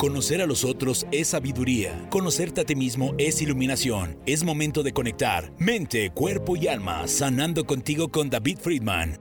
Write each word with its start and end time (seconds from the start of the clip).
Conocer 0.00 0.40
a 0.40 0.46
los 0.46 0.64
otros 0.64 1.06
es 1.12 1.28
sabiduría. 1.28 2.08
Conocerte 2.08 2.62
a 2.62 2.64
ti 2.64 2.74
mismo 2.74 3.14
es 3.18 3.42
iluminación. 3.42 4.18
Es 4.24 4.44
momento 4.44 4.82
de 4.82 4.94
conectar 4.94 5.52
mente, 5.58 6.10
cuerpo 6.10 6.56
y 6.56 6.68
alma, 6.68 7.06
sanando 7.06 7.66
contigo 7.66 8.08
con 8.08 8.30
David 8.30 8.56
Friedman. 8.62 9.18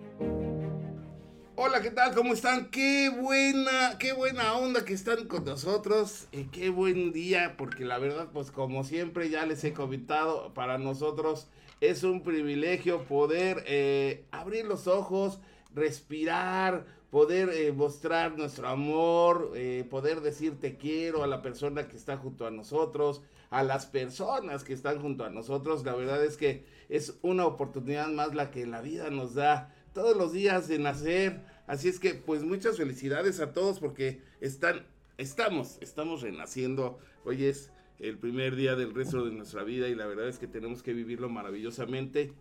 Hola, 1.57 1.81
¿qué 1.81 1.91
tal? 1.91 2.15
¿Cómo 2.15 2.31
están? 2.31 2.69
Qué 2.69 3.09
buena, 3.09 3.97
qué 3.99 4.13
buena 4.13 4.53
onda 4.53 4.85
que 4.85 4.93
están 4.93 5.27
con 5.27 5.43
nosotros. 5.43 6.29
Y 6.31 6.45
qué 6.45 6.69
buen 6.69 7.11
día, 7.11 7.55
porque 7.57 7.83
la 7.83 7.97
verdad, 7.97 8.29
pues 8.31 8.49
como 8.49 8.85
siempre 8.85 9.29
ya 9.29 9.45
les 9.45 9.61
he 9.65 9.73
comentado, 9.73 10.53
para 10.53 10.77
nosotros 10.77 11.49
es 11.81 12.03
un 12.03 12.23
privilegio 12.23 13.03
poder 13.03 13.65
eh, 13.67 14.23
abrir 14.31 14.63
los 14.63 14.87
ojos, 14.87 15.41
respirar, 15.75 16.85
poder 17.09 17.49
eh, 17.49 17.71
mostrar 17.71 18.37
nuestro 18.37 18.67
amor, 18.67 19.51
eh, 19.55 19.85
poder 19.89 20.21
decir 20.21 20.59
te 20.59 20.77
quiero 20.77 21.23
a 21.23 21.27
la 21.27 21.41
persona 21.41 21.87
que 21.87 21.97
está 21.97 22.17
junto 22.17 22.45
a 22.45 22.51
nosotros, 22.51 23.21
a 23.49 23.63
las 23.63 23.87
personas 23.87 24.63
que 24.63 24.73
están 24.73 25.01
junto 25.01 25.23
a 25.23 25.29
nosotros. 25.29 25.83
La 25.83 25.95
verdad 25.95 26.23
es 26.23 26.37
que 26.37 26.65
es 26.87 27.17
una 27.21 27.45
oportunidad 27.45 28.07
más 28.09 28.35
la 28.35 28.51
que 28.51 28.65
la 28.65 28.81
vida 28.81 29.09
nos 29.09 29.33
da 29.33 29.73
todos 29.93 30.15
los 30.15 30.33
días 30.33 30.67
de 30.67 30.79
nacer. 30.79 31.41
Así 31.65 31.87
es 31.89 31.99
que 31.99 32.13
pues 32.13 32.43
muchas 32.43 32.77
felicidades 32.77 33.39
a 33.39 33.53
todos 33.53 33.79
porque 33.79 34.21
están, 34.39 34.85
estamos, 35.17 35.77
estamos 35.81 36.21
renaciendo. 36.21 36.99
Hoy 37.25 37.45
es 37.45 37.71
el 37.97 38.17
primer 38.17 38.55
día 38.55 38.75
del 38.75 38.93
resto 38.93 39.25
de 39.25 39.31
nuestra 39.31 39.63
vida 39.63 39.87
y 39.87 39.95
la 39.95 40.05
verdad 40.05 40.27
es 40.27 40.37
que 40.37 40.47
tenemos 40.47 40.83
que 40.83 40.93
vivirlo 40.93 41.27
maravillosamente. 41.27 42.33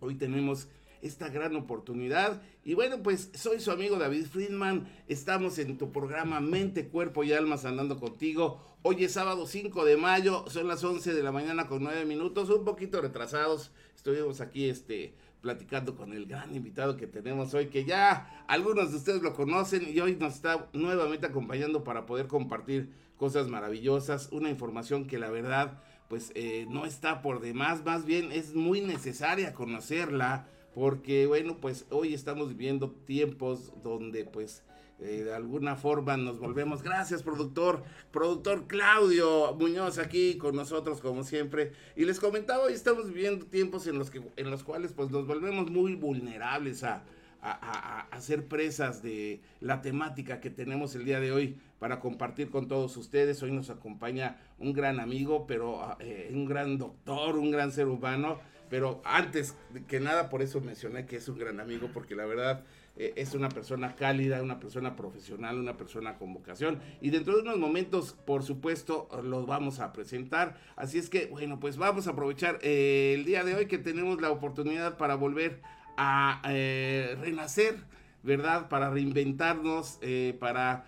Hoy 0.00 0.14
tenemos 0.14 0.68
esta 1.02 1.28
gran 1.28 1.56
oportunidad. 1.56 2.42
Y 2.64 2.74
bueno, 2.74 3.02
pues 3.02 3.30
soy 3.34 3.60
su 3.60 3.70
amigo 3.70 3.98
David 3.98 4.26
Friedman. 4.26 4.88
Estamos 5.08 5.58
en 5.58 5.78
tu 5.78 5.92
programa 5.92 6.40
Mente, 6.40 6.88
Cuerpo 6.88 7.24
y 7.24 7.32
Alma 7.32 7.56
Andando 7.64 7.98
contigo. 7.98 8.60
Hoy 8.82 9.04
es 9.04 9.12
sábado 9.12 9.46
5 9.46 9.84
de 9.84 9.96
mayo, 9.96 10.44
son 10.48 10.68
las 10.68 10.82
11 10.82 11.12
de 11.12 11.22
la 11.22 11.32
mañana 11.32 11.66
con 11.66 11.82
9 11.82 12.04
minutos, 12.06 12.48
un 12.50 12.64
poquito 12.64 13.00
retrasados. 13.00 13.72
Estuvimos 13.94 14.40
aquí 14.40 14.68
este 14.68 15.14
platicando 15.40 15.96
con 15.96 16.12
el 16.12 16.26
gran 16.26 16.54
invitado 16.54 16.96
que 16.96 17.06
tenemos 17.06 17.54
hoy, 17.54 17.66
que 17.68 17.84
ya 17.84 18.44
algunos 18.46 18.90
de 18.90 18.98
ustedes 18.98 19.22
lo 19.22 19.34
conocen 19.34 19.88
y 19.88 19.98
hoy 20.00 20.16
nos 20.16 20.34
está 20.34 20.68
nuevamente 20.72 21.26
acompañando 21.26 21.82
para 21.82 22.06
poder 22.06 22.26
compartir 22.26 22.90
cosas 23.16 23.48
maravillosas, 23.48 24.28
una 24.32 24.50
información 24.50 25.06
que 25.06 25.18
la 25.18 25.30
verdad 25.30 25.82
pues 26.08 26.32
eh, 26.34 26.66
no 26.68 26.86
está 26.86 27.22
por 27.22 27.40
demás, 27.40 27.84
más 27.84 28.04
bien 28.04 28.32
es 28.32 28.54
muy 28.54 28.80
necesaria 28.80 29.54
conocerla 29.54 30.48
porque 30.74 31.26
bueno, 31.26 31.58
pues 31.60 31.86
hoy 31.90 32.14
estamos 32.14 32.48
viviendo 32.48 32.90
tiempos 33.06 33.72
donde 33.82 34.24
pues 34.24 34.62
eh, 35.00 35.24
de 35.24 35.34
alguna 35.34 35.76
forma 35.76 36.16
nos 36.16 36.38
volvemos. 36.38 36.82
Gracias, 36.82 37.22
productor, 37.22 37.82
productor 38.12 38.66
Claudio 38.66 39.54
Muñoz 39.58 39.98
aquí 39.98 40.36
con 40.36 40.54
nosotros 40.54 41.00
como 41.00 41.24
siempre. 41.24 41.72
Y 41.96 42.04
les 42.04 42.20
comentaba, 42.20 42.64
hoy 42.64 42.74
estamos 42.74 43.08
viviendo 43.08 43.46
tiempos 43.46 43.86
en 43.86 43.98
los 43.98 44.10
que 44.10 44.22
en 44.36 44.50
los 44.50 44.62
cuales 44.62 44.92
pues 44.92 45.10
nos 45.10 45.26
volvemos 45.26 45.70
muy 45.70 45.94
vulnerables 45.94 46.84
a, 46.84 47.02
a, 47.42 48.20
ser 48.20 48.46
presas 48.46 49.02
de 49.02 49.40
la 49.60 49.80
temática 49.80 50.40
que 50.40 50.50
tenemos 50.50 50.94
el 50.94 51.06
día 51.06 51.20
de 51.20 51.32
hoy 51.32 51.56
para 51.78 52.00
compartir 52.00 52.50
con 52.50 52.68
todos 52.68 52.96
ustedes. 52.98 53.42
Hoy 53.42 53.52
nos 53.52 53.70
acompaña 53.70 54.36
un 54.58 54.74
gran 54.74 55.00
amigo, 55.00 55.46
pero 55.46 55.96
eh, 56.00 56.30
un 56.32 56.44
gran 56.44 56.76
doctor, 56.76 57.38
un 57.38 57.50
gran 57.50 57.72
ser 57.72 57.88
humano 57.88 58.38
pero 58.70 59.02
antes 59.04 59.56
que 59.88 59.98
nada, 59.98 60.30
por 60.30 60.42
eso 60.42 60.60
mencioné 60.60 61.04
que 61.04 61.16
es 61.16 61.28
un 61.28 61.38
gran 61.38 61.58
amigo, 61.58 61.90
porque 61.92 62.14
la 62.14 62.24
verdad 62.24 62.62
eh, 62.96 63.12
es 63.16 63.34
una 63.34 63.48
persona 63.48 63.96
cálida, 63.96 64.42
una 64.42 64.60
persona 64.60 64.94
profesional, 64.94 65.58
una 65.58 65.76
persona 65.76 66.16
con 66.16 66.32
vocación. 66.32 66.78
Y 67.00 67.10
dentro 67.10 67.34
de 67.34 67.42
unos 67.42 67.58
momentos, 67.58 68.16
por 68.24 68.44
supuesto, 68.44 69.08
los 69.24 69.44
vamos 69.46 69.80
a 69.80 69.92
presentar. 69.92 70.56
Así 70.76 70.98
es 70.98 71.10
que, 71.10 71.26
bueno, 71.26 71.58
pues 71.58 71.78
vamos 71.78 72.06
a 72.06 72.12
aprovechar 72.12 72.60
eh, 72.62 73.14
el 73.18 73.24
día 73.24 73.42
de 73.42 73.56
hoy 73.56 73.66
que 73.66 73.78
tenemos 73.78 74.20
la 74.20 74.30
oportunidad 74.30 74.96
para 74.96 75.16
volver 75.16 75.60
a 75.96 76.40
eh, 76.48 77.18
renacer. 77.20 77.76
¿verdad? 78.22 78.68
Para 78.68 78.90
reinventarnos, 78.90 79.98
para 80.38 80.84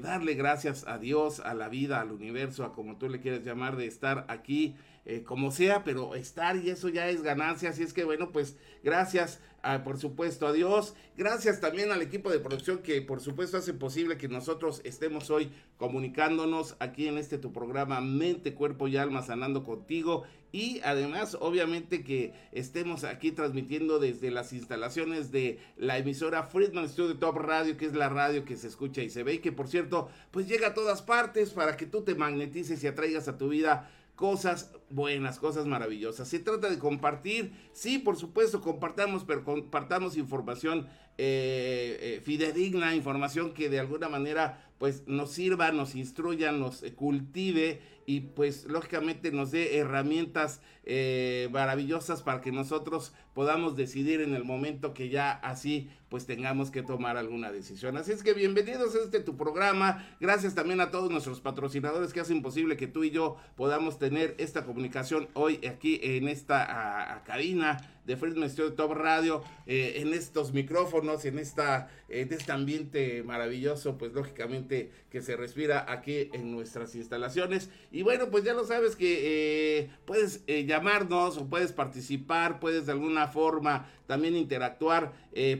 darle 0.00 0.32
gracias 0.32 0.86
a 0.88 0.96
Dios, 0.96 1.40
a 1.40 1.52
la 1.52 1.68
vida, 1.68 2.00
al 2.00 2.10
universo, 2.10 2.64
a 2.64 2.72
como 2.72 2.96
tú 2.96 3.10
le 3.10 3.20
quieras 3.20 3.44
llamar, 3.44 3.76
de 3.76 3.84
estar 3.84 4.24
aquí 4.28 4.76
eh, 5.04 5.22
como 5.22 5.50
sea, 5.50 5.84
pero 5.84 6.14
estar 6.14 6.56
y 6.56 6.70
eso 6.70 6.88
ya 6.88 7.08
es 7.08 7.22
ganancia. 7.22 7.70
Así 7.70 7.82
es 7.82 7.92
que 7.92 8.04
bueno, 8.04 8.32
pues 8.32 8.56
gracias 8.82 9.40
por 9.84 9.98
supuesto 9.98 10.46
a 10.46 10.52
Dios. 10.52 10.94
Gracias 11.16 11.60
también 11.60 11.92
al 11.92 12.02
equipo 12.02 12.30
de 12.30 12.40
producción 12.40 12.78
que 12.78 13.02
por 13.02 13.20
supuesto 13.20 13.58
hace 13.58 13.74
posible 13.74 14.16
que 14.16 14.28
nosotros 14.28 14.80
estemos 14.84 15.30
hoy 15.30 15.50
comunicándonos 15.76 16.76
aquí 16.78 17.08
en 17.08 17.18
este 17.18 17.38
tu 17.38 17.52
programa 17.52 18.00
Mente, 18.00 18.54
Cuerpo 18.54 18.88
y 18.88 18.96
Alma 18.96 19.22
Sanando 19.22 19.62
contigo. 19.62 20.24
Y 20.52 20.80
además, 20.82 21.36
obviamente 21.40 22.02
que 22.02 22.32
estemos 22.50 23.04
aquí 23.04 23.30
transmitiendo 23.30 24.00
desde 24.00 24.32
las 24.32 24.52
instalaciones 24.52 25.30
de 25.30 25.60
la 25.76 25.98
emisora 25.98 26.42
Friedman 26.42 26.88
Studio 26.88 27.18
Top 27.18 27.36
Radio, 27.36 27.76
que 27.76 27.86
es 27.86 27.94
la 27.94 28.08
radio 28.08 28.44
que 28.44 28.56
se 28.56 28.66
escucha 28.66 29.02
y 29.02 29.10
se 29.10 29.22
ve 29.22 29.34
y 29.34 29.38
que 29.38 29.52
por 29.52 29.68
cierto, 29.68 30.08
pues 30.32 30.48
llega 30.48 30.68
a 30.68 30.74
todas 30.74 31.02
partes 31.02 31.50
para 31.50 31.76
que 31.76 31.86
tú 31.86 32.02
te 32.02 32.16
magnetices 32.16 32.82
y 32.82 32.88
atraigas 32.88 33.28
a 33.28 33.38
tu 33.38 33.48
vida 33.48 33.90
cosas 34.20 34.70
buenas, 34.90 35.38
cosas 35.38 35.64
maravillosas. 35.64 36.28
Se 36.28 36.40
trata 36.40 36.68
de 36.68 36.78
compartir, 36.78 37.54
sí, 37.72 37.98
por 37.98 38.18
supuesto, 38.18 38.60
compartamos, 38.60 39.24
pero 39.24 39.44
compartamos 39.44 40.18
información 40.18 40.88
eh, 41.16 41.96
eh, 42.02 42.20
fidedigna, 42.22 42.94
información 42.94 43.54
que 43.54 43.70
de 43.70 43.80
alguna 43.80 44.10
manera 44.10 44.70
pues 44.76 45.04
nos 45.06 45.30
sirva, 45.30 45.72
nos 45.72 45.94
instruya, 45.94 46.52
nos 46.52 46.84
cultive 46.96 47.80
y 48.10 48.22
pues 48.22 48.64
lógicamente 48.64 49.30
nos 49.30 49.52
dé 49.52 49.78
herramientas 49.78 50.60
eh, 50.82 51.48
maravillosas 51.52 52.24
para 52.24 52.40
que 52.40 52.50
nosotros 52.50 53.12
podamos 53.34 53.76
decidir 53.76 54.20
en 54.20 54.34
el 54.34 54.42
momento 54.42 54.94
que 54.94 55.10
ya 55.10 55.30
así 55.30 55.90
pues 56.08 56.26
tengamos 56.26 56.72
que 56.72 56.82
tomar 56.82 57.16
alguna 57.16 57.52
decisión. 57.52 57.96
Así 57.96 58.10
es 58.10 58.24
que 58.24 58.34
bienvenidos 58.34 58.96
a 58.96 58.98
este 58.98 59.20
tu 59.20 59.36
programa. 59.36 60.04
Gracias 60.18 60.56
también 60.56 60.80
a 60.80 60.90
todos 60.90 61.08
nuestros 61.08 61.40
patrocinadores 61.40 62.12
que 62.12 62.18
hacen 62.18 62.42
posible 62.42 62.76
que 62.76 62.88
tú 62.88 63.04
y 63.04 63.10
yo 63.10 63.36
podamos 63.54 64.00
tener 64.00 64.34
esta 64.38 64.66
comunicación 64.66 65.28
hoy 65.34 65.64
aquí 65.64 66.00
en 66.02 66.26
esta 66.26 67.22
cabina 67.24 67.99
de 68.10 68.16
Friedman 68.16 68.50
Studio 68.50 68.72
Top 68.72 68.94
Radio, 68.94 69.44
eh, 69.68 69.98
en 69.98 70.12
estos 70.12 70.52
micrófonos, 70.52 71.24
en, 71.26 71.38
esta, 71.38 71.88
este 72.08 72.50
ambiente 72.50 73.22
maravilloso, 73.22 73.96
pues 73.98 74.12
lógicamente 74.12 74.90
que 75.10 75.22
se 75.22 75.36
respira 75.36 75.86
aquí 75.88 76.28
en 76.32 76.50
nuestras 76.50 76.96
instalaciones. 76.96 77.70
Y 77.92 78.02
bueno, 78.02 78.28
pues 78.28 78.42
ya 78.42 78.52
lo 78.52 78.64
sabes 78.64 78.96
que 78.96 79.82
eh, 79.82 79.90
puedes 80.06 80.42
eh, 80.48 80.64
llamarnos 80.64 81.36
o 81.36 81.46
puedes 81.46 81.70
participar, 81.70 82.58
puedes 82.58 82.86
de 82.86 82.92
alguna 82.92 83.28
forma 83.28 83.88
también 84.08 84.34
interactuar 84.34 85.12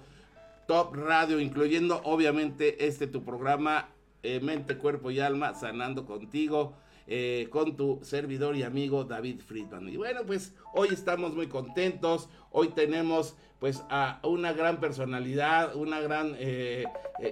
Top 0.67 0.95
Radio, 0.95 1.41
incluyendo 1.41 2.01
obviamente 2.05 2.87
este 2.87 3.07
tu 3.07 3.25
programa 3.25 3.89
eh, 4.23 4.41
Mente, 4.41 4.77
Cuerpo 4.77 5.11
y 5.11 5.21
Alma, 5.21 5.55
sanando 5.55 6.05
contigo. 6.05 6.75
Eh, 7.13 7.49
con 7.51 7.77
tu 7.77 7.99
servidor 8.03 8.55
y 8.55 8.63
amigo 8.63 9.03
David 9.03 9.41
Friedman. 9.41 9.89
Y 9.89 9.97
bueno, 9.97 10.21
pues 10.25 10.55
hoy 10.73 10.91
estamos 10.93 11.35
muy 11.35 11.49
contentos. 11.49 12.29
Hoy 12.53 12.69
tenemos 12.69 13.35
pues 13.59 13.83
a 13.91 14.21
una 14.23 14.53
gran 14.53 14.79
personalidad, 14.79 15.75
una 15.75 15.99
gran, 15.99 16.37
eh, 16.39 16.85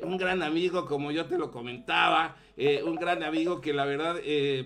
un 0.02 0.17
gran 0.17 0.43
amigo, 0.43 0.85
como 0.87 1.12
yo 1.12 1.26
te 1.26 1.38
lo 1.38 1.52
comentaba, 1.52 2.35
un 2.56 2.96
gran 2.96 3.23
amigo 3.23 3.61
que 3.61 3.73
la 3.73 3.85
verdad 3.85 4.17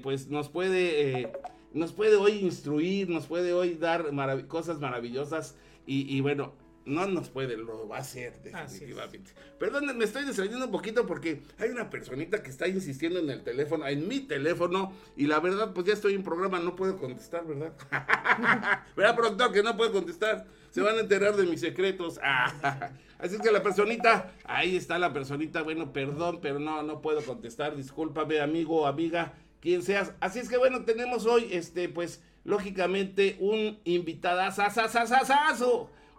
pues 0.02 0.28
nos 0.28 0.48
puede, 0.48 1.30
nos 1.74 1.92
puede 1.92 2.16
hoy 2.16 2.38
instruir, 2.38 3.10
nos 3.10 3.26
puede 3.26 3.52
hoy 3.52 3.74
dar 3.74 4.06
cosas 4.46 4.80
maravillosas. 4.80 5.58
Y, 5.86 6.16
y, 6.16 6.22
bueno, 6.22 6.54
no 6.84 7.06
nos 7.06 7.28
puede, 7.28 7.56
lo 7.56 7.88
va 7.88 7.98
a 7.98 8.00
hacer 8.00 8.40
definitivamente. 8.42 9.32
Perdón, 9.58 9.96
me 9.96 10.04
estoy 10.04 10.24
distrayendo 10.24 10.64
un 10.66 10.72
poquito 10.72 11.06
porque 11.06 11.42
hay 11.58 11.70
una 11.70 11.90
personita 11.90 12.42
que 12.42 12.50
está 12.50 12.66
insistiendo 12.68 13.18
en 13.18 13.30
el 13.30 13.42
teléfono, 13.42 13.86
en 13.86 14.08
mi 14.08 14.20
teléfono, 14.20 14.92
y 15.16 15.26
la 15.26 15.40
verdad, 15.40 15.72
pues 15.72 15.86
ya 15.86 15.92
estoy 15.92 16.14
en 16.14 16.22
programa, 16.22 16.58
no 16.58 16.74
puedo 16.74 16.98
contestar, 16.98 17.46
¿verdad? 17.46 17.72
¿Verdad, 18.96 19.16
productor, 19.16 19.52
que 19.52 19.62
no 19.62 19.76
puedo 19.76 19.92
contestar? 19.92 20.46
Se 20.70 20.80
van 20.80 20.96
a 20.96 21.00
enterar 21.00 21.36
de 21.36 21.44
mis 21.44 21.60
secretos. 21.60 22.18
Así 23.18 23.36
es 23.36 23.40
que 23.40 23.52
la 23.52 23.62
personita, 23.62 24.32
ahí 24.42 24.76
está 24.76 24.98
la 24.98 25.12
personita, 25.12 25.62
bueno, 25.62 25.92
perdón, 25.92 26.40
pero 26.42 26.58
no, 26.58 26.82
no 26.82 27.00
puedo 27.00 27.22
contestar, 27.22 27.76
discúlpame, 27.76 28.40
amigo, 28.40 28.84
amiga, 28.84 29.34
quien 29.60 29.82
seas. 29.82 30.12
Así 30.18 30.40
es 30.40 30.48
que 30.48 30.56
bueno, 30.56 30.84
tenemos 30.84 31.24
hoy, 31.24 31.46
este, 31.52 31.88
pues, 31.88 32.20
lógicamente, 32.42 33.36
un 33.38 33.78
invitadazo 33.84 34.62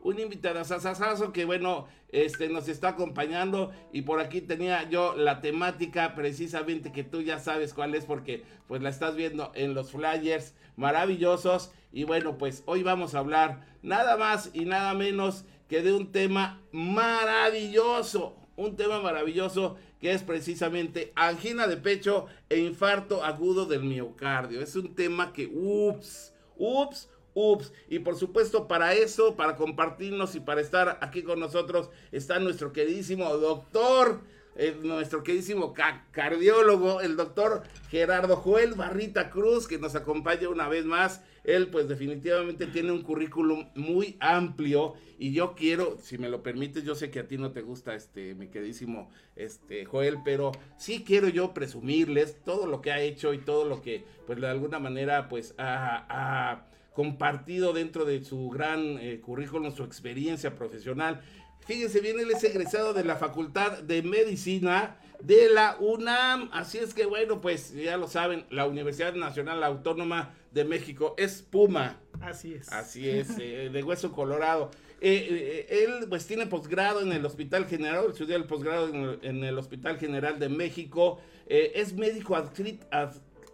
un 0.03 0.19
invitado 0.19 0.63
sasasazo 0.63 1.31
que 1.31 1.45
bueno, 1.45 1.87
este 2.09 2.49
nos 2.49 2.67
está 2.67 2.89
acompañando 2.89 3.71
y 3.91 4.03
por 4.03 4.19
aquí 4.19 4.41
tenía 4.41 4.87
yo 4.89 5.15
la 5.15 5.41
temática 5.41 6.13
precisamente 6.13 6.91
que 6.91 7.03
tú 7.03 7.21
ya 7.21 7.39
sabes 7.39 7.73
cuál 7.73 7.95
es 7.95 8.05
porque 8.05 8.43
pues 8.67 8.81
la 8.81 8.89
estás 8.89 9.15
viendo 9.15 9.51
en 9.55 9.73
los 9.73 9.91
flyers 9.91 10.53
maravillosos 10.75 11.71
y 11.91 12.03
bueno, 12.03 12.37
pues 12.37 12.63
hoy 12.65 12.83
vamos 12.83 13.15
a 13.15 13.19
hablar 13.19 13.65
nada 13.81 14.17
más 14.17 14.51
y 14.53 14.65
nada 14.65 14.93
menos 14.93 15.45
que 15.69 15.81
de 15.81 15.93
un 15.93 16.11
tema 16.11 16.61
maravilloso, 16.71 18.35
un 18.57 18.75
tema 18.75 18.99
maravilloso 18.99 19.77
que 20.01 20.11
es 20.11 20.21
precisamente 20.21 21.13
angina 21.15 21.65
de 21.65 21.77
pecho 21.77 22.25
e 22.49 22.59
infarto 22.59 23.23
agudo 23.23 23.65
del 23.65 23.83
miocardio. 23.83 24.61
Es 24.61 24.75
un 24.75 24.95
tema 24.95 25.31
que 25.31 25.49
ups, 25.53 26.33
ups, 26.57 27.09
Ups. 27.33 27.71
Y 27.89 27.99
por 27.99 28.15
supuesto, 28.15 28.67
para 28.67 28.93
eso, 28.93 29.35
para 29.35 29.55
compartirnos 29.55 30.35
y 30.35 30.39
para 30.39 30.61
estar 30.61 30.97
aquí 31.01 31.23
con 31.23 31.39
nosotros, 31.39 31.89
está 32.11 32.39
nuestro 32.39 32.73
queridísimo 32.73 33.35
doctor, 33.37 34.21
eh, 34.55 34.77
nuestro 34.83 35.23
queridísimo 35.23 35.73
cardiólogo, 36.11 37.01
el 37.01 37.15
doctor 37.15 37.63
Gerardo 37.89 38.35
Joel 38.35 38.75
Barrita 38.75 39.31
Cruz, 39.31 39.67
que 39.67 39.79
nos 39.79 39.95
acompaña 39.95 40.49
una 40.49 40.67
vez 40.67 40.85
más. 40.85 41.23
Él, 41.43 41.67
pues, 41.69 41.89
definitivamente 41.89 42.67
tiene 42.67 42.91
un 42.91 43.01
currículum 43.01 43.67
muy 43.75 44.15
amplio. 44.19 44.93
Y 45.17 45.33
yo 45.33 45.55
quiero, 45.55 45.97
si 46.01 46.17
me 46.17 46.29
lo 46.29 46.43
permites, 46.43 46.83
yo 46.83 46.95
sé 46.95 47.09
que 47.09 47.19
a 47.19 47.27
ti 47.27 47.37
no 47.37 47.51
te 47.51 47.61
gusta, 47.61 47.95
este, 47.95 48.35
mi 48.35 48.47
queridísimo 48.47 49.09
este, 49.35 49.85
Joel, 49.85 50.19
pero 50.23 50.51
sí 50.77 51.03
quiero 51.05 51.27
yo 51.29 51.53
presumirles 51.53 52.41
todo 52.43 52.67
lo 52.67 52.81
que 52.81 52.91
ha 52.91 53.01
hecho 53.01 53.33
y 53.33 53.39
todo 53.39 53.65
lo 53.65 53.81
que, 53.81 54.05
pues, 54.27 54.39
de 54.39 54.47
alguna 54.47 54.79
manera, 54.79 55.27
pues, 55.29 55.55
ha 55.57 56.65
compartido 56.93 57.73
dentro 57.73 58.05
de 58.05 58.23
su 58.23 58.49
gran 58.49 58.97
eh, 58.99 59.19
currículum, 59.19 59.73
su 59.75 59.83
experiencia 59.83 60.55
profesional. 60.55 61.21
Fíjense 61.65 62.01
bien, 62.01 62.19
él 62.19 62.29
es 62.29 62.43
egresado 62.43 62.93
de 62.93 63.03
la 63.03 63.15
Facultad 63.15 63.79
de 63.79 64.03
Medicina 64.03 64.97
de 65.21 65.49
la 65.49 65.77
UNAM. 65.79 66.49
Así 66.51 66.77
es 66.77 66.93
que 66.93 67.05
bueno, 67.05 67.39
pues 67.39 67.73
ya 67.73 67.97
lo 67.97 68.07
saben, 68.07 68.45
la 68.49 68.65
Universidad 68.65 69.13
Nacional 69.13 69.63
Autónoma 69.63 70.35
de 70.51 70.65
México 70.65 71.15
es 71.17 71.41
Puma. 71.41 71.99
Así 72.21 72.53
es. 72.53 72.71
Así 72.71 73.09
es, 73.09 73.37
eh, 73.39 73.69
de 73.71 73.83
hueso 73.83 74.11
colorado. 74.11 74.71
Eh, 74.99 75.67
él 75.69 76.07
pues 76.09 76.25
tiene 76.27 76.47
posgrado 76.47 77.01
en 77.01 77.11
el 77.11 77.25
Hospital 77.25 77.65
General, 77.65 78.05
estudió 78.09 78.35
el 78.35 78.45
posgrado 78.45 78.89
en 79.21 79.43
el, 79.43 79.57
Hospital 79.57 79.97
General 79.97 80.39
de 80.39 80.49
México. 80.49 81.21
es 81.47 81.93
médico 81.93 82.35
adscrito 82.35 82.85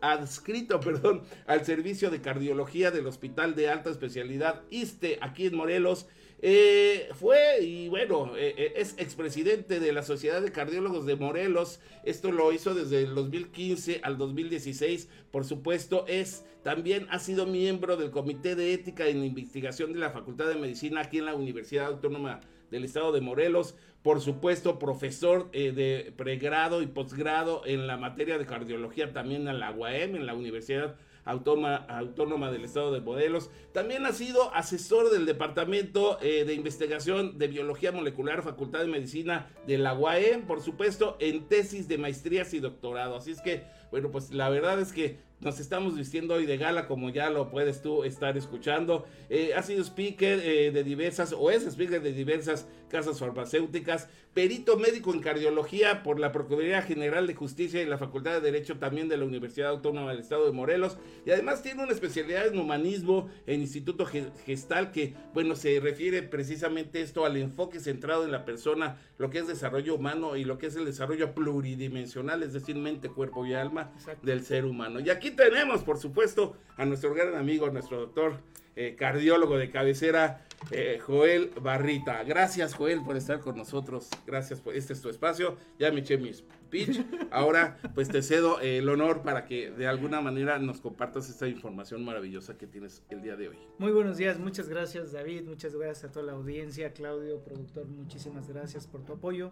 adscrito 0.02 0.80
perdón, 0.82 1.22
al 1.48 1.66
servicio 1.66 2.10
de 2.10 2.22
cardiología 2.22 2.92
del 2.92 3.08
Hospital 3.08 3.56
de 3.56 3.70
Alta 3.70 3.90
Especialidad 3.90 4.64
ISTE 4.70 5.18
aquí 5.22 5.48
en 5.48 5.56
Morelos. 5.56 6.08
Eh, 6.42 7.10
fue 7.16 7.62
y 7.62 7.90
bueno, 7.90 8.38
eh, 8.38 8.56
eh, 8.58 8.74
es 8.78 8.96
expresidente 8.98 9.82
de 9.82 9.92
la 9.92 10.04
Sociedad 10.04 10.42
de 10.42 10.54
Cardiólogos 10.54 11.06
de 11.06 11.18
Morelos. 11.18 11.82
Esto 12.06 12.32
lo 12.32 12.54
hizo 12.54 12.74
desde 12.74 13.04
el 13.04 13.14
2015 13.14 14.00
al 14.04 14.18
2016. 14.18 15.10
Por 15.32 15.44
supuesto, 15.44 16.06
es 16.08 16.46
también 16.64 17.08
ha 17.10 17.20
sido 17.20 17.46
miembro 17.46 17.98
del 17.98 18.12
Comité 18.12 18.56
de 18.56 18.74
Ética 18.74 19.08
en 19.08 19.24
Investigación 19.24 19.92
de 19.92 20.00
la 20.00 20.12
Facultad 20.12 20.48
de 20.48 20.56
Medicina 20.56 21.02
aquí 21.02 21.18
en 21.18 21.26
la 21.26 21.36
Universidad 21.36 21.88
Autónoma 21.88 22.40
del 22.72 22.86
Estado 22.86 23.12
de 23.12 23.22
Morelos 23.22 23.76
por 24.04 24.22
supuesto, 24.22 24.80
profesor 24.80 25.50
eh, 25.52 25.72
de 25.72 26.14
pregrado 26.16 26.82
y 26.82 26.88
posgrado 26.88 27.64
en 27.66 27.86
la 27.86 27.98
materia 27.98 28.38
de 28.38 28.46
cardiología 28.46 29.12
también 29.12 29.48
en 29.48 29.60
la 29.60 29.72
UAM, 29.72 30.16
en 30.16 30.26
la 30.26 30.34
Universidad 30.34 30.96
Autónoma, 31.26 31.76
Autónoma 31.76 32.50
del 32.52 32.64
Estado 32.64 32.94
de 32.94 33.02
Modelos. 33.02 33.52
También 33.74 34.06
ha 34.06 34.14
sido 34.14 34.54
asesor 34.56 35.12
del 35.12 35.26
Departamento 35.26 36.18
eh, 36.22 36.46
de 36.46 36.54
Investigación 36.54 37.38
de 37.38 37.48
Biología 37.48 37.92
Molecular, 37.92 38.42
Facultad 38.42 38.80
de 38.80 38.88
Medicina 38.88 39.50
de 39.68 39.78
la 39.78 39.94
UAM, 39.94 40.44
por 40.48 40.62
supuesto, 40.62 41.18
en 41.20 41.48
tesis 41.48 41.88
de 41.88 41.98
maestrías 41.98 42.54
y 42.54 42.60
doctorado. 42.60 43.18
Así 43.18 43.32
es 43.32 43.42
que, 43.42 43.64
bueno, 43.92 44.12
pues 44.12 44.34
la 44.34 44.50
verdad 44.50 44.80
es 44.80 44.94
que 44.94 45.20
nos 45.42 45.60
estamos 45.60 45.96
vistiendo 45.96 46.34
hoy 46.34 46.46
de 46.46 46.58
gala, 46.58 46.88
como 46.88 47.10
ya 47.10 47.30
lo 47.30 47.50
puedes 47.50 47.82
tú 47.82 48.04
estar 48.04 48.38
escuchando. 48.38 49.06
Eh, 49.30 49.54
ha 49.56 49.64
sido 49.64 49.82
speaker 49.84 50.40
eh, 50.44 50.72
de 50.72 50.84
diversas, 50.84 51.34
o 51.34 51.50
es 51.50 51.66
speaker 51.66 52.02
de 52.02 52.12
diversas 52.12 52.68
casas 52.90 53.20
farmacéuticas, 53.20 54.10
perito 54.34 54.78
médico 54.78 55.14
en 55.14 55.22
cardiología 55.22 56.04
por 56.04 56.20
la 56.20 56.32
Procuraduría 56.32 56.82
General 56.82 57.28
de 57.28 57.36
Justicia 57.36 57.82
y 57.82 57.86
la 57.86 57.98
Facultad 57.98 58.34
de 58.34 58.42
Derecho 58.42 58.78
también 58.78 59.08
de 59.08 59.18
la 59.18 59.26
Universidad 59.26 59.70
Autónoma 59.70 60.12
del 60.12 60.20
Estado 60.20 60.46
de 60.46 60.52
Morelos. 60.52 60.98
Y 61.26 61.32
además 61.32 61.62
tiene 61.62 61.84
una 61.84 61.94
especialidad 61.94 62.48
en 62.48 62.60
humanismo 62.60 63.30
en 63.46 63.62
Instituto 63.62 64.06
Gestal, 64.46 64.92
que, 64.92 65.14
bueno, 65.34 65.56
se 65.56 65.80
refiere 65.80 66.24
precisamente 66.24 67.02
esto 67.02 67.26
al 67.26 67.38
enfoque 67.38 67.80
centrado 67.80 68.26
en 68.26 68.32
la 68.32 68.44
persona, 68.44 68.98
lo 69.18 69.30
que 69.30 69.40
es 69.40 69.48
desarrollo 69.48 69.96
humano 69.96 70.36
y 70.36 70.44
lo 70.44 70.58
que 70.58 70.68
es 70.68 70.76
el 70.76 70.86
desarrollo 70.86 71.34
pluridimensional, 71.34 72.44
es 72.44 72.54
decir, 72.54 72.76
mente, 72.76 73.10
cuerpo 73.10 73.46
y 73.46 73.54
alma 73.54 73.92
del 74.24 74.44
ser 74.44 74.66
humano. 74.66 75.00
Y 75.00 75.10
aquí 75.10 75.29
tenemos, 75.32 75.84
por 75.84 75.98
supuesto, 75.98 76.56
a 76.78 76.86
nuestro 76.86 77.14
gran 77.14 77.36
amigo, 77.36 77.70
nuestro 77.70 78.00
doctor 78.00 78.40
eh, 78.76 78.96
cardiólogo 78.98 79.58
de 79.58 79.70
cabecera, 79.70 80.46
eh, 80.72 81.00
Joel 81.06 81.52
Barrita. 81.62 82.24
Gracias, 82.24 82.74
Joel, 82.74 83.04
por 83.04 83.18
estar 83.18 83.40
con 83.40 83.58
nosotros. 83.58 84.10
Gracias 84.26 84.62
por 84.62 84.76
este 84.76 84.94
es 84.94 85.02
tu 85.02 85.10
espacio. 85.10 85.58
Ya 85.78 85.92
me 85.92 86.00
eché 86.00 86.18
mi 86.18 86.34
speech. 86.34 87.02
Ahora, 87.32 87.78
pues 87.94 88.08
te 88.08 88.22
cedo 88.22 88.62
el 88.62 88.88
honor 88.88 89.22
para 89.22 89.46
que 89.46 89.72
de 89.72 89.88
alguna 89.88 90.22
manera 90.22 90.60
nos 90.60 90.80
compartas 90.80 91.30
esta 91.30 91.48
información 91.48 92.06
maravillosa 92.06 92.58
que 92.58 92.68
tienes 92.68 93.04
el 93.10 93.22
día 93.22 93.36
de 93.36 93.50
hoy. 93.50 93.58
Muy 93.80 93.92
buenos 93.92 94.18
días, 94.18 94.40
muchas 94.40 94.70
gracias, 94.70 95.12
David. 95.12 95.44
Muchas 95.44 95.76
gracias 95.76 96.06
a 96.06 96.12
toda 96.14 96.28
la 96.28 96.34
audiencia, 96.34 96.94
Claudio, 96.94 97.44
productor. 97.44 97.86
Muchísimas 97.88 98.48
gracias 98.48 98.88
por 98.88 99.04
tu 99.04 99.14
apoyo. 99.14 99.52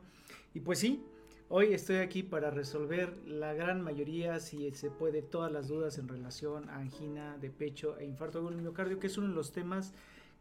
Y 0.53 0.61
pues 0.61 0.79
sí, 0.79 1.03
Hoy 1.49 1.73
estoy 1.73 1.97
aquí 1.97 2.23
para 2.23 2.51
resolver 2.51 3.15
la 3.25 3.53
gran 3.53 3.81
mayoría, 3.81 4.41
si 4.41 4.69
se 4.71 4.91
puede, 4.91 5.21
todas 5.21 5.49
las 5.49 5.69
dudas 5.69 5.97
en 5.97 6.09
relación 6.09 6.69
a 6.69 6.75
angina 6.75 7.37
de 7.37 7.49
pecho 7.49 7.97
e 7.97 8.03
infarto 8.03 8.39
agudo 8.39 8.57
miocardio, 8.57 8.99
que 8.99 9.07
es 9.07 9.17
uno 9.17 9.29
de 9.29 9.33
los 9.33 9.53
temas 9.53 9.93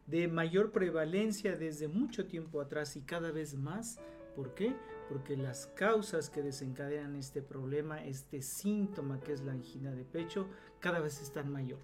de 0.05 0.27
mayor 0.27 0.73
prevalencia 0.73 1.55
desde 1.55 1.87
mucho 1.87 2.25
tiempo 2.25 2.59
atrás 2.59 2.97
y 2.97 3.03
cada 3.03 3.31
vez 3.31 3.55
más. 3.55 4.01
¿Por 4.35 4.53
qué? 4.53 4.75
Porque 5.07 5.37
las 5.37 5.67
causas 5.67 6.29
que 6.29 6.41
desencadenan 6.41 7.15
este 7.15 7.41
problema, 7.41 8.03
este 8.03 8.41
síntoma 8.41 9.21
que 9.21 9.31
es 9.31 9.39
la 9.45 9.53
angina 9.53 9.95
de 9.95 10.03
pecho, 10.03 10.49
cada 10.81 10.99
vez 10.99 11.21
están 11.21 11.49
mayor. 11.49 11.79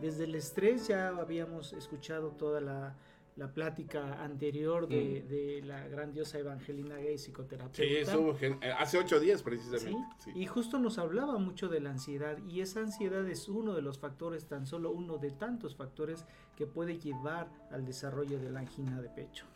Desde 0.00 0.24
el 0.24 0.34
estrés 0.34 0.88
ya 0.88 1.10
habíamos 1.10 1.72
escuchado 1.74 2.32
toda 2.32 2.60
la 2.60 2.96
la 3.36 3.52
plática 3.52 4.22
anterior 4.22 4.86
de, 4.86 5.22
de 5.22 5.62
la 5.62 5.88
grandiosa 5.88 6.38
Evangelina 6.38 6.96
Gay, 6.96 7.18
psicoterapeuta. 7.18 7.76
Sí, 7.76 8.46
eh, 8.46 8.72
hace 8.78 8.98
ocho 8.98 9.18
días 9.18 9.42
precisamente. 9.42 10.16
¿Sí? 10.18 10.30
Y 10.34 10.46
justo 10.46 10.78
nos 10.78 10.98
hablaba 10.98 11.38
mucho 11.38 11.68
de 11.68 11.80
la 11.80 11.90
ansiedad 11.90 12.38
y 12.46 12.60
esa 12.60 12.80
ansiedad 12.80 13.26
es 13.28 13.48
uno 13.48 13.74
de 13.74 13.82
los 13.82 13.98
factores, 13.98 14.46
tan 14.46 14.66
solo 14.66 14.92
uno 14.92 15.18
de 15.18 15.32
tantos 15.32 15.74
factores 15.74 16.24
que 16.56 16.66
puede 16.66 16.98
llevar 16.98 17.48
al 17.72 17.84
desarrollo 17.84 18.38
de 18.38 18.50
la 18.50 18.60
angina 18.60 19.00
de 19.00 19.08
pecho. 19.08 19.46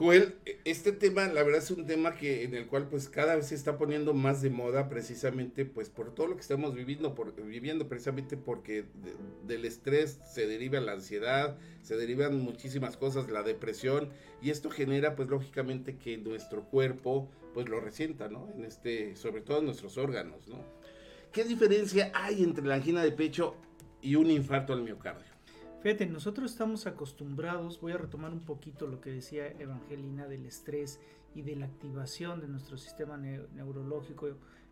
Joel, 0.00 0.34
este 0.64 0.92
tema, 0.92 1.26
la 1.26 1.42
verdad 1.42 1.60
es 1.62 1.70
un 1.70 1.84
tema 1.84 2.14
que 2.14 2.44
en 2.44 2.54
el 2.54 2.66
cual 2.68 2.88
pues 2.88 3.10
cada 3.10 3.36
vez 3.36 3.48
se 3.48 3.54
está 3.54 3.76
poniendo 3.76 4.14
más 4.14 4.40
de 4.40 4.48
moda 4.48 4.88
precisamente 4.88 5.66
pues 5.66 5.90
por 5.90 6.14
todo 6.14 6.28
lo 6.28 6.36
que 6.36 6.40
estamos 6.40 6.74
viviendo, 6.74 7.14
por, 7.14 7.34
viviendo 7.34 7.86
precisamente 7.86 8.38
porque 8.38 8.86
del 9.46 9.66
estrés 9.66 10.18
se 10.24 10.46
deriva 10.46 10.80
la 10.80 10.92
ansiedad, 10.92 11.58
se 11.82 11.98
derivan 11.98 12.40
muchísimas 12.40 12.96
cosas, 12.96 13.28
la 13.28 13.42
depresión 13.42 14.08
y 14.40 14.48
esto 14.48 14.70
genera 14.70 15.16
pues 15.16 15.28
lógicamente 15.28 15.98
que 15.98 16.16
nuestro 16.16 16.64
cuerpo 16.64 17.30
pues 17.52 17.68
lo 17.68 17.78
resienta, 17.78 18.28
¿no? 18.28 18.48
En 18.56 18.64
este, 18.64 19.16
sobre 19.16 19.42
todo 19.42 19.60
nuestros 19.60 19.98
órganos, 19.98 20.48
¿no? 20.48 20.64
¿Qué 21.30 21.44
diferencia 21.44 22.10
hay 22.14 22.42
entre 22.42 22.64
la 22.64 22.76
angina 22.76 23.04
de 23.04 23.12
pecho 23.12 23.54
y 24.00 24.14
un 24.14 24.30
infarto 24.30 24.72
al 24.72 24.80
miocardio? 24.80 25.29
Fíjate, 25.82 26.04
nosotros 26.04 26.50
estamos 26.50 26.86
acostumbrados, 26.86 27.80
voy 27.80 27.92
a 27.92 27.96
retomar 27.96 28.32
un 28.32 28.40
poquito 28.40 28.86
lo 28.86 29.00
que 29.00 29.10
decía 29.10 29.46
Evangelina 29.46 30.26
del 30.26 30.44
estrés 30.44 31.00
y 31.34 31.40
de 31.40 31.56
la 31.56 31.64
activación 31.64 32.42
de 32.42 32.48
nuestro 32.48 32.76
sistema 32.76 33.16
neurológico 33.16 34.28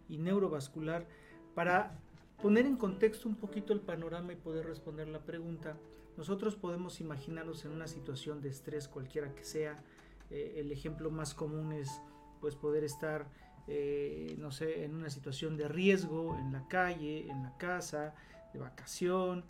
y 0.07 0.19
neurovascular 0.19 1.07
para 1.55 1.99
poner 2.43 2.67
en 2.67 2.77
contexto 2.77 3.27
un 3.27 3.37
poquito 3.37 3.73
el 3.73 3.81
panorama 3.81 4.35
y 4.35 4.37
poder 4.37 4.67
responder 4.67 5.09
la 5.09 5.21
pregunta. 5.21 5.79
Nosotros 6.19 6.57
podemos 6.57 7.01
imaginarnos 7.01 7.65
en 7.65 7.71
una 7.71 7.87
situación 7.87 8.43
de 8.43 8.51
estrés 8.51 8.87
cualquiera 8.87 9.35
que 9.35 9.45
sea. 9.45 9.83
Eh, 10.31 10.57
el 10.59 10.71
ejemplo 10.73 11.11
más 11.11 11.33
común 11.33 11.73
es 11.73 12.03
pues 12.43 12.55
poder 12.55 12.85
estar, 12.85 13.31
eh, 13.67 14.37
no 14.39 14.51
sé, 14.51 14.85
en 14.85 14.95
una 14.95 15.09
situación 15.09 15.57
de 15.57 15.69
riesgo, 15.69 16.37
en 16.39 16.53
la 16.53 16.69
calle, 16.69 17.31
en 17.31 17.45
la 17.45 17.57
casa, 17.57 18.15
de 18.53 18.59
vacación, 18.59 19.45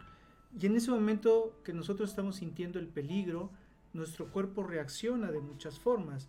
y 0.56 0.66
en 0.66 0.76
ese 0.76 0.90
momento 0.90 1.60
que 1.64 1.72
nosotros 1.72 2.10
estamos 2.10 2.36
sintiendo 2.36 2.78
el 2.78 2.88
peligro, 2.88 3.50
nuestro 3.92 4.30
cuerpo 4.30 4.62
reacciona 4.62 5.30
de 5.30 5.40
muchas 5.40 5.78
formas. 5.78 6.28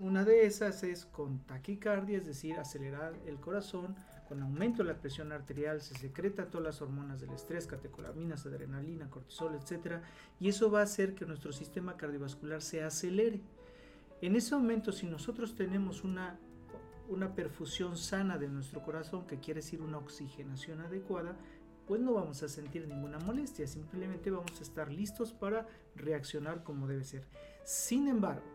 Una 0.00 0.24
de 0.24 0.46
esas 0.46 0.82
es 0.82 1.06
con 1.06 1.40
taquicardia, 1.40 2.18
es 2.18 2.26
decir, 2.26 2.58
acelerar 2.58 3.14
el 3.26 3.36
corazón, 3.36 3.94
con 4.28 4.42
aumento 4.42 4.82
de 4.82 4.92
la 4.92 4.98
presión 4.98 5.30
arterial, 5.30 5.80
se 5.80 5.94
secreta 5.94 6.46
todas 6.46 6.64
las 6.64 6.82
hormonas 6.82 7.20
del 7.20 7.30
estrés, 7.32 7.66
catecolaminas, 7.66 8.46
adrenalina, 8.46 9.10
cortisol, 9.10 9.54
etc. 9.54 10.00
Y 10.40 10.48
eso 10.48 10.70
va 10.70 10.80
a 10.80 10.84
hacer 10.84 11.14
que 11.14 11.26
nuestro 11.26 11.52
sistema 11.52 11.96
cardiovascular 11.96 12.62
se 12.62 12.82
acelere. 12.82 13.42
En 14.20 14.34
ese 14.34 14.54
momento, 14.54 14.90
si 14.90 15.06
nosotros 15.06 15.54
tenemos 15.54 16.02
una, 16.02 16.38
una 17.08 17.34
perfusión 17.34 17.96
sana 17.96 18.38
de 18.38 18.48
nuestro 18.48 18.82
corazón, 18.82 19.26
que 19.26 19.38
quiere 19.38 19.60
decir 19.60 19.82
una 19.82 19.98
oxigenación 19.98 20.80
adecuada, 20.80 21.36
pues 21.92 22.00
no 22.00 22.14
vamos 22.14 22.42
a 22.42 22.48
sentir 22.48 22.88
ninguna 22.88 23.18
molestia, 23.18 23.66
simplemente 23.66 24.30
vamos 24.30 24.58
a 24.58 24.62
estar 24.62 24.90
listos 24.90 25.34
para 25.34 25.66
reaccionar 25.94 26.64
como 26.64 26.88
debe 26.88 27.04
ser. 27.04 27.26
Sin 27.64 28.08
embargo, 28.08 28.46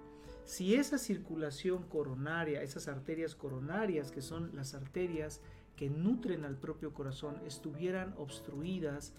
si 0.44 0.74
esa 0.74 0.98
circulación 0.98 1.84
coronaria, 1.84 2.64
esas 2.64 2.88
arterias 2.88 3.36
coronarias, 3.36 4.12
que 4.12 4.24
son 4.24 4.56
las 4.56 4.74
arterias 4.74 5.40
que 5.76 5.88
nutren 5.88 6.46
al 6.46 6.58
propio 6.58 6.96
corazón, 6.96 7.36
estuvieran 7.46 8.16
obstruidas 8.18 9.14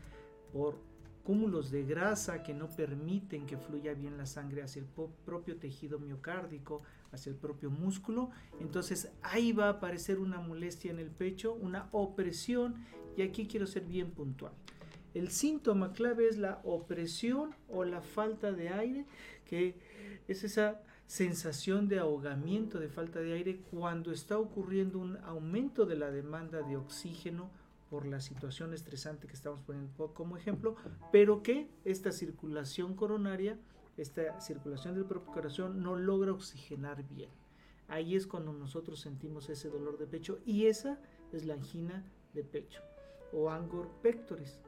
por 0.52 0.80
cúmulos 1.22 1.70
de 1.70 1.84
grasa 1.84 2.42
que 2.42 2.54
no 2.54 2.68
permiten 2.70 3.46
que 3.46 3.56
fluya 3.56 3.94
bien 3.94 4.18
la 4.18 4.26
sangre 4.26 4.64
hacia 4.64 4.80
el 4.80 4.86
propio 5.24 5.58
tejido 5.58 6.00
miocárdico, 6.00 6.82
hacia 7.12 7.30
el 7.30 7.36
propio 7.36 7.70
músculo, 7.70 8.30
entonces 8.60 9.10
ahí 9.22 9.52
va 9.52 9.66
a 9.66 9.70
aparecer 9.70 10.18
una 10.18 10.40
molestia 10.40 10.90
en 10.90 10.98
el 10.98 11.10
pecho, 11.10 11.54
una 11.54 11.88
opresión 11.92 12.76
y 13.16 13.22
aquí 13.22 13.46
quiero 13.46 13.66
ser 13.66 13.84
bien 13.84 14.10
puntual. 14.10 14.52
El 15.14 15.30
síntoma 15.30 15.92
clave 15.92 16.28
es 16.28 16.36
la 16.36 16.60
opresión 16.64 17.54
o 17.68 17.84
la 17.84 18.02
falta 18.02 18.52
de 18.52 18.68
aire, 18.68 19.06
que 19.46 19.74
es 20.28 20.44
esa 20.44 20.80
sensación 21.06 21.88
de 21.88 21.98
ahogamiento, 21.98 22.78
de 22.78 22.88
falta 22.88 23.18
de 23.18 23.32
aire, 23.32 23.60
cuando 23.70 24.12
está 24.12 24.38
ocurriendo 24.38 24.98
un 24.98 25.16
aumento 25.24 25.86
de 25.86 25.96
la 25.96 26.10
demanda 26.10 26.60
de 26.60 26.76
oxígeno 26.76 27.50
por 27.88 28.06
la 28.06 28.20
situación 28.20 28.74
estresante 28.74 29.26
que 29.26 29.32
estamos 29.32 29.60
poniendo 29.62 30.12
como 30.14 30.36
ejemplo, 30.36 30.76
pero 31.10 31.42
que 31.42 31.68
esta 31.84 32.12
circulación 32.12 32.94
coronaria, 32.94 33.58
esta 33.98 34.40
circulación 34.40 34.94
del 34.94 35.04
propio 35.04 35.32
corazón 35.32 35.82
no 35.82 35.96
logra 35.96 36.32
oxigenar 36.32 37.06
bien. 37.08 37.30
Ahí 37.88 38.14
es 38.14 38.26
cuando 38.26 38.52
nosotros 38.52 39.00
sentimos 39.00 39.48
ese 39.48 39.68
dolor 39.68 39.98
de 39.98 40.06
pecho 40.06 40.38
y 40.44 40.66
esa 40.66 40.98
es 41.32 41.44
la 41.44 41.54
angina 41.54 42.04
de 42.34 42.44
pecho 42.44 42.82
o 43.32 43.50
angor 43.50 43.88
pectoris. 44.02 44.58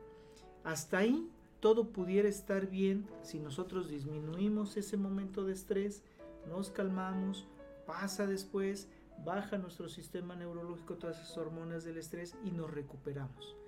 Hasta 0.65 0.99
ahí 0.99 1.31
todo 1.61 1.93
pudiera 1.93 2.29
estar 2.29 2.67
bien 2.69 3.07
si 3.23 3.39
nosotros 3.39 3.89
disminuimos 3.89 4.77
ese 4.77 4.97
momento 4.97 5.45
de 5.45 5.53
estrés, 5.53 6.03
nos 6.49 6.71
calmamos, 6.71 7.47
pasa 7.87 8.27
después, 8.27 8.89
baja 9.25 9.59
nuestro 9.59 9.89
sistema 9.89 10.35
neurológico 10.35 10.97
todas 10.97 11.19
esas 11.19 11.37
hormonas 11.37 11.85
del 11.85 11.99
estrés 11.99 12.35
y 12.45 12.51
nos 12.51 12.71
recuperamos. 12.71 13.60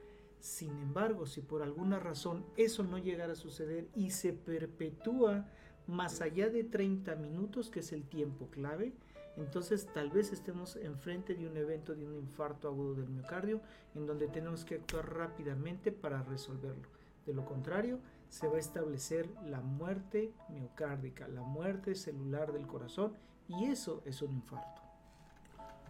Sin 0.43 0.77
embargo, 0.81 1.25
si 1.25 1.41
por 1.41 1.63
alguna 1.63 2.01
razón 2.01 2.45
eso 2.57 2.83
no 2.83 2.99
llegara 2.99 3.35
a 3.35 3.37
suceder 3.37 3.87
y 3.95 4.11
se 4.11 4.33
perpetúa 4.33 5.47
más 5.87 6.21
allá 6.21 6.51
de 6.51 6.65
30 6.65 7.15
minutos, 7.15 7.71
que 7.71 7.79
es 7.79 7.93
el 7.93 8.03
tiempo 8.03 8.49
clave, 8.51 8.93
entonces 9.37 9.87
tal 9.95 10.11
vez 10.11 10.33
estemos 10.33 10.75
enfrente 10.75 11.37
de 11.37 11.47
un 11.47 11.57
evento 11.57 11.95
de 11.95 12.09
un 12.09 12.17
infarto 12.17 12.67
agudo 12.67 12.95
del 12.95 13.09
miocardio 13.09 13.61
en 13.95 14.05
donde 14.05 14.27
tenemos 14.27 14.65
que 14.65 14.75
actuar 14.75 15.15
rápidamente 15.15 15.93
para 15.93 16.25
resolverlo. 16.25 16.89
De 17.25 17.33
lo 17.33 17.45
contrario, 17.45 18.01
se 18.29 18.49
va 18.49 18.57
a 18.57 18.61
establecer 18.61 19.31
la 19.45 19.61
muerte 19.61 20.33
miocárdica, 20.49 21.29
la 21.29 21.43
muerte 21.43 21.95
celular 21.95 22.53
del 22.53 22.67
corazón 22.67 23.13
y 23.47 23.67
eso 23.67 24.03
es 24.07 24.21
un 24.23 24.33
infarto. 24.33 24.82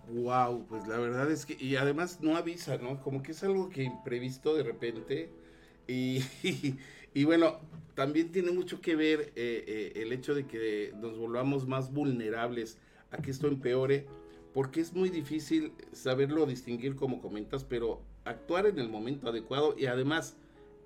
Wow, 0.09 0.67
pues 0.69 0.87
la 0.89 0.99
verdad 0.99 1.31
es 1.31 1.47
que, 1.47 1.57
y 1.63 1.77
además 1.77 2.21
no 2.21 2.37
avisa, 2.37 2.77
¿no? 2.79 3.01
Como 3.01 3.23
que 3.23 3.33
es 3.33 3.43
algo 3.45 3.69
que 3.69 3.85
imprevisto 3.85 4.55
de 4.55 4.63
repente. 4.63 5.31
Y, 5.87 6.23
y, 7.15 7.25
bueno, 7.25 7.61
también 7.95 8.33
tiene 8.33 8.51
mucho 8.51 8.81
que 8.81 8.97
ver 8.97 9.33
eh, 9.37 9.65
eh, 9.67 9.93
el 9.97 10.13
hecho 10.13 10.35
de 10.35 10.47
que 10.47 10.93
nos 11.01 11.17
volvamos 11.17 11.67
más 11.67 11.93
vulnerables 11.93 12.79
a 13.11 13.19
que 13.19 13.31
esto 13.31 13.47
empeore, 13.47 14.07
porque 14.53 14.81
es 14.81 14.93
muy 14.93 15.09
difícil 15.09 15.73
saberlo 15.93 16.47
distinguir 16.47 16.97
como 16.97 17.21
comentas, 17.21 17.65
pero 17.65 18.03
actuar 18.25 18.67
en 18.67 18.79
el 18.79 18.89
momento 18.89 19.29
adecuado 19.29 19.75
y 19.79 19.87
además 19.87 20.37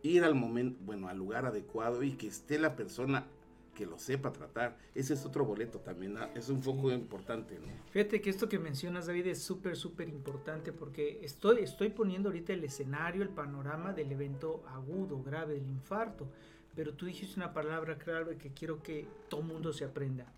ir 0.02 0.24
al 0.24 0.34
momento, 0.34 0.78
bueno, 0.84 1.08
al 1.08 1.18
lugar 1.18 1.46
adecuado 1.46 2.02
y 2.02 2.12
que 2.12 2.28
esté 2.28 2.58
la 2.58 2.76
persona 2.76 3.26
que 3.76 3.86
lo 3.86 3.98
sepa 3.98 4.32
tratar. 4.32 4.76
Ese 4.94 5.14
es 5.14 5.24
otro 5.24 5.44
boleto 5.44 5.78
también, 5.78 6.16
¿ah? 6.16 6.30
es 6.34 6.48
un 6.48 6.62
foco 6.62 6.90
importante. 6.90 7.58
¿no? 7.60 7.66
Fíjate 7.90 8.20
que 8.20 8.30
esto 8.30 8.48
que 8.48 8.58
mencionas, 8.58 9.06
David, 9.06 9.26
es 9.28 9.42
súper, 9.42 9.76
súper 9.76 10.08
importante 10.08 10.72
porque 10.72 11.20
estoy, 11.22 11.58
estoy 11.60 11.90
poniendo 11.90 12.30
ahorita 12.30 12.54
el 12.54 12.64
escenario, 12.64 13.22
el 13.22 13.28
panorama 13.28 13.92
del 13.92 14.10
evento 14.10 14.64
agudo, 14.66 15.22
grave, 15.22 15.54
del 15.54 15.68
infarto. 15.68 16.26
Pero 16.74 16.94
tú 16.94 17.06
dijiste 17.06 17.38
una 17.38 17.52
palabra 17.52 17.98
clave 17.98 18.36
que 18.36 18.50
quiero 18.50 18.82
que 18.82 19.06
todo 19.28 19.42
mundo 19.42 19.72
se 19.72 19.84
aprenda. 19.84 20.32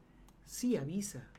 Sí 0.45 0.77
avisa, 0.77 1.31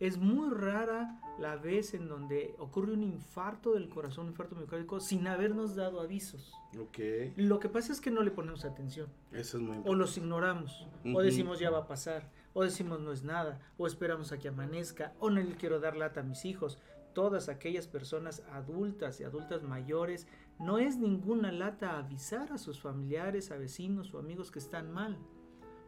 es 0.00 0.18
muy 0.18 0.50
rara 0.50 1.20
la 1.38 1.56
vez 1.56 1.94
en 1.94 2.08
donde 2.08 2.54
ocurre 2.58 2.92
un 2.92 3.02
infarto 3.02 3.72
del 3.74 3.88
corazón, 3.88 4.26
un 4.26 4.32
infarto 4.32 4.56
miocárdico, 4.56 5.00
sin 5.00 5.26
habernos 5.26 5.74
dado 5.76 6.00
avisos. 6.00 6.52
Okay. 6.78 7.32
Lo 7.36 7.60
que 7.60 7.68
pasa 7.68 7.92
es 7.92 8.00
que 8.00 8.10
no 8.10 8.22
le 8.22 8.30
ponemos 8.30 8.64
atención. 8.64 9.08
Eso 9.32 9.58
es 9.58 9.62
muy 9.62 9.78
O 9.84 9.94
los 9.94 10.16
ignoramos, 10.16 10.86
o 11.04 11.20
decimos 11.22 11.58
ya 11.58 11.70
va 11.70 11.78
a 11.78 11.86
pasar, 11.86 12.30
o 12.52 12.64
decimos 12.64 13.00
no 13.00 13.12
es 13.12 13.24
nada, 13.24 13.60
o 13.76 13.86
esperamos 13.86 14.32
a 14.32 14.38
que 14.38 14.48
amanezca, 14.48 15.12
o 15.20 15.30
no 15.30 15.40
le 15.40 15.56
quiero 15.56 15.80
dar 15.80 15.96
lata 15.96 16.20
a 16.20 16.24
mis 16.24 16.44
hijos. 16.44 16.78
Todas 17.12 17.48
aquellas 17.48 17.86
personas 17.86 18.42
adultas 18.50 19.20
y 19.20 19.24
adultas 19.24 19.62
mayores, 19.62 20.26
no 20.58 20.78
es 20.78 20.96
ninguna 20.96 21.52
lata 21.52 21.98
avisar 21.98 22.52
a 22.52 22.58
sus 22.58 22.80
familiares, 22.80 23.52
a 23.52 23.56
vecinos 23.56 24.12
o 24.14 24.18
amigos 24.18 24.50
que 24.50 24.58
están 24.58 24.92
mal, 24.92 25.16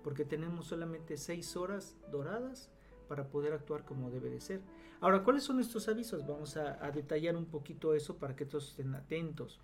porque 0.04 0.25
tenemos 0.25 0.66
solamente 0.66 1.16
seis 1.16 1.56
horas 1.56 1.96
doradas 2.12 2.70
para 3.08 3.28
poder 3.28 3.52
actuar 3.52 3.84
como 3.84 4.10
debe 4.10 4.30
de 4.30 4.40
ser. 4.40 4.60
Ahora, 5.00 5.22
¿cuáles 5.22 5.44
son 5.44 5.60
estos 5.60 5.88
avisos? 5.88 6.26
Vamos 6.26 6.56
a, 6.56 6.90
detallar 6.90 7.36
un 7.36 7.46
poquito 7.46 7.94
eso 7.94 8.16
para 8.16 8.34
que 8.34 8.46
todos 8.46 8.70
estén 8.70 8.94
atentos. 8.94 9.60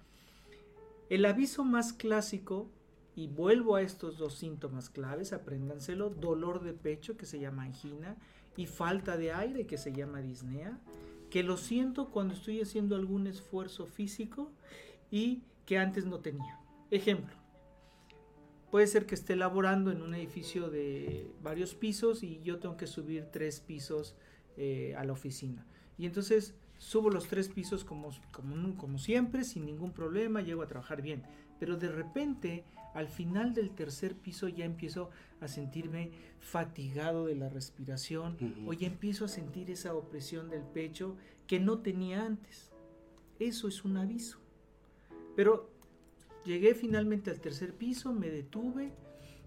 El 1.08 1.25
aviso 1.25 1.64
más 1.64 1.92
clásico, 1.92 2.68
y 3.14 3.26
vuelvo 3.26 3.76
a 3.76 3.82
estos 3.82 4.16
dos 4.16 4.34
síntomas 4.34 4.88
claves, 4.88 5.32
apréndanselo, 5.32 6.11
dolor 6.11 6.62
de 6.62 6.72
pecho 6.72 7.16
que 7.16 7.26
se 7.26 7.38
llama 7.38 7.64
angina 7.64 8.16
y 8.56 8.66
falta 8.66 9.16
de 9.16 9.32
aire 9.32 9.66
que 9.66 9.76
se 9.76 9.92
llama 9.92 10.22
disnea, 10.22 10.78
que 11.30 11.42
lo 11.42 11.56
siento 11.56 12.11
cuando 12.11 12.34
estoy 12.34 12.61
haciendo 12.61 12.96
algún 12.96 13.26
esfuerzo 13.26 13.87
físico 13.87 14.50
y 15.11 15.42
que 15.66 15.78
antes 15.78 16.06
no 16.06 16.20
tenía. 16.20 16.58
Ejemplo, 16.90 17.34
puede 18.72 18.86
ser 18.86 19.04
que 19.04 19.14
esté 19.14 19.36
laborando 19.36 19.92
en 19.92 20.00
un 20.00 20.14
edificio 20.14 20.70
de 20.70 21.30
varios 21.42 21.74
pisos 21.74 22.22
y 22.22 22.40
yo 22.40 22.58
tengo 22.58 22.78
que 22.78 22.86
subir 22.86 23.26
tres 23.26 23.60
pisos 23.60 24.16
eh, 24.56 24.94
a 24.96 25.04
la 25.04 25.12
oficina. 25.12 25.66
Y 25.98 26.06
entonces 26.06 26.54
subo 26.78 27.10
los 27.10 27.28
tres 27.28 27.50
pisos 27.50 27.84
como, 27.84 28.08
como, 28.30 28.74
como 28.78 28.98
siempre, 28.98 29.44
sin 29.44 29.66
ningún 29.66 29.92
problema, 29.92 30.40
llego 30.40 30.62
a 30.62 30.68
trabajar 30.68 31.02
bien. 31.02 31.22
Pero 31.60 31.76
de 31.76 31.90
repente, 31.90 32.64
al 32.94 33.08
final 33.08 33.52
del 33.52 33.74
tercer 33.74 34.14
piso 34.14 34.48
ya 34.48 34.64
empiezo 34.64 35.10
a 35.42 35.48
sentirme 35.48 36.10
fatigado 36.40 37.26
de 37.26 37.34
la 37.34 37.50
respiración 37.50 38.38
o 38.66 38.72
ya 38.72 38.86
empiezo 38.86 39.26
a 39.26 39.28
sentir 39.28 39.70
esa 39.70 39.94
opresión 39.94 40.48
del 40.48 40.62
pecho 40.62 41.18
que 41.46 41.60
no 41.60 41.80
tenía 41.80 42.24
antes. 42.24 42.72
Eso 43.38 43.68
es 43.68 43.84
un 43.84 43.98
aviso. 43.98 44.38
Pero 45.36 45.71
llegué 46.44 46.75
finalmente 46.75 47.30
al 47.30 47.40
tercer 47.40 47.75
piso, 47.75 48.12
me 48.12 48.30
detuve, 48.30 48.92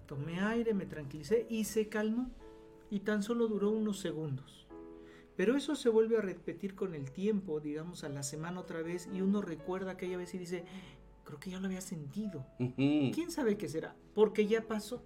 tomé 0.06 0.40
aire, 0.40 0.74
me 0.74 0.86
tranquilicé 0.86 1.46
y 1.50 1.66
se 1.66 1.88
calmó. 1.88 2.30
Y 2.90 3.00
tan 3.00 3.24
solo 3.24 3.48
duró 3.48 3.72
unos 3.72 4.00
segundos. 4.00 4.68
Pero 5.36 5.56
eso 5.58 5.76
se 5.76 5.90
vuelve 5.90 6.18
a 6.18 6.22
repetir 6.22 6.76
con 6.76 6.96
el 6.96 7.12
tiempo, 7.12 7.60
digamos 7.60 8.04
a 8.04 8.10
la 8.10 8.24
semana 8.24 8.62
otra 8.62 8.82
vez, 8.82 9.10
y 9.14 9.22
uno 9.22 9.42
recuerda 9.42 9.92
aquella 9.92 10.18
vez 10.18 10.34
y 10.34 10.38
dice, 10.38 10.64
creo 11.26 11.40
que 11.40 11.50
ya 11.50 11.60
lo 11.60 11.66
había 11.66 11.82
sentido. 11.82 12.46
¿Quién 12.58 13.32
sabe 13.32 13.58
qué 13.58 13.68
será? 13.68 13.96
Porque 14.14 14.48
ya 14.48 14.66
pasó, 14.66 15.04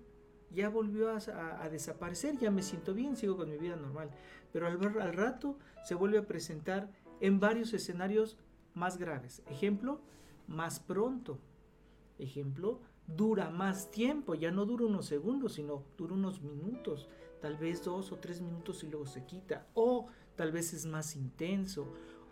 ya 0.51 0.69
volvió 0.69 1.09
a, 1.09 1.69
desaparecer, 1.69 2.37
ya 2.37 2.51
me 2.51 2.61
siento 2.61 2.93
bien, 2.93 3.15
sigo 3.15 3.37
con 3.37 3.49
mi 3.49 3.57
vida 3.57 3.75
normal. 3.75 4.11
Pero 4.53 4.67
al, 4.67 5.01
al 5.01 5.13
rato 5.13 5.57
se 5.83 5.95
vuelve 5.95 6.19
a 6.19 6.27
presentar 6.27 6.91
en 7.21 7.39
varios 7.39 7.73
escenarios 7.73 8.37
más 8.75 8.97
graves. 8.97 9.41
Ejemplo, 9.49 10.01
más 10.47 10.79
pronto. 10.79 11.39
Ejemplo, 12.19 12.81
dura 13.07 13.49
más 13.49 13.89
tiempo, 13.89 14.35
ya 14.35 14.51
no 14.51 14.65
dura 14.65 14.85
unos 14.85 15.07
segundos, 15.07 15.53
sino 15.53 15.83
dura 15.97 16.13
unos 16.13 16.41
minutos, 16.41 17.07
tal 17.41 17.57
vez 17.57 17.83
dos 17.83 18.11
o 18.11 18.17
tres 18.17 18.41
minutos 18.41 18.83
y 18.83 18.87
luego 18.87 19.07
se 19.07 19.25
quita. 19.25 19.65
O 19.73 20.07
tal 20.35 20.51
vez 20.51 20.73
es 20.73 20.85
más 20.85 21.15
intenso. 21.15 21.87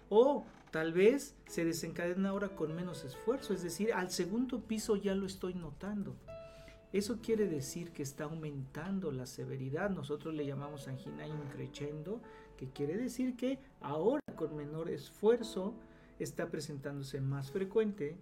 O 0.10 0.46
tal 0.72 0.94
vez 0.94 1.36
se 1.48 1.66
desencadena 1.66 2.30
ahora 2.30 2.50
con 2.50 2.76
menos 2.76 3.04
esfuerzo, 3.04 3.54
es 3.54 3.64
decir, 3.64 3.94
al 3.94 4.12
segundo 4.12 4.62
piso 4.62 4.96
ya 4.96 5.16
lo 5.16 5.26
estoy 5.26 5.54
notando. 5.54 6.16
Eso 6.94 7.20
quiere 7.22 7.48
decir 7.48 7.92
que 7.92 8.04
está 8.04 8.24
aumentando 8.26 9.12
la 9.12 9.26
severidad. 9.26 9.90
Nosotros 9.90 10.34
le 10.34 10.46
llamamos 10.46 10.88
angina 10.88 11.28
increchendo, 11.28 12.22
que 12.56 12.70
quiere 12.70 12.98
decir 12.98 13.36
que 13.36 13.60
ahora 13.82 14.22
con 14.36 14.56
menor 14.56 14.90
esfuerzo 14.90 15.74
está 16.18 16.50
presentándose 16.50 17.20
más 17.20 17.52
frecuente, 17.52 18.18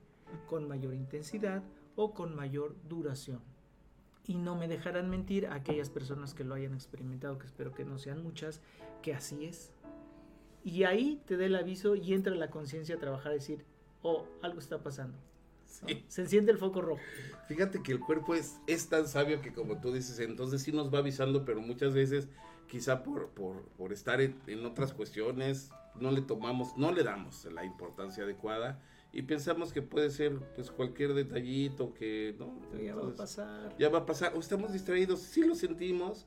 con 0.47 0.67
mayor 0.67 0.93
intensidad 0.93 1.63
o 1.95 2.13
con 2.13 2.35
mayor 2.35 2.75
duración. 2.87 3.41
Y 4.27 4.35
no 4.35 4.55
me 4.55 4.67
dejarán 4.67 5.09
mentir 5.09 5.47
aquellas 5.47 5.89
personas 5.89 6.33
que 6.33 6.43
lo 6.43 6.55
hayan 6.55 6.73
experimentado, 6.73 7.37
que 7.37 7.45
espero 7.45 7.73
que 7.73 7.85
no 7.85 7.97
sean 7.97 8.23
muchas, 8.23 8.61
que 9.01 9.13
así 9.13 9.45
es. 9.45 9.71
Y 10.63 10.83
ahí 10.83 11.21
te 11.27 11.37
da 11.37 11.45
el 11.45 11.55
aviso 11.55 11.95
y 11.95 12.13
entra 12.13 12.33
la 12.33 12.49
conciencia 12.49 12.95
a 12.95 12.99
trabajar, 12.99 13.31
a 13.31 13.35
decir, 13.35 13.63
oh, 14.01 14.25
algo 14.41 14.59
está 14.59 14.81
pasando. 14.81 15.17
Se 16.07 16.21
enciende 16.21 16.51
el 16.51 16.57
foco 16.57 16.81
rojo. 16.81 17.01
Fíjate 17.47 17.83
que 17.83 17.91
el 17.91 17.99
cuerpo 17.99 18.33
es, 18.33 18.59
es 18.65 18.87
tan 18.87 19.07
sabio 19.07 19.41
que 19.41 19.53
como 19.53 19.79
tú 19.79 19.91
dices, 19.91 20.19
entonces 20.19 20.61
sí 20.61 20.71
nos 20.71 20.93
va 20.93 20.99
avisando, 20.99 21.45
pero 21.45 21.61
muchas 21.61 21.93
veces 21.93 22.27
quizá 22.67 23.03
por, 23.03 23.29
por, 23.29 23.63
por 23.77 23.93
estar 23.93 24.21
en, 24.21 24.39
en, 24.47 24.65
otras 24.65 24.93
cuestiones 24.93 25.69
no 25.99 26.11
le 26.11 26.21
tomamos, 26.21 26.77
no 26.77 26.91
le 26.91 27.03
damos 27.03 27.45
la 27.45 27.63
importancia 27.63 28.23
adecuada 28.23 28.81
y 29.15 29.21
pensamos 29.21 29.71
que 29.71 29.81
puede 29.81 30.11
ser 30.11 30.37
pues 30.55 30.69
cualquier 30.69 31.13
detallito 31.13 31.93
que 31.93 32.35
no 32.37 32.53
ya 32.77 32.93
va 32.93 33.07
a 33.07 33.15
pasar 33.15 33.75
ya 33.79 33.89
va 33.89 33.99
a 33.99 34.05
pasar 34.05 34.33
o 34.35 34.39
estamos 34.39 34.73
distraídos 34.73 35.21
sí 35.21 35.43
lo 35.45 35.55
sentimos 35.55 36.25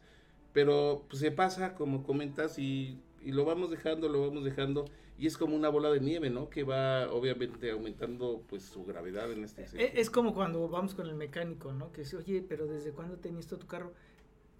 pero 0.54 1.04
pues 1.08 1.20
se 1.20 1.30
pasa 1.30 1.74
como 1.74 2.02
comentas 2.02 2.58
y, 2.58 2.98
y 3.22 3.32
lo 3.32 3.44
vamos 3.44 3.70
dejando 3.70 4.08
lo 4.08 4.22
vamos 4.22 4.42
dejando 4.42 4.86
y 5.18 5.26
es 5.26 5.36
como 5.36 5.56
una 5.56 5.68
bola 5.68 5.90
de 5.90 5.98
nieve, 5.98 6.30
¿no? 6.30 6.48
Que 6.48 6.62
va 6.62 7.12
obviamente 7.12 7.72
aumentando 7.72 8.44
pues 8.48 8.62
su 8.62 8.84
gravedad 8.84 9.32
en 9.32 9.42
este 9.42 9.66
sentido. 9.66 9.90
Es 9.92 10.10
como 10.10 10.32
cuando 10.32 10.68
vamos 10.68 10.94
con 10.94 11.08
el 11.08 11.16
mecánico, 11.16 11.72
¿no? 11.72 11.90
Que 11.90 12.02
dice, 12.02 12.16
oye, 12.16 12.44
pero 12.48 12.68
¿desde 12.68 12.92
cuándo 12.92 13.16
tenías 13.16 13.48
tu 13.48 13.58
carro? 13.58 13.92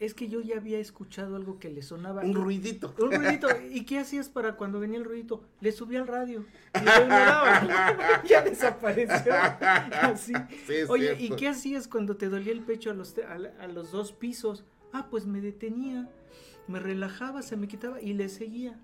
Es 0.01 0.15
que 0.15 0.29
yo 0.29 0.41
ya 0.41 0.57
había 0.57 0.79
escuchado 0.79 1.37
algo 1.37 1.59
que 1.59 1.71
le 1.71 1.83
sonaba. 1.83 2.23
Un 2.23 2.35
ruidito. 2.35 2.95
Un 3.01 3.13
ruidito. 3.13 3.49
¿Y 3.71 3.85
qué 3.85 3.99
hacías 3.99 4.29
para 4.29 4.57
cuando 4.57 4.79
venía 4.81 4.99
el 4.99 5.05
ruidito? 5.05 5.43
Le 5.61 5.73
subía 5.73 6.01
al 6.01 6.07
radio. 6.07 6.45
Y 6.75 6.85
lo 6.85 6.93
ya 8.29 8.43
desapareció. 8.45 9.33
Así. 9.35 10.33
Oye, 10.89 11.17
¿y 11.19 11.31
qué 11.31 11.49
hacías 11.49 11.89
cuando 11.89 12.17
te 12.17 12.29
dolía 12.29 12.53
el 12.53 12.63
pecho 12.63 12.91
a 12.91 12.95
los, 12.95 13.15
a 13.19 13.67
los 13.67 13.91
dos 13.91 14.13
pisos? 14.13 14.65
Ah, 14.93 15.09
pues 15.11 15.27
me 15.27 15.41
detenía 15.41 16.09
me 16.69 16.79
relajaba, 16.79 17.43
se 17.43 17.57
me 17.57 17.67
quitaba 17.67 18.01
y 18.01 18.13
le 18.13 18.29
seguía. 18.29 18.79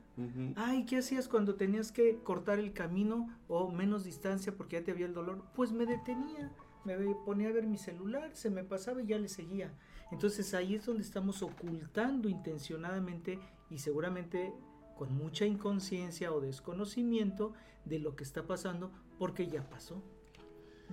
Ay, 0.56 0.86
¿qué 0.86 0.98
hacías 0.98 1.28
cuando 1.28 1.56
tenías 1.56 1.92
que 1.92 2.18
cortar 2.22 2.58
el 2.58 2.72
camino 2.72 3.28
o 3.48 3.70
menos 3.70 4.04
distancia 4.04 4.54
porque 4.56 4.78
ya 4.78 4.84
te 4.84 4.90
había 4.90 5.06
el 5.06 5.12
dolor? 5.12 5.42
Pues 5.54 5.72
me 5.72 5.86
detenía, 5.86 6.52
me 6.84 6.96
ponía 7.26 7.48
a 7.48 7.52
ver 7.52 7.66
mi 7.66 7.76
celular, 7.76 8.30
se 8.32 8.48
me 8.48 8.64
pasaba 8.64 9.02
y 9.02 9.06
ya 9.06 9.18
le 9.18 9.28
seguía. 9.28 9.72
Entonces 10.14 10.54
ahí 10.54 10.76
es 10.76 10.86
donde 10.86 11.02
estamos 11.02 11.42
ocultando 11.42 12.28
intencionadamente 12.28 13.40
y 13.68 13.78
seguramente 13.78 14.52
con 14.96 15.12
mucha 15.12 15.44
inconsciencia 15.44 16.32
o 16.32 16.40
desconocimiento 16.40 17.52
de 17.84 17.98
lo 17.98 18.14
que 18.14 18.22
está 18.22 18.46
pasando 18.46 18.92
porque 19.18 19.48
ya 19.48 19.68
pasó. 19.68 20.00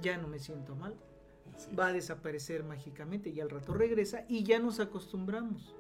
Ya 0.02 0.18
no 0.18 0.28
me 0.28 0.40
siento 0.40 0.76
mal, 0.76 0.96
va 1.78 1.88
a 1.88 1.94
desaparecer 1.94 2.64
mágicamente 2.64 3.30
y 3.30 3.40
al 3.42 3.52
rato 3.52 3.76
regresa 3.76 4.26
y 4.28 4.44
ya 4.44 4.58
nos 4.58 4.80
acostumbramos 4.80 5.76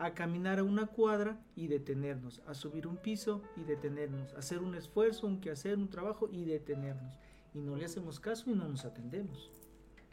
a 0.00 0.12
caminar 0.12 0.58
a 0.58 0.64
una 0.64 0.88
cuadra 0.88 1.40
y 1.54 1.68
detenernos, 1.68 2.42
a 2.48 2.54
subir 2.54 2.88
un 2.88 2.96
piso 2.96 3.40
y 3.56 3.62
detenernos, 3.62 4.34
a 4.34 4.38
hacer 4.38 4.58
un 4.58 4.74
esfuerzo, 4.74 5.28
un 5.28 5.40
quehacer, 5.40 5.78
un 5.78 5.90
trabajo 5.90 6.28
y 6.28 6.44
detenernos. 6.44 7.20
Y 7.54 7.60
no 7.60 7.76
le 7.76 7.84
hacemos 7.84 8.18
caso 8.18 8.50
y 8.50 8.54
no 8.54 8.66
nos 8.66 8.84
atendemos. 8.84 9.52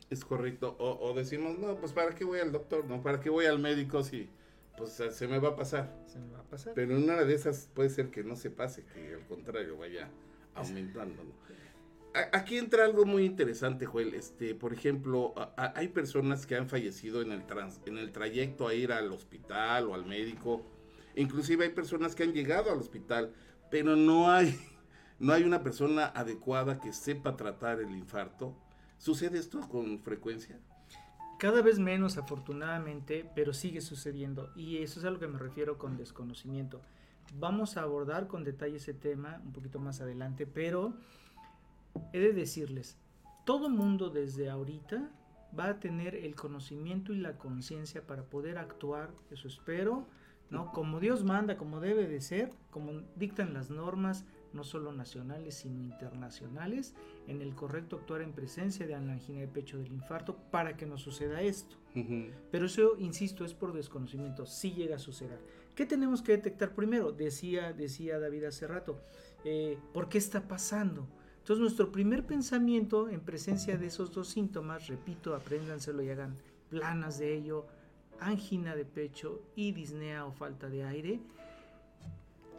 Es 0.10 0.24
correcto. 0.24 0.76
O, 0.80 1.14
decimos, 1.14 1.60
no, 1.60 1.76
pues 1.76 1.92
¿para 1.92 2.16
qué 2.16 2.24
voy 2.24 2.40
al 2.40 2.52
doctor? 2.52 2.86
No, 2.86 3.02
¿para 3.02 3.20
qué 3.20 3.30
voy 3.30 3.46
al 3.46 3.60
médico 3.60 4.04
si 4.04 4.30
pues 4.78 4.92
se 4.92 5.28
me 5.28 5.40
va 5.40 5.50
a 5.50 5.56
pasar? 5.56 5.94
Se 6.06 6.20
me 6.20 6.32
va 6.32 6.40
a 6.40 6.44
pasar. 6.44 6.74
Pero 6.76 6.96
en 6.96 7.04
una 7.04 7.24
de 7.24 7.34
esas 7.34 7.70
puede 7.74 7.90
ser 7.90 8.10
que 8.10 8.24
no 8.24 8.36
se 8.36 8.50
pase, 8.50 8.86
que 8.86 9.16
al 9.16 9.26
contrario 9.28 9.78
vaya 9.78 10.10
aumentando. 10.56 11.24
aquí 12.32 12.58
entra 12.58 12.86
algo 12.86 13.06
muy 13.06 13.26
interesante, 13.26 13.86
Joel. 13.86 14.14
Este, 14.14 14.56
por 14.56 14.72
ejemplo, 14.72 15.34
hay 15.58 15.90
personas 15.90 16.46
que 16.46 16.56
han 16.56 16.70
fallecido 16.70 17.22
en 17.22 17.32
el, 17.32 17.46
trans, 17.46 17.82
en 17.86 17.98
el 17.98 18.12
trayecto 18.12 18.68
a 18.68 18.74
ir 18.74 18.94
al 18.94 19.12
hospital 19.12 19.88
o 19.88 19.94
al 19.94 20.06
médico. 20.06 20.64
Inclusive 21.16 21.66
hay 21.66 21.72
personas 21.72 22.16
que 22.16 22.24
han 22.24 22.32
llegado 22.32 22.72
al 22.72 22.78
hospital, 22.78 23.34
pero 23.70 23.96
no 23.96 24.32
hay, 24.32 24.58
no 25.20 25.34
hay 25.34 25.44
una 25.44 25.64
persona 25.64 26.06
adecuada 26.06 26.80
que 26.80 26.94
sepa 26.94 27.36
tratar 27.36 27.82
el 27.82 27.92
infarto. 27.92 28.56
¿Sucede 28.98 29.38
esto 29.38 29.62
con 29.70 30.00
frecuencia? 30.00 30.60
Cada 31.38 31.62
vez 31.62 31.78
menos, 31.78 32.18
afortunadamente, 32.18 33.30
pero 33.36 33.54
sigue 33.54 33.82
sucediendo. 33.82 34.52
Y 34.56 34.78
eso 34.78 35.00
es 35.00 35.06
a 35.06 35.12
lo 35.12 35.20
que 35.20 35.28
me 35.28 35.38
refiero 35.38 35.78
con 35.78 35.96
desconocimiento. 35.96 36.82
Vamos 37.40 37.78
a 37.78 37.84
abordar 37.84 38.28
con 38.28 38.44
detalle 38.44 38.78
ese 38.78 38.94
tema 38.94 39.40
un 39.46 39.54
poquito 39.54 39.80
más 39.80 40.02
adelante, 40.02 40.48
pero 40.48 40.94
he 42.14 42.20
de 42.20 42.34
decirles, 42.34 42.98
todo 43.46 43.70
mundo 43.70 44.10
desde 44.10 44.50
ahorita 44.50 45.10
va 45.58 45.70
a 45.70 45.80
tener 45.80 46.16
el 46.16 46.36
conocimiento 46.36 47.14
y 47.14 47.18
la 47.18 47.38
conciencia 47.38 48.06
para 48.06 48.24
poder 48.24 48.58
actuar, 48.58 49.12
eso 49.32 49.48
espero, 49.48 50.08
¿no? 50.50 50.72
Como 50.72 51.00
Dios 51.00 51.24
manda, 51.24 51.58
como 51.58 51.80
debe 51.80 52.08
de 52.08 52.22
ser, 52.22 52.52
como 52.72 53.02
dictan 53.16 53.54
las 53.54 53.70
normas, 53.70 54.26
no 54.58 54.64
solo 54.64 54.92
nacionales, 54.92 55.56
sino 55.56 55.82
internacionales, 55.82 56.96
en 57.28 57.42
el 57.42 57.56
correcto 57.56 57.96
actuar 57.96 58.22
en 58.22 58.34
presencia 58.34 58.86
de 58.86 58.94
la 58.94 59.14
angina 59.14 59.40
de 59.40 59.48
pecho 59.48 59.78
del 59.78 59.94
infarto 59.94 60.36
para 60.52 60.76
que 60.76 60.86
no 60.86 60.98
suceda 60.98 61.42
esto. 61.42 61.78
Pero 62.52 62.66
eso, 62.66 62.96
insisto, 63.00 63.44
es 63.44 63.54
por 63.56 63.74
desconocimiento, 63.74 64.46
si 64.46 64.74
llega 64.74 64.98
a 64.98 65.00
suceder. 65.00 65.40
¿Qué 65.74 65.86
tenemos 65.86 66.22
que 66.22 66.34
detectar 66.34 66.76
primero? 66.76 67.12
Decía, 67.12 67.74
decía 67.74 68.20
David 68.20 68.44
hace 68.46 68.68
rato, 68.68 69.00
eh, 69.46 69.80
¿por 69.94 70.10
qué 70.10 70.18
está 70.18 70.48
pasando? 70.48 71.08
Entonces 71.40 71.62
nuestro 71.62 71.92
primer 71.92 72.26
pensamiento 72.26 73.10
en 73.10 73.22
presencia 73.22 73.78
de 73.78 73.88
esos 73.88 74.12
dos 74.12 74.28
síntomas, 74.28 74.88
repito, 74.88 75.34
apréndanselo 75.34 76.04
y 76.04 76.10
hagan 76.10 76.36
planas 76.70 77.20
de 77.20 77.36
ello, 77.36 77.66
angina 78.20 78.76
de 78.76 78.86
pecho 78.86 79.42
y 79.56 79.72
disnea 79.72 80.26
o 80.26 80.32
falta 80.34 80.70
de 80.70 80.84
aire, 80.84 81.20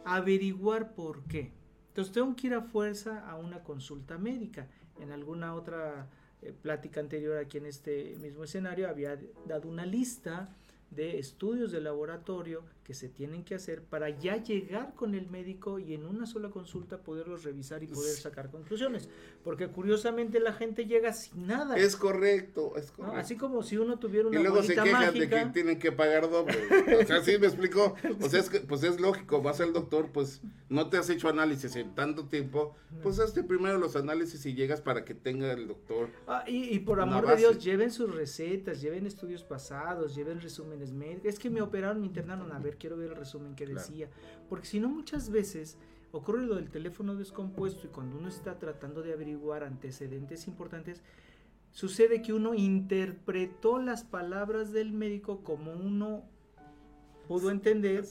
averiguar 0.05 0.95
por 0.95 1.23
qué. 1.23 1.51
Entonces 1.89 2.13
tengo 2.13 2.35
que 2.35 2.47
ir 2.47 2.53
a 2.53 2.61
fuerza 2.61 3.29
a 3.29 3.35
una 3.35 3.63
consulta 3.63 4.17
médica. 4.17 4.67
En 4.99 5.11
alguna 5.11 5.53
otra 5.53 6.07
eh, 6.41 6.53
plática 6.61 6.99
anterior 6.99 7.37
aquí 7.37 7.57
en 7.57 7.65
este 7.65 8.15
mismo 8.21 8.43
escenario 8.43 8.89
había 8.89 9.19
dado 9.45 9.67
una 9.67 9.85
lista 9.85 10.49
de 10.91 11.19
estudios 11.19 11.71
de 11.71 11.81
laboratorio 11.81 12.63
que 12.89 12.95
se 12.95 13.07
tienen 13.07 13.43
que 13.43 13.53
hacer 13.53 13.83
para 13.83 14.09
ya 14.09 14.37
llegar 14.41 14.95
con 14.95 15.13
el 15.13 15.29
médico 15.29 15.77
y 15.77 15.93
en 15.93 16.07
una 16.07 16.25
sola 16.25 16.49
consulta 16.49 16.97
poderlos 17.03 17.43
revisar 17.43 17.83
y 17.83 17.87
poder 17.87 18.15
sacar 18.15 18.49
conclusiones. 18.49 19.09
Porque 19.43 19.67
curiosamente 19.67 20.39
la 20.39 20.53
gente 20.53 20.87
llega 20.87 21.13
sin 21.13 21.45
nada. 21.45 21.77
Es 21.77 21.95
correcto, 21.95 22.75
es 22.77 22.89
correcto. 22.89 23.19
Así 23.19 23.37
como 23.37 23.61
si 23.61 23.77
uno 23.77 23.99
tuviera 23.99 24.27
una 24.29 24.39
Y 24.39 24.41
luego 24.41 24.63
se 24.63 24.73
quejan 24.73 24.91
mágica. 25.05 25.35
de 25.35 25.45
que 25.45 25.51
tienen 25.51 25.77
que 25.77 25.91
pagar 25.91 26.31
doble. 26.31 26.57
O 26.99 27.05
sea, 27.05 27.21
sí 27.21 27.37
me 27.37 27.45
explicó. 27.45 27.93
O 28.23 28.27
sea, 28.27 28.39
es 28.39 28.49
que, 28.49 28.61
pues 28.61 28.81
es 28.81 28.99
lógico, 28.99 29.39
vas 29.43 29.61
al 29.61 29.71
doctor, 29.71 30.09
pues 30.11 30.41
no 30.67 30.89
te 30.89 30.97
has 30.97 31.11
hecho 31.11 31.29
análisis 31.29 31.75
en 31.75 31.93
tanto 31.93 32.25
tiempo, 32.25 32.75
pues 33.03 33.19
hazte 33.19 33.43
primero 33.43 33.77
los 33.77 33.95
análisis 33.95 34.43
y 34.47 34.55
llegas 34.55 34.81
para 34.81 35.05
que 35.05 35.13
tenga 35.13 35.53
el 35.53 35.67
doctor. 35.67 36.09
Ah, 36.25 36.43
y, 36.47 36.75
y 36.75 36.79
por 36.79 37.01
amor 37.01 37.27
de 37.27 37.35
Dios, 37.35 37.63
lleven 37.63 37.91
sus 37.91 38.15
recetas, 38.15 38.81
lleven 38.81 39.05
estudios 39.05 39.43
pasados, 39.43 40.15
lleven 40.15 40.41
resúmenes 40.41 40.91
médicos. 40.91 41.25
Es 41.25 41.37
que 41.37 41.51
me 41.51 41.61
operaron, 41.61 42.01
me 42.01 42.07
internaron, 42.07 42.51
a 42.51 42.57
ver, 42.57 42.78
quiero 42.79 42.97
ver 42.97 43.11
el 43.11 43.15
resumen 43.15 43.55
que 43.55 43.65
Claro. 43.65 43.79
decía. 43.79 44.09
Porque 44.49 44.65
si 44.65 44.79
no, 44.79 44.89
muchas 44.89 45.29
veces 45.29 45.77
ocurre 46.11 46.43
lo 46.45 46.55
del 46.55 46.69
teléfono 46.71 47.15
descompuesto 47.15 47.85
y 47.85 47.89
cuando 47.91 48.17
uno 48.17 48.27
está 48.29 48.57
tratando 48.57 49.03
de 49.03 49.13
averiguar 49.13 49.63
antecedentes 49.63 50.47
importantes, 50.47 51.03
sucede 51.71 52.23
que 52.23 52.33
uno 52.33 52.55
interpretó 52.55 53.79
las 53.79 54.03
palabras 54.03 54.71
del 54.71 54.91
médico 54.91 55.43
como 55.43 55.71
uno 55.73 56.23
pudo 57.27 57.51
entender 57.51 58.03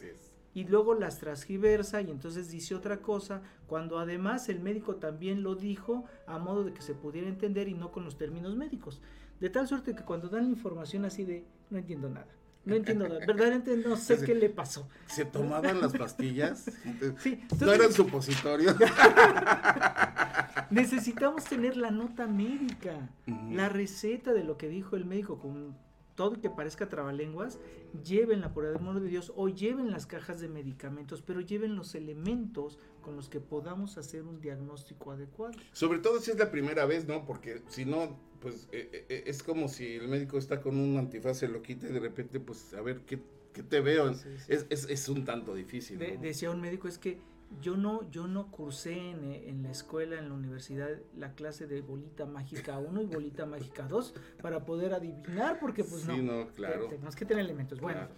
y 0.55 0.65
luego 0.65 0.95
las 0.95 1.19
transgiversa 1.19 2.01
y 2.03 2.11
entonces 2.11 2.51
dice 2.51 2.75
otra 2.75 3.03
cosa, 3.03 3.43
cuando 3.67 3.99
además 3.99 4.49
el 4.49 4.61
médico 4.61 4.97
también 4.97 5.43
lo 5.43 5.55
dijo 5.57 6.05
a 6.27 6.39
modo 6.39 6.65
de 6.65 6.73
que 6.73 6.83
se 6.83 6.95
pudiera 6.95 7.29
entender 7.29 7.69
y 7.69 7.75
no 7.75 7.91
con 7.91 8.05
los 8.05 8.17
términos 8.17 8.57
médicos. 8.57 9.01
De 9.41 9.51
tal 9.51 9.69
suerte 9.69 9.95
que 9.95 10.05
cuando 10.05 10.29
dan 10.29 10.47
información 10.47 11.05
así 11.05 11.25
de, 11.25 11.45
no 11.71 11.79
entiendo 11.79 12.09
nada, 12.09 12.33
no 12.65 12.75
entiendo 12.75 13.09
verdaderamente 13.09 13.77
no 13.77 13.97
sé 13.97 14.23
qué 14.25 14.35
le 14.35 14.51
pasó. 14.51 14.89
Se 15.07 15.25
tomaban 15.25 15.81
las 15.81 15.93
pastillas. 15.93 16.71
Sí, 17.19 17.41
No 17.61 17.73
eran 17.73 17.93
supositorios. 17.93 18.77
necesitamos 20.71 21.45
tener 21.45 21.77
la 21.77 21.91
nota 21.91 22.27
médica, 22.27 23.11
la 23.51 23.69
receta 23.69 24.33
de 24.33 24.45
lo 24.45 24.59
que 24.59 24.69
dijo 24.69 24.97
el 24.97 25.05
médico 25.05 25.39
con 25.39 25.77
todo 26.15 26.35
y 26.35 26.41
que 26.41 26.51
parezca 26.51 26.89
trabalenguas, 26.89 27.61
llévenla 28.05 28.53
por 28.53 28.65
el 28.65 28.77
amor 28.77 29.01
de 29.01 29.09
Dios 29.09 29.33
o 29.37 29.49
lleven 29.49 29.93
las 29.93 30.07
cajas 30.07 30.41
de 30.41 30.49
medicamentos, 30.49 31.23
pero 31.23 31.41
lleven 31.41 31.77
los 31.77 31.95
elementos 31.95 32.79
con 33.03 33.15
los 33.15 33.29
que 33.29 33.39
podamos 33.39 33.97
hacer 33.99 34.25
un 34.25 34.41
diagnóstico 34.41 35.13
adecuado. 35.13 35.55
Sobre 35.73 36.01
todo 36.01 36.19
si 36.21 36.33
es 36.33 36.39
la 36.39 36.51
primera 36.51 36.87
vez, 36.87 37.07
¿no? 37.07 37.25
Porque 37.25 37.63
si 37.69 37.85
no, 37.85 38.19
pues 38.41 38.69
eh, 38.73 39.07
eh, 39.09 39.25
es 39.27 39.43
como 39.43 39.69
si 39.69 39.95
el 39.95 40.09
médico 40.09 40.39
está 40.39 40.61
con 40.61 40.77
un 40.79 40.97
antifaz, 40.97 41.39
se 41.39 41.49
lo 41.49 41.63
quita 41.63 41.89
y 41.89 41.93
de 41.93 42.01
repente, 42.01 42.41
pues 42.41 42.73
a 42.75 42.81
ver, 42.81 43.01
¿qué, 43.01 43.21
qué 43.53 43.63
te 43.63 43.81
veo? 43.81 44.15
Sí, 44.15 44.29
sí. 44.39 44.45
Es, 44.49 44.67
es, 44.71 44.89
es 44.89 45.09
un 45.09 45.25
tanto 45.25 45.55
difícil. 45.55 45.99
De- 45.99 46.15
¿no? 46.17 46.21
decía 46.23 46.51
un 46.51 46.61
médico, 46.61 46.89
es 46.89 46.99
que 46.99 47.19
yo 47.63 47.77
no, 47.77 48.09
yo 48.11 48.27
no 48.29 48.51
cursé 48.51 48.93
en, 49.11 49.25
eh, 49.25 49.49
en 49.49 49.63
la 49.63 49.71
escuela, 49.71 50.19
en 50.19 50.29
la 50.29 50.35
universidad, 50.35 50.91
la 51.17 51.35
clase 51.35 51.67
de 51.67 51.81
bolita 51.81 52.27
mágica 52.27 52.79
1 52.79 53.03
y 53.03 53.07
bolita 53.07 53.47
mágica 53.47 53.89
2 53.89 54.15
para 54.43 54.65
poder 54.65 54.93
adivinar, 54.95 55.59
porque 55.59 55.83
pues 55.85 56.03
sí, 56.03 56.09
no. 56.23 56.45
no, 56.45 56.49
claro. 56.53 56.89
Tenemos 56.89 57.17
que 57.17 57.25
tener 57.25 57.45
elementos. 57.45 57.81
Bueno, 57.81 58.01
claro. 58.01 58.15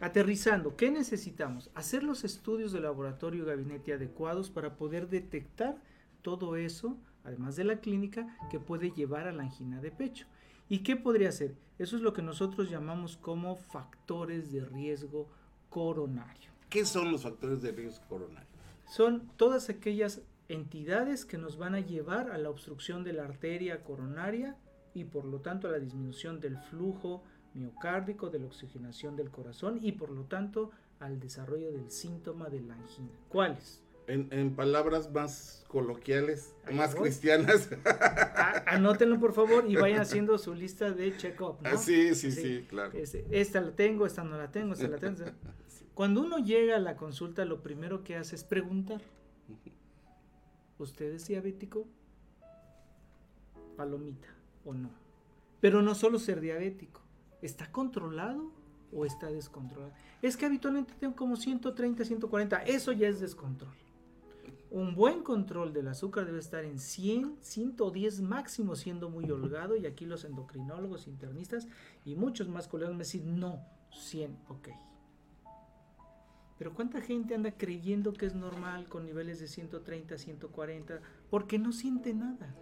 Aterrizando, 0.00 0.76
¿qué 0.76 0.90
necesitamos? 0.92 1.70
Hacer 1.74 2.04
los 2.04 2.22
estudios 2.22 2.70
de 2.72 2.80
laboratorio 2.80 3.42
y 3.42 3.46
gabinete 3.46 3.94
adecuados 3.94 4.48
para 4.48 4.76
poder 4.76 5.08
detectar 5.08 5.82
todo 6.22 6.56
eso, 6.56 6.96
además 7.24 7.56
de 7.56 7.64
la 7.64 7.80
clínica, 7.80 8.36
que 8.50 8.60
puede 8.60 8.90
llevar 8.90 9.26
a 9.26 9.32
la 9.32 9.42
angina 9.42 9.80
de 9.80 9.90
pecho. 9.90 10.26
¿Y 10.68 10.80
qué 10.80 10.96
podría 10.96 11.32
ser? 11.32 11.56
Eso 11.78 11.96
es 11.96 12.02
lo 12.02 12.12
que 12.12 12.22
nosotros 12.22 12.70
llamamos 12.70 13.16
como 13.16 13.56
factores 13.56 14.52
de 14.52 14.64
riesgo 14.64 15.28
coronario. 15.70 16.50
¿Qué 16.68 16.84
son 16.84 17.10
los 17.10 17.22
factores 17.22 17.62
de 17.62 17.72
riesgo 17.72 18.04
coronario? 18.08 18.48
Son 18.86 19.28
todas 19.36 19.70
aquellas 19.70 20.22
entidades 20.48 21.24
que 21.24 21.38
nos 21.38 21.56
van 21.58 21.74
a 21.74 21.80
llevar 21.80 22.30
a 22.30 22.38
la 22.38 22.50
obstrucción 22.50 23.04
de 23.04 23.12
la 23.12 23.24
arteria 23.24 23.82
coronaria 23.84 24.56
y 24.94 25.04
por 25.04 25.24
lo 25.24 25.40
tanto 25.40 25.68
a 25.68 25.70
la 25.70 25.78
disminución 25.78 26.40
del 26.40 26.58
flujo 26.58 27.22
miocárdico, 27.54 28.30
de 28.30 28.38
la 28.40 28.46
oxigenación 28.46 29.16
del 29.16 29.30
corazón 29.30 29.78
y 29.82 29.92
por 29.92 30.10
lo 30.10 30.24
tanto 30.24 30.70
al 31.00 31.20
desarrollo 31.20 31.72
del 31.72 31.90
síntoma 31.90 32.48
de 32.48 32.60
la 32.60 32.74
angina. 32.74 33.12
¿Cuáles? 33.28 33.82
En, 34.08 34.28
en 34.32 34.56
palabras 34.56 35.12
más 35.12 35.64
coloquiales, 35.68 36.54
Ahí 36.64 36.74
más 36.74 36.94
voy. 36.94 37.02
cristianas. 37.04 37.68
A- 37.84 38.64
anótenlo 38.74 39.20
por 39.20 39.34
favor 39.34 39.64
y 39.68 39.76
vayan 39.76 40.00
haciendo 40.00 40.36
su 40.38 40.54
lista 40.54 40.90
de 40.90 41.16
check-up. 41.16 41.58
¿no? 41.62 41.68
Ah, 41.68 41.76
sí, 41.76 42.14
sí, 42.14 42.32
Sí. 42.32 42.42
sí, 42.42 42.66
claro. 42.68 42.92
Este, 42.98 43.26
esta 43.30 43.60
la 43.60 43.72
tengo, 43.76 44.06
esta 44.06 44.24
no 44.24 44.36
la 44.38 44.50
tengo, 44.50 44.72
esta 44.72 44.88
la 44.88 44.96
tengo. 44.98 45.24
Cuando 45.94 46.22
uno 46.22 46.38
llega 46.38 46.76
a 46.76 46.78
la 46.80 46.96
consulta, 46.96 47.44
lo 47.44 47.62
primero 47.62 48.02
que 48.02 48.16
hace 48.16 48.34
es 48.36 48.44
preguntar. 48.44 49.00
¿Usted 50.78 51.12
es 51.12 51.26
diabético? 51.28 51.86
Palomita 53.76 54.28
o 54.64 54.74
no. 54.74 54.90
Pero 55.60 55.82
no 55.82 55.94
solo 55.94 56.18
ser 56.18 56.40
diabético. 56.40 57.00
¿Está 57.42 57.70
controlado 57.70 58.52
o 58.92 59.04
está 59.04 59.26
descontrolado? 59.26 59.92
Es 60.22 60.36
que 60.36 60.46
habitualmente 60.46 60.94
tengo 60.98 61.14
como 61.14 61.36
130, 61.36 62.04
140. 62.04 62.62
Eso 62.62 62.92
ya 62.92 63.08
es 63.08 63.20
descontrol. 63.20 63.72
Un 64.70 64.94
buen 64.94 65.22
control 65.22 65.72
del 65.72 65.88
azúcar 65.88 66.26
debe 66.26 66.38
estar 66.38 66.64
en 66.64 66.78
100, 66.78 67.38
110 67.40 68.20
máximo 68.20 68.76
siendo 68.76 69.08
muy 69.08 69.30
holgado 69.30 69.76
y 69.76 69.86
aquí 69.86 70.04
los 70.04 70.24
endocrinólogos, 70.24 71.06
internistas 71.06 71.66
y 72.04 72.16
muchos 72.16 72.48
más 72.48 72.68
colegas 72.68 72.94
me 72.94 73.04
dicen 73.04 73.40
no, 73.40 73.64
100, 73.92 74.38
ok. 74.48 74.68
Pero 76.58 76.74
¿cuánta 76.74 77.00
gente 77.00 77.34
anda 77.34 77.52
creyendo 77.52 78.12
que 78.12 78.26
es 78.26 78.34
normal 78.34 78.88
con 78.88 79.06
niveles 79.06 79.40
de 79.40 79.46
130, 79.46 80.18
140 80.18 81.00
porque 81.30 81.58
no 81.58 81.72
siente 81.72 82.12
nada? 82.12 82.54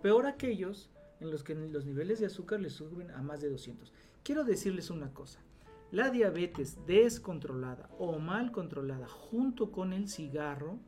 Peor 0.00 0.26
aquellos 0.26 0.88
en 1.20 1.30
los 1.30 1.42
que 1.42 1.54
los 1.54 1.84
niveles 1.84 2.18
de 2.18 2.26
azúcar 2.26 2.60
les 2.60 2.72
suben 2.72 3.10
a 3.10 3.20
más 3.20 3.42
de 3.42 3.50
200. 3.50 3.92
Quiero 4.22 4.44
decirles 4.44 4.90
una 4.90 5.12
cosa. 5.12 5.40
La 5.90 6.10
diabetes 6.10 6.78
descontrolada 6.86 7.90
o 7.98 8.18
mal 8.18 8.52
controlada 8.52 9.06
junto 9.06 9.70
con 9.70 9.92
el 9.92 10.08
cigarro 10.08 10.78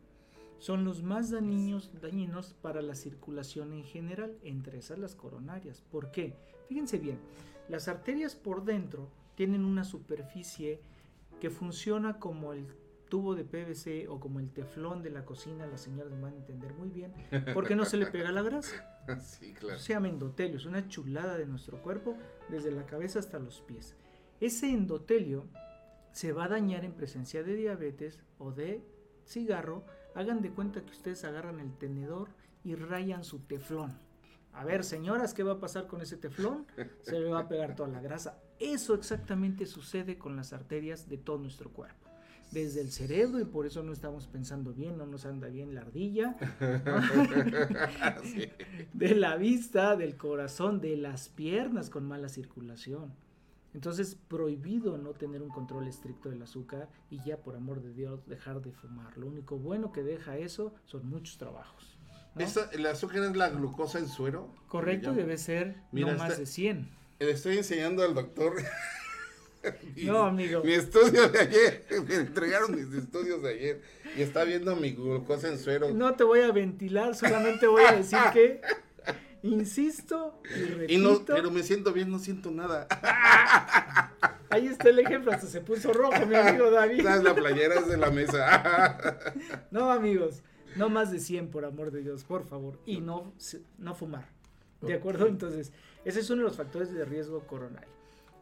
son 0.58 0.84
los 0.84 1.02
más 1.02 1.30
dañinos, 1.30 1.90
dañinos 2.00 2.54
para 2.54 2.82
la 2.82 2.94
circulación 2.94 3.72
en 3.72 3.84
general, 3.84 4.36
entre 4.42 4.78
esas 4.78 4.98
las 4.98 5.14
coronarias. 5.14 5.80
¿Por 5.80 6.10
qué? 6.10 6.36
Fíjense 6.68 6.98
bien, 6.98 7.18
las 7.68 7.88
arterias 7.88 8.34
por 8.34 8.64
dentro 8.64 9.10
tienen 9.34 9.64
una 9.64 9.84
superficie 9.84 10.80
que 11.40 11.50
funciona 11.50 12.18
como 12.18 12.52
el 12.52 12.66
tubo 13.08 13.34
de 13.34 13.44
PVC 13.44 14.08
o 14.08 14.20
como 14.20 14.40
el 14.40 14.50
teflón 14.50 15.02
de 15.02 15.10
la 15.10 15.24
cocina, 15.24 15.66
las 15.66 15.80
señoras 15.80 16.12
me 16.12 16.20
van 16.20 16.34
a 16.34 16.36
entender 16.36 16.74
muy 16.74 16.90
bien, 16.90 17.12
porque 17.54 17.74
no 17.74 17.84
se 17.84 17.96
le 17.96 18.06
pega 18.06 18.32
la 18.32 18.42
grasa. 18.42 18.94
Sí, 19.22 19.54
claro. 19.54 19.78
Se 19.78 19.94
llama 19.94 20.08
endotelio, 20.08 20.58
es 20.58 20.66
una 20.66 20.86
chulada 20.86 21.38
de 21.38 21.46
nuestro 21.46 21.80
cuerpo, 21.80 22.14
desde 22.50 22.70
la 22.70 22.84
cabeza 22.84 23.18
hasta 23.18 23.38
los 23.38 23.62
pies. 23.62 23.96
Ese 24.38 24.70
endotelio 24.70 25.46
se 26.12 26.32
va 26.32 26.44
a 26.44 26.48
dañar 26.48 26.84
en 26.84 26.92
presencia 26.92 27.42
de 27.42 27.54
diabetes 27.54 28.20
o 28.38 28.52
de 28.52 28.84
cigarro. 29.24 29.84
Hagan 30.18 30.42
de 30.42 30.50
cuenta 30.50 30.80
que 30.84 30.90
ustedes 30.90 31.22
agarran 31.22 31.60
el 31.60 31.72
tenedor 31.74 32.30
y 32.64 32.74
rayan 32.74 33.22
su 33.22 33.38
teflón. 33.38 33.96
A 34.52 34.64
ver, 34.64 34.82
señoras, 34.82 35.32
¿qué 35.32 35.44
va 35.44 35.52
a 35.52 35.60
pasar 35.60 35.86
con 35.86 36.00
ese 36.00 36.16
teflón? 36.16 36.66
Se 37.02 37.20
le 37.20 37.30
va 37.30 37.38
a 37.38 37.48
pegar 37.48 37.76
toda 37.76 37.88
la 37.88 38.00
grasa. 38.00 38.36
Eso 38.58 38.94
exactamente 38.94 39.64
sucede 39.64 40.18
con 40.18 40.34
las 40.34 40.52
arterias 40.52 41.08
de 41.08 41.18
todo 41.18 41.38
nuestro 41.38 41.70
cuerpo. 41.70 42.08
Desde 42.50 42.80
el 42.80 42.90
cerebro, 42.90 43.38
y 43.38 43.44
por 43.44 43.64
eso 43.64 43.84
no 43.84 43.92
estamos 43.92 44.26
pensando 44.26 44.74
bien, 44.74 44.98
no 44.98 45.06
nos 45.06 45.24
anda 45.24 45.46
bien 45.46 45.72
la 45.72 45.82
ardilla. 45.82 46.36
Sí. 48.24 48.50
de 48.92 49.14
la 49.14 49.36
vista, 49.36 49.94
del 49.94 50.16
corazón, 50.16 50.80
de 50.80 50.96
las 50.96 51.28
piernas 51.28 51.90
con 51.90 52.08
mala 52.08 52.28
circulación. 52.28 53.14
Entonces, 53.78 54.16
prohibido 54.26 54.98
no 54.98 55.10
tener 55.12 55.40
un 55.40 55.50
control 55.50 55.86
estricto 55.86 56.28
del 56.30 56.42
azúcar 56.42 56.88
y 57.10 57.22
ya 57.24 57.36
por 57.36 57.54
amor 57.54 57.80
de 57.80 57.92
Dios 57.94 58.26
dejar 58.26 58.60
de 58.60 58.72
fumar. 58.72 59.16
Lo 59.16 59.28
único 59.28 59.56
bueno 59.56 59.92
que 59.92 60.02
deja 60.02 60.36
eso 60.36 60.74
son 60.84 61.08
muchos 61.08 61.38
trabajos. 61.38 61.96
¿no? 62.34 62.44
Esta- 62.44 62.68
¿El 62.72 62.84
azúcar 62.86 63.22
es 63.22 63.36
la 63.36 63.50
glucosa 63.50 64.00
en 64.00 64.08
suero? 64.08 64.52
Correcto, 64.66 65.12
debe 65.12 65.38
ser 65.38 65.76
Mira, 65.92 66.10
no 66.10 66.18
más 66.18 66.38
de 66.38 66.46
100. 66.46 66.90
Le 67.20 67.30
estoy 67.30 67.56
enseñando 67.58 68.02
al 68.02 68.14
doctor. 68.14 68.54
mi- 68.56 70.02
No, 70.06 70.24
amigo. 70.24 70.64
Mi 70.64 70.72
estudio 70.72 71.28
de 71.28 71.38
ayer. 71.38 71.86
Me 72.08 72.16
entregaron 72.16 72.74
mis 72.74 72.92
estudios 72.92 73.40
de 73.44 73.48
ayer. 73.50 73.82
Y 74.16 74.22
está 74.22 74.42
viendo 74.42 74.74
mi 74.74 74.90
glucosa 74.90 75.46
en 75.50 75.58
suero. 75.60 75.94
No 75.94 76.14
te 76.16 76.24
voy 76.24 76.40
a 76.40 76.50
ventilar, 76.50 77.14
solamente 77.14 77.68
voy 77.68 77.84
a 77.84 77.92
decir 77.92 78.18
que 78.32 78.60
insisto 79.42 80.40
y 80.44 80.64
repito. 80.64 80.92
y 80.92 80.96
no, 80.98 81.24
pero 81.24 81.50
me 81.50 81.62
siento 81.62 81.92
bien, 81.92 82.10
no 82.10 82.18
siento 82.18 82.50
nada. 82.50 82.86
Ahí 84.50 84.66
está 84.66 84.88
el 84.88 84.98
ejemplo, 84.98 85.32
hasta 85.32 85.46
se 85.46 85.60
puso 85.60 85.92
rojo 85.92 86.26
mi 86.26 86.34
amigo 86.34 86.70
David. 86.70 87.02
La 87.22 87.34
playera 87.34 87.76
es 87.76 87.88
de 87.88 87.96
la 87.96 88.10
mesa. 88.10 88.98
No, 89.70 89.90
amigos, 89.90 90.42
no 90.76 90.88
más 90.88 91.10
de 91.10 91.20
100, 91.20 91.50
por 91.50 91.64
amor 91.64 91.90
de 91.90 92.02
Dios, 92.02 92.24
por 92.24 92.44
favor. 92.44 92.78
Y 92.86 93.00
no, 93.00 93.32
no 93.78 93.94
fumar. 93.94 94.26
¿De 94.80 94.94
acuerdo? 94.94 95.26
Entonces, 95.26 95.72
ese 96.04 96.20
es 96.20 96.30
uno 96.30 96.42
de 96.42 96.48
los 96.48 96.56
factores 96.56 96.92
de 96.92 97.04
riesgo 97.04 97.40
coronario. 97.46 97.90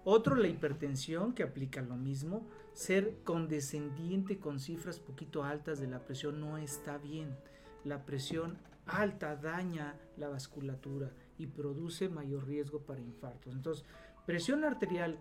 Otro, 0.04 0.36
la 0.36 0.46
hipertensión, 0.46 1.32
que 1.32 1.42
aplica 1.42 1.82
lo 1.82 1.96
mismo. 1.96 2.46
Ser 2.74 3.16
condescendiente 3.24 4.38
con 4.38 4.60
cifras 4.60 5.00
poquito 5.00 5.42
altas 5.42 5.80
de 5.80 5.88
la 5.88 6.04
presión 6.04 6.40
no 6.40 6.58
está 6.58 6.98
bien. 6.98 7.36
La 7.84 8.04
presión 8.04 8.58
alta 8.86 9.36
daña 9.36 9.94
la 10.16 10.28
vasculatura 10.28 11.10
y 11.38 11.46
produce 11.46 12.08
mayor 12.08 12.46
riesgo 12.46 12.80
para 12.80 13.00
infartos. 13.00 13.54
Entonces, 13.54 13.84
presión 14.24 14.64
arterial 14.64 15.18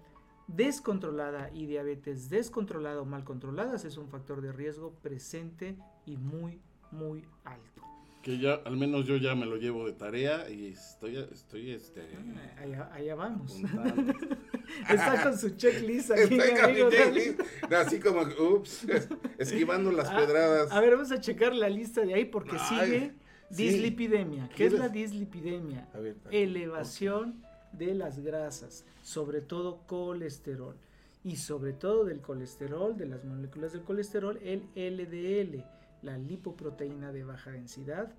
descontrolada 0.47 1.49
y 1.53 1.65
diabetes 1.65 2.29
descontrolada 2.29 3.01
o 3.01 3.05
mal 3.05 3.23
controladas 3.23 3.85
es 3.85 3.97
un 3.97 4.09
factor 4.09 4.41
de 4.41 4.51
riesgo 4.51 4.93
presente 5.01 5.75
y 6.05 6.17
muy, 6.17 6.61
muy 6.91 7.25
alto. 7.43 7.81
Que 8.21 8.39
ya 8.39 8.55
al 8.65 8.75
menos 8.75 9.05
yo 9.05 9.17
ya 9.17 9.35
me 9.35 9.45
lo 9.45 9.55
llevo 9.57 9.85
de 9.85 9.93
tarea 9.93 10.49
y 10.49 10.69
estoy 10.69 11.17
estoy 11.31 11.71
este 11.71 12.01
ah, 12.01 12.61
allá, 12.61 12.89
allá, 12.91 13.15
vamos. 13.15 13.55
está 14.89 15.21
con 15.21 15.37
su 15.37 15.51
checklist 15.51 16.09
aquí, 16.09 16.39
amigo, 16.63 16.89
checklist. 16.89 17.39
así 17.71 17.99
como 17.99 18.21
ups 18.21 18.87
esquivando 19.37 19.91
las 19.91 20.09
ah, 20.09 20.17
pedradas. 20.17 20.71
a 20.71 20.81
ver 20.81 20.91
vamos 20.91 21.11
a 21.11 21.19
checar 21.19 21.53
la 21.53 21.69
lista 21.69 22.01
de 22.01 22.15
ahí 22.15 22.25
porque 22.25 22.57
sigue 22.57 23.13
dislipidemia 23.49 24.49
¿qué 24.55 24.65
es 24.65 24.73
la 24.73 24.89
dislipidemia? 24.89 25.87
elevación 26.31 27.43
de 27.71 27.93
las 27.93 28.19
grasas 28.19 28.85
sobre 29.01 29.41
todo 29.41 29.81
colesterol 29.87 30.75
y 31.23 31.37
sobre 31.37 31.73
todo 31.73 32.05
del 32.05 32.21
colesterol 32.21 32.95
de 32.97 33.07
las 33.07 33.23
moléculas 33.25 33.73
del 33.73 33.81
colesterol 33.81 34.39
el 34.43 34.69
LDL 34.75 35.63
la 36.05 36.17
lipoproteína 36.17 37.11
de 37.11 37.23
baja 37.23 37.51
densidad 37.51 38.13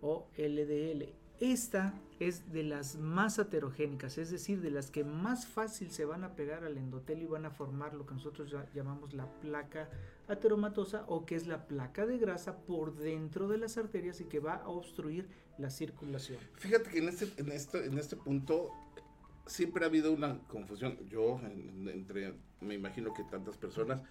o 0.00 0.28
LDL. 0.38 1.12
Esta 1.40 1.94
es 2.18 2.52
de 2.52 2.62
las 2.62 2.96
más 2.96 3.38
heterogénicas, 3.38 4.18
es 4.18 4.30
decir, 4.30 4.60
de 4.60 4.70
las 4.70 4.90
que 4.90 5.04
más 5.04 5.46
fácil 5.46 5.90
se 5.90 6.04
van 6.04 6.22
a 6.22 6.34
pegar 6.36 6.64
al 6.64 6.76
endotelio 6.76 7.24
y 7.24 7.30
van 7.30 7.46
a 7.46 7.50
formar 7.50 7.94
lo 7.94 8.06
que 8.06 8.14
nosotros 8.14 8.54
llamamos 8.74 9.14
la 9.14 9.26
placa 9.40 9.88
ateromatosa 10.30 11.04
o 11.08 11.26
que 11.26 11.34
es 11.34 11.46
la 11.46 11.66
placa 11.66 12.06
de 12.06 12.18
grasa 12.18 12.58
por 12.58 12.96
dentro 12.96 13.48
de 13.48 13.58
las 13.58 13.76
arterias 13.76 14.20
y 14.20 14.24
que 14.24 14.40
va 14.40 14.54
a 14.54 14.68
obstruir 14.68 15.28
la 15.58 15.70
circulación. 15.70 16.38
Fíjate 16.54 16.90
que 16.90 16.98
en 16.98 17.08
este, 17.08 17.40
en 17.40 17.52
este, 17.52 17.84
en 17.84 17.98
este 17.98 18.16
punto 18.16 18.70
siempre 19.46 19.84
ha 19.84 19.88
habido 19.88 20.12
una 20.12 20.38
confusión, 20.48 20.96
yo 21.08 21.40
entre, 21.92 22.34
me 22.60 22.74
imagino 22.74 23.12
que 23.12 23.24
tantas 23.24 23.56
personas, 23.56 24.02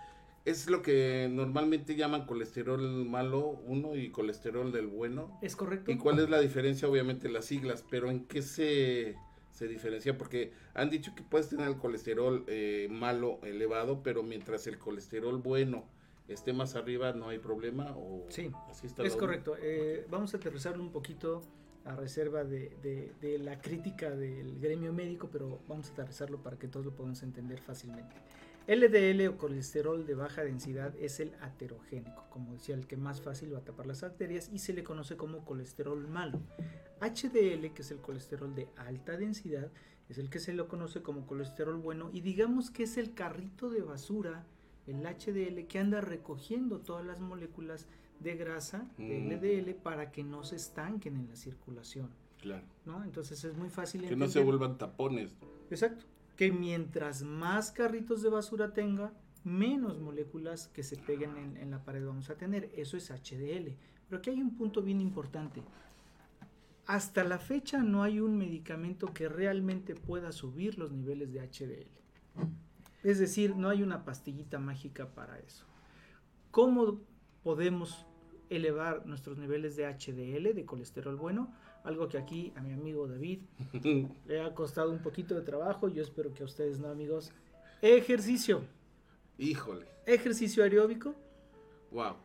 es 0.45 0.69
lo 0.69 0.81
que 0.81 1.29
normalmente 1.31 1.95
llaman 1.95 2.25
colesterol 2.25 3.05
malo 3.05 3.61
uno 3.65 3.95
y 3.95 4.09
colesterol 4.09 4.71
del 4.71 4.87
bueno. 4.87 5.37
Es 5.41 5.55
correcto. 5.55 5.91
¿Y 5.91 5.97
cuál 5.97 6.19
es 6.19 6.29
la 6.29 6.39
diferencia? 6.39 6.87
Obviamente 6.87 7.29
las 7.29 7.45
siglas, 7.45 7.83
pero 7.89 8.09
¿en 8.09 8.25
qué 8.25 8.41
se, 8.41 9.15
se 9.51 9.67
diferencia? 9.67 10.17
Porque 10.17 10.53
han 10.73 10.89
dicho 10.89 11.13
que 11.13 11.23
puedes 11.23 11.49
tener 11.49 11.67
el 11.67 11.77
colesterol 11.77 12.45
eh, 12.47 12.87
malo 12.89 13.39
elevado, 13.43 14.01
pero 14.01 14.23
mientras 14.23 14.65
el 14.67 14.79
colesterol 14.79 15.37
bueno 15.37 15.85
esté 16.29 16.53
más 16.53 16.75
arriba 16.75 17.13
no 17.13 17.29
hay 17.29 17.39
problema. 17.39 17.93
¿o 17.95 18.25
sí, 18.29 18.51
así 18.69 18.87
está 18.87 19.03
es 19.03 19.15
correcto. 19.15 19.55
Eh, 19.61 20.05
vamos 20.09 20.33
a 20.33 20.37
aterrizarlo 20.37 20.83
un 20.83 20.91
poquito 20.91 21.41
a 21.85 21.95
reserva 21.95 22.43
de, 22.43 22.69
de, 22.81 23.13
de, 23.21 23.39
la 23.39 23.59
crítica 23.61 24.11
del 24.11 24.59
gremio 24.59 24.93
médico, 24.93 25.29
pero 25.31 25.59
vamos 25.67 25.89
a 25.89 25.93
aterrizarlo 25.93 26.41
para 26.43 26.57
que 26.57 26.67
todos 26.67 26.85
lo 26.85 26.93
podamos 26.93 27.23
entender 27.23 27.59
fácilmente. 27.61 28.15
LDL 28.67 29.27
o 29.29 29.37
colesterol 29.37 30.05
de 30.05 30.13
baja 30.13 30.43
densidad 30.43 30.93
es 30.99 31.19
el 31.19 31.33
aterogénico, 31.41 32.27
como 32.29 32.53
decía, 32.53 32.75
el 32.75 32.85
que 32.85 32.97
más 32.97 33.19
fácil 33.19 33.51
va 33.51 33.57
a 33.57 33.63
tapar 33.63 33.87
las 33.87 34.03
arterias 34.03 34.47
y 34.53 34.59
se 34.59 34.73
le 34.73 34.83
conoce 34.83 35.17
como 35.17 35.43
colesterol 35.43 36.07
malo. 36.07 36.39
HDL, 37.01 37.73
que 37.73 37.81
es 37.81 37.89
el 37.89 37.97
colesterol 37.97 38.53
de 38.53 38.67
alta 38.75 39.17
densidad, 39.17 39.71
es 40.07 40.19
el 40.19 40.29
que 40.29 40.37
se 40.37 40.53
lo 40.53 40.67
conoce 40.67 41.01
como 41.01 41.25
colesterol 41.25 41.77
bueno 41.77 42.11
y 42.13 42.21
digamos 42.21 42.69
que 42.69 42.83
es 42.83 42.97
el 42.97 43.15
carrito 43.15 43.71
de 43.71 43.81
basura, 43.81 44.45
el 44.89 45.03
HDL, 45.03 45.67
que 45.67 45.79
anda 45.79 46.01
recogiendo 46.01 46.79
todas 46.79 47.05
las 47.05 47.19
moléculas 47.19 47.87
de 48.19 48.35
grasa 48.35 48.87
de. 48.97 49.19
LDL 49.19 49.75
para 49.75 50.11
que 50.11 50.23
no 50.23 50.43
se 50.43 50.55
estanquen 50.57 51.15
en 51.15 51.27
la 51.29 51.35
circulación. 51.35 52.09
Claro. 52.41 52.65
¿no? 52.85 53.03
Entonces 53.03 53.43
es 53.43 53.55
muy 53.55 53.69
fácil. 53.69 54.07
Que 54.07 54.15
no 54.15 54.27
se 54.27 54.41
vuelvan 54.41 54.77
tapones. 54.77 55.31
Exacto 55.69 56.05
que 56.39 56.53
mientras 56.53 57.21
más 57.21 57.69
carritos 57.69 58.21
de 58.21 58.29
basura 58.29 58.73
tenga, 58.73 59.11
menos 59.43 59.99
moléculas 59.99 60.69
que 60.69 60.83
se 60.83 60.95
peguen 60.95 61.57
en, 61.57 61.69
la 61.69 61.83
pared 61.83 62.05
vamos 62.05 62.29
a 62.29 62.37
tener. 62.37 62.71
Eso 62.77 62.95
es 62.95 63.11
HDL. 63.11 63.75
Pero 64.07 64.19
aquí 64.19 64.29
hay 64.29 64.41
un 64.41 64.55
punto 64.55 64.81
bien 64.81 65.01
importante. 65.01 65.61
Hasta 66.85 67.25
la 67.25 67.39
fecha 67.39 67.83
no 67.83 68.03
hay 68.03 68.21
un 68.21 68.37
medicamento 68.37 69.13
que 69.13 69.27
realmente 69.27 69.95
pueda 69.95 70.31
subir 70.31 70.79
los 70.79 70.93
niveles 70.93 71.33
de 71.33 71.41
HDL. 71.41 71.91
Es 73.03 73.19
decir, 73.19 73.55
no 73.55 73.69
hay 73.69 73.83
una 73.83 74.03
pastillita 74.05 74.59
mágica 74.59 75.07
para 75.07 75.39
eso. 75.39 75.65
¿Cómo 76.51 76.99
podemos 77.43 78.05
elevar 78.49 79.05
nuestros 79.05 79.37
niveles 79.37 79.75
de 79.75 79.85
HDL, 79.85 80.55
de 80.55 80.65
colesterol 80.65 81.15
bueno? 81.15 81.53
algo 81.83 82.07
que 82.09 82.17
aquí 82.17 82.53
a 82.55 82.61
mi 82.61 82.73
amigo 82.73 83.07
David 83.07 83.39
le 84.27 84.41
ha 84.41 84.53
costado 84.53 84.91
un 84.91 84.99
poquito 84.99 85.35
de 85.35 85.41
trabajo, 85.41 85.89
yo 85.89 86.01
espero 86.01 86.33
que 86.33 86.43
a 86.43 86.45
ustedes 86.45 86.79
no 86.79 86.89
amigos. 86.89 87.31
Ejercicio. 87.81 88.63
Híjole. 89.37 89.85
Ejercicio 90.05 90.63
aeróbico. 90.63 91.15
Wow. 91.91 92.15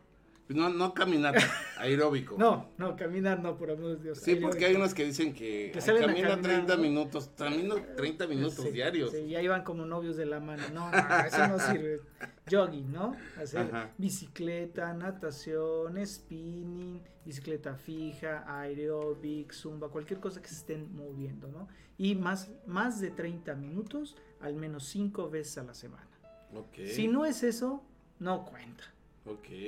No, 0.48 0.68
no 0.68 0.92
caminar 0.92 1.34
aeróbico. 1.78 2.36
no, 2.38 2.68
no, 2.76 2.96
caminar 2.96 3.40
no, 3.40 3.56
por 3.56 3.70
amor 3.70 3.96
de 3.96 4.02
Dios. 4.02 4.18
Sí, 4.18 4.36
porque 4.36 4.66
hay 4.66 4.74
unos 4.74 4.92
que 4.92 5.04
dicen 5.04 5.32
que, 5.32 5.72
que 5.72 5.80
camina 5.80 6.40
30 6.40 6.76
minutos, 6.76 7.30
camino 7.36 7.76
30 7.96 8.26
minutos 8.26 8.70
diarios. 8.70 9.10
Sí, 9.10 9.28
ya 9.28 9.40
iban 9.40 9.64
como 9.64 9.86
novios 9.86 10.16
de 10.16 10.26
la 10.26 10.40
mano. 10.40 10.62
No, 10.74 10.90
no 10.90 10.98
eso 11.26 11.48
no 11.48 11.58
sirve. 11.58 12.00
Jogging, 12.50 12.92
¿no? 12.92 13.16
Hacer 13.38 13.70
bicicleta, 13.96 14.92
natación, 14.92 16.04
spinning, 16.06 17.00
bicicleta 17.24 17.74
fija, 17.74 18.44
aeróbic, 18.46 19.52
zumba, 19.52 19.88
cualquier 19.88 20.20
cosa 20.20 20.42
que 20.42 20.48
se 20.48 20.56
estén 20.56 20.94
moviendo, 20.94 21.48
¿no? 21.48 21.68
Y 21.96 22.16
más, 22.16 22.50
más 22.66 23.00
de 23.00 23.10
30 23.10 23.54
minutos, 23.54 24.16
al 24.40 24.56
menos 24.56 24.84
5 24.88 25.30
veces 25.30 25.56
a 25.56 25.62
la 25.62 25.74
semana. 25.74 26.08
Okay. 26.52 26.88
Si 26.88 27.08
no 27.08 27.24
es 27.24 27.42
eso, 27.42 27.82
no 28.18 28.44
cuenta. 28.44 28.93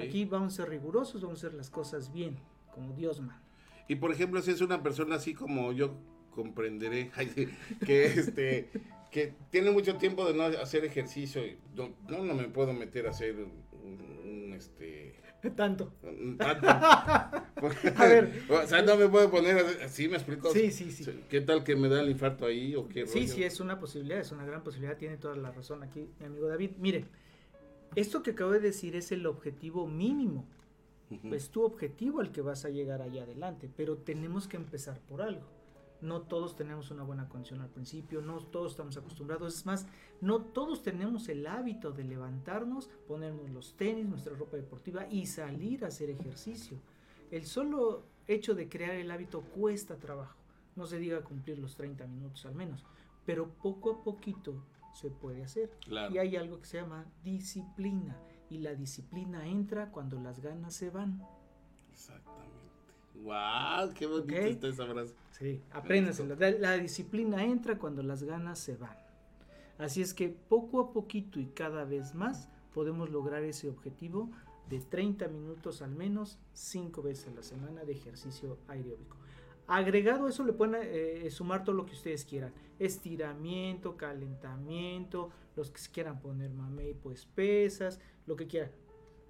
Aquí 0.03 0.25
vamos 0.25 0.53
a 0.55 0.57
ser 0.57 0.69
rigurosos, 0.69 1.23
vamos 1.23 1.43
a 1.43 1.47
hacer 1.47 1.57
las 1.57 1.71
cosas 1.71 2.13
bien, 2.13 2.37
como 2.75 2.95
Dios 2.95 3.21
manda. 3.21 3.43
Y 3.89 3.97
por 3.97 4.13
ejemplo, 4.13 4.43
si 4.43 4.51
es 4.51 4.61
una 4.61 4.83
persona 4.83 5.17
así 5.17 5.35
como 5.35 5.73
yo 5.73 5.95
comprenderé, 6.31 7.11
que 7.87 8.07
este 8.07 8.71
que 9.11 9.35
tiene 9.51 9.71
mucho 9.71 9.97
tiempo 9.97 10.27
de 10.27 10.35
no 10.35 10.45
hacer 10.45 10.85
ejercicio, 10.85 11.41
no, 11.75 11.95
no, 12.09 12.35
me 12.35 12.49
puedo 12.49 12.75
meter 12.75 13.07
a 13.07 13.11
hacer 13.11 13.35
un, 13.35 14.53
este 14.55 15.15
tanto. 15.55 15.93
Tanto. 16.37 16.69
a 16.69 18.07
ver. 18.07 18.43
o 18.51 18.67
sea, 18.67 18.83
no 18.83 18.97
me 18.97 19.09
puedo 19.09 19.31
poner 19.31 19.65
así, 19.85 20.09
me 20.09 20.17
explico. 20.17 20.53
Sí, 20.53 20.71
sí, 20.71 20.91
sí. 20.91 21.05
¿Qué 21.31 21.41
tal 21.41 21.63
que 21.63 21.77
me 21.77 21.89
da 21.89 22.01
el 22.01 22.11
infarto 22.11 22.47
ahí 22.47 22.75
o 22.75 22.89
qué 22.89 23.07
Sí, 23.07 23.29
sí, 23.29 23.45
es 23.45 23.61
una 23.61 23.79
posibilidad, 23.79 24.21
es 24.21 24.33
una 24.33 24.45
gran 24.45 24.63
posibilidad, 24.63 24.97
tiene 24.97 25.17
toda 25.17 25.37
la 25.37 25.51
razón 25.53 25.83
aquí 25.83 26.11
mi 26.19 26.27
amigo 26.27 26.49
David. 26.49 26.73
Mire, 26.79 27.07
esto 27.97 28.23
que 28.23 28.33
acabo 28.33 28.53
de 28.53 28.61
decir 28.61 28.95
es 28.95 29.11
el 29.11 29.27
objetivo 29.27 29.87
mínimo. 29.87 30.45
Es 31.33 31.51
tu 31.51 31.63
objetivo 31.65 32.21
al 32.21 32.31
que 32.31 32.43
vas 32.43 32.65
a 32.65 32.71
llegar 32.71 33.01
allá 33.01 33.23
adelante, 33.23 33.71
pero 33.75 33.97
tenemos 33.97 34.47
que 34.47 34.57
empezar 34.57 35.01
por 35.01 35.23
algo. 35.23 35.47
No 36.03 36.23
todos 36.23 36.57
tenemos 36.57 36.91
una 36.91 37.05
buena 37.05 37.29
condición 37.29 37.63
al 37.63 37.71
principio, 37.71 38.21
no 38.21 38.39
todos 38.39 38.73
estamos 38.73 38.97
acostumbrados. 38.99 39.57
Es 39.57 39.67
más, 39.67 39.87
no 40.21 40.43
todos 40.43 40.83
tenemos 40.83 41.29
el 41.29 41.47
hábito 41.47 41.91
de 41.91 42.05
levantarnos, 42.05 42.91
ponernos 43.09 43.49
los 43.51 43.75
tenis, 43.77 44.07
nuestra 44.07 44.37
ropa 44.37 44.57
deportiva 44.57 45.07
y 45.11 45.25
salir 45.27 45.85
a 45.85 45.89
hacer 45.89 46.11
ejercicio. 46.11 46.79
El 47.31 47.47
solo 47.47 48.03
hecho 48.27 48.55
de 48.55 48.69
crear 48.69 48.95
el 48.95 49.11
hábito 49.11 49.41
cuesta 49.41 49.97
trabajo. 49.97 50.37
No 50.75 50.87
se 50.87 50.99
diga 50.99 51.25
cumplir 51.25 51.59
los 51.59 51.77
30 51.77 52.07
minutos 52.07 52.45
al 52.45 52.55
menos, 52.55 52.85
pero 53.25 53.49
poco 53.49 53.91
a 53.91 54.03
poquito 54.03 54.63
se 54.97 55.11
puede 55.11 55.45
hacer. 55.45 55.71
Y 56.11 56.19
hay 56.19 56.37
algo 56.37 56.59
que 56.61 56.67
se 56.67 56.81
llama 56.81 57.07
disciplina. 57.23 58.19
Y 58.49 58.59
la 58.59 58.75
disciplina 58.75 59.47
entra 59.47 59.91
cuando 59.91 60.19
las 60.19 60.41
ganas 60.41 60.75
se 60.75 60.91
van. 60.91 61.23
Exactamente. 61.93 62.57
¡Wow! 63.15 63.93
¡Qué 63.95 64.07
bonito 64.07 64.35
está 64.37 64.69
esa 64.69 64.87
frase! 64.87 65.15
Sí, 65.33 65.63
apréndaselo. 65.71 66.37
La, 66.37 66.77
disciplina 66.79 67.45
entra 67.45 67.79
cuando 67.79 68.03
las 68.03 68.23
ganas 68.23 68.59
se 68.59 68.77
van. 68.77 68.97
Así 69.79 70.01
es 70.01 70.15
que 70.15 70.29
poco 70.29 70.81
a 70.81 70.93
poquito 70.93 71.41
y 71.41 71.47
cada 71.47 71.85
vez 71.85 72.15
más 72.15 72.49
podemos 72.73 73.11
lograr 73.11 73.43
ese 73.43 73.69
objetivo 73.69 74.31
de 74.71 74.81
30 74.81 75.29
minutos 75.29 75.83
al 75.83 75.95
menos 75.95 76.39
5 76.55 77.03
veces 77.03 77.29
a 77.29 77.31
la 77.33 77.43
semana 77.43 77.85
de 77.85 77.93
ejercicio 77.93 78.59
aeróbico. 78.69 79.19
Agregado 79.69 80.27
a 80.27 80.31
eso 80.31 80.45
le 80.45 80.53
pueden 80.53 80.77
eh, 80.83 81.29
sumar 81.31 81.65
todo 81.65 81.75
lo 81.75 81.87
que 81.87 81.93
ustedes 81.93 82.25
quieran. 82.25 82.53
Estiramiento, 82.79 83.97
calentamiento, 83.97 85.31
los 85.57 85.71
que 85.71 85.81
quieran 85.93 86.21
poner 86.21 86.51
mamey, 86.51 86.95
pues 86.95 87.27
pesas, 87.27 88.01
lo 88.27 88.37
que 88.37 88.47
quieran. 88.47 88.71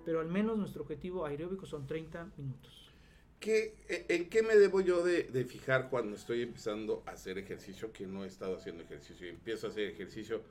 Pero 0.05 0.20
al 0.20 0.29
menos 0.29 0.59
nuestro 0.59 0.83
objetivo 0.83 1.25
aeróbico 1.25 1.66
son 1.66 1.87
30 1.87 2.33
minutos. 2.37 2.87
¿qué, 3.40 3.75
e, 3.88 4.07
¿en 4.09 4.29
qué 4.29 4.42
me 4.42 4.57
debo 4.57 4.81
yo 4.81 5.05
de, 5.05 5.25
de, 5.25 5.44
fijar 5.44 5.88
cuando 5.88 6.16
estoy 6.16 6.42
empezando 6.42 7.03
a 7.07 7.12
hacer 7.12 7.38
ejercicio, 7.38 7.92
que 7.92 8.07
no 8.07 8.25
he 8.25 8.29
estado 8.29 8.57
haciendo 8.57 8.83
ejercicio 8.83 9.27
y 9.27 9.31
empiezo 9.31 9.66
a 9.66 9.70
hacer 9.70 9.88
ejercicio? 9.88 10.42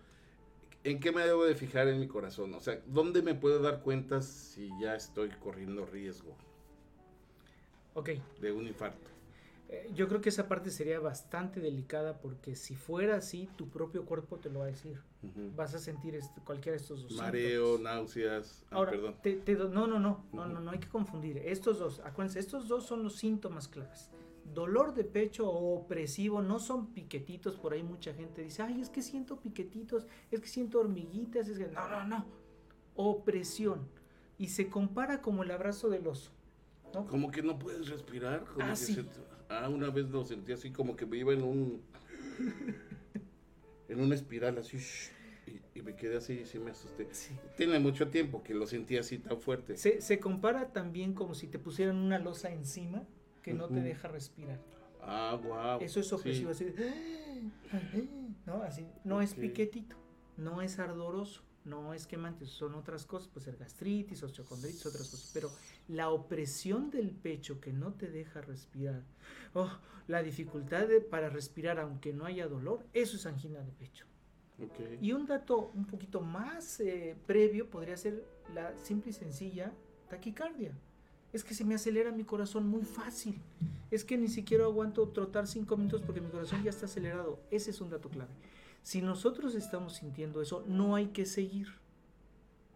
¿En 0.84 1.00
qué 1.00 1.12
me 1.12 1.26
debo 1.26 1.46
de 1.46 1.56
fijar 1.56 1.88
en 1.88 2.00
mi 2.00 2.08
corazón? 2.08 2.54
O 2.54 2.62
sea, 2.62 2.80
¿dónde 2.86 3.22
me 3.22 3.34
puedo 3.34 3.60
dar 3.60 3.82
cuenta 3.82 4.22
si 4.22 4.70
ya 4.80 4.96
estoy 4.96 5.30
corriendo 5.30 5.86
riesgo? 5.86 6.36
Ok. 7.96 8.12
De 8.40 8.52
un 8.52 8.68
infarto. 8.68 9.15
Eh, 9.68 9.90
yo 9.96 10.08
creo 10.08 10.22
que 10.22 10.30
esa 10.30 10.48
parte 10.48 10.70
sería 10.70 11.00
bastante 11.00 11.60
delicada 11.60 12.20
porque 12.20 12.56
si 12.56 12.76
fuera 12.76 13.16
así, 13.16 13.50
tu 13.56 13.70
propio 13.70 14.06
cuerpo 14.06 14.38
te 14.38 14.50
lo 14.50 14.60
va 14.60 14.66
a 14.66 14.70
decir. 14.70 15.00
Vas 15.56 15.74
a 15.74 15.80
sentir 15.80 16.14
este, 16.14 16.40
cualquiera 16.42 16.78
de 16.78 16.84
estos 16.84 17.02
dos. 17.02 17.14
Mareo, 17.14 17.80
náuseas. 17.80 18.64
Ah, 18.70 18.76
Ahora, 18.76 18.92
perdón. 19.24 19.74
no, 19.74 19.88
no, 19.88 20.00
no, 20.00 20.24
no, 20.32 20.46
no, 20.46 20.60
no 20.60 20.72
hay 20.72 20.78
que 20.78 20.88
confundir. 20.88 21.40
Estos 21.40 21.80
dos, 21.80 22.00
acuérdense, 22.02 22.40
estos 22.40 22.68
dos 22.68 22.86
son 22.86 23.02
los 23.02 23.16
síntomas 23.16 23.68
claves. 23.68 24.12
Dolor 24.54 24.94
de 24.94 25.04
pecho 25.04 25.50
o 25.50 25.80
opresivo 25.80 26.44
no 26.44 26.60
son 26.60 26.94
piquetitos, 26.94 27.56
por 27.56 27.74
ahí 27.74 27.82
mucha 27.82 28.14
gente 28.14 28.44
dice, 28.44 28.62
ay, 28.62 28.80
es 28.80 28.90
que 28.90 29.02
siento 29.02 29.40
piquetitos, 29.40 30.06
es 30.30 30.40
que 30.40 30.48
siento 30.48 30.80
hormiguitas, 30.80 31.48
es 31.48 31.58
que 31.58 31.68
no, 31.68 31.90
no, 31.90 32.06
no. 32.06 32.26
Opresión. 32.96 33.88
Y 34.38 34.50
se 34.50 34.70
compara 34.70 35.24
como 35.24 35.42
el 35.42 35.50
abrazo 35.50 35.90
del 35.90 36.06
oso. 36.06 36.30
Como 37.10 37.32
que 37.32 37.42
no 37.42 37.58
puedes 37.58 37.90
respirar. 37.90 38.46
Como 38.46 38.66
ah, 38.66 38.76
ah, 39.50 39.70
una 39.70 39.90
vez 39.90 40.10
lo 40.10 40.24
sentí 40.24 40.52
así 40.52 40.72
como 40.72 40.96
que 40.96 41.06
me 41.06 41.18
iba 41.18 41.34
en 41.34 41.44
un... 41.44 41.82
en 43.90 44.00
una 44.00 44.16
espiral 44.16 44.58
así. 44.58 44.78
Y, 45.76 45.82
me 45.82 45.96
quedé 45.96 46.18
así 46.18 46.34
y 46.34 46.46
sí 46.46 46.58
me 46.58 46.72
asusté. 46.72 47.08
Tiene 47.56 47.78
mucho 47.80 48.08
tiempo 48.08 48.42
que 48.42 48.54
lo 48.56 48.66
sentí 48.66 48.98
así 48.98 49.20
tan 49.20 49.40
fuerte. 49.40 49.78
Se, 49.78 50.02
se 50.02 50.20
compara 50.20 50.70
también 50.70 51.14
como 51.14 51.36
si 51.36 51.48
te 51.48 51.60
pusieran 51.60 51.98
una 51.98 52.18
losa 52.18 52.52
encima 52.52 53.04
que 53.44 53.54
no 53.54 53.68
te 53.68 53.82
deja 53.82 54.08
respirar. 54.08 54.60
Ah, 55.02 55.40
wow. 55.42 55.80
Eso 55.82 56.00
es 56.00 56.12
opresivo, 56.12 56.50
así, 56.50 56.66
¿no? 58.48 58.64
Así, 58.64 58.88
no 59.04 59.22
es 59.22 59.36
piquetito, 59.36 59.96
no 60.36 60.64
es 60.64 60.80
ardoroso, 60.80 61.44
no 61.66 61.94
es 61.94 62.08
quemante, 62.08 62.46
son 62.46 62.76
otras 62.76 63.06
cosas, 63.06 63.28
puede 63.28 63.46
ser 63.46 63.58
gastritis, 63.58 64.24
osteocondritis, 64.24 64.86
otras 64.86 65.10
cosas, 65.10 65.30
pero 65.34 65.52
la 65.88 66.10
opresión 66.10 66.90
del 66.92 67.12
pecho 67.12 67.60
que 67.60 67.74
no 67.74 67.94
te 67.94 68.10
deja 68.10 68.42
respirar, 68.42 69.04
oh, 69.54 69.72
la 70.08 70.22
dificultad 70.22 70.88
para 71.10 71.30
respirar 71.30 71.80
aunque 71.80 72.14
no 72.14 72.26
haya 72.26 72.48
dolor, 72.48 72.86
eso 72.94 73.18
es 73.18 73.26
angina 73.26 73.60
de 73.60 73.72
pecho. 73.72 74.06
Y 75.02 75.12
un 75.12 75.26
dato 75.26 75.72
un 75.74 75.86
poquito 75.86 76.22
más 76.22 76.80
eh, 76.80 77.18
previo 77.26 77.70
podría 77.70 77.98
ser 77.98 78.24
la 78.54 78.74
simple 78.80 79.12
y 79.12 79.14
sencilla 79.14 79.74
taquicardia 80.10 80.72
es 81.36 81.44
que 81.44 81.54
se 81.54 81.66
me 81.66 81.76
acelera 81.76 82.12
mi 82.12 82.24
corazón 82.24 82.66
muy 82.68 82.84
fácil. 82.84 83.42
Es 83.92 84.06
que 84.06 84.18
ni 84.18 84.30
siquiera 84.30 84.64
aguanto 84.64 85.10
trotar 85.10 85.48
cinco 85.48 85.76
minutos 85.76 86.02
porque 86.02 86.22
mi 86.22 86.30
corazón 86.30 86.64
ya 86.64 86.70
está 86.70 86.86
acelerado. 86.86 87.42
Ese 87.52 87.72
es 87.72 87.82
un 87.82 87.90
dato 87.90 88.10
clave. 88.10 88.32
Si 88.86 89.02
nosotros 89.02 89.56
estamos 89.56 89.96
sintiendo 89.96 90.44
eso, 90.44 90.64
no 90.68 90.94
hay 90.94 91.08
que 91.08 91.26
seguir. 91.26 91.70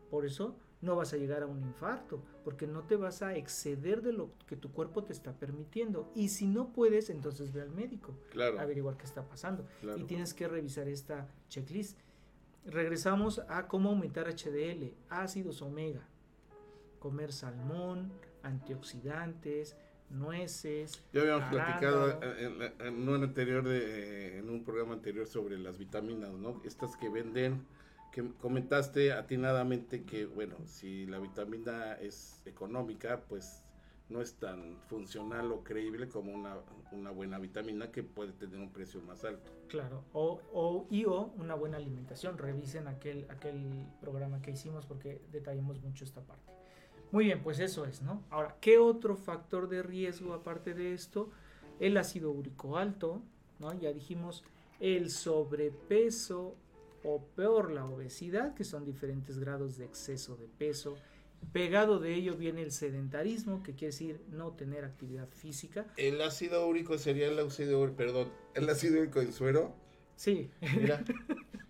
Por 0.09 0.25
eso 0.25 0.55
no 0.81 0.95
vas 0.95 1.13
a 1.13 1.17
llegar 1.17 1.43
a 1.43 1.45
un 1.45 1.61
infarto, 1.61 2.23
porque 2.43 2.65
no 2.65 2.81
te 2.81 2.95
vas 2.95 3.21
a 3.21 3.35
exceder 3.35 4.01
de 4.01 4.11
lo 4.11 4.31
que 4.47 4.55
tu 4.55 4.71
cuerpo 4.71 5.03
te 5.03 5.13
está 5.13 5.33
permitiendo. 5.33 6.11
Y 6.15 6.29
si 6.29 6.47
no 6.47 6.73
puedes, 6.73 7.11
entonces 7.11 7.53
ve 7.53 7.61
al 7.61 7.69
médico. 7.69 8.15
Claro. 8.31 8.59
Averiguar 8.59 8.97
qué 8.97 9.03
está 9.03 9.21
pasando. 9.29 9.67
Y 9.97 10.05
tienes 10.05 10.33
que 10.33 10.47
revisar 10.47 10.87
esta 10.87 11.29
checklist. 11.47 11.99
Regresamos 12.65 13.43
a 13.47 13.67
cómo 13.67 13.89
aumentar 13.89 14.27
HDL, 14.27 14.95
ácidos 15.09 15.61
omega, 15.61 16.07
comer 16.97 17.31
salmón, 17.31 18.11
antioxidantes, 18.41 19.77
nueces. 20.09 21.03
Ya 21.13 21.21
habíamos 21.21 21.49
platicado 21.49 22.19
en, 22.79 23.09
un 23.09 23.23
anterior 23.23 23.63
de, 23.63 24.39
en 24.39 24.49
un 24.49 24.63
programa 24.63 24.93
anterior 24.93 25.27
sobre 25.27 25.57
las 25.57 25.77
vitaminas, 25.77 26.31
¿no? 26.33 26.61
Estas 26.65 26.95
que 26.97 27.09
venden, 27.09 27.65
que 28.11 28.27
comentaste 28.39 29.13
atinadamente 29.13 30.03
que, 30.03 30.25
bueno, 30.25 30.55
si 30.65 31.05
la 31.05 31.19
vitamina 31.19 31.93
es 31.93 32.41
económica, 32.45 33.21
pues 33.27 33.63
no 34.09 34.21
es 34.21 34.33
tan 34.35 34.77
funcional 34.87 35.51
o 35.51 35.63
creíble 35.63 36.09
como 36.09 36.33
una, 36.33 36.57
una 36.91 37.11
buena 37.11 37.37
vitamina 37.37 37.91
que 37.91 38.01
puede 38.01 38.33
tener 38.33 38.59
un 38.59 38.71
precio 38.71 39.01
más 39.01 39.23
alto. 39.23 39.51
Claro, 39.67 40.03
o, 40.13 40.41
o, 40.51 40.87
y 40.89 41.05
o 41.05 41.31
una 41.37 41.53
buena 41.53 41.77
alimentación. 41.77 42.37
Revisen 42.37 42.87
aquel, 42.87 43.27
aquel 43.29 43.85
programa 44.01 44.41
que 44.41 44.51
hicimos 44.51 44.85
porque 44.85 45.21
detallamos 45.31 45.81
mucho 45.81 46.03
esta 46.03 46.21
parte. 46.21 46.58
Muy 47.11 47.25
bien, 47.25 47.41
pues 47.41 47.59
eso 47.59 47.85
es, 47.85 48.01
¿no? 48.01 48.23
Ahora, 48.29 48.55
¿qué 48.61 48.77
otro 48.77 49.15
factor 49.15 49.67
de 49.67 49.81
riesgo 49.81 50.33
aparte 50.33 50.73
de 50.73 50.93
esto? 50.93 51.31
El 51.79 51.97
ácido 51.97 52.31
úrico 52.31 52.77
alto, 52.77 53.21
¿no? 53.59 53.73
Ya 53.79 53.91
dijimos 53.91 54.43
el 54.79 55.09
sobrepeso 55.09 56.55
o 57.03 57.23
peor 57.35 57.71
la 57.71 57.85
obesidad, 57.85 58.53
que 58.53 58.63
son 58.63 58.85
diferentes 58.85 59.39
grados 59.39 59.77
de 59.77 59.85
exceso 59.85 60.35
de 60.35 60.47
peso. 60.47 60.97
Pegado 61.53 61.99
de 61.99 62.13
ello 62.13 62.35
viene 62.35 62.61
el 62.61 62.71
sedentarismo, 62.71 63.63
que 63.63 63.73
quiere 63.73 63.93
decir 63.93 64.21
no 64.29 64.51
tener 64.51 64.83
actividad 64.83 65.29
física. 65.29 65.87
El 65.97 66.21
ácido 66.21 66.67
úrico 66.67 66.97
sería 66.97 67.27
el 67.27 67.39
ácido, 67.39 67.91
perdón, 67.95 68.29
el 68.53 68.69
ácido 68.69 68.99
úrico 68.99 69.19
del 69.19 69.33
suero. 69.33 69.73
Sí. 70.15 70.51
Mira. 70.75 71.03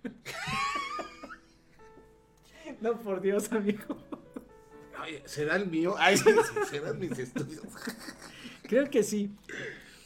no, 2.82 3.00
por 3.00 3.22
Dios, 3.22 3.52
amigo. 3.52 3.98
¿Será 5.26 5.56
el 5.56 5.68
mío? 5.68 5.96
Ay, 5.98 6.18
¿serán 6.70 7.00
mis 7.00 7.18
estudios? 7.18 7.64
Creo 8.64 8.90
que 8.90 9.04
sí. 9.04 9.32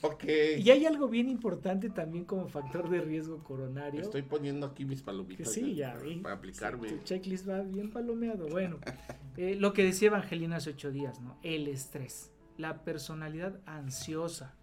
Ok. 0.01 0.25
Y 0.60 0.69
hay 0.69 0.86
algo 0.86 1.08
bien 1.08 1.29
importante 1.29 1.89
también 1.89 2.25
como 2.25 2.49
factor 2.49 2.89
de 2.89 2.99
riesgo 2.99 3.41
coronario. 3.41 4.01
Estoy 4.01 4.21
poniendo 4.21 4.67
aquí 4.67 4.84
mis 4.84 5.01
palomitas. 5.01 5.51
sí, 5.51 5.75
ya, 5.75 5.95
vi. 5.95 6.17
Para 6.17 6.36
aplicarme. 6.36 6.89
tu 6.89 7.03
checklist 7.03 7.47
va 7.47 7.62
bien 7.62 7.89
palomeado. 7.89 8.47
Bueno, 8.49 8.79
eh, 9.38 9.56
lo 9.56 9.71
que 9.71 9.84
decía 9.84 10.10
Evangelina 10.10 10.58
hace 10.58 10.71
ocho 10.71 10.91
días, 10.91 11.21
¿no? 11.21 11.38
El 11.41 11.69
estrés, 11.69 12.32
la 12.58 12.84
personalidad 12.84 13.62
ansiosa, 13.65 14.56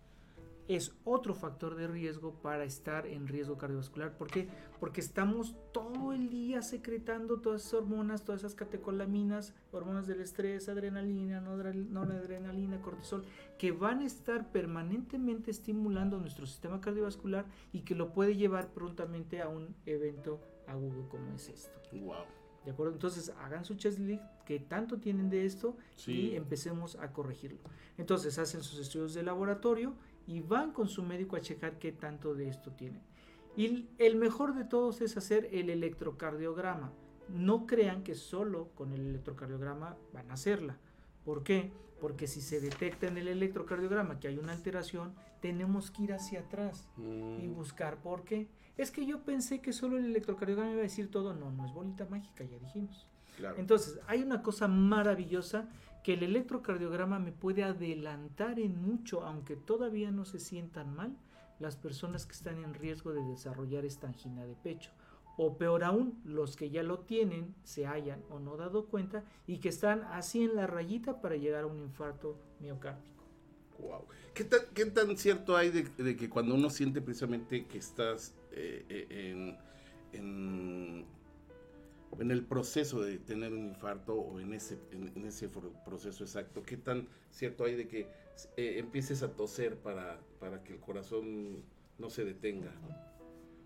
es 0.76 0.94
otro 1.04 1.34
factor 1.34 1.74
de 1.74 1.88
riesgo 1.88 2.32
para 2.34 2.62
estar 2.62 3.04
en 3.04 3.26
riesgo 3.26 3.58
cardiovascular. 3.58 4.16
¿Por 4.16 4.28
qué? 4.28 4.48
Porque 4.78 5.00
estamos 5.00 5.56
todo 5.72 6.12
el 6.12 6.30
día 6.30 6.62
secretando 6.62 7.40
todas 7.40 7.62
esas 7.62 7.74
hormonas, 7.74 8.22
todas 8.24 8.42
esas 8.42 8.54
catecolaminas, 8.54 9.52
hormonas 9.72 10.06
del 10.06 10.20
estrés, 10.20 10.68
adrenalina, 10.68 11.40
noradrenalina, 11.40 12.80
cortisol, 12.82 13.24
que 13.58 13.72
van 13.72 13.98
a 13.98 14.06
estar 14.06 14.52
permanentemente 14.52 15.50
estimulando 15.50 16.18
nuestro 16.18 16.46
sistema 16.46 16.80
cardiovascular 16.80 17.46
y 17.72 17.80
que 17.80 17.96
lo 17.96 18.12
puede 18.12 18.36
llevar 18.36 18.68
prontamente 18.68 19.42
a 19.42 19.48
un 19.48 19.74
evento 19.86 20.40
agudo 20.68 21.08
como 21.08 21.34
es 21.34 21.48
esto. 21.48 21.80
Wow. 21.90 22.26
¿De 22.64 22.70
acuerdo? 22.70 22.92
Entonces 22.92 23.32
hagan 23.40 23.64
su 23.64 23.74
checklist 23.74 24.22
que 24.44 24.60
tanto 24.60 24.98
tienen 24.98 25.30
de 25.30 25.46
esto 25.46 25.76
y 26.06 26.36
empecemos 26.36 26.96
a 26.96 27.12
corregirlo. 27.12 27.58
Entonces 27.96 28.38
hacen 28.38 28.62
sus 28.62 28.78
estudios 28.78 29.14
de 29.14 29.22
laboratorio 29.22 29.94
y 30.26 30.40
van 30.40 30.72
con 30.72 30.88
su 30.88 31.02
médico 31.02 31.36
a 31.36 31.40
checar 31.40 31.78
qué 31.78 31.92
tanto 31.92 32.34
de 32.34 32.48
esto 32.48 32.70
tienen. 32.72 33.02
Y 33.56 33.88
el 33.98 34.16
mejor 34.16 34.54
de 34.54 34.64
todos 34.64 35.00
es 35.00 35.16
hacer 35.16 35.48
el 35.52 35.70
electrocardiograma. 35.70 36.92
No 37.28 37.66
crean 37.66 38.02
que 38.02 38.14
solo 38.14 38.70
con 38.74 38.92
el 38.92 39.00
electrocardiograma 39.00 39.96
van 40.12 40.30
a 40.30 40.34
hacerla. 40.34 40.78
¿Por 41.24 41.42
qué? 41.42 41.72
Porque 42.00 42.26
si 42.26 42.40
se 42.40 42.60
detecta 42.60 43.06
en 43.06 43.18
el 43.18 43.28
electrocardiograma 43.28 44.18
que 44.18 44.28
hay 44.28 44.38
una 44.38 44.52
alteración, 44.52 45.14
tenemos 45.40 45.90
que 45.90 46.04
ir 46.04 46.12
hacia 46.12 46.40
atrás 46.40 46.88
y 46.96 47.46
mm. 47.46 47.54
buscar 47.54 47.98
por 47.98 48.24
qué. 48.24 48.48
Es 48.76 48.90
que 48.90 49.04
yo 49.04 49.22
pensé 49.24 49.60
que 49.60 49.72
solo 49.72 49.98
el 49.98 50.06
electrocardiograma 50.06 50.70
iba 50.70 50.80
a 50.80 50.84
decir 50.84 51.10
todo. 51.10 51.34
No, 51.34 51.50
no 51.50 51.66
es 51.66 51.74
bolita 51.74 52.06
mágica, 52.06 52.44
ya 52.44 52.58
dijimos. 52.58 53.06
Entonces, 53.56 54.00
hay 54.06 54.22
una 54.22 54.42
cosa 54.42 54.68
maravillosa 54.68 55.68
que 56.02 56.14
el 56.14 56.22
electrocardiograma 56.22 57.18
me 57.18 57.32
puede 57.32 57.62
adelantar 57.62 58.58
en 58.58 58.80
mucho, 58.80 59.22
aunque 59.22 59.56
todavía 59.56 60.10
no 60.10 60.24
se 60.24 60.38
sientan 60.38 60.94
mal, 60.94 61.16
las 61.58 61.76
personas 61.76 62.24
que 62.26 62.32
están 62.32 62.62
en 62.64 62.74
riesgo 62.74 63.12
de 63.12 63.22
desarrollar 63.22 63.84
esta 63.84 64.06
angina 64.06 64.46
de 64.46 64.54
pecho. 64.54 64.90
O 65.36 65.56
peor 65.56 65.84
aún, 65.84 66.20
los 66.24 66.56
que 66.56 66.70
ya 66.70 66.82
lo 66.82 67.00
tienen, 67.00 67.54
se 67.64 67.86
hayan 67.86 68.22
o 68.30 68.38
no 68.40 68.56
dado 68.56 68.86
cuenta 68.86 69.24
y 69.46 69.58
que 69.58 69.68
están 69.68 70.02
así 70.04 70.42
en 70.42 70.56
la 70.56 70.66
rayita 70.66 71.20
para 71.20 71.36
llegar 71.36 71.64
a 71.64 71.66
un 71.66 71.78
infarto 71.78 72.38
miocárdico. 72.60 73.24
Wow. 73.78 74.04
¿Qué 74.34 74.44
tan, 74.44 75.16
cierto 75.16 75.56
hay 75.56 75.70
de, 75.70 76.16
que 76.16 76.28
cuando 76.28 76.54
uno 76.54 76.68
siente 76.68 77.00
precisamente 77.00 77.64
que 77.66 77.78
estás 77.78 78.34
eh, 78.52 78.84
eh, 78.88 79.56
en 80.12 81.06
en 82.18 82.30
el 82.30 82.44
proceso 82.44 83.00
de 83.00 83.18
tener 83.18 83.52
un 83.52 83.66
infarto 83.68 84.14
o 84.14 84.40
en 84.40 84.52
ese, 84.52 84.78
en, 84.92 85.24
ese 85.24 85.48
proceso 85.48 86.24
exacto, 86.24 86.62
¿qué 86.62 86.76
tan 86.76 87.08
cierto 87.30 87.64
hay 87.64 87.76
de 87.76 87.88
que 87.88 88.08
eh, 88.56 88.78
empieces 88.78 89.22
a 89.22 89.32
toser 89.32 89.76
para, 89.76 90.20
para 90.38 90.62
que 90.62 90.74
el 90.74 90.80
corazón 90.80 91.62
no 91.98 92.10
se 92.10 92.24
detenga? 92.24 92.72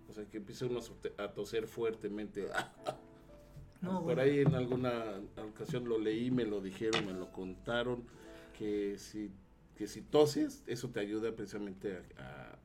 O 0.09 0.13
sea, 0.13 0.27
que 0.27 0.37
empiece 0.37 0.67
uno 0.67 0.81
a 1.19 1.29
toser 1.33 1.67
fuertemente. 1.67 2.47
Por 3.83 4.19
ahí 4.19 4.41
en 4.41 4.55
alguna 4.55 5.21
ocasión 5.37 5.89
lo 5.89 5.99
leí, 5.99 6.31
me 6.31 6.45
lo 6.45 6.61
dijeron, 6.61 7.05
me 7.07 7.13
lo 7.13 7.31
contaron, 7.33 8.05
que 8.59 8.97
si 8.99 9.31
que 9.77 9.87
si 9.87 10.03
toses, 10.03 10.63
eso 10.67 10.91
te 10.91 11.01
ayuda 11.01 11.33
precisamente 11.33 12.01
a, 12.17 12.64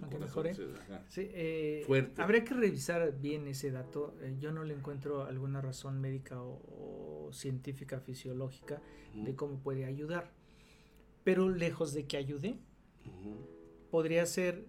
pues, 0.00 0.22
el, 0.22 0.30
corazón 0.30 0.66
se, 1.08 1.30
eh, 1.32 1.84
fuerte. 1.86 2.20
Habría 2.22 2.44
que 2.44 2.54
revisar 2.54 3.18
bien 3.18 3.46
ese 3.46 3.70
dato. 3.70 4.14
Eh, 4.20 4.36
yo 4.38 4.52
no 4.52 4.64
le 4.64 4.74
encuentro 4.74 5.24
alguna 5.24 5.60
razón 5.60 6.00
médica 6.00 6.40
o, 6.40 7.30
científica, 7.32 8.00
fisiológica 8.00 8.82
de 9.14 9.34
cómo 9.36 9.60
puede 9.60 9.84
ayudar. 9.84 10.32
Pero 11.22 11.48
lejos 11.48 11.92
de 11.92 12.06
que 12.06 12.16
ayude, 12.16 12.58
podría 13.90 14.26
ser 14.26 14.66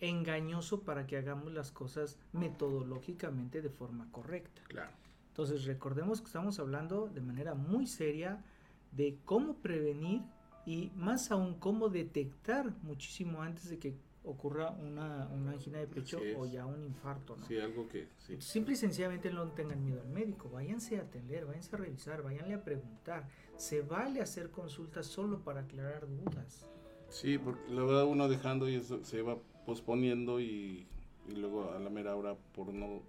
engañoso 0.00 0.82
para 0.82 1.06
que 1.06 1.16
hagamos 1.16 1.52
las 1.52 1.72
cosas 1.72 2.18
metodológicamente 2.32 3.62
de 3.62 3.70
forma 3.70 4.10
correcta. 4.12 4.62
Claro. 4.68 4.92
Entonces 5.28 5.64
recordemos 5.64 6.20
que 6.20 6.26
estamos 6.26 6.58
hablando 6.58 7.08
de 7.08 7.20
manera 7.20 7.54
muy 7.54 7.86
seria 7.86 8.44
de 8.92 9.18
cómo 9.24 9.56
prevenir 9.56 10.22
y 10.64 10.90
más 10.96 11.30
aún 11.30 11.58
cómo 11.58 11.88
detectar 11.88 12.74
muchísimo 12.82 13.42
antes 13.42 13.70
de 13.70 13.78
que 13.78 13.96
ocurra 14.26 14.70
una, 14.70 15.28
una 15.28 15.52
angina 15.52 15.78
de 15.78 15.86
pecho 15.86 16.20
o 16.36 16.46
ya 16.46 16.66
un 16.66 16.82
infarto. 16.84 17.36
¿no? 17.36 17.46
Sí, 17.46 17.58
algo 17.58 17.88
que... 17.88 18.08
Sí. 18.18 18.36
Simple 18.40 18.74
y 18.74 18.76
sencillamente 18.76 19.30
no 19.30 19.46
tengan 19.52 19.82
miedo 19.82 20.00
al 20.00 20.08
médico, 20.08 20.50
váyanse 20.50 20.98
a 20.98 21.02
atender, 21.02 21.46
váyanse 21.46 21.74
a 21.74 21.78
revisar, 21.78 22.22
váyanle 22.22 22.54
a 22.54 22.64
preguntar. 22.64 23.28
Se 23.56 23.80
vale 23.80 24.20
hacer 24.20 24.50
consultas 24.50 25.06
solo 25.06 25.40
para 25.40 25.60
aclarar 25.60 26.06
dudas. 26.08 26.68
Sí, 27.08 27.38
porque 27.38 27.70
la 27.70 27.84
verdad 27.84 28.04
uno 28.04 28.28
dejando 28.28 28.68
y 28.68 28.74
eso 28.74 29.02
se 29.04 29.22
va 29.22 29.38
posponiendo 29.64 30.40
y, 30.40 30.86
y 31.28 31.32
luego 31.36 31.70
a 31.72 31.78
la 31.78 31.88
mera 31.88 32.16
hora 32.16 32.36
por 32.54 32.74
no 32.74 33.02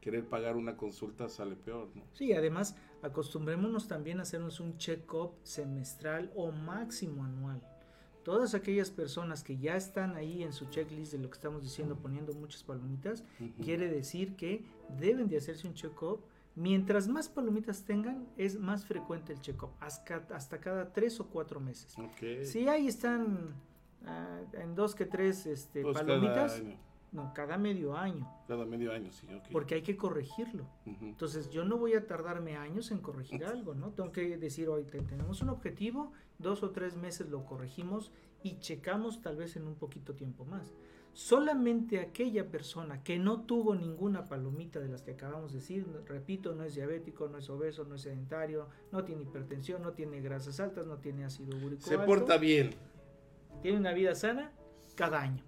querer 0.00 0.24
pagar 0.24 0.56
una 0.56 0.76
consulta 0.76 1.28
sale 1.28 1.56
peor, 1.56 1.88
¿no? 1.94 2.02
Sí, 2.12 2.32
además 2.32 2.76
acostumbrémonos 3.02 3.86
también 3.86 4.18
a 4.18 4.22
hacernos 4.22 4.60
un 4.60 4.78
check-up 4.78 5.32
semestral 5.42 6.32
o 6.34 6.52
máximo 6.52 7.24
anual. 7.24 7.60
Todas 8.30 8.54
aquellas 8.54 8.92
personas 8.92 9.42
que 9.42 9.58
ya 9.58 9.74
están 9.74 10.14
ahí 10.14 10.44
en 10.44 10.52
su 10.52 10.66
checklist 10.66 11.10
de 11.10 11.18
lo 11.18 11.28
que 11.28 11.34
estamos 11.34 11.64
diciendo, 11.64 11.96
poniendo 11.96 12.32
muchas 12.32 12.62
palomitas, 12.62 13.24
quiere 13.60 13.88
decir 13.88 14.36
que 14.36 14.64
deben 15.00 15.26
de 15.26 15.36
hacerse 15.36 15.66
un 15.66 15.74
check-up. 15.74 16.20
Mientras 16.54 17.08
más 17.08 17.28
palomitas 17.28 17.82
tengan, 17.82 18.28
es 18.36 18.56
más 18.56 18.86
frecuente 18.86 19.32
el 19.32 19.40
check-up, 19.40 19.70
hasta, 19.80 20.60
cada 20.60 20.92
tres 20.92 21.18
o 21.18 21.26
cuatro 21.26 21.58
meses. 21.58 21.96
Si 22.44 22.68
ahí 22.68 22.86
están 22.86 23.52
ah, 24.06 24.42
en 24.52 24.76
dos 24.76 24.94
que 24.94 25.06
tres 25.06 25.46
este, 25.46 25.82
palomitas, 25.82 26.62
no, 27.10 27.34
cada 27.34 27.58
medio 27.58 27.96
año. 27.96 28.32
Cada 28.46 28.64
medio 28.64 28.92
año, 28.92 29.10
sí, 29.10 29.26
Porque 29.50 29.74
hay 29.74 29.82
que 29.82 29.96
corregirlo. 29.96 30.68
Entonces, 30.86 31.50
yo 31.50 31.64
no 31.64 31.78
voy 31.78 31.94
a 31.94 32.06
tardarme 32.06 32.56
años 32.56 32.92
en 32.92 32.98
corregir 32.98 33.44
algo, 33.44 33.74
¿no? 33.74 33.90
Tengo 33.90 34.12
que 34.12 34.38
decir, 34.38 34.68
hoy 34.68 34.84
tenemos 34.84 35.42
un 35.42 35.48
objetivo, 35.48 36.12
dos 36.40 36.62
o 36.62 36.70
tres 36.70 36.96
meses 36.96 37.28
lo 37.28 37.44
corregimos 37.44 38.12
y 38.42 38.58
checamos 38.58 39.20
tal 39.20 39.36
vez 39.36 39.56
en 39.56 39.66
un 39.66 39.74
poquito 39.74 40.14
tiempo 40.14 40.44
más. 40.44 40.74
Solamente 41.12 41.98
aquella 41.98 42.50
persona 42.50 43.02
que 43.02 43.18
no 43.18 43.42
tuvo 43.42 43.74
ninguna 43.74 44.28
palomita 44.28 44.78
de 44.78 44.88
las 44.88 45.02
que 45.02 45.12
acabamos 45.12 45.52
de 45.52 45.58
decir, 45.58 45.86
repito, 46.06 46.54
no 46.54 46.64
es 46.64 46.76
diabético, 46.76 47.28
no 47.28 47.38
es 47.38 47.50
obeso, 47.50 47.84
no 47.84 47.96
es 47.96 48.02
sedentario, 48.02 48.68
no 48.92 49.04
tiene 49.04 49.22
hipertensión, 49.22 49.82
no 49.82 49.92
tiene 49.92 50.20
grasas 50.20 50.60
altas, 50.60 50.86
no 50.86 50.98
tiene 50.98 51.24
ácido 51.24 51.56
úrico 51.56 51.82
Se 51.82 51.98
porta 51.98 52.38
bien. 52.38 52.70
Tiene 53.60 53.78
una 53.78 53.92
vida 53.92 54.14
sana 54.14 54.52
cada 54.94 55.20
año. 55.20 55.44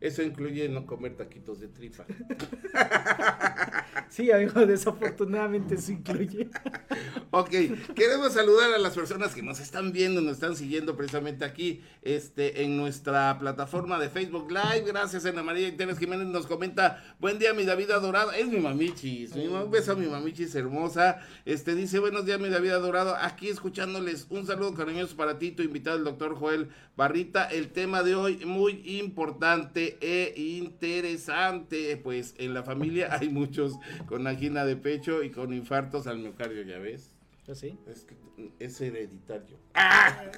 Eso 0.00 0.22
incluye 0.22 0.66
no 0.70 0.86
comer 0.86 1.16
taquitos 1.16 1.60
de 1.60 1.68
tripa. 1.68 2.06
sí, 4.10 4.30
amigo, 4.30 4.66
desafortunadamente 4.66 5.76
eso 5.76 5.92
incluye. 5.92 6.50
ok, 7.30 7.50
queremos 7.94 8.34
saludar 8.34 8.74
a 8.74 8.78
las 8.78 8.94
personas 8.94 9.34
que 9.34 9.42
nos 9.42 9.60
están 9.60 9.92
viendo, 9.92 10.20
nos 10.20 10.34
están 10.34 10.56
siguiendo 10.56 10.96
precisamente 10.96 11.44
aquí 11.44 11.82
este, 12.02 12.62
en 12.64 12.76
nuestra 12.76 13.38
plataforma 13.38 13.98
de 13.98 14.10
Facebook 14.10 14.50
Live. 14.50 14.84
Gracias, 14.86 15.24
Ana 15.24 15.42
María 15.42 15.68
Interés 15.68 15.98
Jiménez 15.98 16.26
nos 16.26 16.46
comenta, 16.46 17.02
buen 17.18 17.38
día, 17.38 17.54
mi 17.54 17.64
David 17.64 17.90
Adorado. 17.92 18.32
Es 18.32 18.48
mi 18.48 18.58
mamichis, 18.58 19.32
un 19.34 19.70
beso 19.70 19.92
a 19.92 19.94
mi 19.94 20.06
mamichis 20.06 20.54
hermosa. 20.54 21.20
Este 21.44 21.74
dice, 21.74 21.98
buenos 21.98 22.26
días, 22.26 22.40
mi 22.40 22.48
David 22.48 22.70
Adorado. 22.70 23.16
Aquí 23.16 23.48
escuchándoles, 23.48 24.26
un 24.30 24.46
saludo 24.46 24.74
cariñoso 24.74 25.16
para 25.16 25.38
ti, 25.38 25.52
tu 25.52 25.62
invitado, 25.62 25.96
el 25.96 26.04
doctor 26.04 26.34
Joel 26.34 26.68
Barrita. 26.96 27.44
El 27.44 27.68
tema 27.68 28.02
de 28.02 28.14
hoy, 28.14 28.44
muy 28.44 28.82
importante 28.98 29.98
e 30.00 30.34
interesante. 30.36 31.96
Pues 31.96 32.34
en 32.38 32.54
la 32.54 32.62
familia 32.62 33.08
hay 33.14 33.28
muchos 33.28 33.74
con 34.06 34.26
angina 34.26 34.64
de 34.64 34.76
pecho 34.76 35.22
y 35.22 35.30
con 35.30 35.52
infartos 35.52 36.06
al 36.06 36.18
miocardio, 36.18 36.62
ya 36.62 36.78
ves. 36.78 37.12
¿Ah, 37.48 37.54
¿Sí? 37.54 37.76
Es, 37.88 38.04
que 38.04 38.14
es 38.58 38.80
hereditario. 38.80 39.56
¡Ah! 39.74 40.22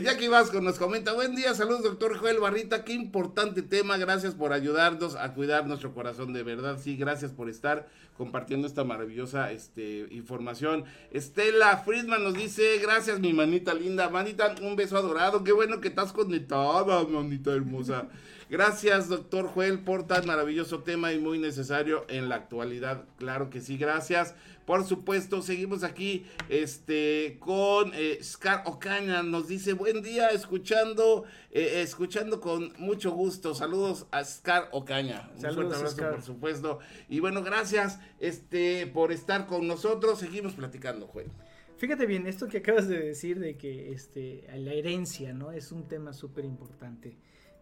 Jackie 0.00 0.28
Vasco 0.28 0.60
nos 0.62 0.78
comenta, 0.78 1.12
buen 1.12 1.34
día, 1.34 1.54
saludos 1.54 1.82
doctor 1.82 2.16
Joel 2.16 2.40
Barrita, 2.40 2.82
qué 2.82 2.94
importante 2.94 3.60
tema, 3.60 3.98
gracias 3.98 4.34
por 4.34 4.54
ayudarnos 4.54 5.16
a 5.16 5.34
cuidar 5.34 5.66
nuestro 5.66 5.92
corazón, 5.92 6.32
de 6.32 6.42
verdad, 6.42 6.78
sí, 6.80 6.96
gracias 6.96 7.32
por 7.32 7.50
estar 7.50 7.88
compartiendo 8.16 8.66
esta 8.66 8.84
maravillosa 8.84 9.52
este, 9.52 10.06
información. 10.10 10.84
Estela 11.10 11.76
Friedman 11.78 12.24
nos 12.24 12.34
dice, 12.34 12.78
gracias 12.80 13.20
mi 13.20 13.34
manita 13.34 13.74
linda, 13.74 14.08
manita, 14.08 14.54
un 14.62 14.76
beso 14.76 14.96
adorado, 14.96 15.44
qué 15.44 15.52
bueno 15.52 15.80
que 15.80 15.88
estás 15.88 16.12
conectada, 16.12 17.04
manita 17.04 17.52
hermosa. 17.52 18.08
Gracias, 18.52 19.08
doctor 19.08 19.46
Joel, 19.46 19.78
por 19.78 20.06
tan 20.06 20.26
maravilloso 20.26 20.82
tema 20.82 21.10
y 21.14 21.18
muy 21.18 21.38
necesario 21.38 22.04
en 22.10 22.28
la 22.28 22.34
actualidad. 22.34 23.06
Claro 23.16 23.48
que 23.48 23.62
sí, 23.62 23.78
gracias. 23.78 24.34
Por 24.66 24.84
supuesto, 24.84 25.40
seguimos 25.40 25.84
aquí 25.84 26.26
este, 26.50 27.38
con 27.40 27.92
eh, 27.94 28.18
Scar 28.22 28.64
Ocaña. 28.66 29.22
Nos 29.22 29.48
dice, 29.48 29.72
buen 29.72 30.02
día, 30.02 30.28
escuchando, 30.28 31.24
eh, 31.50 31.80
escuchando 31.80 32.42
con 32.42 32.74
mucho 32.76 33.12
gusto. 33.12 33.54
Saludos 33.54 34.06
a 34.10 34.22
Scar 34.22 34.68
Ocaña. 34.72 35.30
Un 35.34 35.54
fuerte 35.54 35.74
abrazo, 35.74 35.96
por 35.96 36.20
supuesto. 36.20 36.78
Y 37.08 37.20
bueno, 37.20 37.42
gracias 37.42 38.00
este, 38.20 38.86
por 38.86 39.12
estar 39.12 39.46
con 39.46 39.66
nosotros. 39.66 40.18
Seguimos 40.18 40.52
platicando, 40.52 41.06
Juan. 41.06 41.32
Fíjate 41.78 42.04
bien, 42.04 42.26
esto 42.26 42.48
que 42.48 42.58
acabas 42.58 42.86
de 42.86 42.98
decir 42.98 43.40
de 43.40 43.56
que 43.56 43.92
este, 43.92 44.44
la 44.58 44.74
herencia, 44.74 45.32
¿no? 45.32 45.52
Es 45.52 45.72
un 45.72 45.88
tema 45.88 46.12
súper 46.12 46.44
importante. 46.44 47.16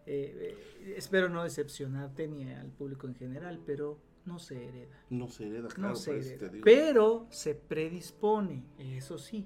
Eh, 0.05 0.93
espero 0.97 1.29
no 1.29 1.43
decepcionarte 1.43 2.27
ni 2.27 2.49
al 2.51 2.71
público 2.71 3.07
en 3.07 3.15
general, 3.15 3.61
pero 3.65 3.99
no 4.25 4.39
se 4.39 4.67
hereda. 4.67 5.03
No 5.09 5.27
se 5.27 5.47
hereda, 5.47 5.67
claro. 5.69 5.89
No 5.89 5.95
se 5.95 6.17
hereda, 6.17 6.51
pero 6.63 7.27
se 7.29 7.55
predispone, 7.55 8.63
eso 8.77 9.17
sí. 9.17 9.45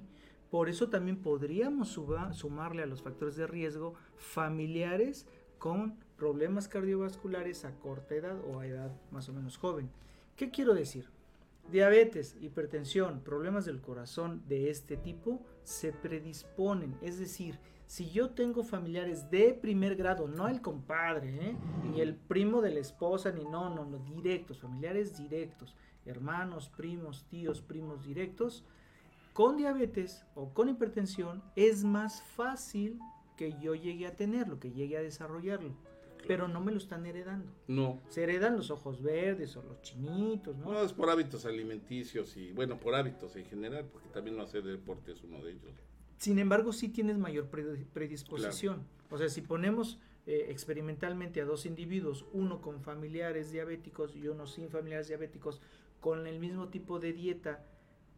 Por 0.50 0.68
eso 0.68 0.88
también 0.88 1.20
podríamos 1.20 1.88
sumarle 1.88 2.82
a 2.82 2.86
los 2.86 3.02
factores 3.02 3.36
de 3.36 3.46
riesgo 3.46 3.94
familiares 4.16 5.26
con 5.58 5.98
problemas 6.16 6.68
cardiovasculares 6.68 7.64
a 7.64 7.74
corta 7.78 8.14
edad 8.14 8.38
o 8.44 8.60
a 8.60 8.66
edad 8.66 8.94
más 9.10 9.28
o 9.28 9.32
menos 9.32 9.58
joven. 9.58 9.90
¿Qué 10.36 10.50
quiero 10.50 10.74
decir? 10.74 11.10
Diabetes, 11.70 12.36
hipertensión, 12.40 13.20
problemas 13.20 13.64
del 13.64 13.80
corazón 13.80 14.42
de 14.46 14.70
este 14.70 14.96
tipo 14.96 15.44
se 15.64 15.92
predisponen, 15.92 16.96
es 17.02 17.18
decir, 17.18 17.58
si 17.86 18.10
yo 18.10 18.30
tengo 18.30 18.64
familiares 18.64 19.30
de 19.30 19.54
primer 19.54 19.94
grado, 19.94 20.26
no 20.26 20.48
el 20.48 20.60
compadre, 20.60 21.50
¿eh? 21.50 21.56
ni 21.84 22.00
el 22.00 22.16
primo 22.16 22.60
de 22.60 22.72
la 22.72 22.80
esposa, 22.80 23.30
ni 23.30 23.44
no, 23.44 23.70
no, 23.74 23.84
no, 23.84 23.98
directos, 23.98 24.60
familiares 24.60 25.16
directos, 25.16 25.76
hermanos, 26.04 26.68
primos, 26.68 27.26
tíos, 27.28 27.62
primos 27.62 28.04
directos, 28.04 28.64
con 29.32 29.56
diabetes 29.56 30.24
o 30.34 30.52
con 30.52 30.68
hipertensión, 30.68 31.42
es 31.54 31.84
más 31.84 32.22
fácil 32.22 32.98
que 33.36 33.54
yo 33.60 33.74
llegue 33.74 34.06
a 34.06 34.16
tenerlo, 34.16 34.58
que 34.58 34.72
llegue 34.72 34.96
a 34.96 35.02
desarrollarlo. 35.02 35.74
Pero 36.26 36.48
no 36.48 36.60
me 36.60 36.72
lo 36.72 36.78
están 36.78 37.06
heredando. 37.06 37.52
No. 37.68 38.00
Se 38.08 38.24
heredan 38.24 38.56
los 38.56 38.72
ojos 38.72 39.00
verdes 39.00 39.56
o 39.56 39.62
los 39.62 39.80
chinitos, 39.82 40.56
¿no? 40.56 40.72
No, 40.72 40.82
es 40.82 40.92
por 40.92 41.08
hábitos 41.08 41.46
alimenticios 41.46 42.36
y, 42.36 42.50
bueno, 42.50 42.80
por 42.80 42.96
hábitos 42.96 43.36
en 43.36 43.44
general, 43.44 43.84
porque 43.92 44.08
también 44.08 44.36
no 44.36 44.42
hacer 44.42 44.64
deporte 44.64 45.12
es 45.12 45.22
uno 45.22 45.40
de 45.44 45.52
ellos. 45.52 45.72
Sin 46.18 46.38
embargo, 46.38 46.72
sí 46.72 46.88
tienes 46.88 47.18
mayor 47.18 47.48
predisposición. 47.48 48.86
O 49.10 49.18
sea, 49.18 49.28
si 49.28 49.40
ponemos 49.42 49.98
eh, 50.26 50.46
experimentalmente 50.48 51.40
a 51.40 51.44
dos 51.44 51.66
individuos, 51.66 52.26
uno 52.32 52.60
con 52.60 52.80
familiares 52.80 53.52
diabéticos 53.52 54.16
y 54.16 54.26
uno 54.28 54.46
sin 54.46 54.70
familiares 54.70 55.08
diabéticos, 55.08 55.60
con 56.00 56.26
el 56.26 56.40
mismo 56.40 56.68
tipo 56.68 56.98
de 56.98 57.12
dieta 57.12 57.64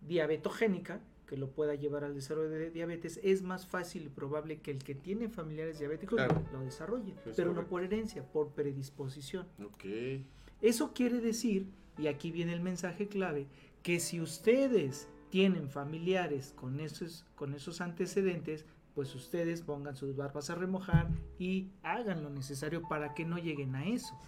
diabetogénica, 0.01 1.01
que 1.27 1.37
lo 1.37 1.51
pueda 1.51 1.75
llevar 1.75 2.05
al 2.05 2.15
desarrollo 2.15 2.49
de 2.49 2.71
diabetes, 2.71 3.21
es 3.23 3.43
más 3.43 3.67
fácil 3.67 4.07
y 4.07 4.09
probable 4.09 4.61
que 4.61 4.71
el 4.71 4.83
que 4.83 4.95
tiene 4.95 5.29
familiares 5.29 5.79
diabéticos 5.79 6.19
lo, 6.53 6.61
desarrolle, 6.61 7.15
pero 7.37 7.53
no 7.53 7.67
por 7.67 7.85
herencia, 7.85 8.25
por 8.25 8.53
predisposición. 8.53 9.47
Okay. 9.75 10.27
Eso 10.63 10.95
quiere 10.95 11.21
decir, 11.21 11.67
y 11.99 12.07
aquí 12.07 12.31
viene 12.31 12.55
el 12.55 12.61
mensaje 12.61 13.09
clave, 13.09 13.47
que 13.83 14.01
si 14.01 14.21
ustedes 14.21 15.09
tienen 15.31 15.71
familiares 15.71 16.53
con 16.57 16.81
esos, 16.81 17.25
con 17.35 17.55
esos 17.55 17.81
antecedentes, 17.81 18.65
pues 18.95 19.15
ustedes 19.15 19.63
pongan 19.63 19.97
sus 19.97 20.17
barbas 20.17 20.51
a 20.51 20.55
remojar 20.55 21.09
y 21.39 21.71
hagan 21.83 22.23
lo 22.23 22.31
necesario 22.31 22.83
para 22.89 23.15
que 23.15 23.25
no 23.25 23.39
lleguen 23.39 23.77
a 23.77 23.87
eso. 23.87 24.19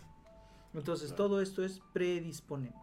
Entonces 0.75 1.15
todo 1.15 1.41
esto 1.41 1.65
es 1.65 1.81
predisponente. 1.93 2.79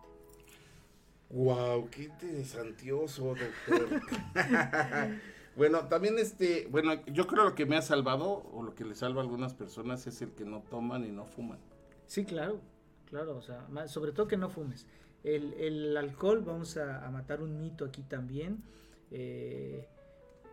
Wow, 1.30 1.90
qué 1.90 2.04
interesantioso, 2.04 3.36
doctor. 3.36 4.02
bueno, 5.56 5.88
también 5.88 6.18
este, 6.20 6.68
bueno, 6.70 7.06
yo 7.06 7.28
creo 7.28 7.44
lo 7.44 7.56
que 7.56 7.66
me 7.66 7.76
ha 7.76 7.82
salvado 7.82 8.50
o 8.54 8.64
lo 8.64 8.76
que 8.76 8.86
le 8.86 8.96
salva 8.96 9.22
a 9.22 9.24
algunas 9.24 9.54
personas 9.54 10.08
es 10.08 10.22
el 10.22 10.32
que 10.32 10.46
no 10.46 10.62
toman 10.70 11.06
y 11.06 11.12
no 11.12 11.26
fuman. 11.26 11.60
Sí, 12.08 12.24
claro, 12.24 12.62
claro, 13.06 13.38
o 13.38 13.42
sea, 13.42 13.68
sobre 13.88 14.14
todo 14.14 14.28
que 14.28 14.38
no 14.38 14.50
fumes. 14.50 14.86
El, 15.24 15.54
el 15.54 15.98
alcohol, 15.98 16.42
vamos 16.46 16.78
a, 16.78 17.10
matar 17.12 17.42
un 17.42 17.60
mito 17.60 17.86
aquí 17.86 18.04
también 18.04 18.64
eh, 19.12 19.88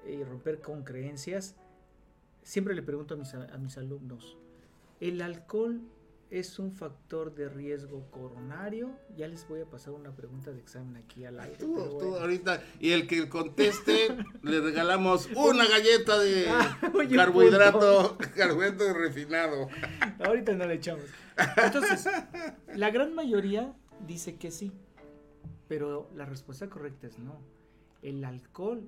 y 0.07 0.23
romper 0.25 0.61
con 0.61 0.83
creencias. 0.83 1.57
Siempre 2.43 2.75
le 2.75 2.83
pregunto 2.83 3.15
a 3.15 3.17
mis, 3.17 3.35
a 3.35 3.59
mis 3.59 3.79
alumnos, 3.79 4.37
¿el 5.01 5.23
alcohol 5.23 5.81
es 6.39 6.59
un 6.59 6.73
factor 6.73 7.35
de 7.35 7.49
riesgo 7.49 8.11
coronario. 8.11 8.91
Ya 9.17 9.29
les 9.29 9.47
voy 9.49 9.61
a 9.61 9.67
pasar 9.67 9.93
una 9.93 10.11
pregunta 10.11 10.51
de 10.51 10.59
examen 10.59 10.97
aquí 10.97 11.25
al 11.25 11.39
aire. 11.39 11.57
Tú, 11.59 12.17
ahorita, 12.17 12.61
y 12.81 12.91
el 12.91 13.07
que 13.07 13.29
conteste, 13.29 14.17
le 14.43 14.61
regalamos 14.61 15.29
una 15.37 15.67
galleta 15.67 16.19
de 16.19 16.49
ah, 16.49 16.79
carbohidrato, 17.15 18.19
carbohidrato 18.37 18.95
refinado. 18.95 19.69
Ahorita 20.25 20.55
no 20.55 20.67
le 20.67 20.75
echamos. 20.75 21.05
Entonces, 21.57 22.09
la 22.75 22.91
gran 22.91 23.15
mayoría 23.15 23.73
dice 24.07 24.37
que 24.37 24.51
sí, 24.51 24.73
pero 25.69 26.09
la 26.15 26.27
respuesta 26.27 26.69
correcta 26.69 27.07
es 27.07 27.19
no. 27.19 27.39
El 28.03 28.25
alcohol 28.25 28.87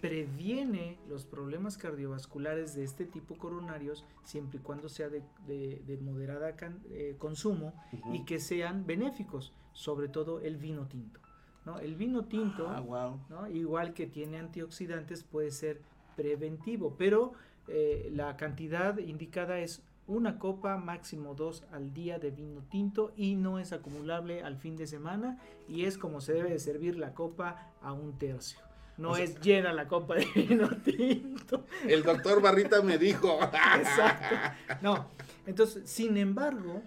previene 0.00 0.98
los 1.08 1.24
problemas 1.24 1.78
cardiovasculares 1.78 2.74
de 2.74 2.84
este 2.84 3.06
tipo 3.06 3.36
coronarios 3.36 4.04
siempre 4.24 4.58
y 4.58 4.62
cuando 4.62 4.88
sea 4.88 5.08
de, 5.08 5.22
de, 5.46 5.98
moderada 6.02 6.54
eh, 6.90 7.16
consumo 7.18 7.72
y 8.12 8.24
que 8.24 8.38
sean 8.38 8.86
benéficos, 8.86 9.52
sobre 9.72 10.08
todo 10.08 10.40
el 10.40 10.56
vino 10.56 10.86
tinto. 10.86 11.20
¿no? 11.64 11.78
El 11.78 11.96
vino 11.96 12.26
tinto, 12.26 12.68
ah, 12.68 13.16
¿no? 13.28 13.48
igual 13.48 13.94
que 13.94 14.06
tiene 14.06 14.38
antioxidantes, 14.38 15.24
puede 15.24 15.50
ser 15.50 15.80
preventivo, 16.14 16.94
pero 16.96 17.32
eh, 17.68 18.08
la 18.12 18.36
cantidad 18.36 18.98
indicada 18.98 19.58
es 19.58 19.82
una 20.06 20.38
copa, 20.38 20.76
máximo 20.76 21.34
dos 21.34 21.64
al 21.72 21.92
día 21.92 22.18
de 22.18 22.30
vino 22.30 22.62
tinto 22.70 23.12
y 23.16 23.34
no 23.34 23.58
es 23.58 23.72
acumulable 23.72 24.42
al 24.42 24.56
fin 24.56 24.76
de 24.76 24.86
semana 24.86 25.38
y 25.68 25.84
es 25.84 25.98
como 25.98 26.20
se 26.20 26.32
debe 26.32 26.50
de 26.50 26.58
servir 26.58 26.96
la 26.96 27.14
copa 27.14 27.72
a 27.82 27.92
un 27.92 28.18
tercio. 28.18 28.60
No 28.96 29.16
es 29.16 29.40
llena 29.40 29.72
la 29.72 29.88
copa 29.88 30.14
de 30.14 30.26
vino 30.34 30.68
tinto. 30.84 31.64
El 31.86 32.02
doctor 32.02 32.40
Barrita 32.40 32.80
me 32.82 32.98
dijo. 32.98 33.38
Exacto. 33.42 34.36
No, 34.82 35.08
entonces, 35.46 35.88
sin 35.88 36.16
embargo, 36.16 36.82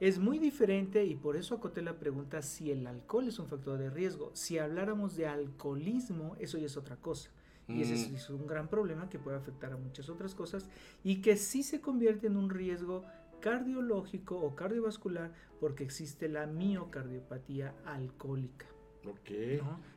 es 0.00 0.18
muy 0.18 0.38
diferente 0.38 1.04
y 1.04 1.14
por 1.14 1.36
eso 1.36 1.54
acoté 1.54 1.80
la 1.80 1.94
pregunta 1.94 2.42
si 2.42 2.70
el 2.70 2.86
alcohol 2.86 3.28
es 3.28 3.38
un 3.38 3.46
factor 3.46 3.78
de 3.78 3.90
riesgo. 3.90 4.30
Si 4.34 4.58
habláramos 4.58 5.16
de 5.16 5.26
alcoholismo, 5.26 6.36
eso 6.38 6.58
ya 6.58 6.66
es 6.66 6.76
otra 6.76 6.96
cosa. 6.96 7.30
Y 7.68 7.82
ese 7.82 8.10
mm. 8.10 8.14
es 8.14 8.30
un 8.30 8.46
gran 8.46 8.68
problema 8.68 9.08
que 9.08 9.18
puede 9.18 9.36
afectar 9.36 9.72
a 9.72 9.76
muchas 9.76 10.08
otras 10.08 10.34
cosas 10.34 10.68
y 11.02 11.22
que 11.22 11.36
sí 11.36 11.62
se 11.62 11.80
convierte 11.80 12.26
en 12.26 12.36
un 12.36 12.50
riesgo 12.50 13.04
cardiológico 13.40 14.36
o 14.38 14.54
cardiovascular 14.54 15.32
porque 15.60 15.84
existe 15.84 16.28
la 16.28 16.46
miocardiopatía 16.46 17.74
alcohólica. 17.84 18.66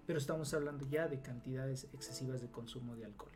Pero 0.06 0.20
estamos 0.20 0.54
hablando 0.54 0.86
ya 0.90 1.08
de 1.08 1.22
cantidades 1.22 1.88
excesivas 1.94 2.42
de 2.42 2.50
consumo 2.50 2.96
de 2.96 3.06
alcohol. 3.06 3.32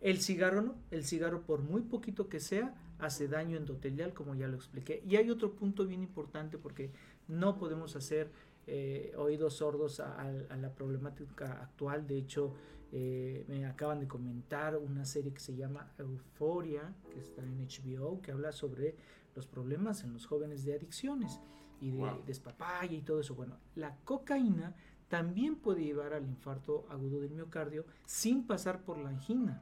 El 0.00 0.20
cigarro 0.20 0.60
no, 0.60 0.74
el 0.90 1.04
cigarro 1.04 1.42
por 1.42 1.62
muy 1.62 1.82
poquito 1.82 2.28
que 2.28 2.40
sea 2.40 2.74
hace 2.98 3.28
daño 3.28 3.56
endotelial 3.56 4.12
como 4.12 4.34
ya 4.34 4.48
lo 4.48 4.56
expliqué. 4.56 5.02
Y 5.06 5.16
hay 5.16 5.30
otro 5.30 5.54
punto 5.54 5.86
bien 5.86 6.02
importante 6.02 6.58
porque 6.58 6.90
no 7.28 7.58
podemos 7.58 7.96
hacer 7.96 8.30
eh, 8.66 9.12
oídos 9.16 9.54
sordos 9.54 10.00
a, 10.00 10.30
la 10.60 10.74
problemática 10.74 11.62
actual. 11.62 12.06
De 12.06 12.18
hecho, 12.18 12.54
eh, 12.96 13.44
me 13.48 13.66
acaban 13.66 13.98
de 13.98 14.06
comentar 14.06 14.76
una 14.76 15.04
serie 15.04 15.34
que 15.34 15.40
se 15.40 15.56
llama 15.56 15.92
Euphoria, 15.98 16.94
que 17.10 17.18
está 17.18 17.42
en 17.42 17.66
HBO, 17.66 18.22
que 18.22 18.30
habla 18.30 18.52
sobre 18.52 18.94
los 19.34 19.48
problemas 19.48 20.04
en 20.04 20.12
los 20.12 20.26
jóvenes 20.26 20.64
de 20.64 20.74
adicciones 20.74 21.40
y 21.80 21.90
de 21.90 22.08
despapaya 22.24 22.96
y 22.96 23.02
todo 23.02 23.18
eso. 23.18 23.34
Bueno, 23.34 23.58
la 23.74 23.96
cocaína 24.04 24.76
también 25.08 25.56
puede 25.56 25.82
llevar 25.82 26.12
al 26.12 26.24
infarto 26.24 26.86
agudo 26.88 27.20
del 27.20 27.32
miocardio 27.32 27.84
sin 28.06 28.46
pasar 28.46 28.84
por 28.84 28.96
la 28.96 29.08
angina. 29.08 29.60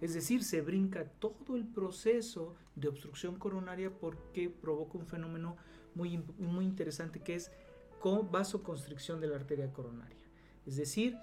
Es 0.00 0.14
decir, 0.14 0.44
se 0.44 0.60
brinca 0.60 1.04
todo 1.04 1.56
el 1.56 1.66
proceso 1.66 2.54
de 2.76 2.86
obstrucción 2.86 3.40
coronaria 3.40 3.90
porque 3.90 4.50
provoca 4.50 4.98
un 4.98 5.06
fenómeno 5.08 5.56
muy, 5.96 6.18
muy 6.38 6.64
interesante 6.64 7.18
que 7.18 7.34
es 7.34 7.50
vasoconstricción 8.30 9.20
de 9.20 9.26
la 9.26 9.34
arteria 9.34 9.72
coronaria. 9.72 10.16
Es 10.64 10.76
decir, 10.76 11.18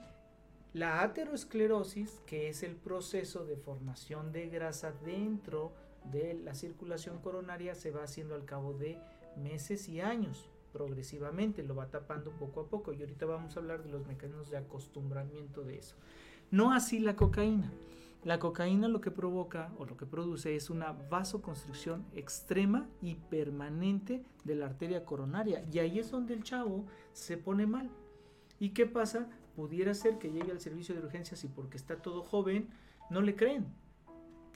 la 0.75 1.01
aterosclerosis, 1.03 2.21
que 2.25 2.49
es 2.49 2.61
el 2.61 2.75
proceso 2.75 3.45
de 3.45 3.55
formación 3.55 4.33
de 4.33 4.49
grasa 4.49 4.91
dentro 5.05 5.71
de 6.11 6.33
la 6.33 6.53
circulación 6.53 7.19
coronaria, 7.19 7.75
se 7.75 7.91
va 7.91 8.03
haciendo 8.03 8.35
al 8.35 8.43
cabo 8.43 8.73
de 8.73 8.99
meses 9.37 9.87
y 9.87 10.01
años 10.01 10.49
progresivamente, 10.73 11.63
lo 11.63 11.75
va 11.75 11.87
tapando 11.87 12.31
poco 12.31 12.59
a 12.59 12.67
poco 12.67 12.91
y 12.91 12.99
ahorita 12.99 13.25
vamos 13.25 13.55
a 13.55 13.61
hablar 13.61 13.83
de 13.83 13.89
los 13.89 14.05
mecanismos 14.05 14.49
de 14.49 14.57
acostumbramiento 14.57 15.63
de 15.63 15.77
eso. 15.77 15.95
No 16.51 16.73
así 16.73 16.99
la 16.99 17.15
cocaína. 17.15 17.71
La 18.25 18.39
cocaína 18.39 18.89
lo 18.89 18.99
que 18.99 19.11
provoca 19.11 19.71
o 19.77 19.85
lo 19.85 19.95
que 19.95 20.05
produce 20.05 20.57
es 20.57 20.69
una 20.69 20.91
vasoconstricción 20.91 22.05
extrema 22.13 22.89
y 23.01 23.15
permanente 23.15 24.25
de 24.43 24.55
la 24.55 24.65
arteria 24.65 25.05
coronaria 25.05 25.63
y 25.71 25.79
ahí 25.79 25.99
es 25.99 26.11
donde 26.11 26.33
el 26.33 26.43
chavo 26.43 26.85
se 27.13 27.37
pone 27.37 27.65
mal. 27.65 27.89
¿Y 28.59 28.71
qué 28.71 28.85
pasa? 28.85 29.29
Pudiera 29.55 29.93
ser 29.93 30.17
que 30.17 30.31
llegue 30.31 30.51
al 30.51 30.59
servicio 30.59 30.95
de 30.95 31.01
urgencias 31.01 31.43
y 31.43 31.47
porque 31.47 31.77
está 31.77 31.97
todo 31.97 32.23
joven, 32.23 32.69
no 33.09 33.21
le 33.21 33.35
creen 33.35 33.65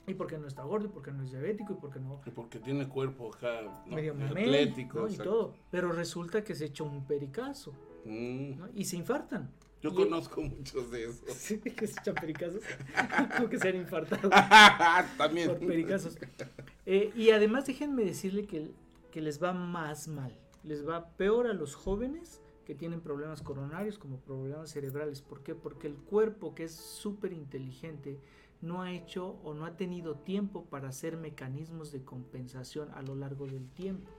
y 0.10 0.14
porque 0.16 0.38
no 0.38 0.48
está 0.48 0.64
gordo, 0.64 0.88
y 0.88 0.90
porque 0.90 1.12
no 1.12 1.24
es 1.24 1.32
diabético, 1.32 1.74
y 1.74 1.76
porque 1.76 2.00
no... 2.00 2.20
Y 2.26 2.32
porque 2.32 2.60
tiene 2.60 2.88
cuerpo 2.88 3.32
medio 3.86 4.14
atlético. 4.14 5.08
Y 5.08 5.16
todo. 5.16 5.54
Pero 5.70 5.92
resulta 5.92 6.44
que 6.44 6.56
se 6.56 6.66
echa 6.66 6.84
un 6.84 7.06
pericazo. 7.06 7.74
Mm. 8.06 8.54
Y 8.76 8.86
se 8.86 8.98
infartan. 8.98 9.52
Yo 9.82 9.94
conozco 9.94 10.42
muchos 10.42 10.92
de 10.92 11.06
esos. 11.06 11.34
Sí, 11.36 11.60
que 11.60 11.88
se 11.88 12.00
echan 12.00 12.16
pericazos. 12.16 12.62
Como 13.38 13.50
que 13.50 13.60
se 13.60 13.70
han 13.70 13.76
infartado. 13.76 14.30
También. 15.18 15.50
Por 15.50 15.60
pericazos. 15.60 16.18
Eh, 16.86 17.12
y 17.16 17.30
además 17.30 17.66
déjenme 17.66 18.04
decirle 18.04 18.46
que, 18.46 18.72
que 19.12 19.22
les 19.22 19.42
va 19.42 19.54
más 19.54 20.08
mal. 20.08 20.36
Les 20.64 20.88
va 20.88 21.10
peor 21.12 21.48
a 21.48 21.54
los 21.54 21.76
jóvenes 21.76 22.42
que 22.70 22.76
tienen 22.76 23.02
problemas 23.02 23.42
coronarios 23.42 23.98
como 23.98 24.20
problemas 24.20 24.70
cerebrales. 24.70 25.24
¿Por 25.24 25.42
qué? 25.42 25.56
Porque 25.56 25.88
el 25.88 25.96
cuerpo, 25.96 26.54
que 26.54 26.66
es 26.66 26.76
súper 26.76 27.34
inteligente, 27.34 28.20
no 28.62 28.84
ha 28.84 28.92
hecho 28.92 29.40
o 29.44 29.56
no 29.56 29.66
ha 29.66 29.76
tenido 29.76 30.18
tiempo 30.18 30.66
para 30.66 30.90
hacer 30.90 31.18
mecanismos 31.18 31.92
de 31.92 32.04
compensación 32.04 32.92
a 32.92 33.02
lo 33.02 33.16
largo 33.16 33.48
del 33.48 33.68
tiempo. 33.72 34.12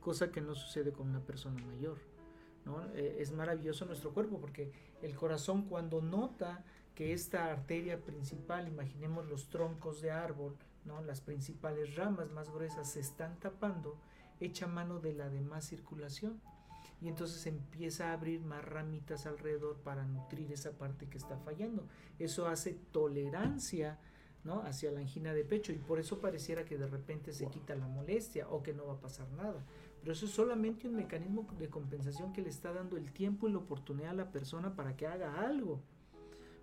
Cosa 0.00 0.32
que 0.32 0.40
no 0.40 0.54
sucede 0.54 0.92
con 0.92 1.10
una 1.10 1.20
persona 1.20 1.62
mayor. 1.66 1.98
¿no? 2.64 2.82
Eh, 2.94 3.18
es 3.18 3.32
maravilloso 3.32 3.84
nuestro 3.84 4.14
cuerpo 4.14 4.40
porque 4.40 4.72
el 5.02 5.14
corazón 5.14 5.68
cuando 5.68 6.00
nota 6.00 6.64
que 6.94 7.12
esta 7.12 7.52
arteria 7.52 8.02
principal, 8.02 8.66
imaginemos 8.66 9.28
los 9.28 9.50
troncos 9.50 10.00
de 10.00 10.10
árbol, 10.10 10.56
¿no? 10.86 11.02
las 11.02 11.20
principales 11.20 11.96
ramas 11.96 12.30
más 12.30 12.48
gruesas 12.48 12.92
se 12.92 13.00
están 13.00 13.38
tapando, 13.40 13.98
echa 14.40 14.66
mano 14.66 15.00
de 15.00 15.12
la 15.12 15.28
demás 15.28 15.66
circulación 15.66 16.40
y 17.00 17.08
entonces 17.08 17.46
empieza 17.46 18.10
a 18.10 18.12
abrir 18.14 18.40
más 18.40 18.64
ramitas 18.64 19.26
alrededor 19.26 19.76
para 19.78 20.04
nutrir 20.04 20.52
esa 20.52 20.72
parte 20.72 21.06
que 21.06 21.18
está 21.18 21.36
fallando. 21.38 21.86
Eso 22.18 22.46
hace 22.46 22.74
tolerancia 22.92 23.98
¿no? 24.44 24.62
hacia 24.62 24.90
la 24.90 25.00
angina 25.00 25.34
de 25.34 25.44
pecho 25.44 25.72
y 25.72 25.78
por 25.78 25.98
eso 25.98 26.20
pareciera 26.20 26.64
que 26.64 26.78
de 26.78 26.86
repente 26.86 27.32
se 27.32 27.46
quita 27.48 27.74
la 27.74 27.88
molestia 27.88 28.48
o 28.48 28.62
que 28.62 28.72
no 28.72 28.86
va 28.86 28.94
a 28.94 29.00
pasar 29.00 29.30
nada. 29.32 29.64
Pero 30.00 30.12
eso 30.12 30.26
es 30.26 30.32
solamente 30.32 30.86
un 30.86 30.96
mecanismo 30.96 31.46
de 31.58 31.70
compensación 31.70 32.32
que 32.32 32.42
le 32.42 32.50
está 32.50 32.72
dando 32.72 32.96
el 32.96 33.10
tiempo 33.12 33.48
y 33.48 33.52
la 33.52 33.58
oportunidad 33.58 34.10
a 34.10 34.14
la 34.14 34.32
persona 34.32 34.76
para 34.76 34.96
que 34.96 35.06
haga 35.06 35.40
algo. 35.40 35.80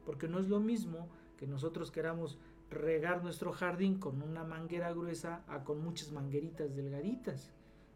Porque 0.06 0.28
no 0.28 0.40
es 0.40 0.48
lo 0.48 0.60
mismo 0.60 1.10
que 1.38 1.48
nosotros 1.48 1.90
queramos 1.90 2.38
regar 2.70 3.24
nuestro 3.24 3.52
jardín 3.52 4.00
con 4.00 4.22
una 4.22 4.44
manguera 4.44 4.94
gruesa 4.94 5.44
a 5.48 5.64
con 5.64 5.84
muchas 5.84 6.12
mangueritas 6.12 6.76
delgaditas. 6.76 7.52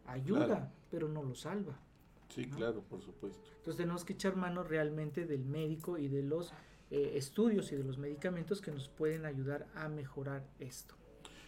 Ayuda, 0.08 0.74
pero 0.90 1.08
no 1.08 1.24
lo 1.24 1.36
salva. 1.36 1.80
Sí, 2.30 2.46
claro, 2.46 2.82
por 2.82 3.02
supuesto. 3.02 3.42
Entonces 3.58 3.78
tenemos 3.78 4.06
que 4.06 4.14
echar 4.14 4.36
mano 4.36 4.64
realmente 4.64 5.26
del 5.26 5.46
médico 5.46 5.98
y 5.98 6.08
de 6.08 6.24
los 6.24 6.54
eh, 6.92 7.14
estudios 7.16 7.72
y 7.72 7.76
de 7.76 7.84
los 7.84 7.98
medicamentos 7.98 8.62
que 8.62 8.72
nos 8.72 8.90
pueden 8.90 9.26
ayudar 9.26 9.68
a 9.76 9.88
mejorar 9.88 10.46
esto. 10.60 10.96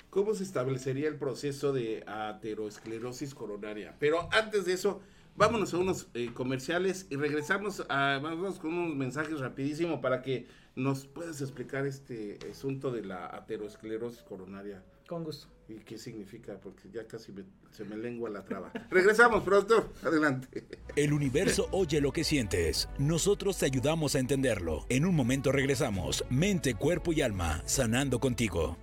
¿Cómo 0.09 0.33
se 0.33 0.43
establecería 0.43 1.09
el 1.09 1.17
proceso 1.17 1.73
de 1.73 2.03
aterosclerosis 2.07 3.35
coronaria? 3.35 3.95
Pero 3.99 4.29
antes 4.31 4.65
de 4.65 4.73
eso, 4.73 5.01
vámonos 5.35 5.73
a 5.73 5.77
unos 5.77 6.07
eh, 6.13 6.31
comerciales 6.33 7.07
y 7.09 7.17
regresamos 7.17 7.85
a, 7.89 8.19
vamos 8.23 8.57
con 8.57 8.73
unos 8.73 8.95
mensajes 8.95 9.39
rapidísimo 9.39 10.01
para 10.01 10.21
que 10.21 10.47
¿nos 10.75 11.05
puedes 11.05 11.41
explicar 11.41 11.85
este 11.85 12.39
asunto 12.49 12.91
de 12.91 13.03
la 13.03 13.27
aterosclerosis 13.27 14.23
coronaria? 14.23 14.83
Con 15.07 15.23
gusto. 15.23 15.47
¿Y 15.69 15.75
qué 15.79 15.97
significa? 15.97 16.59
Porque 16.59 16.89
ya 16.91 17.07
casi 17.07 17.33
se 17.71 17.83
me 17.85 17.97
lengua 17.97 18.29
la 18.29 18.43
traba. 18.43 18.71
Regresamos, 18.89 19.43
productor. 19.43 19.93
Adelante. 20.03 20.65
El 20.95 21.13
universo 21.13 21.67
oye 21.71 22.01
lo 22.01 22.11
que 22.11 22.23
sientes. 22.23 22.89
Nosotros 22.99 23.57
te 23.57 23.65
ayudamos 23.65 24.15
a 24.15 24.19
entenderlo. 24.19 24.85
En 24.89 25.05
un 25.05 25.15
momento 25.15 25.51
regresamos. 25.51 26.25
Mente, 26.29 26.75
cuerpo 26.75 27.13
y 27.13 27.21
alma, 27.21 27.63
sanando 27.65 28.19
contigo. 28.19 28.77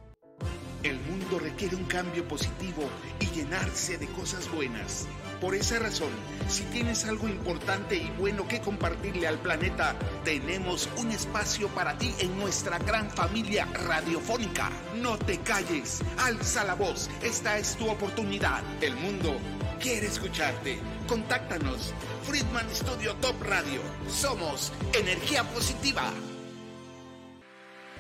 El 0.83 0.99
mundo 1.01 1.39
requiere 1.39 1.77
un 1.77 1.85
cambio 1.85 2.27
positivo 2.27 2.83
y 3.21 3.27
llenarse 3.27 3.97
de 3.97 4.07
cosas 4.09 4.51
buenas. 4.55 5.07
Por 5.45 5.55
esa 5.55 5.79
razón, 5.79 6.09
si 6.49 6.63
tienes 6.63 7.05
algo 7.05 7.29
importante 7.29 7.97
y 7.97 8.11
bueno 8.19 8.49
que 8.49 8.63
compartirle 8.63 9.29
al 9.29 9.39
planeta, 9.39 9.95
tenemos 10.25 10.89
un 10.97 11.11
espacio 11.11 11.69
para 11.69 11.99
ti 11.99 12.15
en 12.19 12.35
nuestra 12.39 12.79
gran 12.79 13.11
familia 13.11 13.67
radiofónica. 13.67 14.71
No 15.03 15.19
te 15.19 15.41
calles, 15.41 16.01
alza 16.17 16.65
la 16.65 16.75
voz, 16.75 17.11
esta 17.23 17.59
es 17.59 17.77
tu 17.77 17.91
oportunidad. 17.91 18.63
El 18.81 18.97
mundo 18.97 19.37
quiere 19.81 20.07
escucharte. 20.07 20.79
Contáctanos. 21.07 21.93
Friedman 22.23 22.75
Studio 22.75 23.15
Top 23.17 23.43
Radio. 23.43 23.83
Somos 24.09 24.73
energía 24.95 25.45
positiva. 25.45 26.11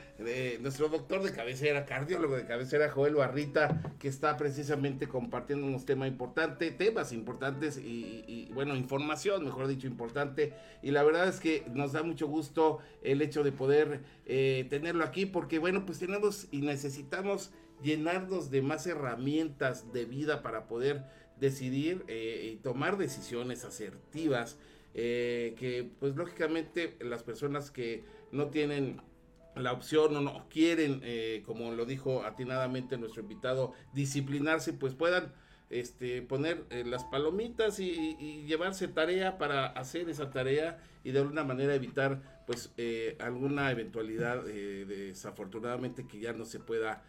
nuestro 0.61 0.89
doctor 0.89 1.23
de 1.25 1.33
cabecera, 1.33 1.85
cardiólogo 1.85 2.37
de 2.37 2.47
cabecera, 2.47 2.89
Joel 2.89 3.17
Barrita, 3.17 3.83
que 3.99 4.07
está 4.07 4.37
precisamente 4.37 5.09
compartiendo 5.09 5.67
unos 5.67 5.87
temas 5.87 6.09
importantes, 6.09 6.77
temas 6.77 7.13
importantes 7.13 7.79
y, 7.79 8.49
bueno, 8.55 8.77
información, 8.77 9.45
mejor 9.45 9.67
dicho, 9.67 9.89
importante. 9.89 10.55
Y 10.81 10.93
la 10.93 11.03
verdad 11.03 11.27
es 11.27 11.41
que 11.41 11.65
nos 11.73 11.93
da 11.93 12.05
mucho 12.05 12.29
gusto 12.29 12.79
el 13.03 13.23
hecho 13.23 13.43
de 13.43 13.51
poder 13.51 14.03
eh, 14.25 14.67
tenerlo 14.71 15.03
aquí, 15.03 15.27
porque 15.27 15.59
bueno, 15.59 15.85
pues 15.85 15.99
tenemos 15.99 16.47
y 16.53 16.61
necesitamos 16.61 17.51
llenarnos 17.83 18.51
de 18.51 18.63
más 18.63 18.87
herramientas 18.87 19.93
de 19.93 20.05
vida 20.05 20.43
para 20.43 20.69
poder 20.69 21.05
decidir 21.41 22.05
eh, 22.09 22.53
y 22.53 22.57
tomar 22.57 22.97
decisiones 22.97 23.65
asertivas 23.65 24.57
eh, 24.95 25.55
que 25.59 25.89
pues 26.01 26.17
lógicamente 26.17 26.97
las 27.01 27.23
personas 27.23 27.71
que 27.71 28.05
no 28.33 28.47
tienen 28.49 29.01
la 29.55 29.73
opción 29.73 30.15
o 30.17 30.21
no 30.21 30.49
quieren, 30.49 31.01
eh, 31.03 31.43
como 31.45 31.73
lo 31.73 31.85
dijo 31.85 32.25
atinadamente 32.25 32.97
nuestro 32.97 33.23
invitado, 33.23 33.73
disciplinarse, 33.93 34.73
pues 34.73 34.95
puedan 34.95 35.33
este, 35.69 36.23
poner 36.23 36.65
las 36.87 37.05
palomitas 37.05 37.81
y, 37.81 38.45
llevarse 38.47 38.89
tarea 38.89 39.37
para 39.37 39.67
hacer 39.67 40.09
esa 40.09 40.31
tarea 40.31 40.79
y 41.05 41.11
de 41.11 41.21
alguna 41.21 41.45
manera 41.45 41.75
evitar 41.75 42.23
pues 42.47 42.73
alguna 43.19 43.71
eventualidad 43.71 44.45
desafortunadamente 44.45 46.07
que 46.07 46.21
ya 46.21 46.33
no 46.33 46.47
se 46.47 46.61
pueda 46.61 47.03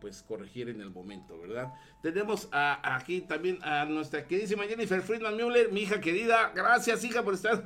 pues 0.00 0.22
corregir 0.22 0.70
en 0.70 0.80
el 0.80 0.90
momento, 0.90 1.38
¿verdad? 1.38 1.74
Tenemos 2.06 2.48
aquí 2.52 3.20
también 3.20 3.58
a 3.64 3.84
nuestra 3.84 4.24
queridísima 4.24 4.62
Jennifer 4.62 5.02
Friedman 5.02 5.36
Müller, 5.36 5.72
mi 5.72 5.80
hija 5.80 6.00
querida. 6.00 6.52
Gracias, 6.54 7.02
hija, 7.02 7.24
por 7.24 7.34
estar 7.34 7.60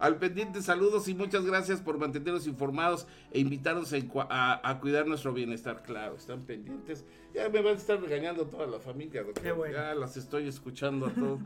al, 0.00 0.16
pendiente. 0.16 0.62
Saludos 0.62 1.06
y 1.06 1.14
muchas 1.14 1.44
gracias 1.44 1.80
por 1.80 1.96
mantenernos 1.96 2.48
informados 2.48 3.06
e 3.30 3.38
invitarnos 3.38 3.94
a, 4.28 4.78
cuidar 4.80 5.06
nuestro 5.06 5.32
bienestar. 5.32 5.84
Claro, 5.84 6.16
están 6.16 6.42
pendientes. 6.42 7.04
Ya 7.32 7.48
me 7.48 7.62
van 7.62 7.74
a 7.74 7.78
estar 7.78 8.00
regañando 8.00 8.46
toda 8.46 8.66
la 8.68 8.78
familia, 8.78 9.24
Ya 9.72 9.94
las 9.94 10.16
estoy 10.16 10.46
escuchando 10.46 11.06
a 11.06 11.10
todos. 11.14 11.40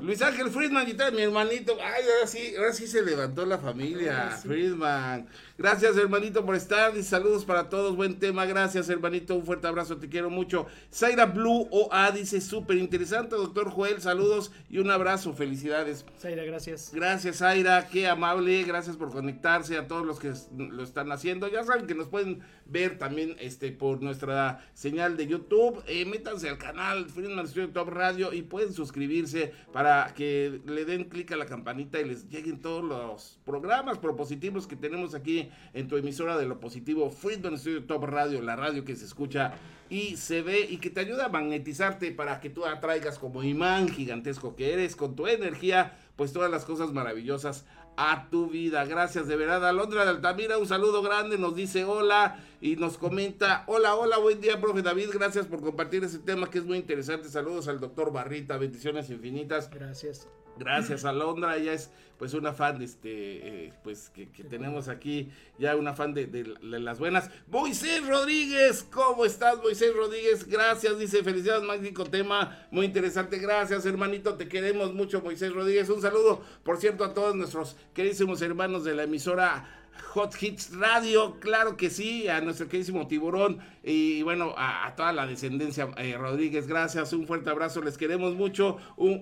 Luis 0.00 0.22
Ángel 0.22 0.48
Friedman 0.48 0.88
y 0.88 0.94
tal, 0.94 1.12
mi 1.12 1.22
hermanito. 1.22 1.76
Ay, 1.82 2.04
ahora 2.04 2.26
sí, 2.28 2.54
ahora 2.56 2.72
sí 2.72 2.86
se 2.86 3.02
levantó 3.02 3.44
la 3.44 3.58
familia. 3.58 4.30
Friedman. 4.30 5.26
Gracias, 5.58 5.96
hermanito, 5.96 6.44
por 6.46 6.54
estar. 6.54 6.96
Y 6.96 7.02
saludos 7.02 7.44
para 7.44 7.68
todos. 7.68 7.96
Buen 7.96 8.18
tema. 8.20 8.46
Gracias, 8.46 8.88
hermanito. 8.88 9.34
Un 9.34 9.44
fuerte 9.44 9.66
abrazo. 9.66 9.96
Te 9.96 10.08
quiero 10.08 10.30
mucho. 10.30 10.66
Zaira 10.92 11.26
Blue 11.26 11.68
OA 11.84 12.10
dice 12.12 12.40
súper 12.40 12.76
interesante, 12.78 13.36
doctor 13.36 13.70
Joel. 13.70 14.00
Saludos 14.00 14.52
y 14.70 14.78
un 14.78 14.90
abrazo. 14.90 15.32
Felicidades. 15.32 16.04
Zaira, 16.18 16.44
gracias. 16.44 16.90
Gracias, 16.94 17.38
Zaira. 17.38 17.88
Qué 17.88 18.06
amable. 18.06 18.62
Gracias 18.64 18.96
por 18.96 19.10
conectarse 19.10 19.76
a 19.76 19.86
todos 19.86 20.06
los 20.06 20.18
que 20.18 20.32
lo 20.56 20.82
están 20.82 21.12
haciendo. 21.12 21.48
Ya 21.48 21.64
saben 21.64 21.86
que 21.86 21.94
nos 21.94 22.08
pueden 22.08 22.42
ver 22.66 22.98
también 22.98 23.36
este 23.40 23.72
por 23.72 24.02
nuestra 24.02 24.64
señal 24.74 25.16
de 25.16 25.26
YouTube. 25.26 25.82
Eh, 25.86 26.04
métanse 26.04 26.48
al 26.48 26.58
canal 26.58 27.08
Friedman 27.10 27.46
Studio 27.46 27.70
Top 27.70 27.88
Radio 27.88 28.32
y 28.32 28.42
pueden 28.42 28.72
suscribirse 28.72 29.52
para 29.72 30.14
que 30.14 30.60
le 30.66 30.84
den 30.84 31.04
clic 31.04 31.32
a 31.32 31.36
la 31.36 31.46
campanita 31.46 32.00
y 32.00 32.04
les 32.04 32.28
lleguen 32.28 32.60
todos 32.60 32.84
los 32.84 33.38
programas 33.44 33.98
propositivos 33.98 34.66
que 34.66 34.76
tenemos 34.76 35.14
aquí 35.14 35.50
en 35.72 35.88
tu 35.88 35.96
emisora 35.96 36.38
de 36.38 36.46
lo 36.46 36.60
positivo 36.60 37.10
Friedman 37.10 37.58
Studio 37.58 37.84
Top 37.84 38.04
Radio, 38.04 38.40
la 38.40 38.56
radio 38.56 38.84
que 38.84 38.96
se 38.96 39.04
escucha 39.04 39.54
y 39.90 40.16
se 40.16 40.42
ve 40.42 40.60
y 40.60 40.78
que 40.78 40.90
te 40.90 41.00
ayuda 41.00 41.26
a 41.26 41.28
magnetizarte 41.28 42.12
para 42.12 42.40
que 42.40 42.50
tú 42.50 42.64
atraigas 42.64 43.18
como 43.18 43.42
imán 43.42 43.88
gigantesco 43.88 44.56
que 44.56 44.72
eres 44.72 44.96
con 44.96 45.16
tu 45.16 45.26
energía, 45.26 45.98
pues 46.16 46.32
todas 46.32 46.50
las 46.50 46.64
cosas 46.64 46.92
maravillosas 46.92 47.64
a 47.96 48.28
tu 48.30 48.48
vida. 48.48 48.84
Gracias 48.84 49.28
de 49.28 49.36
verdad. 49.36 49.66
Alondra 49.66 50.04
de 50.04 50.10
Altamira, 50.10 50.58
un 50.58 50.66
saludo 50.66 51.02
grande, 51.02 51.38
nos 51.38 51.54
dice 51.54 51.84
hola 51.84 52.40
y 52.60 52.76
nos 52.76 52.98
comenta, 52.98 53.64
hola, 53.66 53.94
hola, 53.94 54.18
buen 54.18 54.40
día, 54.40 54.60
profe 54.60 54.82
David, 54.82 55.10
gracias 55.12 55.46
por 55.46 55.60
compartir 55.60 56.04
ese 56.04 56.18
tema 56.18 56.50
que 56.50 56.58
es 56.58 56.64
muy 56.64 56.78
interesante. 56.78 57.28
Saludos 57.28 57.68
al 57.68 57.80
doctor 57.80 58.12
Barrita, 58.12 58.56
bendiciones 58.56 59.10
infinitas. 59.10 59.70
Gracias. 59.70 60.28
Gracias, 60.56 61.04
Alondra. 61.04 61.56
Ella 61.56 61.72
es 61.72 61.90
pues 62.18 62.32
una 62.32 62.52
fan, 62.52 62.80
este, 62.80 63.66
eh, 63.66 63.72
pues 63.82 64.08
que, 64.10 64.30
que 64.30 64.44
tenemos 64.44 64.86
aquí 64.88 65.30
ya 65.58 65.74
una 65.74 65.94
fan 65.94 66.14
de, 66.14 66.26
de 66.26 66.44
la- 66.62 66.78
las 66.78 67.00
buenas. 67.00 67.28
Moisés 67.48 68.06
Rodríguez, 68.06 68.86
¿cómo 68.88 69.24
estás 69.24 69.58
Moisés 69.60 69.92
Rodríguez? 69.96 70.46
Gracias, 70.46 70.96
dice, 70.96 71.24
felicidades, 71.24 71.64
magnífico 71.64 72.04
tema, 72.04 72.66
muy 72.70 72.86
interesante, 72.86 73.38
gracias 73.38 73.84
hermanito, 73.84 74.34
te 74.34 74.46
queremos 74.46 74.94
mucho 74.94 75.20
Moisés 75.22 75.52
Rodríguez. 75.52 75.88
Un 75.90 76.00
saludo, 76.00 76.40
por 76.62 76.76
cierto, 76.78 77.04
a 77.04 77.14
todos 77.14 77.34
nuestros 77.34 77.76
queridísimos 77.92 78.40
hermanos 78.42 78.84
de 78.84 78.94
la 78.94 79.02
emisora 79.02 79.83
Hot 80.14 80.40
Hits 80.40 80.76
Radio, 80.76 81.40
claro 81.40 81.76
que 81.76 81.90
sí, 81.90 82.28
a 82.28 82.40
nuestro 82.40 82.68
queridísimo 82.68 83.06
tiburón 83.08 83.58
y, 83.82 84.22
bueno, 84.22 84.54
a, 84.56 84.94
toda 84.96 85.12
la 85.12 85.26
descendencia 85.26 85.88
eh, 85.96 86.16
Rodríguez, 86.16 86.66
gracias, 86.68 87.12
un 87.12 87.26
fuerte 87.26 87.50
abrazo, 87.50 87.82
les 87.82 87.98
queremos 87.98 88.34
mucho 88.34 88.78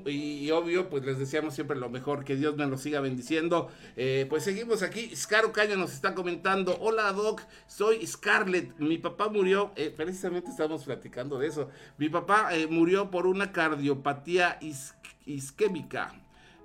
y, 0.07 0.51
obvio, 0.51 0.91
pues 0.91 1.05
les 1.05 1.19
deseamos 1.19 1.55
siempre 1.55 1.79
lo 1.79 1.89
mejor, 1.89 2.25
que 2.25 2.37
Dios 2.37 2.57
me 2.57 2.67
lo 2.67 2.77
siga 2.77 3.01
bendiciendo. 3.01 3.69
Eh, 3.97 4.27
pues 4.29 4.45
seguimos 4.45 4.83
aquí, 4.83 5.15
Scaro 5.17 5.53
Caña 5.53 5.77
nos 5.77 5.93
está 5.93 6.15
comentando, 6.15 6.77
hola 6.81 7.11
Doc, 7.13 7.43
soy 7.67 8.07
Scarlett, 8.07 8.79
mi 8.79 8.99
papá 8.99 9.29
murió, 9.29 9.73
eh, 9.77 9.93
precisamente 9.97 10.51
estamos 10.51 10.85
platicando 10.85 11.39
de 11.39 11.49
eso, 11.49 11.71
mi 11.97 12.09
papá 12.09 12.55
eh, 12.55 12.67
murió 12.67 13.11
por 13.11 13.27
una 13.27 13.51
cardiopatía 13.53 14.59
is- 14.61 14.95
isquémica 15.25 16.15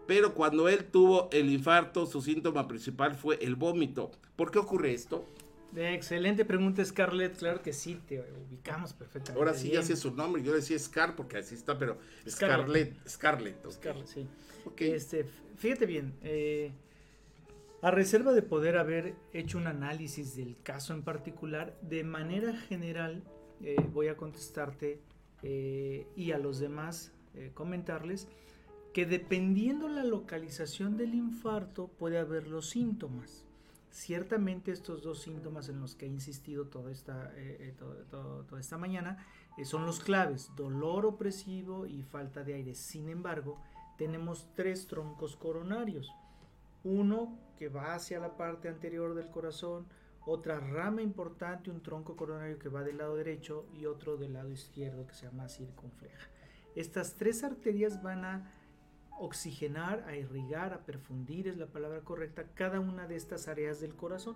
pero 0.08 0.34
cuando 0.34 0.70
él 0.70 0.86
tuvo 0.86 1.30
el 1.32 1.50
infarto, 1.50 2.06
su 2.06 2.22
síntoma 2.22 2.68
principal 2.68 3.16
fue 3.16 3.38
el 3.42 3.56
vómito. 3.56 4.12
¿Por 4.36 4.52
qué 4.52 4.60
ocurre 4.60 4.94
esto? 4.94 5.26
Excelente 5.76 6.46
pregunta, 6.46 6.84
Scarlett. 6.84 7.38
Claro 7.38 7.62
que 7.62 7.74
sí, 7.74 8.00
te 8.08 8.24
ubicamos 8.50 8.94
perfectamente. 8.94 9.38
Ahora 9.40 9.54
sí 9.54 9.70
ya 9.70 9.84
sé 9.84 9.96
su 9.96 10.12
nombre, 10.12 10.42
yo 10.42 10.54
decía 10.54 10.80
Scar 10.80 11.16
porque 11.16 11.38
así 11.38 11.56
está, 11.56 11.78
pero 11.78 11.98
Scarlett. 12.28 12.96
Scarlett, 13.08 13.72
Scarlett. 13.72 14.08
sí. 14.08 14.28
Ok. 14.66 14.82
Este, 14.82 15.26
fíjate 15.58 15.86
bien, 15.86 16.14
eh, 16.24 16.72
a 17.82 17.92
reserva 17.92 18.34
de 18.34 18.42
poder 18.42 18.78
haber 18.78 19.16
hecho 19.34 19.58
un 19.58 19.68
análisis 19.68 20.36
del 20.36 20.58
caso 20.64 20.94
en 20.94 21.04
particular, 21.04 21.78
de 21.82 22.04
manera 22.04 22.56
general 22.56 23.24
eh, 23.62 23.76
voy 23.94 24.08
a 24.08 24.18
contestarte 24.18 25.00
eh, 25.44 26.08
y 26.16 26.32
a 26.32 26.38
los 26.38 26.60
demás 26.60 27.14
comentarles 27.54 28.28
que 28.98 29.06
dependiendo 29.06 29.88
la 29.90 30.04
localización 30.04 30.98
del 30.98 31.14
infarto 31.14 31.88
puede 31.88 32.18
haber 32.18 32.48
los 32.48 32.72
síntomas. 32.72 33.46
Ciertamente 33.92 34.72
estos 34.72 35.04
dos 35.04 35.22
síntomas 35.22 35.70
en 35.70 35.80
los 35.80 35.94
que 35.94 36.08
he 36.08 36.10
insistido 36.10 36.66
toda 36.66 36.92
esta, 36.92 37.32
eh, 37.36 37.58
eh, 37.60 37.76
toda 38.10 38.60
esta 38.60 38.80
mañana 38.80 39.24
eh, 39.56 39.66
son 39.66 39.86
los 39.86 40.00
claves, 40.00 40.50
dolor 40.56 41.06
opresivo 41.06 41.86
y 41.86 42.02
falta 42.02 42.44
de 42.44 42.56
aire. 42.56 42.74
Sin 42.74 43.08
embargo, 43.08 43.62
tenemos 44.00 44.48
tres 44.56 44.88
troncos 44.88 45.36
coronarios. 45.36 46.12
Uno 46.84 47.38
que 47.56 47.70
va 47.70 47.94
hacia 47.94 48.20
la 48.20 48.36
parte 48.36 48.68
anterior 48.68 49.14
del 49.14 49.30
corazón, 49.30 49.86
otra 50.26 50.60
rama 50.60 51.04
importante, 51.04 51.70
un 51.70 51.84
tronco 51.84 52.16
coronario 52.16 52.58
que 52.58 52.70
va 52.70 52.82
del 52.82 52.98
lado 52.98 53.16
derecho 53.16 53.68
y 53.80 53.86
otro 53.86 54.18
del 54.18 54.34
lado 54.34 54.50
izquierdo 54.50 55.06
que 55.06 55.14
se 55.14 55.28
llama 55.28 55.50
circunfleja. 55.50 56.30
Estas 56.76 57.14
tres 57.14 57.44
arterias 57.44 58.02
van 58.02 58.26
a 58.26 58.57
oxigenar, 59.20 60.04
a 60.08 60.16
irrigar, 60.16 60.74
a 60.74 60.86
perfundir, 60.86 61.48
es 61.48 61.58
la 61.58 61.68
palabra 61.68 62.02
correcta, 62.02 62.46
cada 62.54 62.80
una 62.80 63.08
de 63.08 63.16
estas 63.16 63.48
áreas 63.48 63.80
del 63.80 63.96
corazón. 63.96 64.36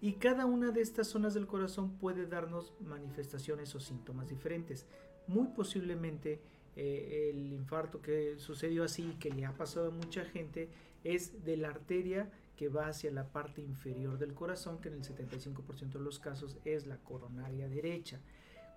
Y 0.00 0.14
cada 0.14 0.44
una 0.44 0.70
de 0.70 0.82
estas 0.82 1.08
zonas 1.08 1.32
del 1.34 1.46
corazón 1.46 1.96
puede 1.98 2.26
darnos 2.26 2.74
manifestaciones 2.80 3.74
o 3.74 3.80
síntomas 3.80 4.28
diferentes. 4.28 4.86
Muy 5.26 5.48
posiblemente 5.48 6.40
eh, 6.76 7.30
el 7.32 7.52
infarto 7.52 8.02
que 8.02 8.38
sucedió 8.38 8.84
así, 8.84 9.16
que 9.18 9.30
le 9.30 9.46
ha 9.46 9.52
pasado 9.52 9.88
a 9.88 9.90
mucha 9.90 10.24
gente, 10.24 10.68
es 11.02 11.44
de 11.44 11.56
la 11.56 11.68
arteria 11.68 12.30
que 12.56 12.68
va 12.68 12.88
hacia 12.88 13.10
la 13.10 13.32
parte 13.32 13.62
inferior 13.62 14.18
del 14.18 14.34
corazón, 14.34 14.80
que 14.80 14.88
en 14.88 14.94
el 14.94 15.02
75% 15.02 15.92
de 15.92 16.00
los 16.00 16.18
casos 16.18 16.58
es 16.64 16.86
la 16.86 16.98
coronaria 16.98 17.68
derecha. 17.68 18.20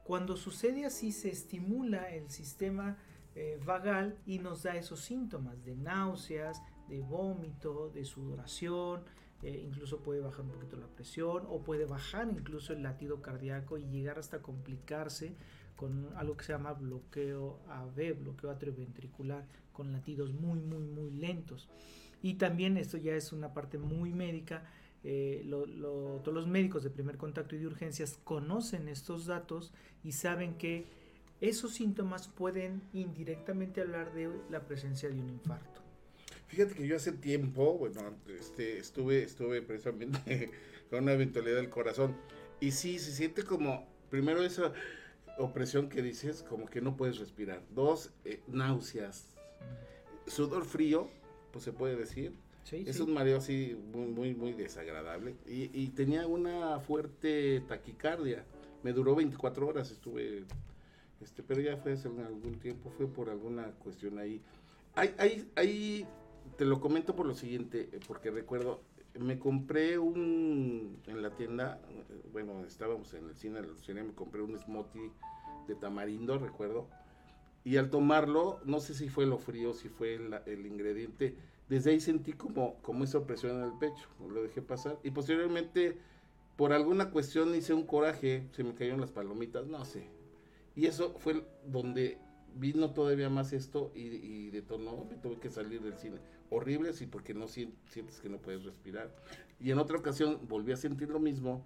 Cuando 0.04 0.38
sucede 0.38 0.86
así, 0.86 1.12
se 1.12 1.30
estimula 1.30 2.10
el 2.10 2.30
sistema 2.30 2.98
eh, 3.42 3.58
vagal 3.66 4.18
y 4.26 4.40
nos 4.40 4.64
da 4.64 4.76
esos 4.76 5.00
síntomas 5.00 5.64
de 5.64 5.74
náuseas, 5.74 6.62
de 6.90 7.00
vómito, 7.00 7.90
de 7.90 8.04
sudoración, 8.04 9.06
eh, 9.44 9.64
incluso 9.66 10.00
puede 10.00 10.20
bajar 10.20 10.42
un 10.42 10.52
poquito 10.52 10.76
la 10.76 10.88
presión 10.88 11.46
o 11.48 11.62
puede 11.62 11.86
bajar 11.86 12.28
incluso 12.30 12.74
el 12.74 12.84
latido 12.84 13.22
cardíaco 13.22 13.78
y 13.78 13.86
llegar 13.86 14.20
hasta 14.20 14.42
complicarse 14.42 15.38
con 15.78 16.10
algo 16.18 16.36
que 16.36 16.44
se 16.44 16.52
llama 16.52 16.74
bloqueo 16.74 17.62
AV, 17.70 18.20
bloqueo 18.20 18.52
atrioventricular, 18.52 19.48
con 19.72 19.94
latidos 19.94 20.34
muy, 20.34 20.60
muy, 20.60 20.84
muy 20.84 21.10
lentos. 21.12 21.70
Y 22.22 22.34
también 22.34 22.76
esto 22.76 22.98
ya 22.98 23.16
es 23.16 23.32
una 23.32 23.54
parte 23.54 23.78
muy 23.78 24.12
médica. 24.12 24.66
eh, 25.06 25.48
todos 25.50 26.34
los 26.34 26.48
médicos 26.48 26.84
de 26.84 26.90
primer 26.90 27.16
contacto 27.16 27.56
y 27.56 27.60
de 27.60 27.68
urgencias 27.68 28.20
conocen 28.26 28.90
estos 28.90 29.28
datos 29.28 29.72
y 30.04 30.12
saben 30.12 30.56
que 30.58 30.99
esos 31.42 31.74
síntomas 31.74 32.28
pueden 32.28 32.82
indirectamente 32.94 33.82
hablar 33.82 34.14
de 34.14 34.30
la 34.50 34.66
presencia 34.66 35.10
de 35.10 35.20
un 35.20 35.30
infarto. 35.30 35.82
Fíjate 36.48 36.74
que 36.74 36.88
yo 36.88 36.96
hace 36.96 37.12
tiempo, 37.12 37.78
bueno, 37.78 38.02
este, 38.28 38.80
estuve, 38.80 39.24
estuve 39.24 39.62
precisamente 39.62 40.50
con 40.90 41.04
una 41.04 41.14
eventualidad 41.14 41.58
del 41.58 41.70
corazón. 41.70 42.16
Y 42.60 42.72
sí, 42.72 43.00
se 43.00 43.12
siente 43.12 43.44
como, 43.44 43.88
primero 44.10 44.42
esa 44.44 44.74
opresión 45.38 45.90
que 45.90 46.02
dices, 46.02 46.44
como 46.44 46.66
que 46.66 46.82
no 46.82 46.98
puedes 46.98 47.20
respirar. 47.20 47.62
Dos, 47.74 48.12
eh, 48.26 48.42
náuseas. 48.48 49.36
Sudor 50.28 50.66
frío, 50.66 51.08
pues 51.52 51.64
se 51.64 51.72
puede 51.72 51.96
decir. 51.96 52.34
Sí, 52.64 52.84
Es 52.86 52.98
sí. 52.98 53.02
un 53.04 53.14
mareo 53.14 53.38
así 53.38 53.80
muy, 53.94 54.08
muy, 54.08 54.36
muy 54.36 54.54
desagradable. 54.54 55.36
Y, 55.48 55.70
y 55.74 55.90
tenía 55.90 56.28
una 56.28 56.80
fuerte 56.80 57.62
taquicardia. 57.68 58.44
Me 58.84 58.92
duró 58.92 59.16
24 59.16 59.68
horas, 59.68 59.92
estuve, 59.92 60.44
este, 61.22 61.44
pero 61.44 61.62
ya 61.62 61.78
fue 61.78 61.94
hace 61.94 62.08
algún 62.08 62.60
tiempo, 62.60 62.90
fue 62.92 63.08
por 63.08 63.30
alguna 63.30 63.72
cuestión 63.84 64.20
ahí. 64.20 64.42
Hay, 64.96 65.14
hay, 65.18 65.50
hay, 65.56 66.08
te 66.58 66.66
lo 66.66 66.80
comento 66.80 67.16
por 67.16 67.26
lo 67.26 67.36
siguiente, 67.36 67.90
eh, 67.92 68.00
porque 68.08 68.32
recuerdo, 68.32 68.82
me 69.20 69.40
compré 69.40 69.98
un, 69.98 70.98
en 71.08 71.22
la 71.22 71.32
tienda, 71.32 71.82
eh, 71.90 72.30
bueno, 72.32 72.66
estábamos 72.66 73.14
en 73.14 73.28
el 73.30 73.36
cine, 73.36 73.60
el 73.60 73.78
cine, 73.80 74.04
me 74.04 74.14
compré 74.14 74.42
un 74.42 74.58
smoothie 74.58 75.12
de 75.68 75.76
tamarindo, 75.76 76.38
recuerdo. 76.38 76.88
Y 77.64 77.78
al 77.78 77.90
tomarlo, 77.90 78.60
no 78.64 78.80
sé 78.80 78.94
si 78.94 79.10
fue 79.10 79.26
lo 79.26 79.38
frío, 79.38 79.74
si 79.74 79.90
fue 79.90 80.16
el, 80.16 80.34
el 80.46 80.66
ingrediente, 80.66 81.36
desde 81.68 81.92
ahí 81.92 82.00
sentí 82.00 82.34
como, 82.34 82.76
como 82.82 83.04
esa 83.04 83.20
opresión 83.20 83.58
en 83.58 83.64
el 83.64 83.78
pecho, 83.78 84.08
lo 84.28 84.42
dejé 84.42 84.62
pasar. 84.62 84.98
Y 85.04 85.12
posteriormente, 85.12 85.98
por 86.56 86.74
alguna 86.74 87.12
cuestión 87.12 87.54
hice 87.54 87.74
un 87.74 87.86
coraje, 87.86 88.48
se 88.54 88.64
me 88.64 88.74
cayeron 88.74 89.02
las 89.02 89.12
palomitas, 89.12 89.68
no 89.68 89.86
sé. 89.86 90.19
Y 90.76 90.86
eso 90.86 91.16
fue 91.20 91.44
donde 91.66 92.18
vino 92.56 92.92
todavía 92.92 93.30
más 93.30 93.54
esto 93.54 93.92
y, 93.96 94.00
y 94.08 94.50
detonó, 94.50 95.06
me 95.10 95.16
tuve 95.18 95.40
que 95.40 95.50
salir 95.50 95.82
del 95.82 95.98
cine. 95.98 96.18
Horrible, 96.50 96.94
sí, 96.94 97.06
porque 97.06 97.34
no 97.34 97.48
sien- 97.48 97.74
sientes 97.90 98.20
que 98.20 98.30
no 98.30 98.38
puedes 98.38 98.64
respirar. 98.64 99.14
Y 99.60 99.72
en 99.72 99.78
otra 99.80 99.98
ocasión 99.98 100.40
volví 100.48 100.72
a 100.72 100.78
sentir 100.78 101.10
lo 101.10 101.20
mismo. 101.20 101.64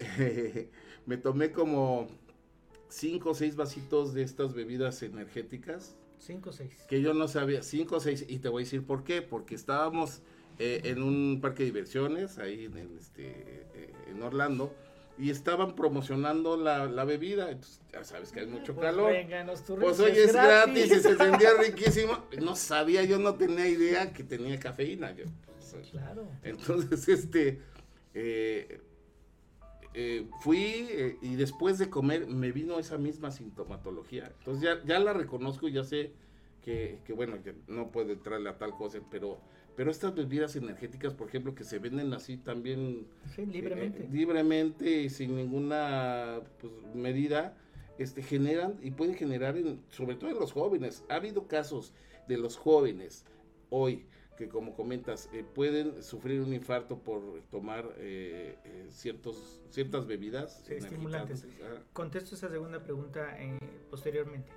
me 1.06 1.16
tomé 1.16 1.52
como 1.52 2.08
cinco 2.88 3.30
o 3.30 3.34
seis 3.34 3.56
vasitos 3.56 4.12
de 4.14 4.22
estas 4.22 4.54
bebidas 4.54 5.02
energéticas 5.02 5.96
5 6.18 6.50
o 6.50 6.52
6. 6.52 6.84
que 6.88 7.00
yo 7.02 7.14
no 7.14 7.26
sabía, 7.26 7.62
cinco 7.64 7.96
o 7.96 8.00
seis, 8.00 8.24
y 8.28 8.38
te 8.38 8.48
voy 8.48 8.62
a 8.62 8.64
decir 8.64 8.84
por 8.84 9.02
qué, 9.02 9.22
porque 9.22 9.56
estábamos 9.56 10.22
eh, 10.60 10.82
en 10.84 11.02
un 11.02 11.40
parque 11.40 11.64
de 11.64 11.66
diversiones, 11.66 12.38
ahí 12.38 12.66
en, 12.66 12.76
el, 12.76 12.96
este, 12.96 13.30
eh, 13.74 13.92
en 14.08 14.22
Orlando, 14.22 14.72
y 15.18 15.30
estaban 15.30 15.74
promocionando 15.74 16.56
la, 16.56 16.86
la 16.86 17.04
bebida, 17.04 17.50
entonces 17.50 17.80
ya 17.92 18.02
sabes 18.04 18.32
que 18.32 18.40
hay 18.40 18.46
mucho 18.46 18.74
calor. 18.76 19.12
Pues 19.78 20.00
oye, 20.00 20.24
es 20.24 20.32
gratis, 20.32 20.86
y 20.86 21.00
se 21.00 21.16
sentía 21.16 21.50
riquísimo. 21.58 22.18
No 22.40 22.56
sabía, 22.56 23.04
yo 23.04 23.18
no 23.18 23.34
tenía 23.34 23.68
idea 23.68 24.12
que 24.12 24.24
tenía 24.24 24.58
cafeína. 24.58 25.12
Yo, 25.12 25.24
pues, 25.46 25.90
Claro. 25.90 26.26
entonces, 26.42 27.08
este, 27.08 27.60
eh, 28.14 28.80
eh, 29.94 30.26
fui 30.40 30.86
eh, 30.90 31.18
y 31.20 31.36
después 31.36 31.78
de 31.78 31.90
comer 31.90 32.26
me 32.26 32.50
vino 32.50 32.78
esa 32.78 32.96
misma 32.98 33.30
sintomatología. 33.30 34.32
Entonces 34.38 34.62
ya, 34.64 34.82
ya 34.84 34.98
la 34.98 35.12
reconozco 35.12 35.68
y 35.68 35.72
ya 35.72 35.84
sé 35.84 36.12
que, 36.62 37.00
que, 37.04 37.12
bueno, 37.12 37.42
que 37.42 37.54
no 37.66 37.90
puede 37.90 38.14
entrarle 38.14 38.48
a 38.48 38.56
tal 38.58 38.74
cosa, 38.74 38.98
pero, 39.10 39.40
pero 39.76 39.90
estas 39.90 40.14
bebidas 40.14 40.54
energéticas, 40.56 41.14
por 41.14 41.28
ejemplo, 41.28 41.54
que 41.54 41.64
se 41.64 41.78
venden 41.78 42.12
así 42.12 42.36
también 42.36 43.06
Sí, 43.34 43.46
libremente. 43.46 44.04
eh, 44.04 44.08
libremente 44.10 45.02
y 45.02 45.08
sin 45.10 45.36
ninguna 45.36 46.40
pues, 46.60 46.72
medida, 46.94 47.56
este, 47.98 48.22
generan 48.22 48.78
y 48.82 48.90
pueden 48.90 49.14
generar, 49.14 49.56
en, 49.56 49.80
sobre 49.88 50.14
todo 50.16 50.30
en 50.30 50.38
los 50.38 50.52
jóvenes. 50.52 51.04
Ha 51.08 51.14
habido 51.16 51.46
casos 51.46 51.92
de 52.28 52.36
los 52.38 52.56
jóvenes 52.56 53.24
hoy 53.70 54.06
que, 54.36 54.48
como 54.48 54.74
comentas, 54.74 55.28
eh, 55.32 55.44
pueden 55.54 56.02
sufrir 56.02 56.40
un 56.40 56.52
infarto 56.54 56.98
por 56.98 57.42
tomar 57.50 57.94
eh, 57.98 58.56
eh, 58.64 58.86
ciertos, 58.90 59.60
ciertas 59.70 60.06
bebidas 60.06 60.62
Sí, 60.66 60.74
estimulantes. 60.74 61.44
Ajá. 61.64 61.82
Contesto 61.92 62.34
esa 62.34 62.48
segunda 62.48 62.82
pregunta 62.82 63.36
eh, 63.38 63.58
posteriormente. 63.90 64.50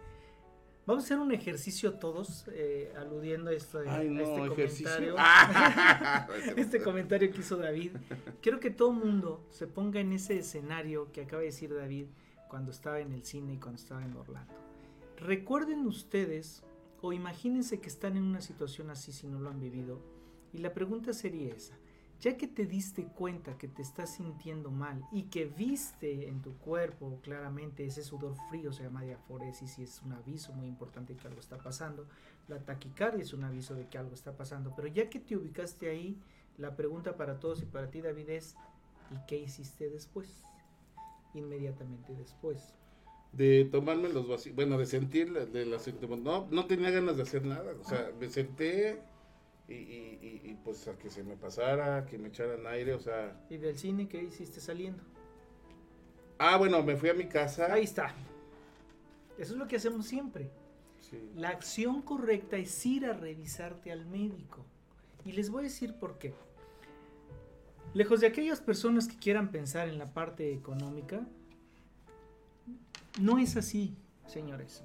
Vamos 0.85 1.03
a 1.03 1.05
hacer 1.05 1.19
un 1.19 1.31
ejercicio 1.31 1.95
todos, 1.95 2.45
eh, 2.51 2.93
aludiendo 2.95 3.49
a, 3.49 3.53
esto, 3.53 3.79
a 3.79 3.97
Ay, 3.97 4.09
no, 4.09 4.21
este 4.21 4.47
comentario. 4.47 5.15
Ah. 5.17 6.27
este 6.57 6.81
comentario 6.81 7.31
que 7.31 7.39
hizo 7.39 7.57
David. 7.57 7.93
Quiero 8.41 8.59
que 8.59 8.69
todo 8.69 8.91
mundo 8.91 9.47
se 9.49 9.65
ponga 9.65 9.99
en 9.99 10.13
ese 10.13 10.37
escenario 10.37 11.11
que 11.11 11.21
acaba 11.21 11.39
de 11.39 11.47
decir 11.47 11.73
David 11.73 12.07
cuando 12.49 12.71
estaba 12.71 12.99
en 12.99 13.13
el 13.13 13.23
cine 13.23 13.53
y 13.53 13.57
cuando 13.57 13.81
estaba 13.81 14.03
en 14.03 14.15
Orlando. 14.15 14.53
Recuerden 15.17 15.87
ustedes 15.87 16.63
o 17.01 17.13
imagínense 17.13 17.79
que 17.79 17.89
están 17.89 18.17
en 18.17 18.23
una 18.23 18.41
situación 18.41 18.91
así 18.91 19.11
si 19.11 19.27
no 19.27 19.39
lo 19.39 19.49
han 19.49 19.59
vivido. 19.59 20.01
Y 20.53 20.59
la 20.59 20.73
pregunta 20.73 21.13
sería 21.13 21.53
esa. 21.53 21.75
Ya 22.21 22.37
que 22.37 22.47
te 22.47 22.65
diste 22.65 23.03
cuenta 23.05 23.57
que 23.57 23.67
te 23.67 23.81
estás 23.83 24.15
sintiendo 24.15 24.71
mal 24.71 25.05
y 25.11 25.23
que 25.23 25.45
viste 25.45 26.27
en 26.27 26.41
tu 26.41 26.57
cuerpo 26.57 27.19
claramente 27.21 27.85
ese 27.85 28.01
sudor 28.03 28.35
frío, 28.49 28.71
se 28.73 28.83
llama 28.83 29.03
diaforesis 29.03 29.77
y 29.77 29.83
es 29.83 30.01
un 30.01 30.13
aviso 30.13 30.51
muy 30.53 30.67
importante 30.67 31.15
que 31.15 31.27
algo 31.27 31.39
está 31.39 31.57
pasando, 31.57 32.07
la 32.47 32.59
taquicardia 32.59 33.21
es 33.21 33.33
un 33.33 33.43
aviso 33.43 33.75
de 33.75 33.87
que 33.87 33.97
algo 33.97 34.15
está 34.15 34.35
pasando, 34.35 34.73
pero 34.75 34.87
ya 34.87 35.09
que 35.09 35.19
te 35.19 35.35
ubicaste 35.35 35.89
ahí, 35.89 36.17
la 36.57 36.75
pregunta 36.75 37.15
para 37.15 37.39
todos 37.39 37.61
y 37.61 37.65
para 37.65 37.91
ti 37.91 38.01
David 38.01 38.29
es, 38.29 38.55
¿y 39.11 39.17
qué 39.27 39.37
hiciste 39.37 39.89
después? 39.89 40.27
Inmediatamente 41.33 42.13
después. 42.15 42.73
De 43.33 43.65
tomarme 43.65 44.07
los 44.09 44.27
vacíos, 44.27 44.55
bueno, 44.55 44.77
de 44.77 44.85
sentir 44.85 45.29
la- 45.29 45.45
de 45.45 45.65
la 45.65 45.77
síntomas. 45.79 46.19
No, 46.19 46.47
no 46.49 46.65
tenía 46.65 46.89
ganas 46.91 47.17
de 47.17 47.23
hacer 47.23 47.43
nada. 47.45 47.73
O 47.81 47.83
sea, 47.83 48.09
me 48.17 48.29
senté 48.29 49.01
y, 49.67 49.73
y- 49.73 50.41
y- 50.43 50.57
pues 50.63 50.87
a 50.87 50.97
que 50.97 51.09
se 51.09 51.23
me 51.23 51.35
pasara, 51.35 52.05
que 52.05 52.17
me 52.17 52.27
echaran 52.29 52.65
aire, 52.67 52.93
o 52.93 52.99
sea. 52.99 53.39
¿Y 53.49 53.57
del 53.57 53.77
cine 53.77 54.07
qué 54.07 54.23
hiciste 54.23 54.59
saliendo? 54.59 55.01
Ah, 56.37 56.57
bueno, 56.57 56.81
me 56.83 56.95
fui 56.97 57.09
a 57.09 57.13
mi 57.13 57.27
casa. 57.27 57.71
Ahí 57.73 57.83
está. 57.83 58.13
Eso 59.37 59.53
es 59.53 59.59
lo 59.59 59.67
que 59.67 59.75
hacemos 59.77 60.05
siempre. 60.05 60.49
Sí. 61.01 61.31
La 61.35 61.49
acción 61.49 62.01
correcta 62.01 62.57
es 62.57 62.85
ir 62.85 63.05
a 63.05 63.13
revisarte 63.13 63.91
al 63.91 64.05
médico. 64.05 64.65
Y 65.23 65.31
les 65.33 65.49
voy 65.49 65.61
a 65.61 65.63
decir 65.63 65.93
por 65.95 66.17
qué. 66.17 66.33
Lejos 67.93 68.19
de 68.21 68.27
aquellas 68.27 68.59
personas 68.61 69.07
que 69.07 69.17
quieran 69.17 69.51
pensar 69.51 69.87
en 69.87 69.97
la 69.97 70.13
parte 70.13 70.51
económica, 70.53 71.25
no 73.19 73.37
es 73.37 73.55
así, 73.55 73.95
señores. 74.27 74.83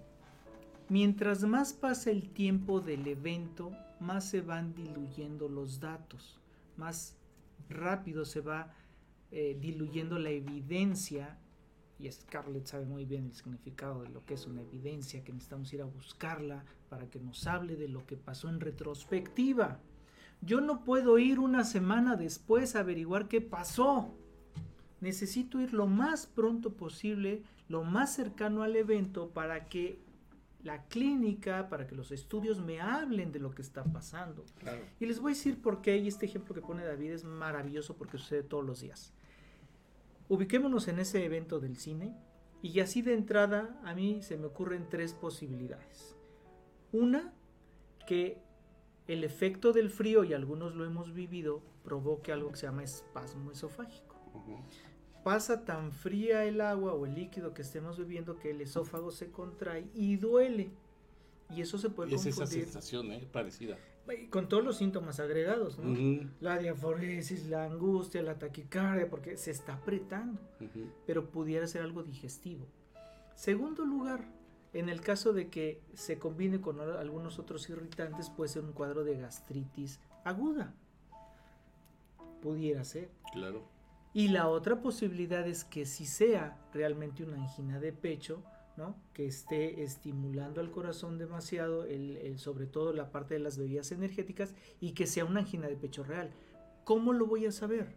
Mientras 0.89 1.43
más 1.45 1.73
pasa 1.73 2.11
el 2.11 2.31
tiempo 2.31 2.81
del 2.81 3.07
evento, 3.07 3.73
más 4.01 4.29
se 4.29 4.41
van 4.41 4.75
diluyendo 4.75 5.49
los 5.49 5.81
datos, 5.81 6.41
más 6.77 7.17
rápido 7.69 8.25
se 8.25 8.41
va 8.41 8.73
eh, 9.31 9.57
diluyendo 9.61 10.19
la 10.19 10.31
evidencia 10.31 11.39
y 12.01 12.11
Scarlett 12.11 12.67
sabe 12.67 12.87
muy 12.87 13.05
bien 13.05 13.27
el 13.27 13.35
significado 13.35 14.03
de 14.03 14.09
lo 14.09 14.25
que 14.25 14.35
es 14.35 14.47
una 14.47 14.63
evidencia, 14.63 15.23
que 15.23 15.33
necesitamos 15.33 15.73
ir 15.75 15.83
a 15.83 15.85
buscarla 15.85 16.65
para 16.89 17.11
que 17.11 17.21
nos 17.21 17.47
hable 17.47 17.77
de 17.77 17.89
lo 17.89 18.07
que 18.07 18.17
pasó 18.17 18.49
en 18.49 18.59
retrospectiva. 18.59 19.79
Yo 20.41 20.63
no 20.63 20.83
puedo 20.83 21.19
ir 21.19 21.39
una 21.39 21.63
semana 21.63 22.17
después 22.17 22.75
a 22.75 22.81
averiguar 22.81 23.29
qué 23.29 23.43
pasó. 23.43 24.15
Necesito 25.03 25.61
ir 25.61 25.75
lo 25.75 25.87
más 25.87 26.27
pronto 26.27 26.73
posible, 26.73 27.43
lo 27.69 27.85
más 27.85 28.15
cercano 28.15 28.63
al 28.63 28.77
evento 28.77 29.29
para 29.31 29.69
que 29.69 30.01
la 30.63 30.85
clínica, 30.85 31.69
para 31.69 31.87
que 31.87 31.95
los 31.95 32.13
estudios 32.13 32.61
me 32.61 32.81
hablen 32.81 33.33
de 33.33 33.39
lo 33.39 33.51
que 33.51 33.63
está 33.63 33.85
pasando. 33.85 34.45
Claro. 34.59 34.83
Y 34.99 35.07
les 35.07 35.21
voy 35.21 35.33
a 35.33 35.35
decir 35.35 35.61
por 35.61 35.81
qué, 35.81 35.97
y 35.97 36.09
este 36.09 36.27
ejemplo 36.27 36.55
que 36.55 36.61
pone 36.61 36.85
David 36.85 37.13
es 37.13 37.25
maravilloso 37.25 37.97
porque 37.97 38.19
sucede 38.19 38.43
todos 38.43 38.65
los 38.65 38.81
días. 38.81 39.15
Ubiquémonos 40.29 40.87
en 40.89 41.01
ese 41.01 41.25
evento 41.25 41.59
del 41.59 41.77
cine 41.77 42.15
y 42.63 42.81
así 42.81 43.03
de 43.03 43.15
entrada 43.15 43.81
a 43.85 43.95
mí 43.95 44.23
se 44.23 44.37
me 44.37 44.47
ocurren 44.47 44.89
tres 44.89 45.15
posibilidades. 45.15 46.17
Una, 46.93 47.33
que 48.07 48.43
el 49.07 49.25
efecto 49.25 49.73
del 49.73 49.91
frío, 49.91 50.25
y 50.25 50.35
algunos 50.35 50.75
lo 50.75 50.85
hemos 50.85 51.15
vivido, 51.15 51.63
provoque 51.83 52.33
algo 52.33 52.51
que 52.51 52.59
se 52.59 52.67
llama 52.67 52.85
espasmo 52.85 53.51
esofágico. 53.51 54.17
Pasa 55.25 55.65
tan 55.65 55.93
fría 55.93 56.45
el 56.45 56.61
agua 56.61 56.95
o 56.95 57.05
el 57.05 57.15
líquido 57.15 57.53
que 57.53 57.63
estemos 57.63 57.99
bebiendo 57.99 58.39
que 58.39 58.51
el 58.51 58.61
esófago 58.61 59.11
se 59.11 59.31
contrae 59.31 59.89
y 59.95 60.17
duele. 60.17 60.71
Y 61.55 61.61
eso 61.61 61.79
se 61.79 61.91
puede 61.91 62.15
es 62.15 62.27
esa 62.27 62.47
sensación, 62.47 63.13
¿eh? 63.13 63.29
Parecida. 63.31 63.77
con 64.31 64.49
todos 64.49 64.65
los 64.65 64.77
síntomas 64.77 65.21
agregados, 65.21 65.79
La 66.41 66.59
diaforesis, 66.59 67.47
la 67.47 67.65
angustia, 67.65 68.23
la 68.23 68.39
taquicardia, 68.39 69.11
porque 69.11 69.37
se 69.37 69.51
está 69.51 69.75
apretando, 69.75 70.41
pero 71.07 71.31
pudiera 71.31 71.67
ser 71.67 71.83
algo 71.83 72.03
digestivo. 72.03 72.67
Segundo 73.35 73.85
lugar, 73.85 74.25
en 74.73 74.89
el 74.89 75.01
caso 75.01 75.33
de 75.33 75.49
que 75.49 75.81
se 75.95 76.19
combine 76.19 76.61
con 76.61 76.81
algunos 76.81 77.39
otros 77.39 77.69
irritantes, 77.69 78.31
puede 78.31 78.49
ser 78.49 78.63
un 78.63 78.73
cuadro 78.73 79.05
de 79.05 79.19
gastritis 79.19 80.01
aguda. 80.25 80.75
Pudiera 82.43 82.85
ser. 82.85 83.11
Claro. 83.33 83.65
Y 84.13 84.29
la 84.29 84.49
otra 84.49 84.81
posibilidad 84.81 85.47
es 85.47 85.65
que 85.65 85.87
si 85.87 86.05
sea 86.05 86.59
realmente 86.73 87.23
una 87.23 87.37
angina 87.37 87.79
de 87.79 87.93
pecho, 87.93 88.43
¿no? 88.77 88.97
que 89.13 89.27
esté 89.27 89.83
estimulando 89.85 90.61
al 90.61 90.73
corazón 90.73 91.17
demasiado, 91.19 91.85
el, 91.85 92.39
sobre 92.39 92.67
todo 92.67 92.93
la 92.93 93.13
parte 93.13 93.35
de 93.35 93.41
las 93.41 93.57
bebidas 93.57 93.93
energéticas, 93.93 94.55
y 94.81 94.93
que 94.93 95.07
sea 95.07 95.25
una 95.25 95.41
angina 95.41 95.69
de 95.69 95.77
pecho 95.77 96.03
real. 96.03 96.31
¿Cómo 96.85 97.13
lo 97.13 97.27
voy 97.27 97.47
a 97.47 97.53
saber? 97.53 97.95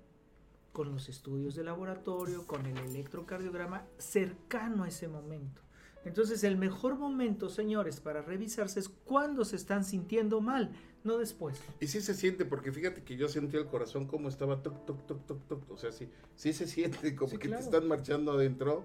Con 0.72 0.92
los 0.92 1.10
estudios 1.10 1.56
de 1.56 1.64
laboratorio, 1.64 2.46
con 2.46 2.66
el 2.66 2.78
electrocardiograma 2.78 3.86
cercano 3.98 4.84
a 4.84 4.90
ese 4.90 5.08
momento. 5.08 5.62
Entonces 6.06 6.44
el 6.44 6.58
mejor 6.58 6.96
momento, 6.98 7.50
señores, 7.50 8.00
para 8.00 8.22
revisarse 8.22 8.80
es 8.80 8.90
cuando 8.90 9.46
se 9.46 9.56
están 9.56 9.86
sintiendo 9.86 10.42
mal, 10.42 10.72
no 11.04 11.18
después. 11.18 11.62
Y 11.80 11.88
sí 11.88 12.02
se 12.02 12.14
siente, 12.14 12.46
porque 12.46 12.72
fíjate 12.72 13.04
que 13.04 13.16
yo 13.16 13.30
sentí 13.30 13.58
el 13.58 13.68
corazón 13.68 14.06
como 14.08 14.28
estaba 14.30 14.62
toc, 14.62 14.86
toc, 14.86 15.06
toc, 15.06 15.26
toc, 15.26 15.48
toc. 15.48 15.72
O 15.72 15.78
sea, 15.78 15.92
sí, 15.92 16.10
sí 16.36 16.52
se 16.54 16.68
siente 16.68 17.16
como 17.16 17.32
Sí, 17.32 17.38
que 17.38 17.48
claro. 17.48 17.64
te 17.64 17.70
están 17.70 17.88
marchando 17.88 18.34
adentro. 18.34 18.84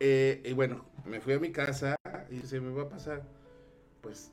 Eh, 0.00 0.42
y 0.44 0.52
bueno, 0.52 0.84
me 1.06 1.20
fui 1.20 1.32
a 1.34 1.38
mi 1.38 1.50
casa 1.52 1.96
y 2.30 2.40
se 2.40 2.60
me 2.60 2.72
va 2.72 2.82
a 2.82 2.88
pasar. 2.88 3.22
Pues 4.02 4.30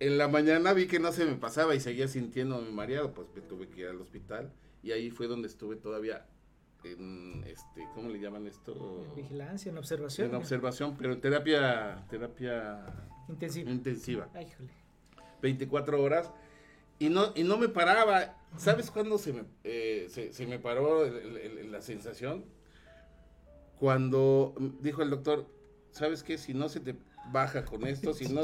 en 0.00 0.18
la 0.18 0.28
mañana 0.28 0.72
vi 0.72 0.86
que 0.86 0.98
no 0.98 1.12
se 1.12 1.24
me 1.24 1.34
pasaba 1.36 1.74
y 1.74 1.80
seguía 1.80 2.08
sintiéndome 2.08 2.70
mareado. 2.70 3.12
Pues 3.14 3.28
me 3.34 3.40
tuve 3.42 3.68
que 3.68 3.82
ir 3.82 3.86
al 3.88 4.00
hospital. 4.00 4.52
Y 4.82 4.92
ahí 4.92 5.10
fue 5.10 5.26
donde 5.26 5.48
estuve 5.48 5.76
todavía 5.76 6.26
en, 6.92 7.44
este, 7.46 7.86
¿cómo 7.94 8.08
le 8.10 8.20
llaman 8.20 8.46
esto? 8.46 9.04
En 9.08 9.14
vigilancia, 9.16 9.70
en 9.70 9.78
observación. 9.78 10.28
En 10.28 10.34
observación, 10.34 10.96
pero 10.96 11.12
en 11.12 11.20
terapia, 11.20 12.04
terapia 12.10 12.84
Intensiva. 13.28 13.70
intensiva. 13.70 14.28
Ay, 14.34 14.46
híjole. 14.46 14.72
24 15.42 16.02
horas 16.02 16.30
y 16.98 17.08
no, 17.10 17.32
y 17.34 17.44
no 17.44 17.58
me 17.58 17.68
paraba. 17.68 18.36
¿Sabes 18.56 18.90
cuándo 18.90 19.18
se 19.18 19.32
me, 19.32 19.44
eh, 19.64 20.06
se, 20.10 20.32
se 20.32 20.46
me 20.46 20.58
paró 20.58 21.04
el- 21.04 21.36
el- 21.36 21.58
el- 21.58 21.72
la 21.72 21.80
sensación? 21.82 22.44
Cuando 23.78 24.54
dijo 24.80 25.02
el 25.02 25.10
doctor, 25.10 25.46
¿sabes 25.92 26.22
qué? 26.22 26.36
Si 26.38 26.54
no 26.54 26.68
se 26.68 26.80
te 26.80 26.96
baja 27.30 27.64
con 27.64 27.86
esto, 27.86 28.12
si 28.14 28.26
no 28.32 28.40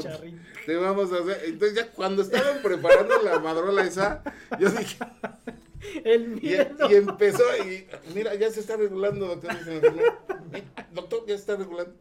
te 0.65 0.75
vamos 0.77 1.11
a 1.11 1.17
hacer... 1.19 1.41
Entonces 1.45 1.75
ya 1.75 1.91
cuando 1.91 2.21
estaban 2.21 2.61
preparando 2.61 3.21
la 3.21 3.39
madrola 3.39 3.83
esa, 3.83 4.23
yo 4.59 4.69
dije, 4.69 4.97
El 6.03 6.37
y, 6.37 6.41
miedo. 6.41 6.89
y 6.91 6.95
empezó, 6.95 7.43
y 7.65 7.85
mira, 8.13 8.33
ya 8.35 8.49
se 8.51 8.59
está 8.59 8.75
regulando, 8.77 9.27
doctor. 9.27 9.51
Doctor, 10.93 11.21
ya 11.27 11.35
se 11.35 11.41
está 11.41 11.55
regulando. 11.55 11.93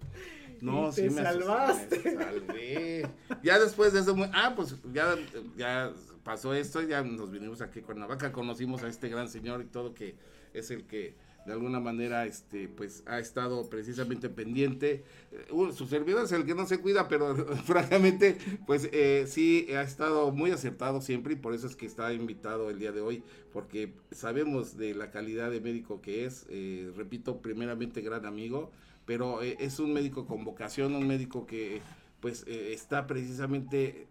No, 0.60 0.92
sí 0.92 1.02
me 1.10 1.20
asusté, 1.20 1.44
salvaste. 1.44 1.98
me 2.04 2.12
salvé. 2.24 3.08
Ya 3.42 3.58
después 3.58 3.92
de 3.92 4.00
eso, 4.00 4.14
muy- 4.16 4.30
ah, 4.32 4.54
pues 4.56 4.76
ya, 4.92 5.16
ya 5.56 5.92
pasó 6.22 6.54
esto, 6.54 6.80
ya 6.82 7.02
nos 7.02 7.30
vinimos 7.30 7.60
aquí 7.60 7.80
a 7.80 7.82
Cuernavaca, 7.82 8.32
conocimos 8.32 8.82
a 8.82 8.88
este 8.88 9.08
gran 9.08 9.28
señor 9.28 9.60
y 9.60 9.66
todo 9.66 9.92
que 9.92 10.14
es 10.54 10.70
el 10.70 10.84
que 10.86 11.14
de 11.46 11.52
alguna 11.52 11.80
manera 11.80 12.24
este 12.24 12.68
pues 12.68 13.02
ha 13.06 13.18
estado 13.18 13.68
precisamente 13.68 14.28
pendiente. 14.28 15.04
Eh, 15.32 15.72
su 15.74 15.86
servidor 15.86 16.24
es 16.24 16.32
el 16.32 16.44
que 16.44 16.54
no 16.54 16.66
se 16.66 16.78
cuida 16.78 17.08
pero 17.08 17.34
francamente 17.64 18.38
pues 18.66 18.88
eh, 18.92 19.24
sí 19.28 19.66
ha 19.74 19.82
estado 19.82 20.30
muy 20.32 20.50
acertado 20.50 21.00
siempre 21.00 21.34
y 21.34 21.36
por 21.36 21.54
eso 21.54 21.66
es 21.66 21.76
que 21.76 21.86
está 21.86 22.12
invitado 22.12 22.70
el 22.70 22.78
día 22.78 22.92
de 22.92 23.00
hoy 23.00 23.22
porque 23.52 23.92
sabemos 24.10 24.76
de 24.76 24.94
la 24.94 25.10
calidad 25.10 25.50
de 25.50 25.60
médico 25.60 26.00
que 26.00 26.24
es 26.24 26.46
eh, 26.48 26.90
repito 26.96 27.40
primeramente 27.40 28.00
gran 28.00 28.26
amigo 28.26 28.70
pero 29.06 29.42
es 29.42 29.78
un 29.80 29.92
médico 29.92 30.26
con 30.26 30.44
vocación 30.44 30.94
un 30.94 31.06
médico 31.06 31.46
que 31.46 31.82
pues 32.20 32.46
está 32.46 33.06
precisamente 33.06 34.06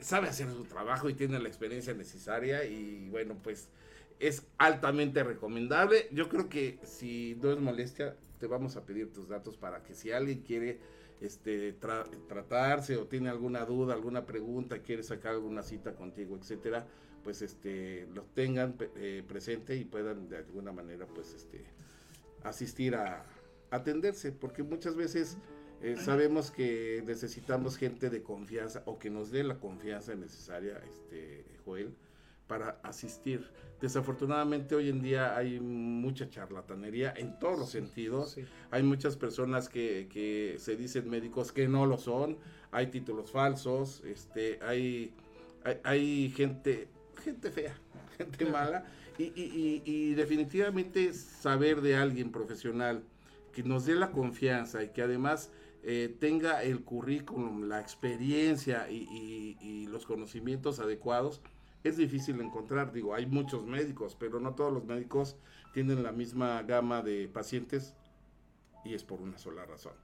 sabe 0.00 0.28
hacer 0.28 0.48
su 0.52 0.62
trabajo 0.64 1.10
y 1.10 1.14
tiene 1.14 1.40
la 1.40 1.48
experiencia 1.48 1.94
necesaria 1.94 2.64
y 2.64 3.08
bueno 3.10 3.36
pues 3.42 3.68
es 4.20 4.46
altamente 4.58 5.24
recomendable. 5.24 6.06
Yo 6.12 6.28
creo 6.28 6.48
que 6.48 6.78
si 6.84 7.36
no 7.42 7.50
es 7.50 7.58
molestia, 7.58 8.16
te 8.38 8.46
vamos 8.46 8.76
a 8.76 8.84
pedir 8.86 9.12
tus 9.12 9.28
datos 9.28 9.56
para 9.56 9.82
que 9.82 9.94
si 9.94 10.12
alguien 10.12 10.42
quiere 10.42 10.78
este 11.20 11.78
tra- 11.80 12.06
tratarse 12.28 12.96
o 12.96 13.06
tiene 13.06 13.28
alguna 13.28 13.64
duda, 13.64 13.94
alguna 13.94 14.24
pregunta, 14.24 14.82
quiere 14.82 15.02
sacar 15.02 15.32
alguna 15.32 15.62
cita 15.62 15.94
contigo, 15.94 16.36
etcétera, 16.36 16.86
pues 17.24 17.42
este 17.42 18.06
lo 18.14 18.22
tengan 18.22 18.76
eh, 18.96 19.22
presente 19.26 19.74
y 19.76 19.84
puedan 19.84 20.28
de 20.28 20.36
alguna 20.38 20.72
manera 20.72 21.06
pues 21.06 21.34
este 21.34 21.64
asistir 22.44 22.94
a 22.94 23.24
atenderse, 23.70 24.30
porque 24.32 24.62
muchas 24.62 24.94
veces 24.94 25.36
Eh, 25.82 25.96
sabemos 25.96 26.50
que 26.50 27.02
necesitamos 27.06 27.78
gente 27.78 28.10
de 28.10 28.20
confianza 28.22 28.82
o 28.84 28.98
que 28.98 29.08
nos 29.08 29.30
dé 29.30 29.42
la 29.44 29.58
confianza 29.58 30.14
necesaria, 30.14 30.76
este, 30.86 31.42
Joel, 31.64 31.94
para 32.50 32.80
asistir. 32.82 33.48
Desafortunadamente 33.80 34.74
hoy 34.74 34.88
en 34.88 35.00
día 35.00 35.36
hay 35.36 35.60
mucha 35.60 36.28
charlatanería 36.28 37.14
en 37.16 37.38
todos 37.38 37.56
los 37.60 37.70
sentidos. 37.70 38.32
Sí. 38.32 38.44
Hay 38.72 38.82
muchas 38.82 39.16
personas 39.16 39.68
que, 39.68 40.08
que 40.12 40.56
se 40.58 40.74
dicen 40.76 41.08
médicos 41.08 41.52
que 41.52 41.68
no 41.68 41.86
lo 41.86 41.96
son. 41.96 42.38
Hay 42.72 42.88
títulos 42.88 43.30
falsos. 43.30 44.02
Este, 44.04 44.58
hay, 44.62 45.14
hay, 45.62 45.76
hay 45.84 46.30
gente, 46.30 46.88
gente 47.22 47.52
fea, 47.52 47.78
gente 48.18 48.44
mala. 48.46 48.84
Y, 49.16 49.26
y- 49.26 49.32
y- 49.36 49.82
y 49.84 50.14
definitivamente 50.14 51.12
saber 51.14 51.82
de 51.82 51.94
alguien 51.94 52.32
profesional 52.32 53.04
que 53.52 53.62
nos 53.62 53.84
dé 53.86 53.94
la 53.94 54.10
confianza 54.10 54.82
y 54.82 54.88
que 54.88 55.02
además 55.02 55.52
eh, 55.84 56.14
tenga 56.18 56.64
el 56.64 56.82
currículum, 56.82 57.68
la 57.68 57.80
experiencia 57.80 58.90
y, 58.90 59.06
y- 59.10 59.56
y 59.60 59.86
los 59.86 60.04
conocimientos 60.04 60.80
adecuados, 60.80 61.40
es 61.84 61.96
difícil 61.96 62.40
encontrar. 62.40 62.92
Digo, 62.92 63.14
hay 63.14 63.26
muchos 63.26 63.66
médicos, 63.66 64.16
pero 64.18 64.40
no 64.40 64.54
todos 64.54 64.72
los 64.72 64.84
médicos 64.84 65.36
tienen 65.72 66.02
la 66.02 66.12
misma 66.12 66.62
gama 66.62 67.02
de 67.02 67.28
pacientes 67.28 67.94
y 68.84 68.94
es 68.94 69.04
por 69.04 69.20
una 69.20 69.38
sola 69.38 69.64
razón. 69.64 69.94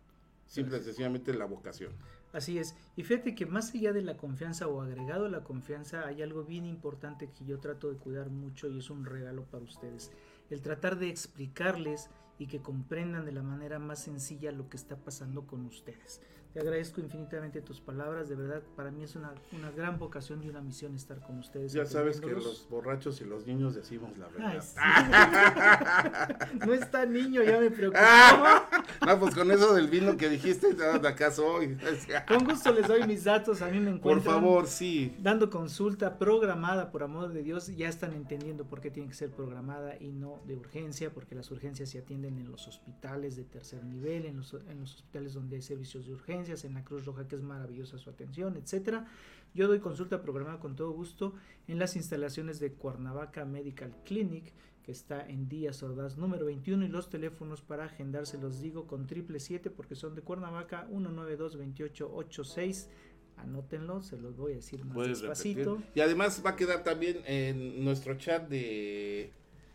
Simple 0.46 0.78
y 0.78 0.82
sencillamente 0.82 1.34
la 1.34 1.44
vocación. 1.44 1.92
Así 2.32 2.58
es. 2.58 2.76
Y 2.96 3.02
fíjate 3.02 3.34
que 3.34 3.46
más 3.46 3.74
allá 3.74 3.92
de 3.92 4.02
la 4.02 4.16
confianza 4.16 4.68
o 4.68 4.80
agregado 4.80 5.26
a 5.26 5.30
la 5.30 5.42
confianza, 5.42 6.06
hay 6.06 6.22
algo 6.22 6.44
bien 6.44 6.66
importante 6.66 7.30
que 7.30 7.44
yo 7.44 7.58
trato 7.58 7.90
de 7.90 7.96
cuidar 7.96 8.30
mucho 8.30 8.68
y 8.68 8.78
es 8.78 8.90
un 8.90 9.04
regalo 9.04 9.44
para 9.44 9.64
ustedes. 9.64 10.12
El 10.50 10.60
tratar 10.60 10.98
de 10.98 11.08
explicarles 11.08 12.10
y 12.38 12.46
que 12.46 12.60
comprendan 12.60 13.24
de 13.24 13.32
la 13.32 13.42
manera 13.42 13.78
más 13.78 14.02
sencilla 14.02 14.52
lo 14.52 14.68
que 14.68 14.76
está 14.76 14.96
pasando 14.96 15.46
con 15.46 15.64
ustedes. 15.64 16.20
Te 16.56 16.62
agradezco 16.62 17.02
infinitamente 17.02 17.60
tus 17.60 17.82
palabras, 17.82 18.30
de 18.30 18.34
verdad, 18.34 18.62
para 18.76 18.90
mí 18.90 19.04
es 19.04 19.14
una, 19.14 19.34
una 19.52 19.70
gran 19.72 19.98
vocación 19.98 20.42
y 20.42 20.48
una 20.48 20.62
misión 20.62 20.94
estar 20.94 21.20
con 21.20 21.38
ustedes. 21.38 21.74
Ya 21.74 21.84
sabes 21.84 22.18
que 22.18 22.30
los 22.30 22.66
borrachos 22.70 23.20
y 23.20 23.26
los 23.26 23.46
niños 23.46 23.74
decimos 23.74 24.16
la 24.16 24.28
Ay, 24.38 24.56
verdad. 24.56 26.48
sí. 26.48 26.56
no 26.66 26.72
está 26.72 27.04
niño, 27.04 27.42
ya 27.42 27.60
me 27.60 27.70
preocupo. 27.70 28.00
no, 29.06 29.20
pues 29.20 29.34
con 29.34 29.50
eso 29.50 29.74
del 29.74 29.88
vino 29.88 30.16
que 30.16 30.30
dijiste, 30.30 30.72
de 30.72 31.06
acá 31.06 31.30
soy. 31.30 31.76
Con 32.26 32.46
gusto 32.46 32.72
les 32.72 32.88
doy 32.88 33.06
mis 33.06 33.24
datos, 33.24 33.60
a 33.60 33.66
mí 33.66 33.78
me 33.78 33.90
encuentran. 33.90 34.22
Por 34.22 34.22
favor, 34.22 34.66
sí. 34.66 35.14
dando 35.18 35.50
consulta 35.50 36.18
programada, 36.18 36.90
por 36.90 37.02
amor 37.02 37.34
de 37.34 37.42
Dios, 37.42 37.66
ya 37.76 37.90
están 37.90 38.14
entendiendo 38.14 38.64
por 38.64 38.80
qué 38.80 38.90
tiene 38.90 39.10
que 39.10 39.14
ser 39.14 39.30
programada 39.30 39.98
y 40.00 40.10
no 40.10 40.40
de 40.46 40.56
urgencia, 40.56 41.12
porque 41.12 41.34
las 41.34 41.50
urgencias 41.50 41.90
se 41.90 41.98
atienden 41.98 42.38
en 42.38 42.50
los 42.50 42.66
hospitales 42.66 43.36
de 43.36 43.44
tercer 43.44 43.84
nivel, 43.84 44.24
en 44.24 44.38
los, 44.38 44.54
en 44.54 44.80
los 44.80 44.94
hospitales 44.94 45.34
donde 45.34 45.56
hay 45.56 45.62
servicios 45.62 46.06
de 46.06 46.14
en 46.64 46.74
la 46.74 46.84
Cruz 46.84 47.04
Roja, 47.04 47.26
que 47.28 47.36
es 47.36 47.42
maravillosa 47.42 47.98
su 47.98 48.10
atención, 48.10 48.56
etcétera. 48.56 49.06
Yo 49.54 49.68
doy 49.68 49.80
consulta 49.80 50.22
programada 50.22 50.60
con 50.60 50.76
todo 50.76 50.90
gusto 50.92 51.34
en 51.66 51.78
las 51.78 51.96
instalaciones 51.96 52.60
de 52.60 52.72
Cuernavaca 52.72 53.44
Medical 53.44 53.94
Clinic, 54.04 54.52
que 54.84 54.92
está 54.92 55.26
en 55.28 55.48
Díaz 55.48 55.82
Ordaz 55.82 56.16
número 56.16 56.46
21 56.46 56.84
y 56.84 56.88
los 56.88 57.10
teléfonos 57.10 57.60
para 57.62 57.86
agendar 57.86 58.26
se 58.26 58.38
los 58.38 58.60
digo 58.60 58.86
con 58.86 59.06
triple 59.06 59.40
7 59.40 59.70
porque 59.70 59.96
son 59.96 60.14
de 60.14 60.22
Cuernavaca 60.22 60.86
192 60.88 61.52
2886 61.54 62.88
anótenlo, 63.36 64.02
se 64.02 64.16
los 64.16 64.36
voy 64.36 64.52
a 64.52 64.56
decir 64.56 64.84
más 64.84 64.94
Puedes 64.94 65.20
despacito. 65.20 65.76
repetir. 65.76 65.92
Y 65.94 66.00
además 66.00 66.42
va 66.44 66.50
a 66.50 66.56
quedar 66.56 66.84
también 66.84 67.18
en 67.26 67.84
nuestro 67.84 68.16
chat 68.16 68.48
de, 68.48 69.30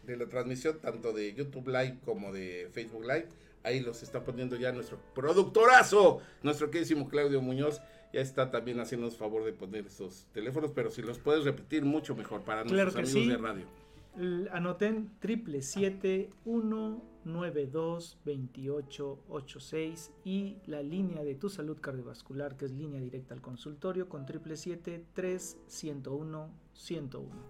de 0.05 0.17
la 0.17 0.27
transmisión, 0.27 0.79
tanto 0.79 1.13
de 1.13 1.33
YouTube 1.33 1.67
Live 1.67 1.99
como 2.05 2.31
de 2.31 2.69
Facebook 2.71 3.03
Live. 3.03 3.27
Ahí 3.63 3.79
los 3.79 4.03
está 4.03 4.23
poniendo 4.23 4.55
ya 4.55 4.71
nuestro 4.71 4.99
productorazo, 5.13 6.19
nuestro 6.43 6.71
queridísimo 6.71 7.07
Claudio 7.07 7.41
Muñoz. 7.41 7.81
Ya 8.13 8.19
está 8.19 8.51
también 8.51 8.79
haciéndonos 8.79 9.15
favor 9.15 9.45
de 9.45 9.53
poner 9.53 9.85
esos 9.85 10.27
teléfonos, 10.33 10.71
pero 10.71 10.91
si 10.91 11.01
los 11.01 11.17
puedes 11.19 11.45
repetir, 11.45 11.85
mucho 11.85 12.15
mejor 12.15 12.41
para 12.41 12.63
Claro 12.63 12.91
nuestros 12.91 13.09
amigos 13.09 13.23
sí. 13.23 13.29
de 13.29 13.37
radio. 13.37 14.51
Anoten 14.51 15.11
triple 15.19 15.61
siete 15.61 16.29
uno 16.43 17.01
nueve 17.23 17.67
dos 17.67 18.17
veintiocho 18.25 19.19
ocho 19.29 19.61
seis 19.61 20.11
y 20.25 20.57
la 20.65 20.81
línea 20.81 21.23
de 21.23 21.35
tu 21.35 21.49
salud 21.49 21.77
cardiovascular 21.79 22.57
que 22.57 22.65
es 22.65 22.71
línea 22.71 22.99
directa 22.99 23.33
al 23.33 23.41
consultorio 23.41 24.09
con 24.09 24.25
triple 24.25 24.57
siete 24.57 25.05
tres 25.13 25.57
ciento 25.67 26.13
uno 26.13 26.49
ciento 26.73 27.21
uno. 27.21 27.45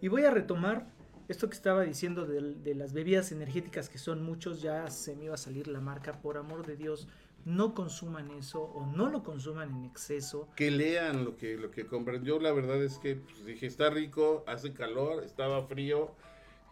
Y 0.00 0.08
voy 0.08 0.22
a 0.22 0.30
retomar 0.30 0.86
esto 1.28 1.48
que 1.48 1.54
estaba 1.54 1.82
diciendo 1.82 2.26
de, 2.26 2.74
las 2.74 2.92
bebidas 2.92 3.32
energéticas 3.32 3.88
que 3.88 3.98
son 3.98 4.22
muchos, 4.22 4.60
ya 4.60 4.90
se 4.90 5.16
me 5.16 5.24
iba 5.24 5.34
a 5.34 5.38
salir 5.38 5.68
la 5.68 5.80
marca, 5.80 6.20
por 6.20 6.36
amor 6.36 6.66
de 6.66 6.76
Dios, 6.76 7.08
no 7.44 7.74
consuman 7.74 8.30
eso 8.30 8.62
o 8.62 8.86
no 8.86 9.08
lo 9.10 9.22
consuman 9.22 9.74
en 9.74 9.84
exceso. 9.84 10.48
Que 10.56 10.70
lean 10.70 11.24
lo 11.24 11.36
que, 11.36 11.56
lo 11.56 11.70
que 11.70 11.86
compran. 11.86 12.24
Yo 12.24 12.38
la 12.40 12.52
verdad 12.52 12.82
es 12.82 12.98
que 12.98 13.16
pues, 13.16 13.44
dije, 13.44 13.66
está 13.66 13.90
rico, 13.90 14.44
hace 14.46 14.72
calor, 14.72 15.22
estaba 15.24 15.66
frío. 15.66 16.14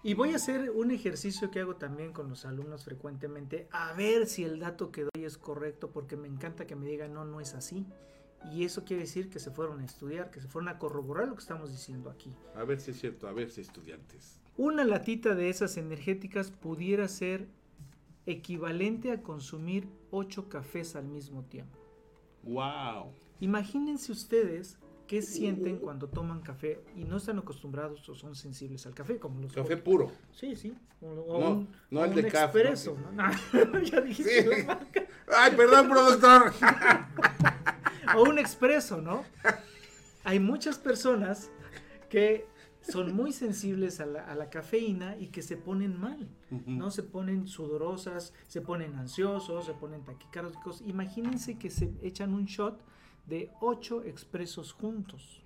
Y 0.02 0.14
voy 0.14 0.32
a 0.32 0.36
hacer 0.36 0.70
un 0.70 0.90
ejercicio 0.90 1.50
que 1.50 1.60
hago 1.60 1.76
también 1.76 2.12
con 2.12 2.28
los 2.28 2.44
alumnos 2.44 2.84
frecuentemente, 2.84 3.68
a 3.70 3.92
ver 3.92 4.26
si 4.26 4.42
el 4.42 4.58
dato 4.58 4.90
que 4.90 5.02
doy 5.02 5.24
es 5.24 5.38
correcto, 5.38 5.92
porque 5.92 6.16
me 6.16 6.26
encanta 6.26 6.66
que 6.66 6.74
me 6.74 6.86
digan, 6.86 7.14
no, 7.14 7.24
no 7.24 7.40
es 7.40 7.54
así. 7.54 7.86
Y 8.50 8.64
eso 8.64 8.84
quiere 8.84 9.02
decir 9.02 9.30
que 9.30 9.38
se 9.38 9.52
fueron 9.52 9.80
a 9.80 9.84
estudiar, 9.84 10.30
que 10.30 10.40
se 10.40 10.48
fueron 10.48 10.68
a 10.68 10.78
corroborar 10.78 11.28
lo 11.28 11.34
que 11.34 11.42
estamos 11.42 11.70
diciendo 11.70 12.10
aquí. 12.10 12.34
A 12.56 12.64
ver 12.64 12.80
si 12.80 12.90
es 12.90 12.98
cierto, 12.98 13.28
a 13.28 13.32
ver 13.32 13.50
si 13.50 13.60
estudiantes. 13.60 14.41
Una 14.56 14.84
latita 14.84 15.34
de 15.34 15.48
esas 15.48 15.76
energéticas 15.76 16.50
pudiera 16.50 17.08
ser 17.08 17.48
equivalente 18.26 19.10
a 19.12 19.22
consumir 19.22 19.88
8 20.10 20.48
cafés 20.48 20.94
al 20.94 21.04
mismo 21.06 21.42
tiempo. 21.44 21.78
¡Wow! 22.44 23.12
Imagínense 23.40 24.12
ustedes 24.12 24.78
qué 25.06 25.20
sienten 25.22 25.78
cuando 25.78 26.08
toman 26.08 26.40
café 26.42 26.80
y 26.96 27.04
no 27.04 27.16
están 27.16 27.38
acostumbrados 27.38 28.08
o 28.08 28.14
son 28.14 28.34
sensibles 28.34 28.86
al 28.86 28.94
café, 28.94 29.18
como 29.18 29.40
los 29.40 29.52
Café 29.52 29.76
puro. 29.76 30.10
Sí, 30.32 30.54
sí. 30.54 30.74
O, 31.00 31.06
o 31.08 31.40
No, 31.40 31.50
un, 31.50 31.68
no 31.90 32.04
el 32.04 32.14
de 32.14 32.22
un 32.24 32.30
CAF, 32.30 32.54
expreso, 32.56 32.96
¿no? 32.98 33.10
¿no? 33.12 33.80
ya 33.82 34.00
dijiste 34.00 34.42
Sí. 34.42 34.48
la 34.60 34.64
marca. 34.66 35.06
¡Ay, 35.34 35.52
perdón, 35.56 35.88
productor! 35.88 36.52
O 38.16 38.24
un 38.24 38.38
expreso, 38.38 39.00
¿no? 39.00 39.24
Hay 40.24 40.38
muchas 40.38 40.76
personas 40.76 41.50
que 42.10 42.46
son 42.82 43.14
muy 43.14 43.32
sensibles 43.32 44.00
a 44.00 44.06
la, 44.06 44.24
a 44.24 44.34
la 44.34 44.50
cafeína 44.50 45.16
y 45.18 45.28
que 45.28 45.42
se 45.42 45.56
ponen 45.56 45.98
mal, 45.98 46.28
¿no? 46.66 46.90
Se 46.90 47.02
ponen 47.02 47.46
sudorosas, 47.46 48.34
se 48.48 48.60
ponen 48.60 48.96
ansiosos, 48.96 49.66
se 49.66 49.72
ponen 49.72 50.04
taquicárdicos. 50.04 50.82
Imagínense 50.82 51.58
que 51.58 51.70
se 51.70 51.92
echan 52.02 52.34
un 52.34 52.46
shot 52.46 52.80
de 53.26 53.50
8 53.60 54.02
expresos 54.04 54.72
juntos. 54.72 55.42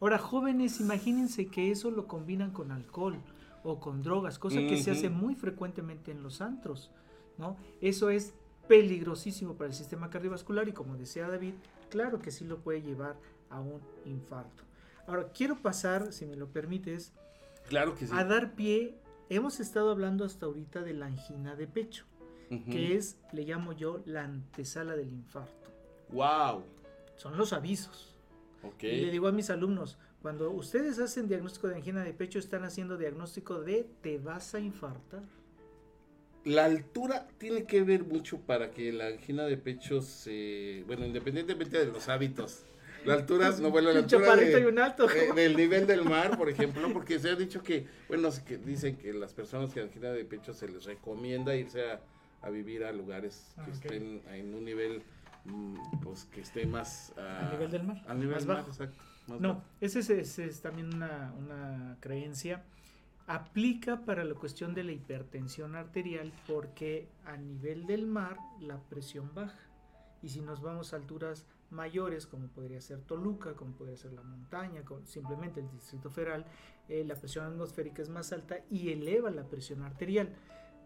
Ahora, 0.00 0.18
jóvenes, 0.18 0.80
imagínense 0.80 1.46
que 1.46 1.70
eso 1.70 1.90
lo 1.90 2.06
combinan 2.06 2.50
con 2.50 2.72
alcohol 2.72 3.18
o 3.62 3.80
con 3.80 4.02
drogas, 4.02 4.38
cosa 4.38 4.58
que 4.58 4.76
se 4.76 4.90
hace 4.90 5.08
muy 5.08 5.34
frecuentemente 5.34 6.10
en 6.10 6.22
los 6.22 6.40
antros, 6.40 6.90
¿no? 7.38 7.56
Eso 7.80 8.10
es 8.10 8.34
peligrosísimo 8.68 9.54
para 9.54 9.68
el 9.68 9.74
sistema 9.74 10.10
cardiovascular 10.10 10.68
y 10.68 10.72
como 10.72 10.96
decía 10.96 11.28
David, 11.28 11.54
claro 11.90 12.20
que 12.20 12.30
sí 12.30 12.44
lo 12.44 12.58
puede 12.58 12.82
llevar 12.82 13.16
a 13.50 13.60
un 13.60 13.80
infarto. 14.04 14.64
Ahora, 15.06 15.28
quiero 15.32 15.56
pasar, 15.60 16.12
si 16.12 16.26
me 16.26 16.36
lo 16.36 16.48
permites, 16.48 17.12
Claro 17.68 17.94
que 17.94 18.06
sí. 18.06 18.12
a 18.14 18.24
dar 18.24 18.54
pie, 18.54 18.94
hemos 19.28 19.60
estado 19.60 19.90
hablando 19.90 20.24
hasta 20.24 20.46
ahorita 20.46 20.82
de 20.82 20.94
la 20.94 21.06
angina 21.06 21.56
de 21.56 21.66
pecho, 21.66 22.04
que 22.70 22.94
es, 22.94 23.18
le 23.32 23.42
llamo 23.42 23.72
yo, 23.72 24.02
la 24.06 24.24
antesala 24.24 24.94
del 24.96 25.12
infarto. 25.12 25.70
¡Wow! 26.10 26.62
Son 27.16 27.36
los 27.36 27.52
avisos. 27.52 28.14
Ok. 28.62 28.84
Y 28.84 29.00
le 29.00 29.10
digo 29.10 29.26
a 29.26 29.32
mis 29.32 29.50
alumnos, 29.50 29.98
cuando 30.22 30.50
ustedes 30.50 30.98
hacen 31.00 31.26
diagnóstico 31.28 31.68
de 31.68 31.76
angina 31.76 32.04
de 32.04 32.12
pecho, 32.14 32.38
están 32.38 32.64
haciendo 32.64 32.96
diagnóstico 32.96 33.60
de 33.60 33.88
te 34.02 34.18
vas 34.18 34.54
a 34.54 34.60
infartar. 34.60 35.22
La 36.44 36.66
altura 36.66 37.26
tiene 37.38 37.64
que 37.64 37.82
ver 37.82 38.04
mucho 38.04 38.38
para 38.38 38.70
que 38.70 38.92
la 38.92 39.06
angina 39.06 39.44
de 39.44 39.56
pecho 39.56 40.02
se... 40.02 40.84
Bueno, 40.86 41.06
independientemente 41.06 41.78
de 41.78 41.86
los 41.86 42.08
hábitos. 42.08 42.64
La 43.04 43.14
altura, 43.14 43.50
no, 43.60 43.70
bueno, 43.70 43.92
la 43.92 43.98
altura 44.00 44.36
de- 44.36 44.60
y 44.60 44.64
un 44.64 44.78
alto. 44.78 45.06
del 45.34 45.56
nivel 45.56 45.86
del 45.86 46.04
mar, 46.04 46.36
por 46.38 46.48
ejemplo, 46.48 46.92
porque 46.92 47.18
se 47.18 47.30
ha 47.30 47.34
dicho 47.36 47.62
que, 47.62 47.86
bueno, 48.08 48.28
que 48.46 48.58
dicen 48.58 48.96
que 48.96 49.12
las 49.12 49.32
personas 49.34 49.72
que 49.72 49.80
angina 49.80 50.10
de 50.10 50.24
pecho 50.24 50.52
se 50.54 50.68
les 50.68 50.84
recomienda 50.84 51.54
irse 51.54 51.90
a, 51.90 52.00
a 52.42 52.50
vivir 52.50 52.84
a 52.84 52.92
lugares 52.92 53.52
que 53.56 53.60
Ah, 53.60 53.64
ok. 53.68 53.74
estén 53.74 54.22
en 54.30 54.54
un 54.54 54.64
nivel, 54.64 55.02
mm, 55.44 56.00
pues, 56.02 56.24
que 56.26 56.40
esté 56.40 56.66
más... 56.66 57.12
Al 57.18 57.50
nivel 57.52 57.70
del 57.70 57.82
mar, 57.84 58.02
Al 58.06 58.18
nivel 58.18 58.34
más 58.34 58.38
del 58.40 58.48
mar, 58.48 58.56
bajo. 58.58 58.68
exacto. 58.70 58.98
más 59.28 59.40
No, 59.40 59.48
bajo. 59.54 59.62
ese 59.80 59.98
es, 60.00 60.38
es 60.38 60.60
también 60.60 60.94
una, 60.94 61.32
una 61.38 61.96
creencia. 62.00 62.62
Aplica 63.26 64.04
para 64.04 64.22
la 64.24 64.34
cuestión 64.34 64.74
de 64.74 64.84
la 64.84 64.92
hipertensión 64.92 65.76
arterial 65.76 66.30
porque 66.46 67.08
a 67.24 67.36
nivel 67.38 67.86
del 67.86 68.06
mar 68.06 68.36
la 68.60 68.78
presión 68.82 69.30
baja. 69.34 69.58
Y 70.22 70.28
si 70.28 70.40
nos 70.42 70.60
vamos 70.60 70.92
a 70.92 70.96
alturas 70.96 71.46
mayores, 71.70 72.26
como 72.26 72.48
podría 72.48 72.80
ser 72.80 73.00
Toluca, 73.02 73.54
como 73.54 73.76
podría 73.76 73.96
ser 73.96 74.12
la 74.12 74.22
montaña, 74.22 74.84
como 74.84 75.04
simplemente 75.06 75.60
el 75.60 75.70
Distrito 75.70 76.10
Federal, 76.10 76.46
eh, 76.88 77.04
la 77.04 77.14
presión 77.14 77.46
atmosférica 77.46 78.02
es 78.02 78.08
más 78.08 78.32
alta 78.32 78.58
y 78.70 78.90
eleva 78.90 79.30
la 79.30 79.48
presión 79.48 79.82
arterial. 79.82 80.34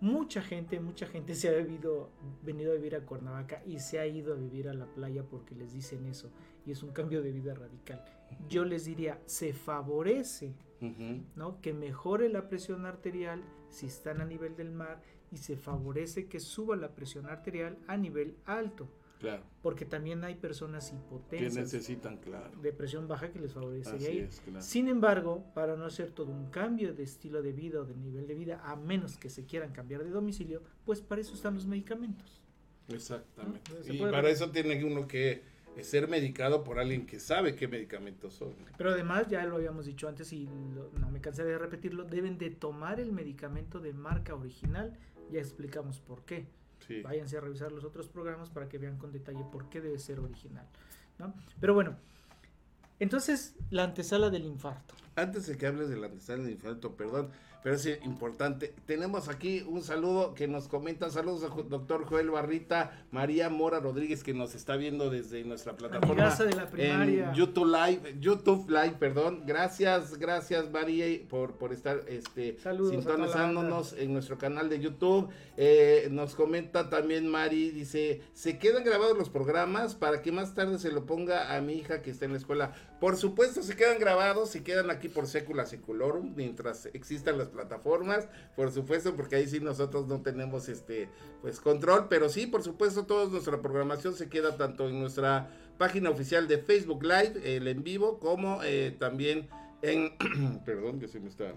Mucha 0.01 0.43
gente, 0.43 0.79
mucha 0.79 1.07
gente 1.07 1.35
se 1.35 1.49
ha 1.49 1.53
vivido, 1.59 2.11
venido 2.43 2.71
a 2.71 2.77
vivir 2.77 2.95
a 2.95 3.05
Cuernavaca 3.05 3.63
y 3.67 3.81
se 3.81 3.99
ha 3.99 4.07
ido 4.07 4.33
a 4.33 4.37
vivir 4.37 4.69
a 4.69 4.75
la 4.75 4.87
playa 4.87 5.25
porque 5.25 5.57
les 5.57 5.73
dicen 5.73 6.07
eso 6.07 6.31
y 6.65 6.71
es 6.71 6.83
un 6.85 6.93
cambio 6.93 7.21
de 7.23 7.33
vida 7.33 7.55
radical. 7.55 8.05
Yo 8.49 8.65
les 8.65 8.85
diría, 8.85 9.21
se 9.27 9.53
favorece. 9.53 10.55
¿no? 11.35 11.61
que 11.61 11.75
mejore 11.75 12.29
la 12.29 12.49
presión 12.49 12.87
arterial 12.87 13.43
si 13.69 13.87
están 13.87 14.21
a 14.21 14.25
nivel 14.25 14.55
del 14.55 14.71
mar 14.71 15.03
y 15.31 15.39
se 15.39 15.57
favorece 15.57 16.29
que 16.29 16.41
suba 16.41 16.77
la 16.77 16.95
presión 16.95 17.27
arterial 17.27 17.79
a 17.87 17.97
nivel 17.97 18.37
alto, 18.45 18.89
Claro. 19.19 19.43
porque 19.63 19.85
también 19.85 20.23
hay 20.23 20.37
personas 20.37 20.91
Que 20.91 20.97
hipotensas 20.97 21.57
necesitan, 21.57 22.19
claro. 22.19 22.57
de 22.61 22.73
presión 22.73 23.09
baja 23.09 23.31
que 23.33 23.41
les 23.41 23.53
favorecería 23.53 24.11
ir. 24.11 24.29
claro. 24.45 24.63
Sin 24.63 24.87
embargo, 24.89 25.45
para 25.55 25.75
no 25.77 25.85
hacer 25.87 26.11
todo 26.13 26.31
un 26.31 26.51
cambio 26.51 26.95
de 26.95 27.03
estilo 27.03 27.43
de 27.43 27.53
vida 27.53 27.81
o 27.81 27.85
de 27.85 27.97
nivel 27.97 28.27
de 28.29 28.35
vida, 28.35 28.61
a 28.65 28.77
menos 28.77 29.17
que 29.19 29.29
se 29.29 29.45
quieran 29.45 29.73
cambiar 29.73 30.05
de 30.05 30.11
domicilio, 30.11 30.63
pues 30.85 31.01
para 31.01 31.21
eso 31.21 31.35
están 31.35 31.55
los 31.55 31.67
medicamentos. 31.67 32.41
Exactamente. 32.89 33.73
Y 33.93 33.99
para 34.01 34.29
eso 34.31 34.51
tiene 34.51 34.83
uno 34.85 35.07
que 35.07 35.43
ser 35.83 36.09
medicado 36.09 36.65
por 36.65 36.79
alguien 36.81 37.07
que 37.07 37.21
sabe 37.21 37.55
qué 37.55 37.69
medicamentos 37.69 38.35
son. 38.35 38.55
Pero 38.77 38.91
además, 38.91 39.29
ya 39.29 39.45
lo 39.47 39.57
habíamos 39.57 39.87
dicho 39.87 40.09
antes 40.09 40.33
y 40.33 40.49
lo- 40.75 40.91
no 40.99 41.09
me 41.11 41.21
cansaré 41.21 41.51
de 41.51 41.59
repetirlo, 41.59 42.05
deben 42.05 42.37
de 42.39 42.51
tomar 42.51 42.99
el 42.99 43.13
medicamento 43.13 43.79
de 43.79 43.93
marca 43.93 44.35
original. 44.35 44.97
Ya 45.31 45.39
explicamos 45.41 46.01
por 46.01 46.25
qué. 46.25 46.47
Sí. 46.87 47.03
Váyanse 47.03 47.37
a 47.37 47.41
revisar 47.41 47.73
los 47.73 47.85
otros 47.85 48.09
programas 48.09 48.51
para 48.51 48.69
que 48.69 48.79
vean 48.79 48.97
con 48.97 49.13
detalle 49.13 49.45
por 49.51 49.69
qué 49.69 49.81
debe 49.81 49.99
ser 49.99 50.21
original. 50.21 50.67
¿no? 51.19 51.35
Pero 51.61 51.75
bueno, 51.75 51.97
entonces 53.01 53.55
la 53.71 53.85
antesala 53.85 54.31
del 54.31 54.45
infarto. 54.45 54.95
Antes 55.17 55.47
de 55.47 55.57
que 55.57 55.67
hables 55.67 55.89
del 55.89 56.03
antesala 56.05 56.43
del 56.45 56.53
infarto, 56.53 56.97
perdón, 56.97 57.31
pero 57.63 57.77
es 57.77 57.87
importante. 58.05 58.75
Tenemos 58.87 59.29
aquí 59.29 59.65
un 59.67 59.83
saludo 59.83 60.35
que 60.35 60.49
nos 60.49 60.69
comenta. 60.69 61.11
Saludos 61.11 61.43
a 61.45 61.63
doctor 61.63 62.05
Joel 62.05 62.31
Barrita, 62.31 63.07
María 63.11 63.49
Mora 63.49 63.81
Rodríguez, 63.81 64.23
que 64.23 64.35
nos 64.35 64.55
está 64.55 64.77
viendo 64.77 65.11
desde 65.11 65.45
nuestra 65.45 65.77
plataforma. 65.77 66.13
Amigaza 66.13 66.45
de 66.45 66.55
la 66.55 66.69
primaria. 66.69 67.29
En 67.31 67.35
YouTube 67.35 67.67
Live, 67.67 68.17
YouTube 68.21 68.69
Live, 68.71 68.97
perdón. 68.99 69.43
Gracias, 69.47 70.19
gracias 70.19 70.71
María 70.71 71.07
por, 71.29 71.53
por 71.53 71.73
estar 71.73 72.03
este, 72.09 72.59
Saludos 72.59 72.91
sintonizándonos 72.91 73.93
en 73.95 74.13
nuestro 74.13 74.39
canal 74.39 74.69
de 74.69 74.81
YouTube. 74.81 75.29
Eh, 75.57 76.09
nos 76.11 76.35
comenta 76.35 76.89
también 76.91 77.29
Mari, 77.29 77.71
dice, 77.71 78.23
se 78.33 78.59
quedan 78.59 78.85
grabados 78.85 79.17
los 79.17 79.31
programas 79.31 79.95
para 79.95 80.23
que 80.23 80.33
más 80.33 80.55
tarde 80.55 80.79
se 80.79 80.93
lo 80.93 81.07
ponga 81.07 81.57
a 81.57 81.61
mi 81.61 81.75
hija 81.75 82.03
que 82.03 82.11
está 82.11 82.25
en 82.25 82.33
la 82.33 82.39
escuela. 82.39 82.73
Por 83.01 83.17
supuesto, 83.17 83.63
se 83.63 83.77
quedan 83.77 83.99
grabados, 83.99 84.51
se 84.51 84.63
quedan 84.63 84.91
aquí 84.91 85.09
por 85.09 85.27
sécula 85.27 85.67
seculorum, 85.67 86.35
mientras 86.35 86.87
existan 86.87 87.39
las 87.39 87.48
plataformas, 87.49 88.29
por 88.57 88.71
supuesto, 88.73 89.15
porque 89.17 89.37
ahí 89.37 89.47
sí 89.47 89.61
nosotros 89.61 90.07
no 90.07 90.23
tenemos 90.23 90.69
este 90.69 91.09
pues 91.43 91.61
control, 91.61 92.07
pero 92.09 92.29
sí, 92.29 92.47
por 92.47 92.63
supuesto, 92.63 93.07
toda 93.07 93.29
nuestra 93.29 93.61
programación 93.61 94.15
se 94.15 94.29
queda 94.29 94.57
tanto 94.57 94.89
en 94.89 95.01
nuestra 95.01 95.51
página 95.79 96.11
oficial 96.11 96.49
de 96.49 96.59
Facebook 96.59 97.03
Live, 97.03 97.57
el 97.57 97.69
en 97.69 97.83
vivo, 97.83 98.19
como 98.19 98.63
eh, 98.63 98.95
también 98.99 99.49
en 99.83 100.13
perdón, 100.65 100.99
que 100.99 101.09
se 101.09 101.21
me 101.21 101.29
está 101.29 101.55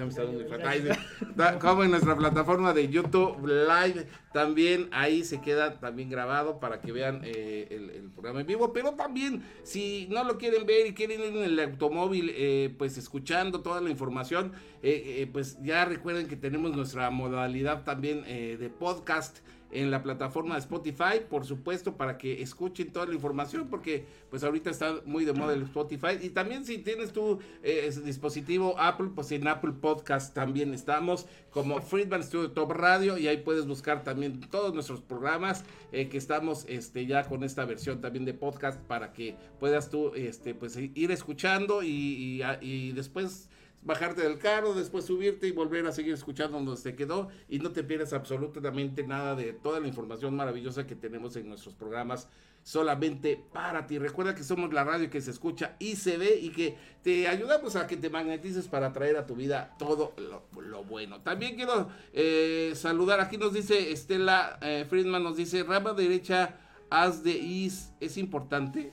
ya 0.00 0.04
me 0.04 0.10
está 0.10 0.22
dando 0.24 0.38
un 0.38 0.44
infarto. 0.44 0.66
Ay, 0.68 0.88
da- 1.36 1.58
como 1.58 1.84
en 1.84 1.90
nuestra 1.90 2.16
plataforma 2.16 2.72
de 2.72 2.88
YouTube 2.88 3.46
Live, 3.46 4.06
también 4.32 4.88
ahí 4.92 5.22
se 5.24 5.40
queda 5.40 5.78
también 5.78 6.08
grabado 6.10 6.58
para 6.58 6.80
que 6.80 6.90
vean 6.92 7.20
eh, 7.24 7.68
el, 7.70 7.90
el 7.90 8.10
programa 8.10 8.40
en 8.40 8.46
vivo. 8.46 8.72
Pero 8.72 8.92
también, 8.94 9.44
si 9.62 10.06
no 10.10 10.24
lo 10.24 10.38
quieren 10.38 10.66
ver 10.66 10.86
y 10.86 10.94
quieren 10.94 11.20
ir 11.20 11.26
en 11.36 11.42
el 11.44 11.60
automóvil, 11.60 12.32
eh, 12.34 12.74
pues 12.78 12.96
escuchando 12.98 13.60
toda 13.60 13.80
la 13.80 13.90
información, 13.90 14.52
eh, 14.82 15.28
pues 15.32 15.58
ya 15.62 15.84
recuerden 15.84 16.26
que 16.26 16.36
tenemos 16.36 16.74
nuestra 16.74 17.10
modalidad 17.10 17.84
también 17.84 18.22
de 18.24 18.70
podcast 18.76 19.38
en 19.70 19.90
la 19.90 20.02
plataforma 20.02 20.54
de 20.54 20.60
Spotify, 20.60 21.20
por 21.28 21.44
supuesto, 21.44 21.96
para 21.96 22.18
que 22.18 22.42
escuchen 22.42 22.92
toda 22.92 23.06
la 23.06 23.14
información, 23.14 23.68
porque 23.68 24.04
pues 24.30 24.42
ahorita 24.42 24.70
está 24.70 25.00
muy 25.04 25.24
de 25.24 25.32
moda 25.32 25.54
el 25.54 25.62
Spotify. 25.62 26.18
Y 26.20 26.30
también 26.30 26.64
si 26.64 26.78
tienes 26.78 27.12
tu 27.12 27.38
eh, 27.62 27.90
dispositivo 28.04 28.78
Apple, 28.78 29.10
pues 29.14 29.30
en 29.32 29.46
Apple 29.46 29.72
Podcast 29.80 30.34
también 30.34 30.74
estamos 30.74 31.26
como 31.50 31.80
Friedman 31.80 32.22
Studio 32.22 32.52
Top 32.52 32.72
Radio 32.72 33.18
y 33.18 33.28
ahí 33.28 33.38
puedes 33.38 33.66
buscar 33.66 34.04
también 34.04 34.40
todos 34.40 34.72
nuestros 34.74 35.00
programas 35.00 35.64
eh, 35.92 36.08
que 36.08 36.18
estamos 36.18 36.64
este 36.68 37.06
ya 37.06 37.24
con 37.24 37.44
esta 37.44 37.64
versión 37.64 38.00
también 38.00 38.24
de 38.24 38.34
podcast 38.34 38.80
para 38.80 39.12
que 39.12 39.36
puedas 39.58 39.90
tú 39.90 40.12
este 40.14 40.54
pues 40.54 40.76
ir 40.76 41.10
escuchando 41.10 41.82
y, 41.82 41.88
y, 41.88 42.42
y 42.60 42.92
después 42.92 43.49
bajarte 43.82 44.22
del 44.22 44.38
carro, 44.38 44.74
después 44.74 45.06
subirte 45.06 45.46
y 45.46 45.52
volver 45.52 45.86
a 45.86 45.92
seguir 45.92 46.12
escuchando 46.12 46.58
donde 46.58 46.76
se 46.76 46.94
quedó 46.94 47.28
y 47.48 47.60
no 47.60 47.72
te 47.72 47.82
pierdas 47.82 48.12
absolutamente 48.12 49.06
nada 49.06 49.34
de 49.34 49.52
toda 49.52 49.80
la 49.80 49.88
información 49.88 50.36
maravillosa 50.36 50.86
que 50.86 50.94
tenemos 50.94 51.36
en 51.36 51.48
nuestros 51.48 51.74
programas 51.74 52.28
solamente 52.62 53.42
para 53.52 53.86
ti. 53.86 53.98
Recuerda 53.98 54.34
que 54.34 54.44
somos 54.44 54.72
la 54.72 54.84
radio 54.84 55.08
que 55.08 55.22
se 55.22 55.30
escucha 55.30 55.76
y 55.78 55.96
se 55.96 56.18
ve 56.18 56.38
y 56.40 56.50
que 56.50 56.76
te 57.02 57.26
ayudamos 57.26 57.74
a 57.76 57.86
que 57.86 57.96
te 57.96 58.10
magnetices 58.10 58.68
para 58.68 58.92
traer 58.92 59.16
a 59.16 59.26
tu 59.26 59.34
vida 59.34 59.74
todo 59.78 60.12
lo, 60.18 60.42
lo 60.60 60.84
bueno. 60.84 61.22
También 61.22 61.56
quiero 61.56 61.88
eh, 62.12 62.72
saludar, 62.74 63.20
aquí 63.20 63.38
nos 63.38 63.54
dice 63.54 63.92
Estela 63.92 64.58
eh, 64.60 64.84
Friedman, 64.88 65.22
nos 65.22 65.36
dice, 65.36 65.62
rama 65.62 65.94
derecha, 65.94 66.58
haz 66.90 67.22
de 67.22 67.32
is, 67.32 67.92
es 68.00 68.18
importante. 68.18 68.92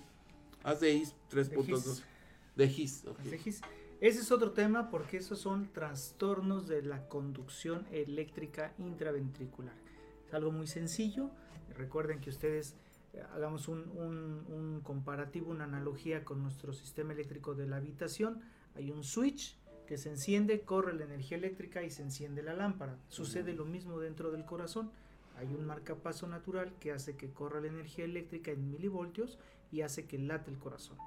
Haz 0.64 0.80
de 0.80 0.94
is 0.94 1.16
3.2. 1.32 2.02
De 2.56 2.68
gis, 2.68 3.04
ok. 3.06 3.20
Fijis. 3.20 3.62
Ese 4.00 4.20
es 4.20 4.32
otro 4.32 4.52
tema 4.52 4.89
porque 4.91 5.18
esos 5.18 5.39
son 5.39 5.72
trastornos 5.74 6.68
de 6.68 6.84
la 6.84 7.08
conducción 7.08 7.88
eléctrica 7.91 8.74
intraventricular. 8.78 9.74
Es 10.28 10.34
algo 10.34 10.52
muy 10.52 10.68
sencillo. 10.68 11.32
Recuerden 11.76 12.20
que 12.22 12.30
ustedes 12.30 12.76
eh, 13.14 13.24
hagamos 13.34 13.68
un, 13.68 13.80
un- 13.95 14.45
un 14.54 14.82
comparativo, 14.82 15.50
una 15.50 15.64
analogía 15.64 16.24
con 16.24 16.43
nuestro 16.43 16.74
sistema 16.74 17.14
eléctrico 17.14 17.56
de 17.56 17.66
la 17.66 17.78
habitación. 17.78 18.41
Hay 18.76 18.91
un 18.91 19.04
switch 19.04 19.58
que 19.88 19.98
se 19.98 20.10
enciende, 20.10 20.62
corre 20.62 20.93
la 20.93 21.06
energía 21.06 21.38
eléctrica 21.38 21.82
y 21.82 21.89
se 21.89 22.04
enciende 22.04 22.43
la 22.43 22.54
lámpara. 22.54 22.98
Sucede 23.08 23.54
lo 23.54 23.66
mismo 23.66 24.00
dentro 24.00 24.32
del 24.32 24.45
corazón. 24.45 24.91
Hay 25.38 25.48
un 25.56 25.66
marcapaso 25.66 26.28
natural 26.28 26.74
que 26.80 26.91
hace 26.91 27.16
que 27.16 27.32
corra 27.32 27.62
la 27.62 27.68
energía 27.68 28.06
eléctrica 28.06 28.52
en 28.52 28.70
milivoltios 28.70 29.39
y 29.72 29.82
hace 29.82 30.06
que 30.06 30.20
late 30.20 30.52
el 30.52 30.58
corazón. 30.60 30.98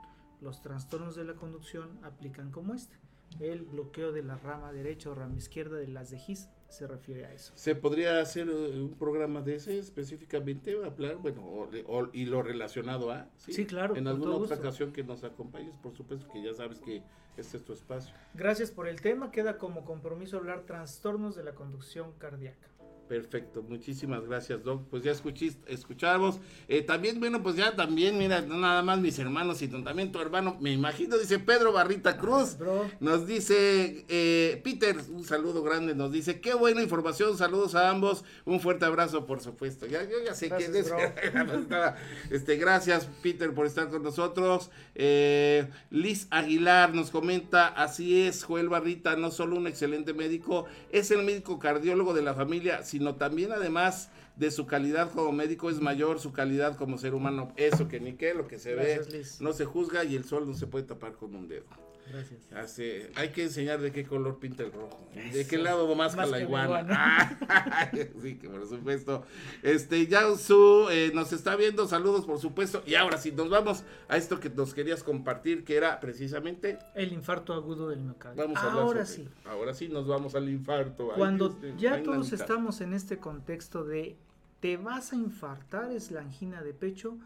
Los 0.40 0.62
trastornos 0.62 1.16
de 1.16 1.24
la 1.24 1.34
conducción 1.34 1.98
aplican 2.02 2.50
como 2.50 2.74
este. 2.74 2.96
El 3.38 3.62
bloqueo 3.62 4.10
de 4.12 4.22
la 4.22 4.36
rama 4.38 4.72
derecha 4.72 5.10
o 5.10 5.14
rama 5.14 5.36
izquierda 5.36 5.76
de 5.76 5.86
las 5.86 6.10
de 6.10 6.18
His 6.26 6.48
se 6.68 6.86
refiere 6.86 7.26
a 7.26 7.32
eso. 7.32 7.52
¿Se 7.56 7.74
podría 7.76 8.20
hacer 8.20 8.48
eh, 8.48 8.80
un 8.80 8.94
programa 8.98 9.40
de 9.40 9.56
ese 9.56 9.78
específicamente? 9.78 10.76
Hablar, 10.84 11.16
bueno, 11.16 11.42
o- 11.44 11.68
o- 11.86 12.08
y 12.12 12.24
lo 12.26 12.42
relacionado 12.42 13.10
a. 13.12 13.28
Sí, 13.36 13.66
claro, 13.66 13.94
En 13.96 14.06
alguna 14.08 14.34
otra 14.34 14.56
ocasión 14.56 14.92
que 14.92 15.04
nos 15.04 15.22
acompañes, 15.24 15.74
por 15.82 15.94
supuesto 15.96 16.26
que 16.32 16.42
ya 16.42 16.54
sabes 16.54 16.80
que 16.80 17.02
este 17.36 17.56
es 17.58 17.64
tu 17.64 17.72
espacio. 17.72 18.14
Gracias 18.34 18.70
por 18.72 18.88
el 18.88 19.00
tema. 19.00 19.30
Queda 19.30 19.58
como 19.58 19.84
compromiso 19.84 20.36
hablar 20.38 20.62
trastornos 20.66 21.36
de 21.36 21.44
la 21.44 21.54
conducción 21.54 22.12
cardíaca. 22.18 22.66
Perfecto, 23.10 23.64
muchísimas 23.68 24.24
gracias, 24.24 24.62
Doc. 24.62 24.84
Pues 24.88 25.02
ya 25.02 25.10
escuchis- 25.10 25.56
escuchamos. 25.66 26.38
Eh, 26.68 26.82
también, 26.82 27.18
bueno, 27.18 27.42
pues 27.42 27.56
ya 27.56 27.74
también, 27.74 28.16
mira, 28.16 28.40
no 28.40 28.56
nada 28.56 28.82
más 28.84 29.00
mis 29.00 29.18
hermanos, 29.18 29.58
sino 29.58 29.82
también 29.82 30.12
tu 30.12 30.20
hermano, 30.20 30.56
me 30.60 30.70
imagino, 30.70 31.18
dice 31.18 31.40
Pedro 31.40 31.72
Barrita 31.72 32.16
Cruz. 32.18 32.56
Bro, 32.56 32.88
Nos 33.00 33.26
dice 33.26 34.04
eh, 34.08 34.60
Peter, 34.62 34.96
un 35.10 35.24
saludo 35.24 35.64
grande, 35.64 35.96
nos 35.96 36.12
dice, 36.12 36.40
qué 36.40 36.54
buena 36.54 36.82
información, 36.84 37.36
saludos 37.36 37.74
a 37.74 37.90
ambos, 37.90 38.22
un 38.44 38.60
fuerte 38.60 38.84
abrazo, 38.84 39.26
por 39.26 39.40
supuesto. 39.40 39.86
Ya, 39.86 40.04
yo 40.04 40.18
ya 40.24 40.32
sé 40.36 40.46
Gracias, 40.46 40.70
quién 40.70 40.84
es. 40.84 40.92
este, 42.30 42.58
gracias, 42.58 43.08
Peter, 43.24 43.52
por 43.52 43.66
estar 43.66 43.88
con 43.90 44.04
nosotros. 44.04 44.70
Eh, 44.94 45.66
Liz 45.90 46.28
Aguilar 46.30 46.94
nos 46.94 47.10
comenta, 47.10 47.66
así 47.66 48.22
es, 48.22 48.44
Joel 48.44 48.68
Barrita, 48.68 49.16
no 49.16 49.32
solo 49.32 49.56
un 49.56 49.66
excelente 49.66 50.14
médico, 50.14 50.66
es 50.92 51.10
el 51.10 51.24
médico 51.24 51.58
cardiólogo 51.58 52.14
de 52.14 52.22
la 52.22 52.34
familia, 52.34 52.84
sino 52.84 52.99
también 53.16 53.52
además 53.52 54.10
de 54.36 54.50
su 54.50 54.66
calidad 54.66 55.10
como 55.12 55.32
médico 55.32 55.70
es 55.70 55.80
mayor 55.80 56.20
su 56.20 56.32
calidad 56.32 56.76
como 56.76 56.98
ser 56.98 57.14
humano. 57.14 57.52
Eso 57.56 57.88
que 57.88 58.00
ni 58.00 58.14
qué, 58.14 58.34
lo 58.34 58.46
que 58.46 58.58
se 58.58 58.74
Gracias, 58.74 59.08
ve, 59.08 59.18
Liz. 59.18 59.40
no 59.40 59.52
se 59.52 59.64
juzga 59.64 60.04
y 60.04 60.16
el 60.16 60.24
sol 60.24 60.46
no 60.46 60.54
se 60.54 60.66
puede 60.66 60.86
tapar 60.86 61.12
con 61.12 61.34
un 61.34 61.48
dedo. 61.48 61.64
Gracias. 62.12 62.40
Hace, 62.52 63.10
hay 63.14 63.30
que 63.30 63.44
enseñar 63.44 63.80
de 63.80 63.92
qué 63.92 64.04
color 64.04 64.38
pinta 64.38 64.62
el 64.62 64.72
rojo. 64.72 64.98
De 65.32 65.46
qué 65.46 65.58
lado 65.58 65.94
más 65.94 66.16
Más 66.16 66.30
la 66.30 66.40
iguana. 66.40 66.86
Ah, 66.90 67.90
sí, 68.22 68.36
que 68.36 68.48
por 68.48 68.68
supuesto. 68.68 69.24
Este, 69.62 70.08
Su 70.36 70.88
eh, 70.90 71.10
nos 71.14 71.32
está 71.32 71.56
viendo. 71.56 71.86
Saludos, 71.86 72.26
por 72.26 72.38
supuesto. 72.38 72.82
Y 72.86 72.94
ahora 72.94 73.18
sí, 73.18 73.32
nos 73.32 73.48
vamos 73.48 73.84
a 74.08 74.16
esto 74.16 74.40
que 74.40 74.50
nos 74.50 74.74
querías 74.74 75.02
compartir, 75.02 75.64
que 75.64 75.76
era 75.76 76.00
precisamente. 76.00 76.78
El 76.94 77.12
infarto 77.12 77.52
agudo 77.54 77.88
del 77.88 78.00
miocardio. 78.00 78.42
Vamos 78.42 78.58
a 78.58 78.72
Ahora 78.72 79.06
sobre- 79.06 79.24
sí. 79.24 79.28
Ahora 79.44 79.74
sí, 79.74 79.88
nos 79.88 80.06
vamos 80.06 80.34
al 80.34 80.48
infarto. 80.48 81.10
Cuando 81.16 81.56
ya 81.78 82.02
todos 82.02 82.32
estamos 82.32 82.80
en 82.80 82.92
este 82.94 83.18
contexto 83.18 83.84
de 83.84 84.16
te 84.60 84.76
vas 84.76 85.12
a 85.12 85.16
infartar, 85.16 85.90
es 85.90 86.10
la 86.10 86.20
angina 86.20 86.62
de 86.62 86.74
pecho, 86.74 87.16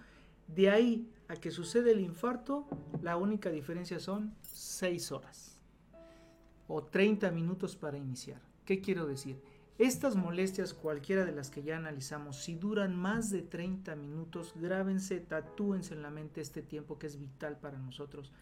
de 0.47 0.71
ahí 0.71 1.09
a 1.29 1.37
que 1.37 1.51
sucede 1.51 1.93
el 1.93 2.01
infarto, 2.01 2.67
la 3.03 3.17
única 3.17 3.51
diferencia 3.51 3.99
son 3.99 4.35
6 4.55 5.13
horas 5.13 5.61
o 6.69 6.83
30 6.83 7.31
minutos 7.31 7.77
para 7.77 7.99
iniciar. 7.99 8.41
¿Qué 8.65 8.81
quiero 8.81 9.07
decir? 9.07 9.43
Estas 9.77 10.15
molestias, 10.15 10.73
cualquiera 10.73 11.25
de 11.25 11.33
las 11.33 11.51
que 11.51 11.65
ya 11.65 11.77
analizamos, 11.77 12.37
si 12.45 12.55
duran 12.55 12.95
más 12.95 13.31
de 13.31 13.43
30 13.43 13.97
minutos, 13.97 14.55
grábense, 14.55 15.19
tatúense 15.19 15.95
en 15.95 16.03
la 16.03 16.11
mente 16.11 16.41
este 16.41 16.63
tiempo 16.63 16.97
que 16.97 17.09
es 17.09 17.19
vital 17.19 17.59
para 17.59 17.79
nosotros. 17.79 18.33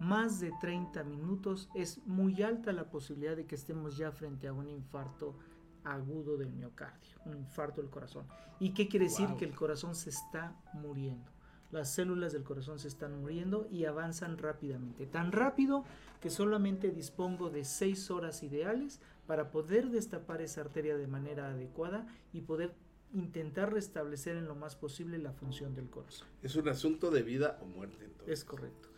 Más 0.00 0.40
de 0.40 0.52
30 0.60 1.04
minutos 1.04 1.68
es 1.74 1.98
muy 2.06 2.42
alta 2.42 2.72
la 2.72 2.88
posibilidad 2.88 3.36
de 3.36 3.46
que 3.46 3.56
estemos 3.56 3.98
ya 3.98 4.10
frente 4.12 4.48
a 4.48 4.54
un 4.54 4.70
infarto 4.70 5.36
agudo 5.84 6.38
del 6.38 6.52
miocardio, 6.52 7.18
un 7.26 7.36
infarto 7.36 7.82
del 7.82 7.90
corazón. 7.90 8.26
¿Y 8.58 8.72
qué 8.72 8.88
quiere 8.88 9.06
decir? 9.06 9.28
Wow. 9.28 9.36
Que 9.36 9.44
el 9.44 9.54
corazón 9.54 9.94
se 9.94 10.10
está 10.10 10.56
muriendo. 10.72 11.37
Las 11.70 11.92
células 11.92 12.32
del 12.32 12.44
corazón 12.44 12.78
se 12.78 12.88
están 12.88 13.20
muriendo 13.20 13.68
y 13.70 13.84
avanzan 13.84 14.38
rápidamente. 14.38 15.06
Tan 15.06 15.32
rápido 15.32 15.84
que 16.20 16.30
solamente 16.30 16.90
dispongo 16.90 17.50
de 17.50 17.64
6 17.64 18.10
horas 18.10 18.42
ideales 18.42 19.00
para 19.26 19.50
poder 19.50 19.90
destapar 19.90 20.40
esa 20.40 20.62
arteria 20.62 20.96
de 20.96 21.06
manera 21.06 21.50
adecuada 21.50 22.06
y 22.32 22.40
poder 22.40 22.74
intentar 23.12 23.72
restablecer 23.72 24.36
en 24.36 24.46
lo 24.46 24.54
más 24.54 24.76
posible 24.76 25.18
la 25.18 25.32
función 25.32 25.74
del 25.74 25.88
corazón. 25.88 26.26
Es 26.42 26.56
un 26.56 26.68
asunto 26.68 27.10
de 27.10 27.22
vida 27.22 27.58
o 27.62 27.66
muerte 27.66 28.04
entonces. 28.04 28.40
Es 28.40 28.44
correcto. 28.44 28.88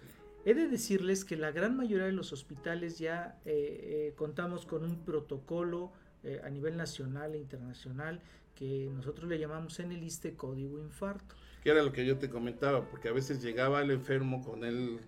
He 0.45 0.55
de 0.55 0.69
decirles 0.69 1.25
que 1.25 1.37
la 1.37 1.51
gran 1.51 1.77
mayoría 1.77 2.07
de 2.07 2.13
los 2.13 2.33
hospitales 2.33 2.99
ya 2.99 3.39
eh, 3.45 4.11
eh, 4.11 4.15
contamos 4.17 4.65
con 4.65 4.85
un 4.85 5.05
protocolo 5.05 5.93
eh, 6.23 6.41
a 6.43 6.49
nivel 6.49 6.77
nacional 6.77 7.35
e 7.35 7.39
internacional 7.39 8.23
que 8.55 8.91
nosotros 8.93 9.29
le 9.29 9.39
llamamos 9.39 9.81
en 9.81 9.93
el 9.93 10.03
ISTE 10.03 10.35
código 10.37 10.79
infarto. 10.79 11.35
Que 11.63 11.71
era 11.71 11.83
lo 11.83 11.93
que 11.93 12.07
yo 12.07 12.19
te 12.19 12.31
comentaba, 12.31 12.83
porque 12.89 13.09
a 13.09 13.13
veces 13.13 13.43
llegaba 13.43 13.83
el 13.83 13.91
enfermo 13.91 14.43
con 14.43 14.65
el, 14.65 14.99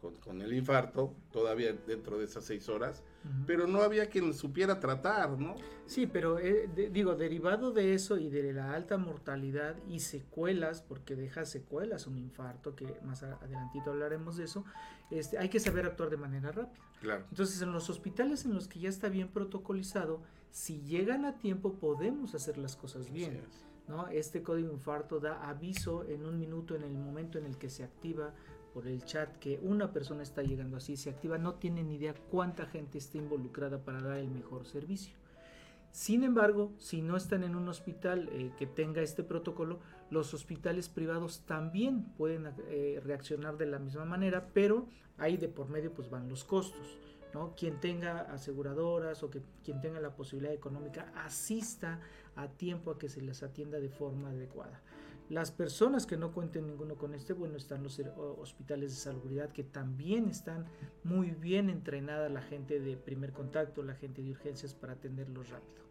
con, 0.00 0.14
con 0.16 0.42
el 0.42 0.52
infarto, 0.52 1.14
todavía 1.32 1.72
dentro 1.86 2.18
de 2.18 2.24
esas 2.26 2.44
seis 2.44 2.68
horas, 2.68 3.02
pero 3.46 3.66
no 3.66 3.80
había 3.82 4.08
quien 4.08 4.32
supiera 4.34 4.78
tratar, 4.78 5.30
¿no? 5.38 5.56
Sí, 5.86 6.06
pero 6.06 6.38
eh, 6.38 6.68
de- 6.76 6.90
digo, 6.90 7.16
derivado 7.16 7.72
de 7.72 7.94
eso 7.94 8.18
y 8.18 8.28
de 8.30 8.52
la 8.52 8.72
alta 8.74 8.98
mortalidad 8.98 9.74
y 9.88 9.98
secuelas, 10.00 10.82
porque 10.82 11.16
deja 11.16 11.44
secuelas 11.44 12.06
un 12.06 12.18
infarto, 12.18 12.76
que 12.76 12.86
más 13.02 13.22
adelantito 13.24 13.90
hablaremos 13.90 14.36
de 14.36 14.44
eso, 14.44 14.64
este, 15.10 15.38
hay 15.38 15.48
que 15.48 15.58
saber 15.58 15.86
actuar 15.86 16.10
de 16.10 16.18
manera 16.18 16.52
rápida. 16.52 16.84
Claro. 17.00 17.24
Entonces, 17.30 17.60
en 17.62 17.72
los 17.72 17.88
hospitales 17.90 18.44
en 18.44 18.54
los 18.54 18.68
que 18.68 18.78
ya 18.80 18.88
está 18.88 19.08
bien 19.08 19.28
protocolizado, 19.28 20.20
si 20.50 20.82
llegan 20.82 21.24
a 21.24 21.38
tiempo 21.38 21.72
podemos 21.74 22.34
hacer 22.34 22.58
las 22.58 22.76
cosas 22.76 23.10
bien. 23.12 23.36
Es. 23.36 23.64
¿No? 23.88 24.08
Este 24.08 24.42
código 24.42 24.72
infarto 24.72 25.20
da 25.20 25.48
aviso 25.48 26.04
en 26.04 26.24
un 26.24 26.38
minuto 26.38 26.74
en 26.74 26.82
el 26.82 26.92
momento 26.92 27.38
en 27.38 27.46
el 27.46 27.56
que 27.56 27.70
se 27.70 27.84
activa 27.84 28.32
por 28.74 28.86
el 28.86 29.04
chat 29.04 29.38
que 29.38 29.58
una 29.62 29.92
persona 29.92 30.22
está 30.22 30.42
llegando 30.42 30.76
así, 30.76 30.96
se 30.96 31.10
activa, 31.10 31.38
no 31.38 31.54
tienen 31.54 31.88
ni 31.88 31.96
idea 31.96 32.14
cuánta 32.30 32.66
gente 32.66 32.98
está 32.98 33.16
involucrada 33.16 33.78
para 33.78 34.02
dar 34.02 34.18
el 34.18 34.30
mejor 34.30 34.66
servicio. 34.66 35.16
Sin 35.96 36.24
embargo, 36.24 36.74
si 36.76 37.00
no 37.00 37.16
están 37.16 37.42
en 37.42 37.56
un 37.56 37.70
hospital 37.70 38.28
eh, 38.30 38.52
que 38.58 38.66
tenga 38.66 39.00
este 39.00 39.22
protocolo, 39.22 39.78
los 40.10 40.34
hospitales 40.34 40.90
privados 40.90 41.40
también 41.46 42.04
pueden 42.18 42.52
eh, 42.68 43.00
reaccionar 43.02 43.56
de 43.56 43.64
la 43.64 43.78
misma 43.78 44.04
manera, 44.04 44.50
pero 44.52 44.88
ahí 45.16 45.38
de 45.38 45.48
por 45.48 45.70
medio 45.70 45.94
pues 45.94 46.10
van 46.10 46.28
los 46.28 46.44
costos. 46.44 46.98
¿no? 47.32 47.54
Quien 47.56 47.80
tenga 47.80 48.20
aseguradoras 48.32 49.22
o 49.22 49.30
que 49.30 49.40
quien 49.64 49.80
tenga 49.80 49.98
la 50.00 50.14
posibilidad 50.14 50.52
económica 50.52 51.10
asista 51.14 52.00
a 52.36 52.48
tiempo 52.48 52.90
a 52.90 52.98
que 52.98 53.08
se 53.08 53.20
les 53.20 53.42
atienda 53.42 53.80
de 53.80 53.88
forma 53.88 54.30
adecuada. 54.30 54.82
Las 55.28 55.50
personas 55.50 56.06
que 56.06 56.16
no 56.16 56.32
cuenten 56.32 56.68
ninguno 56.68 56.96
con 56.96 57.12
este, 57.12 57.32
bueno, 57.32 57.56
están 57.56 57.82
los 57.82 57.98
eh, 57.98 58.08
hospitales 58.16 58.92
de 58.92 59.00
salubridad 59.00 59.50
que 59.50 59.64
también 59.64 60.28
están 60.28 60.66
muy 61.02 61.32
bien 61.32 61.68
entrenada 61.68 62.28
la 62.28 62.42
gente 62.42 62.78
de 62.78 62.96
primer 62.96 63.32
contacto, 63.32 63.82
la 63.82 63.94
gente 63.96 64.22
de 64.22 64.30
urgencias 64.30 64.74
para 64.74 64.92
atenderlos 64.92 65.50
rápido. 65.50 65.84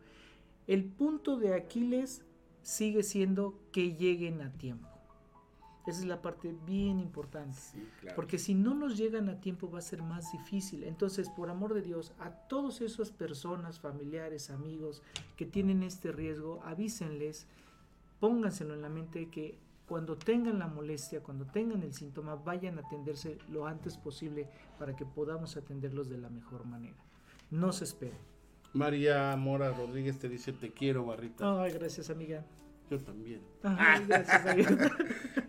El 0.67 0.85
punto 0.85 1.37
de 1.37 1.53
Aquiles 1.53 2.23
sigue 2.61 3.03
siendo 3.03 3.59
que 3.73 3.93
lleguen 3.95 4.41
a 4.41 4.53
tiempo. 4.53 4.94
Esa 5.87 5.99
es 5.99 6.05
la 6.05 6.21
parte 6.21 6.55
bien 6.65 6.99
importante. 6.99 7.57
Sí, 7.57 7.87
claro. 8.01 8.15
Porque 8.15 8.37
si 8.39 8.55
no 8.55 8.73
nos 8.73 8.97
llegan 8.97 9.29
a 9.29 9.39
tiempo 9.39 9.69
va 9.69 9.79
a 9.79 9.81
ser 9.81 10.01
más 10.01 10.31
difícil. 10.31 10.83
Entonces, 10.83 11.29
por 11.29 11.49
amor 11.49 11.73
de 11.73 11.81
Dios, 11.81 12.13
a 12.19 12.31
todas 12.31 12.81
esas 12.81 13.11
personas, 13.11 13.79
familiares, 13.79 14.49
amigos 14.49 15.03
que 15.37 15.45
tienen 15.45 15.83
este 15.83 16.11
riesgo, 16.11 16.61
avísenles, 16.63 17.47
pónganselo 18.19 18.73
en 18.73 18.81
la 18.81 18.89
mente 18.89 19.29
que 19.29 19.59
cuando 19.87 20.17
tengan 20.17 20.57
la 20.57 20.67
molestia, 20.67 21.21
cuando 21.21 21.45
tengan 21.45 21.83
el 21.83 21.93
síntoma, 21.93 22.35
vayan 22.35 22.79
a 22.79 22.81
atenderse 22.81 23.37
lo 23.49 23.67
antes 23.67 23.97
posible 23.97 24.49
para 24.79 24.95
que 24.95 25.05
podamos 25.05 25.57
atenderlos 25.57 26.09
de 26.09 26.17
la 26.17 26.29
mejor 26.29 26.65
manera. 26.65 26.97
No 27.51 27.71
se 27.71 27.83
esperen. 27.83 28.17
María 28.73 29.35
Mora 29.37 29.71
Rodríguez 29.71 30.17
te 30.17 30.27
dice, 30.27 30.51
te 30.51 30.71
quiero, 30.71 31.05
Barrita. 31.05 31.61
Ay, 31.61 31.71
gracias, 31.73 32.09
amiga. 32.09 32.43
Yo 32.89 32.99
también. 32.99 33.41
Amiga. 33.63 34.23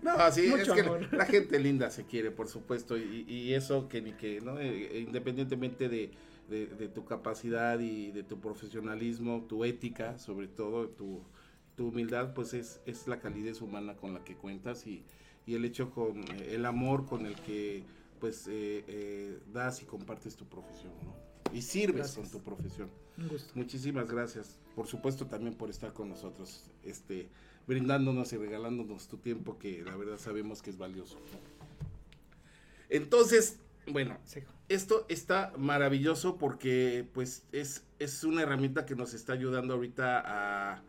No, 0.02 0.30
sí, 0.30 0.46
es 0.46 0.68
que 0.70 0.80
amor. 0.82 1.12
la 1.12 1.26
gente 1.26 1.58
linda 1.58 1.90
se 1.90 2.04
quiere, 2.06 2.30
por 2.30 2.46
supuesto, 2.48 2.96
y, 2.96 3.24
y 3.28 3.54
eso 3.54 3.88
que 3.88 4.00
ni 4.00 4.12
que, 4.12 4.40
¿no? 4.40 4.58
Eh, 4.60 5.00
independientemente 5.00 5.88
de, 5.88 6.12
de- 6.48 6.66
de 6.68 6.88
tu 6.88 7.04
capacidad 7.04 7.78
y 7.80 8.12
de 8.12 8.22
tu 8.22 8.38
profesionalismo, 8.40 9.44
tu 9.48 9.64
ética, 9.64 10.16
sobre 10.18 10.46
todo, 10.46 10.88
tu, 10.90 11.22
tu 11.74 11.88
humildad, 11.88 12.34
pues 12.34 12.54
es, 12.54 12.80
es 12.86 13.08
la 13.08 13.18
calidez 13.18 13.60
humana 13.62 13.96
con 13.96 14.14
la 14.14 14.22
que 14.22 14.36
cuentas 14.36 14.86
y, 14.86 15.02
y 15.44 15.54
el 15.56 15.64
hecho 15.64 15.90
con 15.90 16.18
eh, 16.18 16.50
el 16.54 16.64
amor 16.66 17.04
con 17.04 17.26
el 17.26 17.34
que 17.34 17.82
pues 18.20 18.46
eh, 18.46 18.84
eh, 18.86 19.38
das 19.52 19.82
y 19.82 19.86
compartes 19.86 20.36
tu 20.36 20.46
profesión, 20.46 20.92
¿no? 21.04 21.16
Y 21.52 21.62
sirves 21.62 21.96
Gracias. 22.14 22.16
con 22.16 22.30
tu 22.30 22.44
profesión. 22.44 22.88
Un 23.18 23.28
gusto. 23.28 23.52
Muchísimas 23.56 24.08
gracias, 24.08 24.60
por 24.76 24.86
supuesto 24.86 25.26
también 25.26 25.54
por 25.54 25.70
estar 25.70 25.94
con 25.94 26.10
nosotros, 26.10 26.70
este, 26.84 27.28
brindándonos 27.66 28.30
y 28.34 28.36
regalándonos 28.36 29.08
tu 29.08 29.16
tiempo 29.16 29.58
que 29.58 29.82
la 29.82 29.96
verdad 29.96 30.18
sabemos 30.18 30.60
que 30.60 30.68
es 30.68 30.76
valioso. 30.76 31.18
Entonces, 32.90 33.58
bueno, 33.88 34.18
esto 34.68 35.06
está 35.08 35.52
maravilloso 35.56 36.36
porque 36.36 37.08
pues 37.14 37.44
es, 37.52 37.84
es 37.98 38.22
una 38.22 38.42
herramienta 38.42 38.84
que 38.84 38.94
nos 38.94 39.14
está 39.14 39.32
ayudando 39.32 39.72
ahorita 39.72 40.22
a 40.74 40.82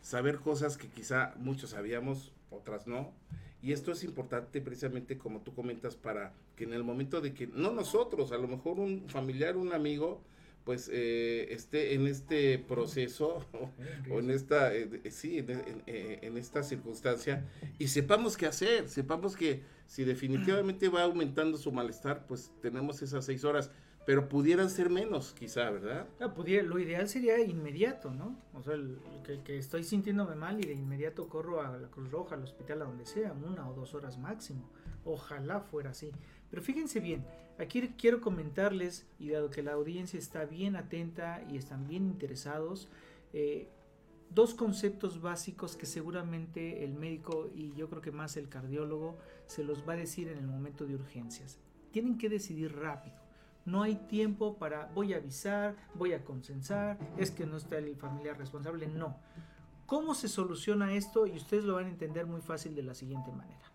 saber 0.00 0.38
cosas 0.38 0.78
que 0.78 0.88
quizá 0.88 1.34
muchos 1.36 1.70
sabíamos, 1.70 2.32
otras 2.50 2.86
no. 2.86 3.12
Y 3.60 3.72
esto 3.72 3.92
es 3.92 4.04
importante 4.04 4.62
precisamente 4.62 5.18
como 5.18 5.40
tú 5.40 5.54
comentas 5.54 5.96
para 5.96 6.32
que 6.56 6.64
en 6.64 6.72
el 6.72 6.82
momento 6.82 7.20
de 7.20 7.34
que, 7.34 7.46
no 7.46 7.72
nosotros, 7.72 8.32
a 8.32 8.38
lo 8.38 8.48
mejor 8.48 8.80
un 8.80 9.06
familiar, 9.08 9.58
un 9.58 9.74
amigo, 9.74 10.22
pues 10.64 10.88
eh, 10.92 11.48
esté 11.52 11.94
en 11.94 12.06
este 12.06 12.58
proceso 12.58 13.44
o 14.10 14.18
en 14.18 14.30
esta, 14.30 14.74
eh, 14.74 15.10
sí, 15.10 15.38
en, 15.38 15.50
en- 15.50 15.82
eh, 15.86 16.18
en 16.22 16.36
esta 16.38 16.62
circunstancia 16.62 17.44
y 17.78 17.88
sepamos 17.88 18.36
qué 18.36 18.46
hacer, 18.46 18.88
sepamos 18.88 19.36
que 19.36 19.62
si 19.86 20.04
definitivamente 20.04 20.88
va 20.88 21.02
aumentando 21.02 21.58
su 21.58 21.70
malestar, 21.70 22.26
pues 22.26 22.50
tenemos 22.62 23.02
esas 23.02 23.24
seis 23.26 23.44
horas, 23.44 23.70
pero 24.06 24.28
pudieran 24.28 24.68
ser 24.70 24.90
menos, 24.90 25.32
quizá, 25.38 25.70
¿verdad? 25.70 26.06
Ah, 26.20 26.32
pudiera- 26.34 26.62
lo 26.66 26.78
ideal 26.78 27.08
sería 27.08 27.38
inmediato, 27.42 28.10
¿no? 28.10 28.38
O 28.54 28.62
sea, 28.62 28.74
el- 28.74 28.98
que, 29.26 29.42
que 29.42 29.58
estoy 29.58 29.84
sintiéndome 29.84 30.34
mal 30.34 30.62
y 30.62 30.66
de 30.66 30.74
inmediato 30.74 31.28
corro 31.28 31.60
a 31.62 31.76
la 31.76 31.88
Cruz 31.88 32.10
Roja, 32.10 32.34
al 32.36 32.42
hospital, 32.42 32.82
a 32.82 32.84
donde 32.86 33.06
sea, 33.06 33.32
una 33.32 33.68
o 33.68 33.74
dos 33.74 33.94
horas 33.94 34.18
máximo. 34.18 34.70
Ojalá 35.06 35.60
fuera 35.60 35.90
así. 35.90 36.10
Pero 36.54 36.62
fíjense 36.62 37.00
bien, 37.00 37.26
aquí 37.58 37.80
quiero 37.98 38.20
comentarles, 38.20 39.08
y 39.18 39.30
dado 39.30 39.50
que 39.50 39.60
la 39.60 39.72
audiencia 39.72 40.20
está 40.20 40.44
bien 40.44 40.76
atenta 40.76 41.42
y 41.50 41.56
están 41.56 41.88
bien 41.88 42.06
interesados, 42.06 42.88
eh, 43.32 43.68
dos 44.30 44.54
conceptos 44.54 45.20
básicos 45.20 45.74
que 45.74 45.84
seguramente 45.84 46.84
el 46.84 46.94
médico 46.94 47.50
y 47.52 47.72
yo 47.74 47.90
creo 47.90 48.00
que 48.00 48.12
más 48.12 48.36
el 48.36 48.48
cardiólogo 48.48 49.18
se 49.46 49.64
los 49.64 49.82
va 49.82 49.94
a 49.94 49.96
decir 49.96 50.28
en 50.28 50.38
el 50.38 50.46
momento 50.46 50.86
de 50.86 50.94
urgencias. 50.94 51.58
Tienen 51.90 52.18
que 52.18 52.28
decidir 52.28 52.76
rápido. 52.76 53.16
No 53.64 53.82
hay 53.82 53.96
tiempo 53.96 54.56
para 54.56 54.92
voy 54.94 55.12
a 55.12 55.16
avisar, 55.16 55.74
voy 55.96 56.12
a 56.12 56.24
consensar, 56.24 57.00
es 57.18 57.32
que 57.32 57.46
no 57.46 57.56
está 57.56 57.78
el 57.78 57.96
familiar 57.96 58.38
responsable, 58.38 58.86
no. 58.86 59.16
¿Cómo 59.86 60.14
se 60.14 60.28
soluciona 60.28 60.94
esto? 60.94 61.26
Y 61.26 61.32
ustedes 61.32 61.64
lo 61.64 61.74
van 61.74 61.86
a 61.86 61.90
entender 61.90 62.26
muy 62.26 62.42
fácil 62.42 62.76
de 62.76 62.84
la 62.84 62.94
siguiente 62.94 63.32
manera. 63.32 63.73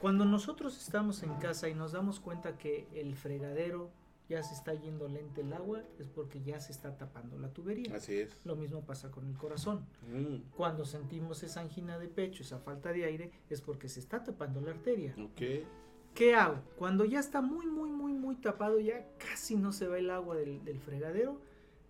Cuando 0.00 0.24
nosotros 0.24 0.76
estamos 0.80 1.22
en 1.22 1.34
casa 1.34 1.68
y 1.68 1.74
nos 1.74 1.92
damos 1.92 2.20
cuenta 2.20 2.56
que 2.56 2.86
el 2.94 3.16
fregadero 3.16 3.90
ya 4.28 4.42
se 4.42 4.54
está 4.54 4.74
yendo 4.74 5.08
lente 5.08 5.40
el 5.40 5.52
agua, 5.52 5.82
es 5.98 6.06
porque 6.08 6.42
ya 6.42 6.60
se 6.60 6.70
está 6.72 6.96
tapando 6.96 7.38
la 7.38 7.48
tubería. 7.52 7.96
Así 7.96 8.18
es. 8.20 8.38
Lo 8.44 8.56
mismo 8.56 8.82
pasa 8.84 9.10
con 9.10 9.26
el 9.26 9.36
corazón. 9.36 9.86
Mm, 10.12 10.50
Cuando 10.54 10.84
sentimos 10.84 11.42
esa 11.42 11.60
angina 11.62 11.98
de 11.98 12.08
pecho, 12.08 12.42
esa 12.42 12.58
falta 12.58 12.92
de 12.92 13.06
aire, 13.06 13.32
es 13.48 13.60
porque 13.62 13.88
se 13.88 14.00
está 14.00 14.22
tapando 14.22 14.60
la 14.60 14.72
arteria. 14.72 15.14
ok. 15.18 15.66
¿Qué 16.14 16.34
hago? 16.34 16.60
Cuando 16.76 17.04
ya 17.04 17.20
está 17.20 17.40
muy, 17.40 17.66
muy, 17.66 17.90
muy, 17.90 18.12
muy 18.12 18.34
tapado, 18.36 18.80
ya 18.80 19.06
casi 19.18 19.54
no 19.56 19.72
se 19.72 19.86
va 19.86 19.98
el 19.98 20.10
agua 20.10 20.34
del, 20.36 20.64
del 20.64 20.80
fregadero, 20.80 21.40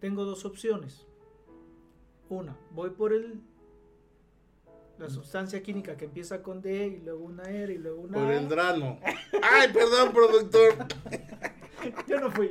tengo 0.01 0.25
dos 0.25 0.45
opciones. 0.45 1.07
Una, 2.29 2.55
voy 2.73 2.91
por 2.91 3.13
el 3.15 3.41
la 4.99 5.09
sustancia 5.09 5.63
química 5.63 5.97
que 5.97 6.07
empieza 6.07 6.43
con 6.43 6.61
D 6.61 6.87
y 6.89 7.05
luego 7.05 7.25
una 7.25 7.45
R 7.45 7.73
y 7.73 7.79
luego 7.79 8.01
una 8.03 8.19
Por 8.19 8.29
A. 8.29 8.37
el 8.39 8.49
drano. 8.49 8.99
Ay, 9.43 9.69
perdón, 9.73 10.13
productor. 10.13 10.75
Yo 12.09 12.19
no 12.21 12.31
fui. 12.31 12.51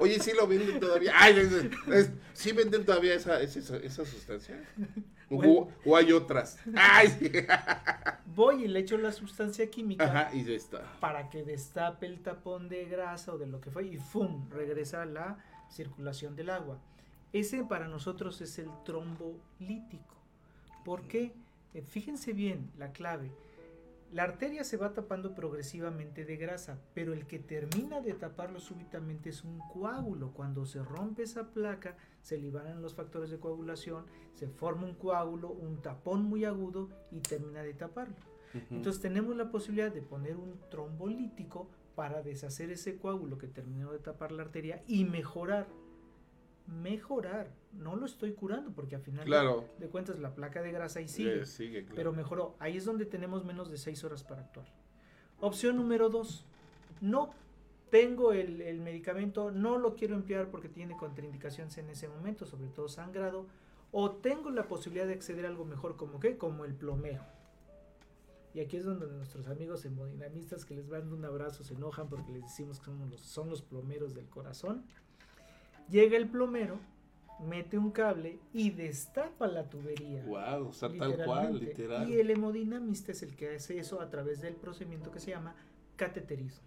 Oye, 0.00 0.18
¿sí 0.18 0.32
lo 0.36 0.46
venden 0.48 0.80
todavía? 0.80 1.12
Ay, 1.14 1.38
es- 1.38 1.52
es- 1.92 2.10
¿Sí 2.32 2.50
venden 2.52 2.84
todavía 2.84 3.14
esa, 3.14 3.40
esa, 3.40 3.76
esa 3.76 4.04
sustancia? 4.04 4.60
O, 5.30 5.36
Bueno. 5.36 5.68
o 5.86 5.96
hay 5.96 6.12
otras? 6.12 6.58
Ay, 6.74 7.08
sí. 7.08 7.30
Voy 8.34 8.64
y 8.64 8.68
le 8.68 8.80
echo 8.80 8.98
la 8.98 9.12
sustancia 9.12 9.70
química 9.70 10.04
Ajá, 10.04 10.34
y 10.34 10.44
ya 10.44 10.52
está. 10.54 10.82
para 11.00 11.30
que 11.30 11.44
destape 11.44 12.06
el 12.06 12.20
tapón 12.20 12.68
de 12.68 12.84
grasa 12.86 13.32
o 13.32 13.38
de 13.38 13.46
lo 13.46 13.60
que 13.60 13.70
fue 13.70 13.86
y 13.86 13.96
¡fum! 13.96 14.50
regresa 14.50 15.04
la 15.06 15.38
circulación 15.70 16.34
del 16.34 16.50
agua. 16.50 16.78
Ese 17.32 17.62
para 17.64 17.86
nosotros 17.88 18.40
es 18.40 18.58
el 18.58 18.68
trombolítico. 18.84 20.14
¿Por 20.84 21.02
qué? 21.02 21.32
Eh, 21.74 21.82
fíjense 21.82 22.32
bien 22.32 22.70
la 22.78 22.92
clave. 22.92 23.30
La 24.12 24.22
arteria 24.22 24.62
se 24.62 24.76
va 24.76 24.94
tapando 24.94 25.34
progresivamente 25.34 26.24
de 26.24 26.36
grasa, 26.36 26.78
pero 26.94 27.12
el 27.12 27.26
que 27.26 27.40
termina 27.40 28.00
de 28.00 28.14
taparlo 28.14 28.60
súbitamente 28.60 29.30
es 29.30 29.42
un 29.42 29.58
coágulo. 29.72 30.32
Cuando 30.32 30.66
se 30.66 30.84
rompe 30.84 31.24
esa 31.24 31.50
placa, 31.50 31.96
se 32.22 32.38
liberan 32.38 32.80
los 32.80 32.94
factores 32.94 33.30
de 33.30 33.40
coagulación, 33.40 34.06
se 34.34 34.46
forma 34.46 34.84
un 34.84 34.94
coágulo, 34.94 35.50
un 35.50 35.82
tapón 35.82 36.22
muy 36.22 36.44
agudo 36.44 36.90
y 37.10 37.20
termina 37.20 37.64
de 37.64 37.74
taparlo. 37.74 38.14
Entonces 38.70 39.02
tenemos 39.02 39.34
la 39.34 39.50
posibilidad 39.50 39.92
de 39.92 40.00
poner 40.00 40.36
un 40.36 40.60
trombolítico 40.70 41.68
para 41.96 42.22
deshacer 42.22 42.70
ese 42.70 42.96
coágulo 42.96 43.36
que 43.36 43.48
terminó 43.48 43.90
de 43.90 43.98
tapar 43.98 44.30
la 44.30 44.44
arteria 44.44 44.84
y 44.86 45.04
mejorar. 45.04 45.66
Mejorar. 46.68 47.50
No 47.78 47.96
lo 47.96 48.06
estoy 48.06 48.32
curando 48.32 48.72
porque 48.72 48.94
al 48.96 49.02
final 49.02 49.24
de- 49.24 49.26
Claro. 49.26 49.64
de, 49.78 49.88
cuentas 49.88 50.18
la 50.18 50.34
placa 50.34 50.62
de 50.62 50.72
grasa 50.72 50.98
ahí 51.00 51.08
sigue. 51.08 51.44
Sigue, 51.46 51.82
claro. 51.82 51.96
Pero 51.96 52.12
mejoró. 52.12 52.54
Ahí 52.58 52.76
es 52.76 52.84
donde 52.84 53.04
tenemos 53.06 53.44
menos 53.44 53.70
de 53.70 53.76
6 53.78 54.04
horas 54.04 54.22
para 54.24 54.42
actuar. 54.42 54.66
Opción 55.40 55.76
número 55.76 56.08
2. 56.08 56.44
No 57.00 57.34
tengo 57.90 58.32
el, 58.32 58.60
el 58.62 58.80
medicamento, 58.80 59.50
no 59.50 59.78
lo 59.78 59.94
quiero 59.94 60.14
emplear 60.14 60.48
porque 60.50 60.68
tiene 60.68 60.96
contraindicaciones 60.96 61.76
en 61.78 61.90
ese 61.90 62.08
momento, 62.08 62.46
sobre 62.46 62.68
todo 62.68 62.88
sangrado. 62.88 63.46
O 63.92 64.10
tengo 64.12 64.50
la 64.50 64.66
posibilidad 64.66 65.06
de 65.06 65.12
acceder 65.14 65.44
a 65.46 65.48
algo 65.48 65.64
mejor 65.64 65.96
como 65.96 66.18
qué? 66.18 66.36
Como 66.36 66.64
el 66.64 66.74
plomero. 66.74 67.22
Y 68.54 68.60
aquí 68.60 68.76
es 68.76 68.84
donde 68.84 69.06
nuestros 69.08 69.48
amigos 69.48 69.84
hemodinamistas 69.84 70.64
que 70.64 70.74
les 70.74 70.86
mando 70.88 71.14
un 71.16 71.24
abrazo 71.24 71.64
se 71.64 71.74
enojan 71.74 72.08
porque 72.08 72.30
les 72.32 72.42
decimos 72.42 72.80
que 72.80 72.90
los, 73.10 73.20
son 73.20 73.50
los 73.50 73.62
plomeros 73.62 74.14
del 74.14 74.28
corazón. 74.28 74.84
Llega 75.88 76.16
el 76.16 76.28
plomero, 76.28 76.78
mete 77.40 77.78
un 77.78 77.90
cable 77.90 78.38
y 78.52 78.70
destapa 78.70 79.46
la 79.46 79.68
tubería. 79.68 80.22
Wow, 80.24 80.68
o 80.68 80.72
sea, 80.72 80.90
tal 80.96 81.16
cual, 81.24 81.58
literal. 81.58 82.08
Y 82.08 82.18
el 82.18 82.30
hemodinamista 82.30 83.12
es 83.12 83.22
el 83.22 83.34
que 83.34 83.54
hace 83.54 83.78
eso 83.78 84.00
a 84.00 84.10
través 84.10 84.40
del 84.40 84.54
procedimiento 84.54 85.10
que 85.10 85.20
se 85.20 85.30
llama 85.30 85.54
cateterismo. 85.96 86.66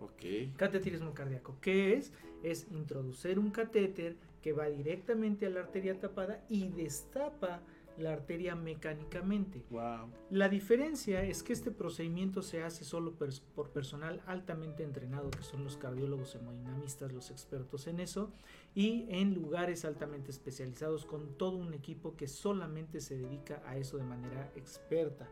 Ok. 0.00 0.56
Cateterismo 0.56 1.14
cardíaco. 1.14 1.56
¿Qué 1.60 1.94
es? 1.94 2.12
Es 2.42 2.66
introducir 2.70 3.38
un 3.38 3.50
catéter 3.50 4.16
que 4.42 4.52
va 4.52 4.66
directamente 4.66 5.46
a 5.46 5.50
la 5.50 5.60
arteria 5.60 5.98
tapada 5.98 6.44
y 6.48 6.68
destapa 6.68 7.62
la 7.96 8.12
arteria 8.12 8.54
mecánicamente. 8.56 9.62
Wow. 9.70 10.10
La 10.30 10.48
diferencia 10.48 11.22
es 11.22 11.42
que 11.42 11.52
este 11.52 11.70
procedimiento 11.70 12.42
se 12.42 12.62
hace 12.62 12.84
solo 12.84 13.14
por 13.54 13.70
personal 13.70 14.20
altamente 14.26 14.82
entrenado, 14.82 15.30
que 15.30 15.42
son 15.42 15.64
los 15.64 15.76
cardiólogos 15.76 16.34
hemodinamistas, 16.34 17.12
los 17.12 17.30
expertos 17.30 17.86
en 17.86 18.00
eso, 18.00 18.30
y 18.74 19.06
en 19.08 19.34
lugares 19.34 19.84
altamente 19.84 20.30
especializados 20.30 21.04
con 21.04 21.36
todo 21.38 21.56
un 21.56 21.74
equipo 21.74 22.16
que 22.16 22.26
solamente 22.26 23.00
se 23.00 23.16
dedica 23.16 23.62
a 23.66 23.76
eso 23.76 23.96
de 23.98 24.04
manera 24.04 24.50
experta. 24.56 25.28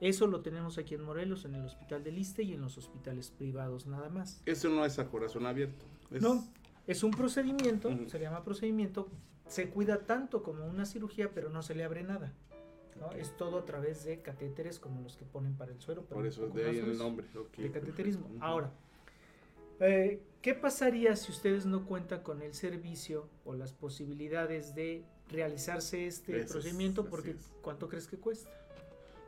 Eso 0.00 0.26
lo 0.26 0.42
tenemos 0.42 0.78
aquí 0.78 0.94
en 0.94 1.02
Morelos, 1.02 1.44
en 1.46 1.54
el 1.54 1.64
Hospital 1.64 2.04
del 2.04 2.18
Iste 2.18 2.42
y 2.42 2.52
en 2.52 2.60
los 2.60 2.76
hospitales 2.78 3.30
privados 3.30 3.86
nada 3.86 4.08
más. 4.10 4.42
Eso 4.46 4.68
no 4.68 4.84
es 4.84 4.98
a 4.98 5.08
corazón 5.08 5.46
abierto. 5.46 5.84
es- 6.10 6.22
No, 6.22 6.44
es 6.86 7.02
un 7.02 7.10
procedimiento, 7.10 7.88
Ujú. 7.88 8.08
se 8.08 8.20
llama 8.20 8.44
procedimiento, 8.44 9.08
se 9.48 9.68
cuida 9.70 10.00
tanto 10.06 10.42
como 10.42 10.66
una 10.66 10.84
cirugía, 10.84 11.30
pero 11.34 11.48
no 11.50 11.62
se 11.62 11.74
le 11.74 11.82
abre 11.84 12.02
nada. 12.04 12.32
¿no? 13.00 13.10
Es 13.12 13.36
todo 13.36 13.58
a 13.58 13.64
través 13.66 14.04
de 14.04 14.22
catéteres 14.22 14.78
como 14.78 15.02
los 15.02 15.16
que 15.18 15.26
ponen 15.26 15.54
para 15.54 15.70
el 15.72 15.78
suero. 15.82 16.02
Por 16.06 16.24
eso 16.26 16.46
de 16.48 16.64
ahí 16.64 16.78
el 16.78 16.96
nombre. 16.96 17.26
ok, 17.38 17.56
de 17.58 17.70
cateterismo. 17.70 18.22
perfecto. 18.22 18.46
Ahora, 18.46 18.72
eh, 19.80 20.22
¿qué 20.42 20.54
pasaría 20.54 21.16
si 21.16 21.32
ustedes 21.32 21.66
no 21.66 21.86
cuentan 21.86 22.22
con 22.22 22.42
el 22.42 22.54
servicio 22.54 23.28
o 23.44 23.54
las 23.54 23.72
posibilidades 23.72 24.74
de 24.74 25.04
realizarse 25.28 26.06
este 26.06 26.44
procedimiento? 26.44 27.06
Porque 27.06 27.32
es. 27.32 27.52
¿cuánto 27.62 27.88
crees 27.88 28.06
que 28.06 28.18
cuesta? 28.18 28.50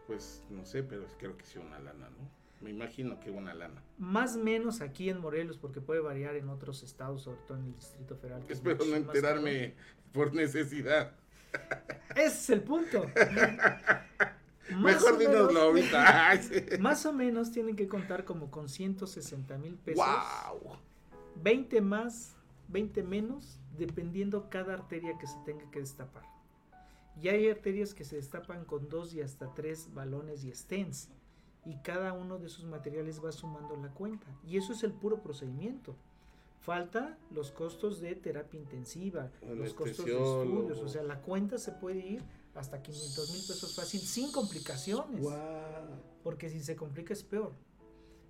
Pues 0.06 0.42
no 0.50 0.64
sé, 0.64 0.82
pero 0.82 1.04
creo 1.18 1.36
que 1.36 1.44
sí 1.44 1.58
una 1.58 1.78
lana, 1.78 2.08
¿no? 2.10 2.38
Me 2.60 2.70
imagino 2.70 3.20
que 3.20 3.30
una 3.30 3.54
lana. 3.54 3.82
Más 3.98 4.34
o 4.34 4.38
menos 4.38 4.80
aquí 4.80 5.10
en 5.10 5.20
Morelos, 5.20 5.58
porque 5.58 5.80
puede 5.80 6.00
variar 6.00 6.34
en 6.34 6.48
otros 6.48 6.82
estados, 6.82 7.22
sobre 7.22 7.40
todo 7.46 7.58
en 7.58 7.66
el 7.66 7.74
Distrito 7.74 8.16
Federal. 8.16 8.42
Espero 8.48 8.84
no 8.84 8.96
enterarme 8.96 9.74
por 10.12 10.34
necesidad. 10.34 11.12
Ese 12.16 12.26
es 12.26 12.50
el 12.50 12.62
punto. 12.62 13.06
Más 14.70 14.94
Mejor 15.02 15.14
o 15.14 15.16
dínoslo 15.16 15.72
menos- 15.72 15.92
ahorita. 15.94 16.78
Más 16.80 17.06
o 17.06 17.12
menos 17.12 17.50
tienen 17.50 17.76
que 17.76 17.88
contar 17.88 18.24
como 18.24 18.50
con 18.50 18.68
160 18.68 19.58
mil 19.58 19.74
pesos. 19.76 20.04
¡Wow! 20.04 20.76
20 21.42 21.80
más, 21.80 22.34
20 22.68 23.02
menos, 23.02 23.58
dependiendo 23.78 24.50
cada 24.50 24.74
arteria 24.74 25.16
que 25.18 25.26
se 25.26 25.38
tenga 25.44 25.70
que 25.70 25.80
destapar. 25.80 26.24
Y 27.20 27.28
hay 27.28 27.48
arterias 27.48 27.94
que 27.94 28.04
se 28.04 28.16
destapan 28.16 28.64
con 28.64 28.88
dos 28.88 29.14
y 29.14 29.20
hasta 29.22 29.52
tres 29.54 29.92
balones 29.94 30.44
y 30.44 30.52
stents. 30.52 31.08
Y 31.64 31.76
cada 31.78 32.12
uno 32.12 32.38
de 32.38 32.46
esos 32.46 32.64
materiales 32.64 33.22
va 33.24 33.32
sumando 33.32 33.76
la 33.76 33.88
cuenta. 33.88 34.26
Y 34.46 34.56
eso 34.56 34.72
es 34.72 34.82
el 34.84 34.92
puro 34.92 35.22
procedimiento. 35.22 35.96
Falta 36.60 37.16
los 37.30 37.50
costos 37.52 38.00
de 38.00 38.14
terapia 38.14 38.58
intensiva, 38.60 39.30
los 39.42 39.74
costos 39.74 40.04
de 40.06 40.12
estudios. 40.12 40.78
O 40.80 40.88
sea, 40.88 41.02
la 41.02 41.20
cuenta 41.20 41.58
se 41.58 41.72
puede 41.72 41.98
ir 42.00 42.22
hasta 42.58 42.82
500 42.82 43.30
mil 43.30 43.40
pesos 43.40 43.74
fácil 43.74 44.00
sin 44.00 44.32
complicaciones. 44.32 45.24
Porque 46.22 46.50
si 46.50 46.60
se 46.60 46.76
complica 46.76 47.12
es 47.12 47.22
peor. 47.22 47.52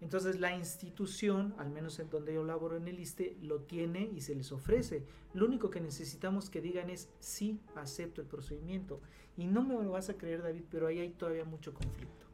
Entonces 0.00 0.38
la 0.38 0.54
institución, 0.54 1.54
al 1.58 1.70
menos 1.70 1.98
en 1.98 2.08
donde 2.08 2.34
yo 2.34 2.44
laboro 2.44 2.76
en 2.76 2.86
el 2.86 3.00
ISTE, 3.00 3.36
lo 3.42 3.62
tiene 3.62 4.08
y 4.14 4.20
se 4.20 4.34
les 4.34 4.52
ofrece. 4.52 5.04
Lo 5.34 5.46
único 5.46 5.70
que 5.70 5.80
necesitamos 5.80 6.50
que 6.50 6.60
digan 6.60 6.88
es 6.88 7.08
sí, 7.18 7.60
acepto 7.74 8.20
el 8.20 8.28
procedimiento. 8.28 9.00
Y 9.36 9.46
no 9.46 9.62
me 9.62 9.74
lo 9.74 9.90
vas 9.90 10.08
a 10.08 10.14
creer, 10.14 10.42
David, 10.42 10.64
pero 10.70 10.86
ahí 10.86 11.00
hay 11.00 11.10
todavía 11.10 11.44
mucho 11.44 11.74
conflicto. 11.74 12.27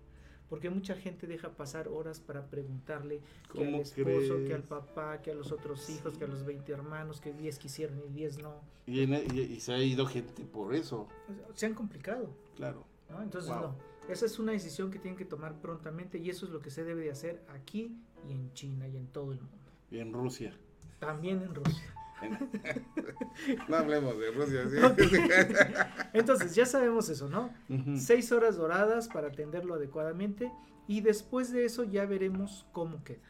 Porque 0.55 0.71
mucha 0.71 0.95
gente 0.95 1.27
deja 1.27 1.49
pasar 1.51 1.89
horas 1.89 2.21
para 2.21 2.47
preguntarle 2.47 3.21
que 3.53 3.59
al 3.59 3.65
¿Cómo 3.67 3.77
esposo, 3.83 3.95
que 3.97 4.05
crees? 4.05 4.55
al 4.55 4.63
papá, 4.63 5.21
que 5.21 5.33
a 5.33 5.35
los 5.35 5.51
otros 5.51 5.91
hijos, 5.91 6.17
que 6.17 6.25
a 6.25 6.29
los 6.29 6.45
20 6.45 6.71
hermanos, 6.73 7.21
que 7.21 7.33
10 7.33 7.59
quisieron 7.59 8.01
y 8.07 8.09
10 8.11 8.39
no. 8.41 8.55
Y, 8.87 9.01
en- 9.03 9.15
y- 9.35 9.41
y 9.41 9.61
se 9.61 9.73
ha 9.73 9.79
ido 9.83 10.07
gente 10.07 10.45
por 10.45 10.75
eso, 10.75 11.09
se 11.55 11.67
han 11.67 11.75
complicado. 11.75 12.29
claro. 12.57 12.85
¿no? 13.11 13.21
Entonces, 13.23 13.51
Wow. 13.51 13.61
no. 13.61 13.77
Esa 14.09 14.27
es 14.27 14.39
una 14.39 14.53
decisión 14.53 14.91
que 14.91 14.99
tienen 14.99 15.19
que 15.19 15.25
tomar 15.25 15.61
prontamente 15.61 16.19
y 16.19 16.31
eso 16.31 16.47
es 16.47 16.53
lo 16.53 16.61
que 16.61 16.71
se 16.71 16.85
debe 16.85 17.03
de 17.03 17.11
hacer 17.11 17.43
aquí 17.49 17.97
y 18.29 18.33
en 18.33 18.53
China 18.55 18.87
y 18.87 18.97
en 18.97 19.07
todo 19.09 19.33
el 19.33 19.41
mundo. 19.41 19.71
Y 19.91 19.99
en 19.99 20.13
Rusia. 20.13 20.55
También 21.01 21.43
en 21.43 21.55
Rusia. 21.55 21.95
No 23.69 23.77
hablemos 23.77 24.19
de 24.19 24.31
Rusia, 24.31 24.63
sí. 24.69 24.77
Entonces, 26.13 26.55
ya 26.55 26.67
sabemos 26.67 27.09
eso, 27.09 27.29
¿no? 27.29 27.51
Ujú. 27.69 27.97
Seis 27.97 28.31
horas 28.33 28.57
doradas 28.57 29.09
para 29.09 29.29
atenderlo 29.29 29.75
adecuadamente 29.75 30.51
y 30.87 31.01
después 31.01 31.53
de 31.53 31.65
eso 31.65 31.85
ya 31.85 32.07
veremos 32.07 32.67
cómo 32.73 33.03
queda. 33.05 33.23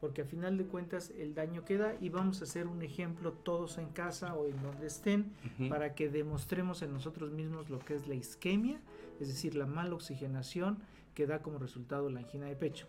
Porque 0.00 0.22
a 0.22 0.24
final 0.24 0.58
de 0.58 0.64
cuentas 0.64 1.12
el 1.16 1.34
daño 1.34 1.64
queda 1.64 1.94
y 2.00 2.08
vamos 2.08 2.40
a 2.40 2.44
hacer 2.44 2.66
un 2.66 2.82
ejemplo 2.82 3.32
todos 3.32 3.78
en 3.78 3.88
casa 3.90 4.34
o 4.34 4.48
en 4.48 4.60
donde 4.62 4.86
estén 4.86 5.32
Ujú. 5.58 5.68
para 5.68 5.94
que 5.94 6.08
demostremos 6.08 6.82
en 6.82 6.92
nosotros 6.92 7.30
mismos 7.30 7.70
lo 7.70 7.78
que 7.78 7.94
es 7.94 8.08
la 8.08 8.14
isquemia, 8.14 8.80
es 9.20 9.28
decir, 9.28 9.54
la 9.54 9.66
mala 9.66 9.94
oxigenación 9.94 10.78
que 11.14 11.26
da 11.26 11.40
como 11.42 11.58
resultado 11.58 12.08
la 12.10 12.20
angina 12.20 12.46
de 12.46 12.56
pecho. 12.56 12.88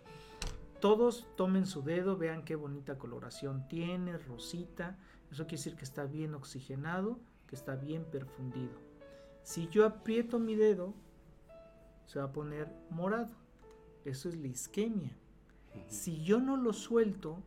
Todos 0.80 1.27
tomen 1.38 1.65
su 1.65 1.81
dedo, 1.84 2.17
vean 2.17 2.43
qué 2.43 2.55
bonita 2.55 2.97
coloración 2.97 3.67
tiene, 3.67 4.17
rosita. 4.17 4.97
Eso 5.34 5.45
quiere 5.45 5.57
decir 5.57 5.76
que 5.76 5.84
está 5.84 6.05
bien 6.05 6.35
oxigenado, 6.35 7.19
que 7.47 7.55
está 7.55 7.76
bien 7.76 8.05
perfundido. 8.05 8.77
Si 9.41 9.68
yo 9.69 9.84
aprieto 9.84 10.38
mi 10.38 10.55
dedo, 10.55 10.93
se 12.05 12.19
va 12.19 12.26
a 12.26 12.31
poner 12.31 12.72
morado. 12.91 13.34
Eso 14.05 14.30
es 14.30 14.38
la 14.38 14.45
isquemia. 14.45 15.18
Si 15.88 16.23
yo 16.23 16.39
no 16.39 16.55
lo 16.55 16.72
suelto, 16.72 17.39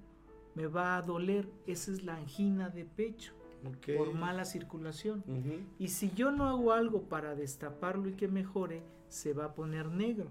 me 0.56 0.66
va 0.66 0.96
a 0.96 1.02
doler. 1.02 1.48
Esa 1.68 1.92
es 1.92 2.02
la 2.02 2.16
angina 2.16 2.70
de 2.70 2.86
pecho 2.86 3.34
por 3.96 4.12
mala 4.14 4.44
circulación. 4.44 5.22
Y 5.78 5.86
si 5.86 6.10
yo 6.10 6.32
no 6.32 6.48
hago 6.48 6.72
algo 6.72 7.02
para 7.02 7.36
destaparlo 7.36 8.08
y 8.08 8.14
que 8.14 8.26
mejore, 8.26 8.82
se 9.08 9.32
va 9.32 9.44
a 9.44 9.54
poner 9.54 9.86
negro. 9.92 10.26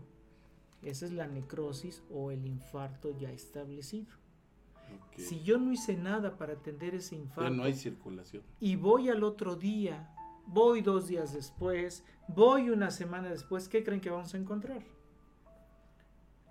Esa 0.82 1.06
es 1.06 1.14
la 1.14 1.26
necrosis 1.26 2.04
o 2.12 2.32
el 2.32 2.46
infarto 2.46 3.18
ya 3.18 3.32
establecido. 3.32 4.25
Si 5.18 5.42
yo 5.44 5.58
no 5.58 5.72
hice 5.72 5.96
nada 5.96 6.38
para 6.38 6.54
atender 6.54 6.96
ese 6.96 7.16
Ya 7.16 7.22
infarto 7.22 7.50
no 7.52 7.64
hay 7.64 7.74
circulación. 7.74 8.44
y 8.60 8.76
voy 8.76 9.10
al 9.10 9.24
otro 9.24 9.56
día, 9.56 10.10
voy 10.48 10.82
dos 10.82 11.08
días 11.08 11.34
después, 11.34 12.04
voy 12.28 12.70
una 12.70 12.92
semana 12.92 13.30
después, 13.30 13.68
¿qué 13.70 13.84
creen 13.84 14.02
que 14.02 14.10
vamos 14.10 14.34
a 14.34 14.38
encontrar? 14.38 14.82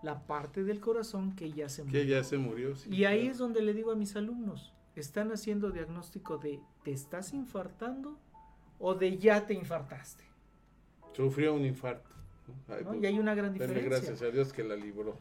La 0.03 0.27
parte 0.27 0.65
del 0.65 0.81
corazón 0.81 1.35
que 1.35 1.51
ya 1.53 1.69
se 1.69 1.83
murió. 1.83 2.01
Que 2.01 2.07
ya 2.07 2.25
se 2.25 2.37
murió. 2.37 2.77
sí, 2.77 2.91
Y 2.95 3.05
ahí 3.07 3.27
es 3.27 3.39
donde 3.39 3.63
le 3.63 3.73
digo 3.73 3.91
a 3.91 3.97
mis 3.97 4.17
alumnos, 4.17 4.75
están 4.97 5.33
haciendo 5.33 5.71
diagnóstico 5.71 6.37
de 6.37 6.61
te 6.83 6.93
estás 6.93 7.33
infartando 7.33 8.19
o 8.79 8.95
de 8.95 9.17
ya 9.19 9.47
te 9.47 9.55
infartaste. 9.55 10.25
Sufrió 11.15 11.55
un 11.55 11.65
infarto. 11.65 12.11
¿no? 12.49 12.75
Ay, 12.75 12.83
¿no? 12.85 12.91
pues, 12.91 13.03
Y 13.03 13.07
hay 13.07 13.19
una 13.19 13.35
gran 13.35 13.53
diferencia. 13.55 13.83
gracias 13.89 14.21
a 14.21 14.27
Dios 14.31 14.53
que 14.53 14.63
la 14.63 14.77
libró. 14.77 15.17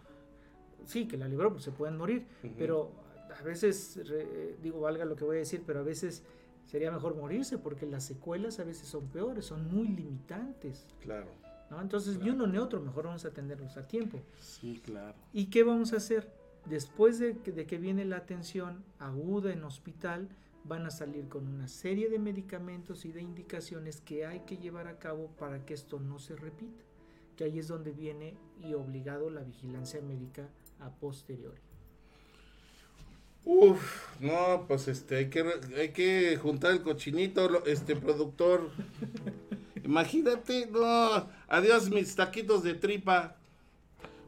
Sí, 0.86 1.08
que 1.08 1.16
la 1.16 1.30
libró, 1.30 1.52
pues 1.52 1.64
se 1.64 1.72
pueden 1.72 1.98
morir, 1.98 2.26
pero 2.58 2.92
a 3.40 3.42
veces, 3.44 4.00
re- 4.08 4.58
digo, 4.62 4.80
valga 4.82 5.06
lo 5.06 5.16
que 5.16 5.24
voy 5.24 5.38
a 5.38 5.40
decir, 5.40 5.64
pero 5.66 5.80
a 5.80 5.84
veces 5.84 6.24
sería 6.66 6.92
mejor 6.92 7.16
morirse 7.16 7.58
porque 7.58 7.86
las 7.86 8.04
secuelas 8.04 8.60
a 8.60 8.64
veces 8.64 8.88
son 8.88 9.08
peores, 9.08 9.46
son 9.46 9.72
muy 9.74 9.88
limitantes. 9.88 10.88
Claro. 11.02 11.28
¿no? 11.70 11.82
Entonces, 11.82 12.20
y 12.24 12.30
uno 12.30 12.48
neutro, 12.48 12.80
mejor 12.82 13.06
vamos 13.06 13.26
a 13.26 13.30
atenderlos 13.30 13.78
a 13.78 13.88
tiempo. 13.88 14.20
Sí, 14.40 14.82
claro. 14.84 15.18
¿Y 15.34 15.48
qué 15.48 15.64
vamos 15.64 15.94
a 15.94 15.98
hacer? 15.98 16.32
Después 16.66 17.20
de 17.20 17.38
que, 17.40 17.52
de 17.52 17.66
que 17.66 17.78
viene 17.78 18.06
la 18.06 18.18
atención 18.18 18.84
aguda 19.00 19.52
en 19.52 19.64
hospital, 19.64 20.30
van 20.66 20.86
a 20.86 20.92
salir 20.92 21.28
con 21.28 21.46
una 21.48 21.68
serie 21.68 22.10
de 22.10 22.20
medicamentos 22.20 23.04
y 23.04 23.12
de 23.12 23.22
indicaciones 23.22 24.00
que 24.00 24.26
hay 24.26 24.42
que 24.42 24.58
llevar 24.58 24.88
a 24.88 24.98
cabo 24.98 25.28
para 25.38 25.66
que 25.66 25.74
esto 25.74 26.00
no 26.00 26.20
se 26.20 26.36
repita. 26.38 26.84
Que 27.36 27.44
ahí 27.46 27.60
es 27.60 27.68
donde 27.68 27.92
viene 27.92 28.38
y 28.62 28.74
obligado 28.76 29.30
la 29.30 29.42
vigilancia 29.44 30.02
médica 30.02 30.48
a 30.80 30.92
posteriori. 30.92 31.60
Uf, 33.46 34.20
no, 34.22 34.66
pues 34.68 34.88
este, 34.88 35.18
hay 35.18 35.30
que, 35.30 35.44
hay 35.78 35.90
que 35.90 36.38
juntar 36.38 36.72
el 36.72 36.82
cochinito, 36.82 37.66
este 37.66 37.96
productor. 37.96 38.70
Imagínate, 39.84 40.68
no, 40.68 41.30
adiós 41.48 41.90
mis 41.90 42.16
taquitos 42.16 42.64
de 42.64 42.74
tripa. 42.74 43.36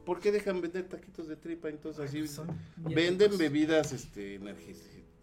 ¿Por 0.06 0.20
qué 0.20 0.32
dejan 0.32 0.62
vender 0.62 0.88
taquitos 0.88 1.28
de 1.28 1.36
tripa? 1.36 1.70
Entonces 1.70 2.06
así 2.10 2.22
bien 2.22 2.96
venden 2.96 3.38
bebidas 3.38 3.94
este 3.94 4.40
energi- 4.40 4.76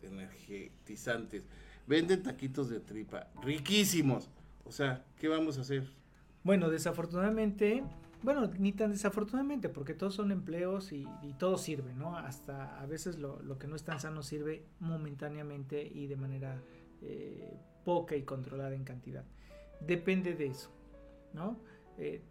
energizantes, 0.03 1.45
venden 1.87 2.23
taquitos 2.23 2.71
de 2.71 2.81
tripa, 2.81 3.29
riquísimos. 3.43 4.29
O 4.65 4.73
sea, 4.73 5.05
¿qué 5.21 5.29
vamos 5.29 5.59
a 5.59 5.61
hacer? 5.61 5.85
Bueno, 6.45 6.71
desafortunadamente, 6.71 7.85
bueno, 8.23 8.47
ni 8.59 8.73
tan 8.73 8.93
desafortunadamente, 8.93 9.69
porque 9.69 9.95
todos 9.95 10.15
son 10.15 10.31
empleos 10.31 10.93
y, 10.93 11.07
y 11.23 11.35
todo 11.35 11.59
sirve, 11.59 11.93
¿no? 11.95 12.17
Hasta 12.17 12.81
a 12.81 12.87
veces 12.87 13.19
lo, 13.19 13.59
que 13.59 13.67
no 13.67 13.77
es 13.77 13.85
tan 13.85 14.01
sano 14.01 14.23
sirve 14.23 14.65
momentáneamente 14.81 15.83
y 15.83 16.07
de 16.07 16.17
manera 16.17 16.63
eh, 17.01 17.59
poca 17.85 18.15
y 18.17 18.23
controlada 18.23 18.75
en 18.75 18.85
cantidad. 18.85 19.25
Depende 19.81 20.35
de 20.35 20.47
eso, 20.47 20.71
¿no? 21.33 21.59
Eh, 21.99 22.23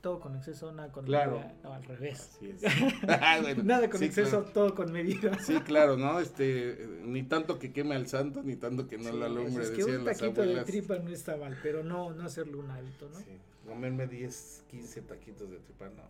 todo 0.00 0.18
con 0.20 0.36
exceso, 0.36 0.72
nada 0.72 0.90
con 0.90 1.04
Claro. 1.04 1.32
medida. 1.38 1.54
No, 1.62 1.72
al 1.74 1.84
revés. 1.84 2.30
Así 2.36 2.50
es. 2.50 2.62
Ah, 3.08 3.38
bueno, 3.42 3.62
Nada 3.64 3.90
con 3.90 3.98
sí, 4.00 4.06
exceso, 4.06 4.38
claro. 4.40 4.52
todo 4.52 4.74
con 4.74 4.92
medida. 4.92 5.38
Sí, 5.40 5.54
claro, 5.60 5.96
¿no? 5.96 6.20
Este, 6.20 6.88
ni 7.04 7.22
tanto 7.24 7.58
que 7.58 7.72
queme 7.72 7.94
al 7.94 8.06
santo, 8.06 8.42
ni 8.42 8.56
tanto 8.56 8.88
que 8.88 8.98
no 8.98 9.10
Sí, 9.10 9.18
la 9.18 9.26
alumbre, 9.26 9.64
es 9.64 9.70
que 9.70 9.84
un 9.84 10.04
taquito 10.04 10.42
de 10.42 10.64
tripa 10.64 10.98
no 10.98 11.10
está 11.10 11.36
mal, 11.36 11.56
pero 11.62 11.82
no, 11.84 12.10
no 12.12 12.24
hacerlo 12.24 12.58
un 12.60 12.70
hábito, 12.70 13.08
¿no? 13.12 13.18
Sí, 13.18 13.38
comerme 13.66 14.06
10, 14.06 14.64
15 14.70 15.02
taquitos 15.02 15.50
de 15.50 15.58
tripa, 15.58 15.86
no. 15.90 16.02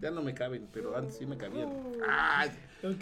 Ya 0.00 0.10
no 0.10 0.22
me 0.22 0.34
caben, 0.34 0.68
pero 0.72 0.96
antes 0.96 1.16
sí 1.16 1.26
me 1.26 1.36
cabían. 1.36 1.70
Ay, 2.06 2.50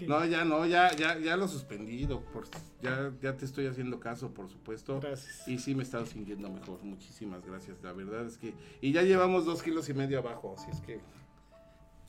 no, 0.06 0.24
ya 0.24 0.44
no, 0.44 0.64
ya, 0.66 0.94
ya, 0.94 1.18
ya 1.18 1.36
lo 1.36 1.48
suspendido. 1.48 2.20
Por, 2.32 2.44
ya, 2.81 3.12
ya 3.20 3.36
te 3.36 3.44
estoy 3.44 3.66
haciendo 3.66 4.01
caso, 4.01 4.32
por 4.32 4.48
supuesto. 4.48 5.01
Gracias. 5.01 5.47
Y 5.47 5.59
sí 5.59 5.74
me 5.74 5.82
he 5.82 5.85
estado 5.85 6.06
sintiendo 6.06 6.48
mejor. 6.51 6.82
Muchísimas 6.82 7.44
gracias. 7.44 7.82
La 7.82 7.93
verdad 7.93 8.27
es 8.27 8.39
que. 8.39 8.55
Y 8.81 8.93
ya 8.93 9.02
llevamos 9.02 9.44
dos 9.44 9.62
kilos 9.62 9.89
y 9.89 9.94
medio 9.94 10.18
abajo, 10.18 10.55
así 10.56 10.70
es 10.70 10.81
que. 10.81 11.01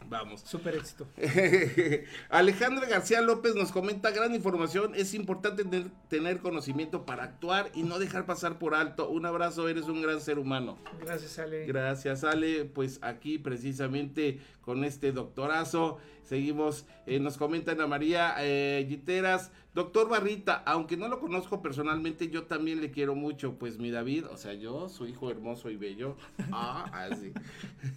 Vamos. 0.05 0.41
Súper 0.41 0.75
éxito. 0.75 1.07
Alejandra 2.29 2.87
García 2.87 3.21
López 3.21 3.55
nos 3.55 3.71
comenta 3.71 4.11
gran 4.11 4.33
información. 4.33 4.93
Es 4.95 5.13
importante 5.13 5.63
tener, 5.63 5.89
tener 6.07 6.39
conocimiento 6.39 7.05
para 7.05 7.23
actuar 7.23 7.71
y 7.73 7.83
no 7.83 7.99
dejar 7.99 8.25
pasar 8.25 8.57
por 8.57 8.73
alto. 8.73 9.09
Un 9.09 9.25
abrazo, 9.25 9.67
eres 9.67 9.85
un 9.85 10.01
gran 10.01 10.21
ser 10.21 10.39
humano. 10.39 10.77
Gracias, 11.01 11.37
Ale. 11.39 11.65
Gracias, 11.65 12.23
Ale. 12.23 12.65
Pues 12.65 12.99
aquí 13.01 13.37
precisamente 13.37 14.39
con 14.61 14.83
este 14.85 15.11
doctorazo. 15.11 15.97
Seguimos, 16.27 16.85
eh, 17.05 17.19
nos 17.19 17.37
comenta 17.37 17.71
Ana 17.71 17.87
María 17.87 18.35
eh, 18.39 18.85
Giteras. 18.89 19.49
Doctor 19.73 20.09
Barrita, 20.09 20.61
aunque 20.65 20.97
no 20.97 21.07
lo 21.07 21.19
conozco 21.19 21.61
personalmente, 21.61 22.29
yo 22.29 22.43
también 22.43 22.81
le 22.81 22.91
quiero 22.91 23.15
mucho. 23.15 23.53
Pues 23.53 23.77
mi 23.77 23.91
David, 23.91 24.25
o 24.25 24.35
sea, 24.35 24.53
yo, 24.53 24.89
su 24.89 25.07
hijo 25.07 25.31
hermoso 25.31 25.69
y 25.69 25.77
bello, 25.77 26.17
ah, 26.51 26.91
así. 26.93 27.31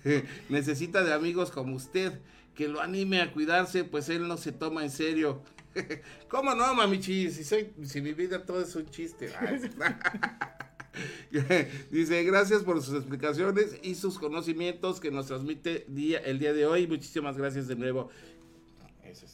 necesita 0.49 1.03
de 1.03 1.13
amigos 1.13 1.51
como 1.51 1.75
usted 1.75 2.21
que 2.55 2.69
lo 2.69 2.81
anime 2.81 3.21
a 3.21 3.33
cuidarse, 3.33 3.85
pues 3.85 4.09
él 4.11 4.29
no 4.29 4.37
se 4.37 4.53
toma 4.53 4.85
en 4.85 4.91
serio. 4.91 5.43
¿Cómo 6.29 6.55
no, 6.55 6.73
mamichi? 6.75 7.31
Si, 7.31 7.43
soy, 7.43 7.73
si 7.83 8.01
mi 8.01 8.13
vida 8.13 8.45
todo 8.45 8.63
es 8.63 8.77
un 8.77 8.89
chiste. 8.91 9.33
Dice, 11.91 12.25
gracias 12.25 12.63
por 12.63 12.83
sus 12.83 12.95
explicaciones 12.97 13.79
y 13.83 13.95
sus 13.95 14.19
conocimientos 14.19 15.01
que 15.01 15.11
nos 15.11 15.27
transmite 15.27 15.85
día, 15.89 16.19
el 16.19 16.39
día 16.39 16.53
de 16.53 16.67
hoy. 16.67 16.87
Muchísimas 16.87 17.37
gracias 17.37 17.69
de 17.69 17.77
nuevo. 17.77 18.11
Es 19.05 19.25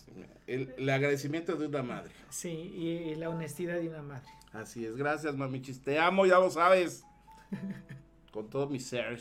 el, 0.47 0.75
el 0.77 0.89
agradecimiento 0.89 1.57
de 1.57 1.67
una 1.67 1.83
madre. 1.83 2.13
Sí, 2.31 2.49
y, 2.49 3.15
la 3.17 3.29
honestidad 3.29 3.81
de 3.81 3.89
una 3.89 4.03
madre. 4.03 4.29
Así 4.53 4.85
es, 4.85 4.97
gracias 4.97 5.37
mamichis. 5.37 5.83
Te 5.83 5.99
amo, 5.99 6.27
ya 6.27 6.39
lo 6.39 6.51
sabes. 6.51 7.05
Con 8.33 8.49
todo 8.49 8.69
mi 8.69 8.81
ser. 8.81 9.21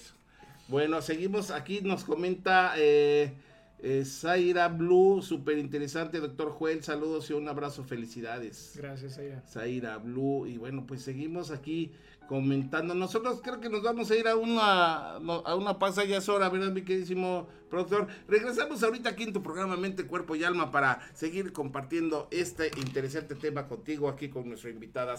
Bueno, 0.68 1.02
seguimos 1.02 1.52
aquí, 1.52 1.82
nos 1.82 2.04
comenta 2.04 2.74
eh, 2.78 3.34
eh, 3.80 4.04
Zaira 4.06 4.68
Blue, 4.68 5.22
súper 5.22 5.58
interesante, 5.58 6.20
doctor 6.20 6.52
Joel. 6.52 6.84
Saludos 6.84 7.30
y 7.30 7.34
un 7.34 7.48
abrazo, 7.48 7.84
felicidades. 7.84 8.74
Gracias, 8.76 9.18
Aira. 9.18 9.42
Zaira 9.42 9.98
Blue. 9.98 10.48
Y 10.48 10.58
bueno, 10.58 10.86
pues 10.88 11.02
seguimos 11.02 11.52
aquí 11.52 11.92
comentando. 12.28 12.94
Nosotros 12.94 13.40
creo 13.44 13.60
que 13.60 13.70
nos 13.70 13.84
vamos 13.84 14.10
a 14.12 14.16
ir 14.16 14.28
a 14.28 14.36
una, 14.36 15.16
a 15.16 15.56
una 15.56 15.80
pausa, 15.80 16.04
ya 16.04 16.18
es 16.18 16.30
hora, 16.30 16.50
¿verdad, 16.50 16.72
mi 16.72 16.84
queridísimo 16.84 17.48
productor? 17.70 18.08
Regresamos 18.28 18.84
ahorita 18.84 19.10
aquí 19.10 19.24
en 19.24 19.34
tu 19.34 19.42
programa 19.44 19.78
Mente, 19.78 20.06
Cuerpo 20.06 20.36
y 20.36 20.44
Alma 20.44 20.72
para 20.72 21.00
seguir 21.14 21.54
compartiendo 21.54 22.28
este 22.32 22.72
interesante 22.78 23.36
tema 23.36 23.68
contigo 23.68 24.10
aquí 24.10 24.30
con 24.30 24.48
nuestra 24.48 24.70
invitada, 24.70 25.16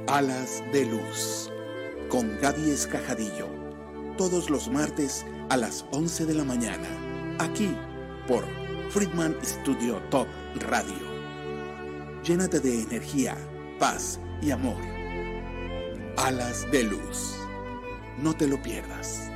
Alas 0.07 0.63
de 0.71 0.85
Luz, 0.85 1.51
con 2.09 2.39
Gaby 2.39 2.71
Escajadillo, 2.71 3.47
todos 4.17 4.49
los 4.49 4.69
martes 4.69 5.25
a 5.49 5.57
las 5.57 5.85
11 5.91 6.25
de 6.25 6.33
la 6.33 6.43
mañana, 6.43 6.87
aquí 7.39 7.75
por 8.27 8.45
Friedman 8.89 9.35
Studio 9.43 10.01
Top 10.09 10.27
Radio. 10.69 11.17
Llénate 12.23 12.59
de 12.59 12.83
energía, 12.83 13.37
paz 13.79 14.19
y 14.41 14.51
amor. 14.51 14.81
Alas 16.17 16.69
de 16.71 16.83
Luz. 16.83 17.35
No 18.17 18.33
te 18.33 18.47
lo 18.47 18.61
pierdas. 18.61 19.31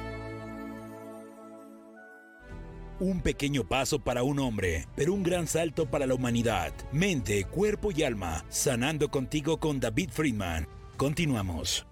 Un 2.99 3.21
pequeño 3.21 3.67
paso 3.67 3.99
para 3.99 4.23
un 4.23 4.39
hombre, 4.39 4.87
pero 4.95 5.13
un 5.13 5.23
gran 5.23 5.47
salto 5.47 5.89
para 5.89 6.05
la 6.05 6.13
humanidad. 6.13 6.71
Mente, 6.91 7.45
cuerpo 7.45 7.91
y 7.91 8.03
alma, 8.03 8.45
sanando 8.49 9.09
contigo 9.09 9.59
con 9.59 9.79
David 9.79 10.09
Friedman. 10.11 10.67
Continuamos. 10.97 11.90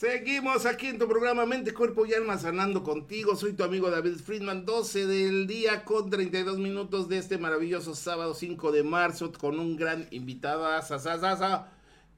Seguimos 0.00 0.64
aquí 0.64 0.86
en 0.86 0.98
tu 0.98 1.06
programa 1.06 1.44
Mente, 1.44 1.74
Cuerpo 1.74 2.06
y 2.06 2.14
Alma 2.14 2.38
Sanando 2.38 2.82
contigo. 2.82 3.36
Soy 3.36 3.52
tu 3.52 3.64
amigo 3.64 3.90
David 3.90 4.16
Friedman, 4.16 4.64
12 4.64 5.06
del 5.06 5.46
día 5.46 5.84
con 5.84 6.08
32 6.08 6.56
minutos 6.56 7.06
de 7.10 7.18
este 7.18 7.36
maravilloso 7.36 7.94
sábado 7.94 8.32
5 8.32 8.72
de 8.72 8.82
marzo 8.82 9.30
con 9.30 9.60
un 9.60 9.76
gran 9.76 10.08
invitado 10.10 10.66
a 10.66 10.80
Sasasasa. 10.80 11.68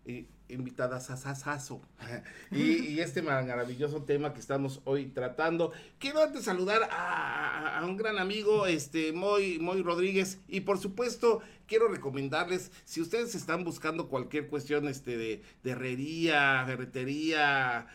Y 0.06 0.28
invitada 0.52 1.00
Sasasazo. 1.00 1.80
Y, 2.50 2.88
y 2.88 3.00
este 3.00 3.22
maravilloso 3.22 4.02
tema 4.02 4.34
que 4.34 4.40
estamos 4.40 4.82
hoy 4.84 5.06
tratando. 5.06 5.72
Quiero 5.98 6.22
antes 6.22 6.44
saludar 6.44 6.88
a, 6.90 7.82
un 7.84 7.96
gran 7.96 8.18
amigo, 8.18 8.66
este 8.66 9.12
Moy, 9.12 9.58
Rodríguez, 9.82 10.38
y 10.48 10.60
por 10.60 10.78
supuesto 10.78 11.40
quiero 11.66 11.88
recomendarles, 11.88 12.70
si 12.84 13.00
ustedes 13.00 13.34
están 13.34 13.64
buscando 13.64 14.08
cualquier 14.08 14.48
cuestión 14.48 14.86
este, 14.86 15.16
de, 15.16 15.42
de 15.62 15.70
herrería, 15.70 16.64
ferretería, 16.66 17.86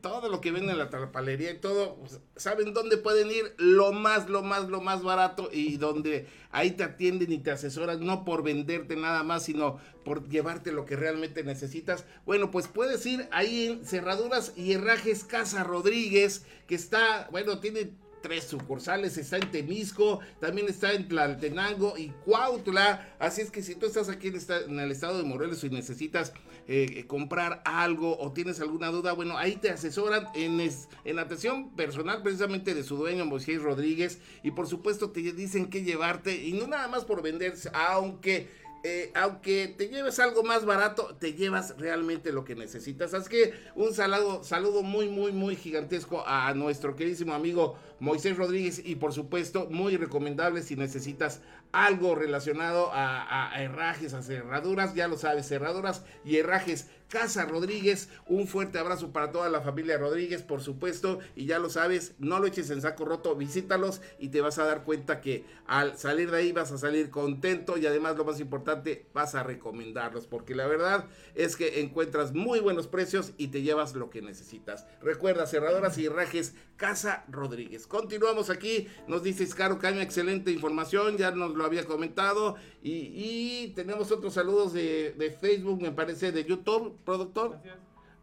todo 0.00 0.28
lo 0.28 0.40
que 0.40 0.52
venden 0.52 0.70
en 0.70 0.78
la 0.78 0.90
trapalería 0.90 1.50
y 1.50 1.58
todo, 1.58 1.96
pues, 1.96 2.20
¿saben 2.36 2.72
dónde 2.72 2.96
pueden 2.96 3.30
ir? 3.30 3.54
Lo 3.58 3.92
más, 3.92 4.28
lo 4.28 4.42
más, 4.42 4.68
lo 4.68 4.80
más 4.80 5.02
barato 5.02 5.50
y 5.52 5.76
donde 5.76 6.26
ahí 6.50 6.70
te 6.72 6.84
atienden 6.84 7.32
y 7.32 7.38
te 7.38 7.50
asesoran, 7.50 8.04
no 8.04 8.24
por 8.24 8.42
venderte 8.42 8.96
nada 8.96 9.22
más, 9.22 9.44
sino 9.44 9.78
por 10.04 10.28
llevarte 10.28 10.72
lo 10.72 10.86
que 10.86 10.96
realmente 10.96 11.44
necesitas. 11.44 12.04
Bueno, 12.24 12.50
pues 12.50 12.68
puedes 12.68 13.04
ir 13.06 13.28
ahí 13.30 13.66
en 13.66 13.84
Cerraduras 13.84 14.52
y 14.56 14.72
Herrajes 14.72 15.24
Casa 15.24 15.64
Rodríguez, 15.64 16.46
que 16.66 16.74
está, 16.74 17.28
bueno, 17.30 17.60
tiene 17.60 17.92
tres 18.22 18.44
sucursales, 18.44 19.16
está 19.16 19.36
en 19.36 19.50
Temisco, 19.50 20.20
también 20.40 20.68
está 20.68 20.92
en 20.92 21.08
Tlaltenango 21.08 21.96
y 21.96 22.08
Cuautla, 22.24 23.14
así 23.18 23.42
es 23.42 23.50
que 23.50 23.62
si 23.62 23.74
tú 23.74 23.86
estás 23.86 24.08
aquí 24.08 24.28
en, 24.28 24.78
el 24.78 24.90
estado 24.90 25.18
de 25.18 25.24
Morelos 25.24 25.62
y 25.64 25.70
necesitas 25.70 26.32
eh, 26.66 27.06
comprar 27.06 27.62
algo 27.64 28.18
o 28.18 28.32
tienes 28.32 28.60
alguna 28.60 28.88
duda, 28.88 29.12
bueno, 29.12 29.38
ahí 29.38 29.56
te 29.56 29.70
asesoran 29.70 30.28
en, 30.34 30.60
en 31.04 31.18
atención 31.18 31.70
personal 31.70 32.22
precisamente 32.22 32.74
de 32.74 32.82
su 32.82 32.96
dueño 32.96 33.24
Moisés 33.24 33.62
Rodríguez. 33.62 34.18
Y 34.42 34.50
por 34.50 34.66
supuesto 34.66 35.10
te 35.10 35.20
dicen 35.20 35.70
que 35.70 35.82
llevarte 35.82 36.44
y 36.44 36.52
no 36.52 36.66
nada 36.66 36.88
más 36.88 37.04
por 37.04 37.22
venderse, 37.22 37.70
aunque 37.72 38.48
eh, 38.84 39.10
aunque 39.14 39.74
te 39.76 39.88
lleves 39.88 40.18
algo 40.20 40.42
más 40.42 40.64
barato, 40.64 41.16
te 41.18 41.34
llevas 41.34 41.76
realmente 41.78 42.32
lo 42.32 42.44
que 42.44 42.54
necesitas. 42.54 43.12
Así 43.14 43.28
que 43.28 43.54
un 43.74 43.92
saludo, 43.92 44.44
saludo 44.44 44.82
muy, 44.82 45.08
muy, 45.08 45.32
muy 45.32 45.56
gigantesco 45.56 46.22
a 46.26 46.52
nuestro 46.54 46.94
queridísimo 46.94 47.34
amigo 47.34 47.76
Moisés 48.00 48.36
Rodríguez 48.36 48.80
y 48.84 48.94
por 48.94 49.12
supuesto 49.12 49.66
muy 49.70 49.96
recomendable 49.96 50.62
si 50.62 50.76
necesitas 50.76 51.40
algo 51.72 52.14
relacionado 52.14 52.90
a, 52.92 53.52
a 53.52 53.62
herrajes, 53.62 54.14
a 54.14 54.22
cerraduras, 54.22 54.94
ya 54.94 55.08
lo 55.08 55.18
sabes, 55.18 55.48
cerraduras 55.48 56.04
y 56.24 56.36
herrajes 56.36 56.88
Casa 57.08 57.44
Rodríguez. 57.46 58.08
Un 58.26 58.46
fuerte 58.46 58.78
abrazo 58.78 59.12
para 59.12 59.32
toda 59.32 59.48
la 59.48 59.60
familia 59.60 59.98
Rodríguez, 59.98 60.42
por 60.42 60.60
supuesto. 60.60 61.18
Y 61.34 61.46
ya 61.46 61.58
lo 61.58 61.70
sabes, 61.70 62.14
no 62.18 62.38
lo 62.38 62.46
eches 62.46 62.70
en 62.70 62.82
saco 62.82 63.04
roto, 63.04 63.34
visítalos 63.34 64.00
y 64.18 64.28
te 64.28 64.40
vas 64.40 64.58
a 64.58 64.64
dar 64.64 64.84
cuenta 64.84 65.20
que 65.20 65.44
al 65.66 65.98
salir 65.98 66.30
de 66.30 66.38
ahí 66.38 66.52
vas 66.52 66.72
a 66.72 66.78
salir 66.78 67.10
contento 67.10 67.78
y 67.78 67.86
además 67.86 68.16
lo 68.16 68.24
más 68.24 68.40
importante, 68.40 69.06
vas 69.14 69.34
a 69.34 69.42
recomendarlos. 69.42 70.26
Porque 70.26 70.54
la 70.54 70.66
verdad 70.66 71.06
es 71.34 71.56
que 71.56 71.80
encuentras 71.80 72.32
muy 72.32 72.60
buenos 72.60 72.86
precios 72.86 73.32
y 73.36 73.48
te 73.48 73.62
llevas 73.62 73.94
lo 73.94 74.10
que 74.10 74.22
necesitas. 74.22 74.86
Recuerda, 75.00 75.46
cerradoras 75.46 75.98
y 75.98 76.08
rajes 76.08 76.54
Casa 76.76 77.24
Rodríguez. 77.28 77.88
Continuamos 77.88 78.50
aquí, 78.50 78.86
nos 79.08 79.24
dice 79.24 79.42
Iscaro 79.42 79.80
Caña, 79.80 80.00
excelente 80.00 80.52
información, 80.52 81.16
ya 81.16 81.32
nos 81.32 81.54
lo 81.56 81.64
había 81.64 81.84
comentado. 81.84 82.54
Y, 82.82 83.72
tenemos 83.74 84.10
otros 84.12 84.34
saludos 84.34 84.72
de, 84.72 85.12
de 85.18 85.30
Facebook, 85.30 85.82
me 85.82 85.92
parece, 85.92 86.32
de 86.32 86.44
YouTube 86.44 86.96
productor. 87.04 87.58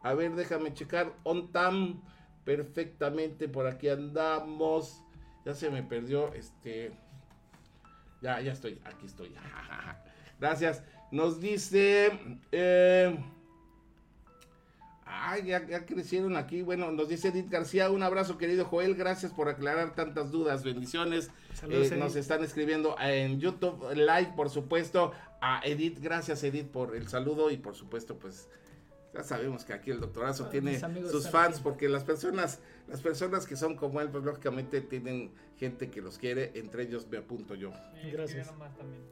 A 0.01 0.13
ver, 0.13 0.35
déjame 0.35 0.73
checar. 0.73 1.13
On 1.23 1.51
tam. 1.51 2.01
Perfectamente. 2.43 3.49
Por 3.49 3.65
aquí 3.67 3.89
andamos. 3.89 5.01
Ya 5.45 5.55
se 5.55 5.69
me 5.69 5.81
perdió. 5.83 6.33
Este. 6.33 6.91
Ya, 8.21 8.39
ya 8.39 8.51
estoy. 8.51 8.79
Aquí 8.85 9.07
estoy. 9.07 9.33
Gracias. 10.39 10.83
Nos 11.11 11.39
dice. 11.39 12.19
Eh, 12.51 13.17
ay, 15.05 15.45
ya, 15.45 15.85
crecieron 15.85 16.37
aquí. 16.37 16.61
Bueno, 16.61 16.91
nos 16.91 17.09
dice 17.09 17.29
Edith 17.29 17.49
García. 17.49 17.89
Un 17.89 18.03
abrazo, 18.03 18.37
querido 18.37 18.65
Joel. 18.65 18.95
Gracias 18.95 19.31
por 19.31 19.49
aclarar 19.49 19.95
tantas 19.95 20.31
dudas. 20.31 20.63
Bendiciones. 20.63 21.31
Eh, 21.63 21.95
nos 21.97 22.15
están 22.15 22.43
escribiendo 22.43 22.95
en 22.99 23.39
YouTube 23.39 23.93
Live, 23.93 24.33
por 24.35 24.49
supuesto. 24.49 25.11
A 25.41 25.61
Edith, 25.63 25.99
gracias 25.99 26.43
Edith 26.43 26.67
por 26.67 26.95
el 26.95 27.07
saludo 27.07 27.51
y 27.51 27.57
por 27.57 27.75
supuesto, 27.75 28.17
pues 28.17 28.49
ya 29.15 29.23
sabemos 29.23 29.63
que 29.63 29.71
aquí 29.71 29.91
el 29.91 30.01
doctorazo 30.01 30.47
tiene 30.47 30.77
sus 31.09 31.29
fans 31.29 31.61
porque 31.61 31.87
las 31.87 32.03
personas, 32.03 32.59
las 32.89 33.01
personas 33.01 33.45
que 33.45 33.55
son 33.55 33.77
como 33.77 34.01
él, 34.01 34.09
pues 34.09 34.25
lógicamente 34.25 34.81
tienen 34.81 35.31
gente 35.57 35.89
que 35.89 36.01
los 36.01 36.17
quiere, 36.17 36.51
entre 36.55 36.83
ellos 36.83 37.07
me 37.09 37.19
apunto 37.19 37.55
yo. 37.55 37.71
Gracias. 38.11 38.51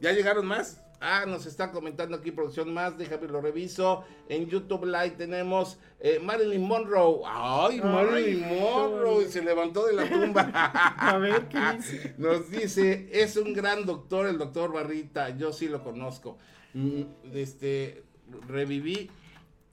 ¿Ya 0.01 0.11
llegaron 0.11 0.45
más? 0.45 0.81
Ah, 0.99 1.25
nos 1.25 1.45
está 1.45 1.71
comentando 1.71 2.17
aquí 2.17 2.31
producción 2.31 2.73
más, 2.73 2.97
déjame 2.97 3.27
lo 3.27 3.39
reviso. 3.39 4.03
En 4.27 4.47
YouTube 4.47 4.85
Live 4.85 5.11
tenemos 5.11 5.79
eh, 6.01 6.19
Marilyn 6.21 6.61
Monroe. 6.61 7.21
Ay, 7.25 7.79
Marilyn 7.79 8.41
Monroe, 8.59 9.27
se 9.29 9.41
levantó 9.41 9.85
de 9.85 9.93
la 9.93 10.09
tumba. 10.09 10.51
A 10.97 11.17
ver, 11.17 11.47
¿qué 11.47 11.59
dice? 11.77 12.15
Nos 12.17 12.51
dice, 12.51 13.09
es 13.11 13.37
un 13.37 13.53
gran 13.53 13.85
doctor, 13.85 14.27
el 14.27 14.37
doctor 14.37 14.73
Barrita, 14.73 15.29
yo 15.29 15.53
sí 15.53 15.69
lo 15.69 15.81
conozco. 15.81 16.37
Mm, 16.73 17.03
este, 17.33 18.03
reviví 18.47 19.09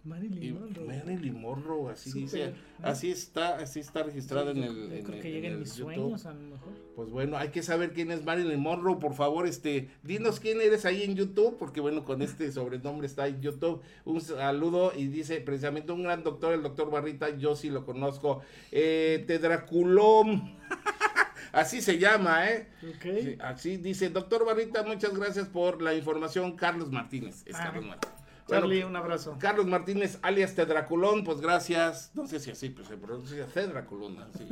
Marilyn 0.03 0.59
Monroe. 0.59 0.87
Marilyn 0.87 1.41
Monroe, 1.41 1.93
así 1.93 2.13
dice, 2.13 2.55
así 2.83 3.11
está, 3.11 3.57
así 3.57 3.81
está 3.81 4.03
registrado 4.03 4.51
en 4.51 4.65
el. 4.65 4.91
Yo 4.99 5.05
creo 5.05 5.21
que 5.21 5.31
llega 5.31 5.49
en 5.49 5.59
mis 5.59 5.73
sueños 5.73 6.25
a 6.25 6.33
lo 6.33 6.41
mejor. 6.41 6.73
Pues 6.97 7.11
bueno, 7.11 7.37
hay 7.37 7.51
que 7.51 7.63
saber 7.63 7.93
quién 7.93 8.11
es 8.11 8.25
Marilyn 8.25 8.61
Monroe, 8.61 8.97
por 8.97 9.15
favor, 9.15 9.47
este, 9.47 9.91
dinos 10.03 10.41
quién 10.41 10.61
eres 10.61 10.87
ahí 10.87 11.03
en 11.03 11.17
YouTube, 11.17 11.57
porque 11.59 11.81
bueno, 11.81 12.05
con 12.05 12.23
este 12.23 12.51
sobrenombre 12.51 13.07
está 13.07 13.27
en 13.29 13.43
YouTube. 13.43 13.83
Un 14.05 14.21
saludo 14.23 14.93
y 14.97 15.09
dice 15.09 15.41
precisamente 15.41 15.93
un 15.93 16.03
gran 16.03 16.25
doctor, 16.25 16.55
el 16.55 16.63
doctor 16.63 16.91
Barrita, 16.91 17.37
yo 17.37 17.55
sí 17.55 17.69
lo 17.69 17.85
conozco. 17.85 18.41
Eh, 18.73 19.25
Tedraculón. 19.27 20.59
Así 21.53 21.83
se 21.83 21.99
llama, 21.99 22.49
¿eh? 22.49 22.69
Okay. 22.97 23.37
así 23.41 23.77
dice, 23.77 24.09
doctor 24.09 24.47
Barrita, 24.47 24.85
muchas 24.85 25.13
gracias 25.13 25.49
por 25.49 25.83
la 25.83 25.95
información. 25.95 26.55
Carlos 26.57 26.93
Martínez. 26.93 27.43
Es 27.45 27.57
ah. 27.57 27.65
Carlos 27.65 27.87
Martínez. 27.87 28.20
Charlie, 28.51 28.85
un 28.85 28.97
abrazo. 28.97 29.37
Carlos 29.39 29.67
Martínez, 29.67 30.19
alias 30.23 30.55
Tedraculón, 30.55 31.25
pues 31.25 31.41
gracias. 31.41 32.11
No 32.15 32.27
sé 32.27 32.41
si 32.41 32.51
así 32.51 32.71
pues, 32.71 32.89
se 32.89 32.97
pronuncia 32.97 33.47
Tedraculón, 33.47 34.19
así, 34.19 34.49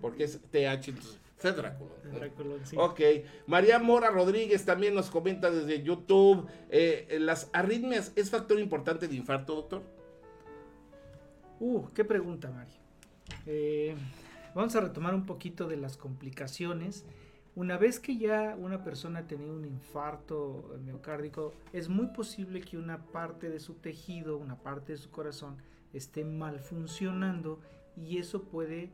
porque 0.00 0.24
es 0.24 0.40
TH, 0.50 0.88
entonces 0.88 1.20
Tedraculón. 1.40 2.60
sí. 2.64 2.76
Ok. 2.78 3.00
María 3.46 3.78
Mora 3.78 4.10
Rodríguez 4.10 4.64
también 4.64 4.94
nos 4.94 5.10
comenta 5.10 5.50
desde 5.50 5.82
YouTube. 5.82 6.48
Eh, 6.70 7.18
¿Las 7.20 7.50
arritmias 7.52 8.12
es 8.16 8.30
factor 8.30 8.58
importante 8.58 9.06
de 9.08 9.16
infarto, 9.16 9.54
doctor? 9.54 9.82
Uh, 11.60 11.88
qué 11.94 12.04
pregunta, 12.04 12.50
María. 12.50 12.74
Eh, 13.46 13.94
vamos 14.54 14.74
a 14.76 14.80
retomar 14.80 15.14
un 15.14 15.26
poquito 15.26 15.66
de 15.68 15.76
las 15.76 15.96
complicaciones 15.96 17.04
una 17.56 17.78
vez 17.78 17.98
que 17.98 18.18
ya 18.18 18.54
una 18.58 18.84
persona 18.84 19.20
ha 19.20 19.26
tenido 19.26 19.56
un 19.56 19.64
infarto 19.64 20.76
miocárdico, 20.84 21.54
es 21.72 21.88
muy 21.88 22.08
posible 22.08 22.60
que 22.60 22.76
una 22.76 23.06
parte 23.06 23.48
de 23.48 23.60
su 23.60 23.74
tejido, 23.74 24.36
una 24.36 24.56
parte 24.56 24.92
de 24.92 24.98
su 24.98 25.10
corazón, 25.10 25.56
esté 25.94 26.22
mal 26.22 26.60
funcionando 26.60 27.58
y 27.96 28.18
eso 28.18 28.42
puede 28.42 28.90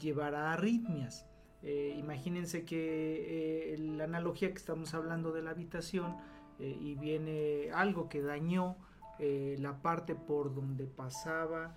llevar 0.00 0.34
a 0.34 0.54
arritmias. 0.54 1.26
Eh, 1.62 1.94
imagínense 1.98 2.64
que 2.64 3.74
eh, 3.74 3.78
la 3.78 4.04
analogía 4.04 4.48
que 4.48 4.56
estamos 4.56 4.94
hablando 4.94 5.32
de 5.32 5.42
la 5.42 5.50
habitación 5.50 6.16
eh, 6.58 6.74
y 6.80 6.94
viene 6.94 7.70
algo 7.74 8.08
que 8.08 8.22
dañó 8.22 8.76
la 9.18 9.80
parte 9.80 10.14
por 10.14 10.54
donde 10.54 10.84
pasaba 10.84 11.74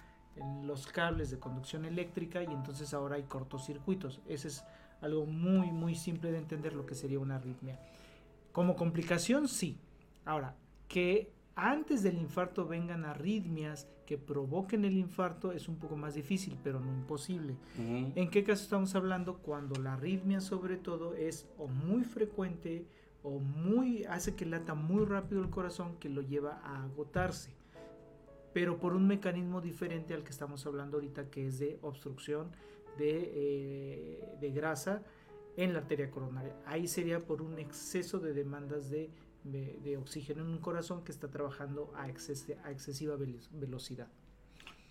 los 0.64 0.88
cables 0.88 1.32
de 1.32 1.40
conducción 1.40 1.86
eléctrica 1.86 2.44
y 2.44 2.48
entonces 2.48 2.94
ahora 2.94 3.16
hay 3.16 3.24
cortocircuitos. 3.24 4.20
Ese 4.28 4.50
es 4.50 4.66
algo 5.02 5.26
muy, 5.26 5.72
muy 5.72 5.96
simple 5.96 6.32
de 6.32 6.38
entender 6.38 6.74
lo 6.74 6.86
que 6.86 6.96
sería 6.96 7.20
una 7.20 7.36
arritmia. 7.36 7.80
Como 8.52 8.76
complicación, 8.76 9.48
sí. 9.48 9.78
Ahora, 10.26 10.56
que 10.88 11.32
antes 11.56 12.04
del 12.04 12.18
infarto 12.18 12.66
vengan 12.66 13.06
arritmias 13.06 13.88
que 14.06 14.18
provoquen 14.18 14.86
el 14.86 14.98
infarto 14.98 15.52
es 15.52 15.68
un 15.70 15.76
poco 15.78 15.96
más 15.96 16.16
difícil, 16.16 16.58
pero 16.64 16.80
no 16.80 16.92
imposible. 16.92 17.56
¿En 17.78 18.30
qué 18.32 18.44
caso 18.44 18.64
estamos 18.64 18.96
hablando? 18.96 19.38
Cuando 19.38 19.80
la 19.80 19.94
arritmia 19.94 20.42
sobre 20.42 20.78
todo 20.78 21.14
es 21.14 21.48
o 21.58 21.68
muy 21.68 22.04
frecuente 22.04 22.86
o 23.22 23.40
muy 23.40 24.06
hace 24.06 24.36
que 24.36 24.46
lata 24.46 24.74
muy 24.74 25.06
rápido 25.06 25.42
el 25.42 25.50
corazón 25.50 25.98
que 26.00 26.10
lo 26.10 26.22
lleva 26.22 26.60
a 26.64 26.84
agotarse. 26.86 27.52
Pero 28.54 28.80
por 28.80 28.96
un 28.96 29.06
mecanismo 29.06 29.62
diferente 29.62 30.14
al 30.16 30.24
que 30.24 30.32
estamos 30.32 30.66
hablando 30.66 30.98
ahorita 30.98 31.30
que 31.30 31.46
es 31.46 31.60
de 31.60 31.78
obstrucción 31.84 32.50
eh, 33.02 34.38
de, 34.40 34.52
grasa 34.52 35.04
en 35.58 35.74
la 35.74 35.80
arteria 35.80 36.10
coronaria. 36.12 36.56
Ahí 36.66 36.88
sería 36.88 37.26
por 37.26 37.42
un 37.42 37.60
exceso 37.60 38.20
de 38.20 38.34
demandas 38.34 38.90
de 38.90 39.98
oxígeno 39.98 40.44
en 40.44 40.50
un 40.50 40.60
corazón 40.60 41.04
que 41.04 41.12
está 41.12 41.30
trabajando 41.30 41.92
a, 41.96 42.04
a 42.04 42.72
excesiva 42.72 43.18
velocidad. 43.52 44.08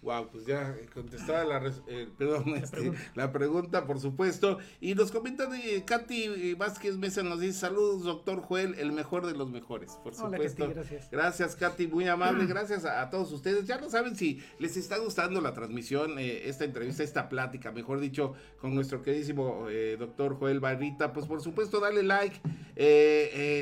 Wow, 0.01 0.29
pues 0.31 0.47
ya 0.47 0.77
contestada 0.95 1.45
la, 1.45 1.73
eh, 1.89 2.09
perdón, 2.19 2.53
la, 2.53 2.59
este, 2.59 2.77
pregunta. 2.77 3.03
la, 3.17 3.33
pregunta. 3.33 3.87
por 3.87 3.99
supuesto. 3.99 4.59
Y 4.81 4.95
nos 4.95 5.11
comenta 5.11 5.47
de 5.47 5.85
Katy 5.85 6.55
Vázquez 6.55 6.97
Mesa, 6.97 7.25
nos 7.25 7.41
dice 7.41 7.59
saludos, 7.59 8.05
doctor 8.05 8.41
Joel, 8.43 8.77
el 8.79 8.93
mejor 8.93 9.27
de 9.27 9.33
los 9.33 9.51
mejores, 9.51 9.99
por 10.05 10.15
supuesto. 10.15 10.69
gracias. 10.69 11.11
Gracias, 11.11 11.57
Katy, 11.57 11.89
muy 11.89 12.07
amable, 12.07 12.47
gracias 12.47 12.85
a, 12.85 13.11
todos 13.11 13.33
ustedes. 13.33 13.67
Ya 13.67 13.81
no 13.81 13.91
saben 13.91 14.15
si 14.15 14.41
les 14.61 14.77
está 14.77 14.99
gustando 14.99 15.41
la 15.41 15.53
transmisión, 15.53 16.17
eh, 16.21 16.49
esta 16.49 16.65
entrevista, 16.65 17.03
esta 17.03 17.29
plática, 17.29 17.73
mejor 17.73 17.99
dicho, 17.99 18.35
con 18.61 18.77
nuestro 18.77 19.03
queridísimo 19.03 19.67
eh, 19.69 19.97
doctor 19.99 20.39
Joel 20.39 20.61
Barrita. 20.61 21.13
Pues 21.13 21.27
por 21.27 21.43
supuesto, 21.43 21.81
dale 21.81 22.05
like. 22.05 22.41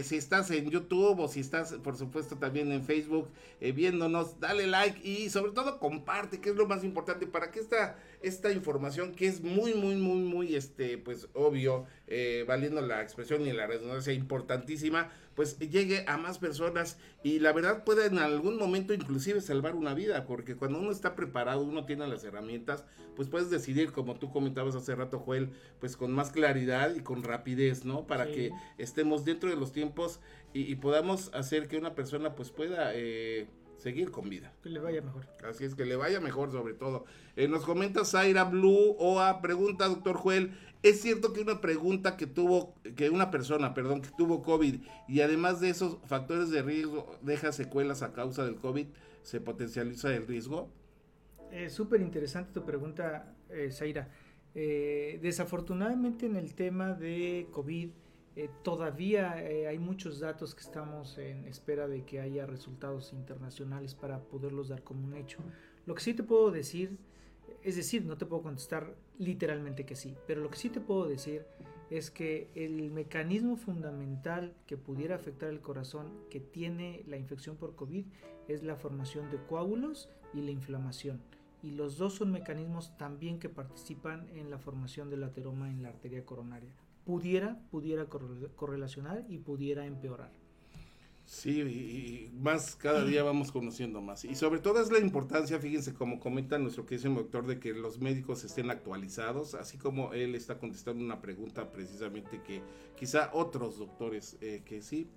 si 0.05 0.17
estás 0.17 0.51
en 0.51 0.69
YouTube 0.69 1.19
o 1.19 1.29
si 1.29 1.41
estás, 1.41 1.73
por 1.83 1.97
supuesto, 1.97 2.37
también 2.37 2.71
en 2.73 2.85
Facebook 2.85 3.31
viéndonos, 3.59 4.39
dale 4.39 4.67
like 4.67 5.01
y 5.03 5.31
sobre 5.31 5.53
todo 5.53 5.79
comparte 5.79 6.26
que 6.28 6.51
es 6.51 6.57
lo 6.57 6.66
más 6.66 6.85
importante 6.85 7.27
para 7.27 7.51
que 7.51 7.61
esta, 7.61 7.97
esta 8.23 8.53
información, 8.53 9.15
que 9.15 9.27
es 9.27 9.43
muy, 9.43 9.74
muy, 9.74 9.97
muy, 9.97 10.20
muy, 10.20 10.55
este, 10.55 10.98
pues 10.98 11.28
obvio, 11.32 11.86
eh, 12.07 12.44
valiendo 12.47 12.81
la 12.81 13.03
expresión 13.03 13.47
y 13.47 13.53
la 13.53 13.66
redundancia 13.66 14.12
importantísima, 14.12 15.11
pues 15.35 15.59
llegue 15.59 16.05
a 16.09 16.16
más 16.16 16.39
personas 16.39 16.98
y 17.23 17.39
la 17.39 17.53
verdad 17.53 17.85
puede 17.85 18.07
en 18.07 18.19
algún 18.19 18.57
momento 18.57 18.94
inclusive 18.94 19.40
salvar 19.40 19.74
una 19.74 19.94
vida, 19.94 20.27
porque 20.27 20.57
cuando 20.57 20.78
uno 20.78 20.90
está 20.90 21.15
preparado, 21.15 21.62
uno 21.62 21.85
tiene 21.85 22.07
las 22.09 22.24
herramientas, 22.24 22.85
pues 23.15 23.28
puedes 23.28 23.51
decidir, 23.51 23.93
como 23.93 24.19
tú 24.19 24.31
comentabas 24.31 24.74
hace 24.74 24.94
rato, 24.94 25.19
Joel, 25.19 25.51
pues 25.78 25.97
con 25.97 26.12
más 26.12 26.31
claridad 26.31 26.94
y 26.94 27.01
con 27.01 27.23
rapidez, 27.23 27.85
¿no? 27.85 28.07
Para 28.07 28.27
que 28.27 28.51
estemos 28.78 29.24
dentro 29.24 29.51
de 29.51 29.57
los 29.57 29.73
tiempos 29.73 30.20
y, 30.53 30.74
podamos 30.77 31.31
hacer 31.35 31.69
que 31.69 31.77
una 31.77 31.94
persona 31.94 32.35
pues 32.35 32.51
pueda... 32.51 32.93
Eh, 32.94 33.47
seguir 33.87 34.11
con 34.11 34.29
vida. 34.29 34.53
Que 34.65 34.69
le 34.69 34.81
vaya 34.81 35.01
mejor. 35.01 35.29
Así 35.49 35.65
es, 35.65 35.77
que 35.77 35.85
le 35.85 35.95
vaya 35.95 36.19
mejor 36.19 36.51
sobre 36.51 36.75
todo. 36.75 37.05
Eh, 37.37 37.47
nos 37.47 37.65
comenta 37.65 38.05
Zaira 38.05 38.43
Blue 38.43 38.97
OA, 38.99 39.41
pregunta 39.41 39.87
doctor 39.87 40.17
Joel, 40.17 40.51
¿es 40.83 41.01
cierto 41.01 41.33
que 41.33 41.41
una 41.41 41.61
pregunta 41.61 42.17
que 42.17 42.27
tuvo, 42.27 42.75
que 42.97 43.11
una 43.11 43.31
persona, 43.31 43.75
perdón, 43.75 44.03
que 44.03 44.09
tuvo 44.19 44.43
COVID 44.43 44.81
y 45.07 45.21
además 45.21 45.61
de 45.61 45.71
esos 45.71 45.99
factores 46.07 46.51
de 46.51 46.63
riesgo 46.63 47.17
deja 47.23 47.53
secuelas 47.53 48.03
a 48.03 48.13
causa 48.13 48.45
del 48.45 48.57
COVID, 48.57 48.89
se 49.23 49.41
potencializa 49.41 50.13
el 50.13 50.27
riesgo? 50.27 50.69
Es 51.53 51.73
súper 51.73 52.01
interesante 52.01 52.51
tu 52.53 52.65
pregunta, 52.65 53.37
eh, 53.51 53.71
Zaira. 53.71 54.09
Eh, 54.57 55.21
desafortunadamente 55.23 56.27
en 56.27 56.35
el 56.35 56.57
tema 56.57 56.93
de 56.93 57.47
COVID, 57.53 57.91
eh, 58.37 58.51
todavía 58.63 59.43
eh, 59.43 59.67
hay 59.67 59.79
muchos 59.79 60.21
datos 60.21 60.55
que 60.55 60.61
estamos 60.61 61.17
en 61.17 61.47
espera 61.47 61.89
de 61.89 62.05
que 62.05 62.21
haya 62.21 62.45
resultados 62.45 63.15
internacionales 63.15 63.95
para 63.95 64.21
poderlos 64.21 64.69
dar 64.69 64.83
como 64.83 65.07
un 65.07 65.15
hecho. 65.15 65.39
Lo 65.87 65.95
que 65.95 66.03
sí 66.03 66.13
te 66.13 66.23
puedo 66.23 66.51
decir, 66.51 66.99
es 67.63 67.77
decir, 67.77 68.05
no 68.05 68.19
te 68.19 68.27
puedo 68.27 68.43
contestar 68.43 68.95
literalmente 69.19 69.87
que 69.87 69.97
sí, 69.97 70.15
pero 70.27 70.43
lo 70.43 70.51
que 70.51 70.59
sí 70.59 70.69
te 70.69 70.83
puedo 70.83 71.07
decir 71.07 71.47
es 71.89 72.11
que 72.11 72.51
el 72.55 72.91
mecanismo 72.91 73.57
fundamental 73.57 74.55
que 74.67 74.77
pudiera 74.77 75.15
afectar 75.15 75.49
el 75.49 75.63
corazón 75.63 76.13
que 76.29 76.41
tiene 76.41 77.05
la 77.07 77.17
infección 77.17 77.57
por 77.57 77.75
COVID 77.75 78.05
es 78.49 78.63
la 78.63 78.77
formación 78.77 79.31
de 79.31 79.39
coágulos 79.47 80.11
y 80.35 80.43
la 80.43 80.51
inflamación. 80.51 81.23
Y 81.63 81.71
los 81.71 81.97
dos 81.97 82.17
son 82.17 82.33
mecanismos 82.33 82.95
también 82.99 83.39
que 83.39 83.49
participan 83.49 84.29
en 84.35 84.51
la 84.51 84.59
formación 84.59 85.09
del 85.09 85.25
ateroma 85.25 85.71
en 85.71 85.83
la 85.83 85.89
arteria 85.89 86.27
coronaria 86.27 86.75
pudiera, 87.07 87.59
pudiera 87.70 88.07
correlacionar 88.07 89.24
y 89.28 89.39
pudiera 89.39 89.87
empeorar. 89.87 90.33
Sí, 91.24 91.61
y 91.61 92.31
más 92.39 92.77
cada 92.77 93.05
día 93.05 93.23
vamos 93.23 93.51
conociendo 93.51 94.01
más. 94.01 94.24
Y 94.24 94.35
sobre 94.37 94.61
todo 94.61 94.81
es 94.81 94.93
la 94.93 94.99
importancia, 94.99 95.59
fíjense, 95.59 95.95
como 95.95 96.20
comenta 96.20 96.59
nuestro 96.59 96.85
querido 96.87 97.15
doctor, 97.15 97.47
de 97.47 97.59
que 97.59 97.74
los 97.74 98.01
médicos 98.01 98.45
estén 98.45 98.70
actualizados, 98.70 99.55
así 99.55 99.78
como 99.78 100.12
él 100.12 100.35
está 100.35 100.59
contestando 100.59 101.05
una 101.05 101.20
pregunta 101.20 101.73
precisamente 101.73 102.43
que 102.43 102.62
quizá 102.97 103.31
otros 103.33 103.78
doctores 103.78 104.37
eh, 104.41 104.62
que 104.65 104.83
sí, 104.83 105.09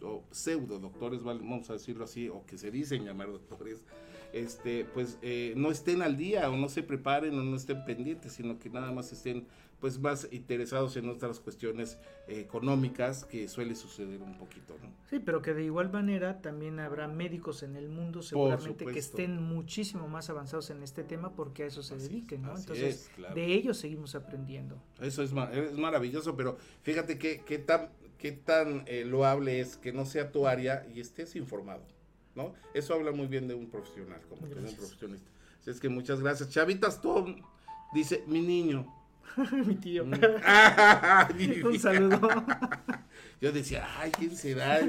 o 0.00 0.22
pseudo 0.30 0.78
doctores, 0.78 1.24
vamos 1.24 1.70
a 1.70 1.72
decirlo 1.72 2.04
así, 2.04 2.28
o 2.28 2.44
que 2.46 2.56
se 2.56 2.70
dicen 2.70 3.04
llamar 3.04 3.32
doctores, 3.32 3.84
este, 4.32 4.84
pues 4.84 5.18
eh, 5.22 5.54
no 5.56 5.70
estén 5.70 6.02
al 6.02 6.16
día 6.16 6.50
o 6.50 6.56
no 6.56 6.68
se 6.68 6.84
preparen 6.84 7.36
o 7.36 7.42
no 7.42 7.56
estén 7.56 7.84
pendientes, 7.84 8.32
sino 8.32 8.58
que 8.58 8.70
nada 8.70 8.92
más 8.92 9.12
estén 9.12 9.46
pues 9.80 9.98
más 9.98 10.28
interesados 10.32 10.96
en 10.96 11.08
otras 11.08 11.38
cuestiones 11.40 11.98
eh, 12.26 12.40
económicas 12.40 13.24
que 13.24 13.46
suele 13.48 13.74
suceder 13.74 14.20
un 14.20 14.36
poquito, 14.36 14.76
¿no? 14.82 14.90
Sí, 15.08 15.20
pero 15.20 15.40
que 15.40 15.54
de 15.54 15.64
igual 15.64 15.90
manera 15.90 16.40
también 16.40 16.80
habrá 16.80 17.06
médicos 17.06 17.62
en 17.62 17.76
el 17.76 17.88
mundo 17.88 18.22
seguramente 18.22 18.84
que 18.84 18.98
estén 18.98 19.40
muchísimo 19.40 20.08
más 20.08 20.30
avanzados 20.30 20.70
en 20.70 20.82
este 20.82 21.04
tema 21.04 21.34
porque 21.34 21.64
a 21.64 21.66
eso 21.66 21.82
se 21.82 21.96
dediquen, 21.96 22.42
¿no? 22.42 22.56
Entonces, 22.56 23.10
de 23.34 23.46
ellos 23.46 23.78
seguimos 23.78 24.14
aprendiendo. 24.14 24.82
Eso 25.00 25.22
es, 25.22 25.32
es 25.52 25.78
maravilloso, 25.78 26.36
pero 26.36 26.58
fíjate 26.82 27.18
que, 27.18 27.42
qué 27.42 27.58
tan, 27.58 27.90
qué 28.18 28.32
tan 28.32 28.82
eh, 28.86 29.04
loable 29.04 29.60
es 29.60 29.76
que 29.76 29.92
no 29.92 30.06
sea 30.06 30.32
tu 30.32 30.46
área 30.46 30.86
y 30.92 31.00
estés 31.00 31.36
informado, 31.36 31.86
¿no? 32.34 32.54
Eso 32.74 32.94
habla 32.94 33.12
muy 33.12 33.28
bien 33.28 33.46
de 33.46 33.54
un 33.54 33.70
profesional, 33.70 34.20
como 34.28 34.46
de 34.46 34.56
un 34.56 34.74
profesionista. 34.74 35.30
Así 35.60 35.70
es 35.70 35.80
que 35.80 35.88
muchas 35.88 36.20
gracias. 36.20 36.48
Chavitas 36.50 37.00
Tom 37.00 37.42
dice, 37.92 38.24
mi 38.26 38.40
niño, 38.40 38.97
Mi 39.66 39.74
tío. 39.76 40.04
Mm. 40.04 40.14
Un 41.66 41.78
saludo. 41.78 42.28
Yo 43.40 43.52
decía, 43.52 43.86
ay, 43.98 44.10
¿quién 44.10 44.34
será? 44.34 44.80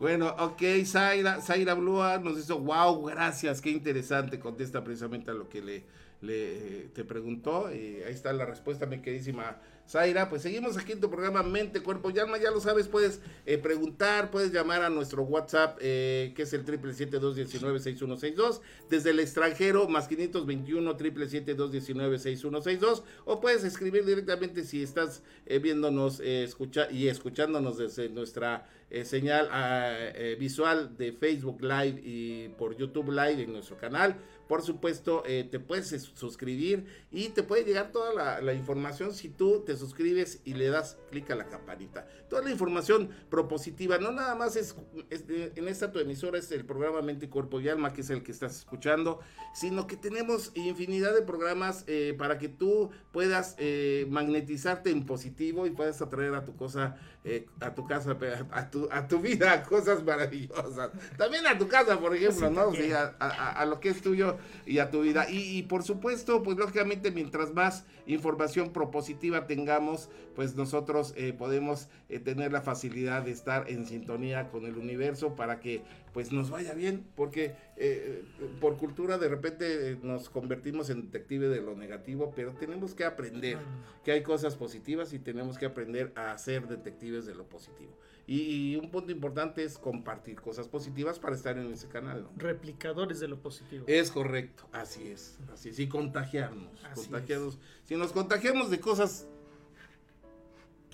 bueno, 0.00 0.34
ok, 0.38 0.62
Zaira, 0.86 1.40
Zaira 1.40 1.74
Blua 1.74 2.18
nos 2.18 2.36
dice, 2.36 2.54
wow, 2.54 3.04
gracias, 3.04 3.60
qué 3.60 3.70
interesante, 3.70 4.40
contesta 4.40 4.82
precisamente 4.82 5.30
a 5.30 5.34
lo 5.34 5.50
que 5.50 5.60
le, 5.60 5.84
le 6.22 6.88
te 6.94 7.04
preguntó. 7.04 7.72
Y 7.72 8.02
ahí 8.02 8.12
está 8.12 8.32
la 8.32 8.46
respuesta, 8.46 8.86
mi 8.86 9.00
queridísima 9.00 9.60
Zaira, 9.88 10.28
pues 10.30 10.42
seguimos 10.42 10.76
aquí 10.78 10.92
en 10.92 11.00
tu 11.00 11.10
programa 11.10 11.42
Mente, 11.42 11.82
Cuerpo 11.82 12.10
y 12.10 12.18
Alma. 12.18 12.38
Ya 12.38 12.50
lo 12.50 12.60
sabes, 12.60 12.88
puedes 12.88 13.20
eh, 13.44 13.58
preguntar, 13.58 14.30
puedes 14.30 14.50
llamar 14.52 14.82
a 14.82 14.88
nuestro 14.88 15.24
WhatsApp, 15.24 15.76
eh, 15.80 16.32
que 16.34 16.42
es 16.42 16.52
el 16.52 16.64
777-219-6162. 16.64 18.60
Desde 18.88 19.10
el 19.10 19.18
extranjero, 19.20 19.88
más 19.88 20.08
521 20.08 20.96
777-219-6162. 20.96 23.02
O 23.24 23.40
puedes 23.40 23.64
escribir 23.64 24.06
directamente 24.06 24.64
si 24.64 24.82
estás 24.82 25.22
eh, 25.46 25.58
viéndonos 25.58 26.20
escucha 26.20 26.90
y 26.90 27.08
escuchándonos 27.08 27.76
desde 27.76 28.08
nuestra 28.08 28.66
señal 29.04 29.48
ah, 29.50 30.10
visual 30.38 30.98
de 30.98 31.12
Facebook 31.12 31.62
Live 31.62 32.02
y 32.04 32.48
por 32.58 32.76
YouTube 32.76 33.10
Live 33.10 33.42
en 33.42 33.54
nuestro 33.54 33.78
canal 33.78 34.18
por 34.48 34.62
supuesto, 34.62 35.22
eh, 35.26 35.48
te 35.50 35.60
puedes 35.60 35.88
suscribir 36.14 36.84
y 37.10 37.30
te 37.30 37.42
puede 37.42 37.64
llegar 37.64 37.92
toda 37.92 38.40
la, 38.40 38.52
información 38.52 39.14
si 39.14 39.28
tú 39.28 39.62
te 39.64 39.76
suscribes 39.76 40.40
y 40.44 40.54
le 40.54 40.68
das 40.68 40.98
clic 41.10 41.30
a 41.30 41.34
la 41.34 41.46
campanita. 41.46 42.06
Toda 42.28 42.42
la 42.42 42.50
información 42.50 43.10
propositiva, 43.30 43.98
no 43.98 44.12
nada 44.12 44.34
más 44.34 44.56
es, 44.56 44.76
en 45.10 45.68
esta 45.68 45.90
tu 45.90 46.00
emisora, 46.00 46.38
es 46.38 46.50
el 46.52 46.64
programa 46.64 47.00
Mente, 47.02 47.30
Cuerpo 47.30 47.60
y 47.60 47.68
Alma, 47.68 47.92
que 47.92 48.02
es 48.02 48.10
el 48.10 48.22
que 48.22 48.32
estás 48.32 48.58
escuchando, 48.58 49.20
sino 49.54 49.86
que 49.86 49.96
tenemos 49.96 50.52
infinidad 50.54 51.14
de 51.14 51.22
programas 51.22 51.84
eh, 51.86 52.14
para 52.18 52.38
que 52.38 52.48
tú 52.48 52.90
puedas 53.10 53.54
eh, 53.58 54.06
magnetizarte 54.10 54.90
en 54.90 55.06
positivo 55.06 55.66
y 55.66 55.70
puedas 55.70 56.02
atraer 56.02 56.34
a 56.34 56.44
tu 56.44 56.56
cosa, 56.56 56.96
a 57.60 57.74
tu 57.74 57.86
casa, 57.86 58.16
a 58.50 58.70
tu, 58.70 58.88
a 58.90 59.08
tu 59.08 59.18
vida, 59.18 59.62
cosas 59.68 60.02
maravillosas. 60.04 60.90
También 61.16 61.46
a 61.46 61.56
tu 61.56 61.68
casa, 61.68 61.98
por 61.98 62.14
ejemplo, 62.14 62.50
¿no? 62.50 62.68
O 62.68 62.74
sea, 62.74 63.16
a 63.18 63.64
lo 63.64 63.80
que 63.80 63.90
es 63.90 64.02
tuyo 64.02 64.36
y 64.66 64.78
a 64.78 64.90
tu 64.90 65.02
vida. 65.02 65.26
Y, 65.28 65.62
por 65.64 65.82
supuesto, 65.82 66.42
pues 66.42 66.56
lógicamente 66.56 67.10
mientras 67.10 67.52
más 67.52 67.84
información 68.06 68.72
propositiva 68.72 69.46
tengamos, 69.46 70.08
pues 70.34 70.56
nosotros 70.56 71.14
eh, 71.16 71.32
podemos 71.32 71.88
eh, 72.08 72.18
tener 72.18 72.52
la 72.52 72.62
facilidad 72.62 73.22
de 73.22 73.32
estar 73.32 73.70
en 73.70 73.86
sintonía 73.86 74.48
con 74.50 74.66
el 74.66 74.76
universo 74.76 75.34
para 75.34 75.60
que 75.60 75.82
pues 76.12 76.30
nos 76.30 76.50
vaya 76.50 76.74
bien, 76.74 77.06
porque 77.16 77.54
eh, 77.76 78.22
por 78.60 78.76
cultura 78.76 79.16
de 79.16 79.28
repente 79.28 79.98
nos 80.02 80.28
convertimos 80.28 80.90
en 80.90 81.02
detective 81.02 81.48
de 81.48 81.62
lo 81.62 81.74
negativo, 81.74 82.32
pero 82.36 82.52
tenemos 82.52 82.94
que 82.94 83.04
aprender 83.04 83.58
que 84.04 84.12
hay 84.12 84.22
cosas 84.22 84.56
positivas 84.56 85.12
y 85.14 85.18
tenemos 85.18 85.56
que 85.56 85.66
aprender 85.66 86.12
a 86.14 86.36
ser 86.36 86.68
detectives 86.68 87.24
de 87.24 87.34
lo 87.34 87.44
positivo. 87.44 87.96
Y, 88.26 88.76
un 88.76 88.90
punto 88.90 89.10
importante 89.10 89.64
es 89.64 89.78
compartir 89.78 90.40
cosas 90.40 90.68
positivas 90.68 91.18
para 91.18 91.34
estar 91.34 91.58
en 91.58 91.72
ese 91.72 91.88
canal. 91.88 92.28
Replicadores 92.36 93.20
de 93.20 93.28
lo 93.28 93.40
positivo. 93.40 93.84
Es 93.88 94.10
correcto, 94.10 94.68
así 94.72 95.08
es. 95.08 95.38
Así 95.52 95.70
es. 95.70 95.78
Y 95.78 95.88
contagiarnos. 95.88 96.70
contagiarnos. 96.94 97.58
Si 97.84 97.96
nos 97.96 98.12
contagiamos 98.12 98.70
de 98.70 98.80
cosas 98.80 99.26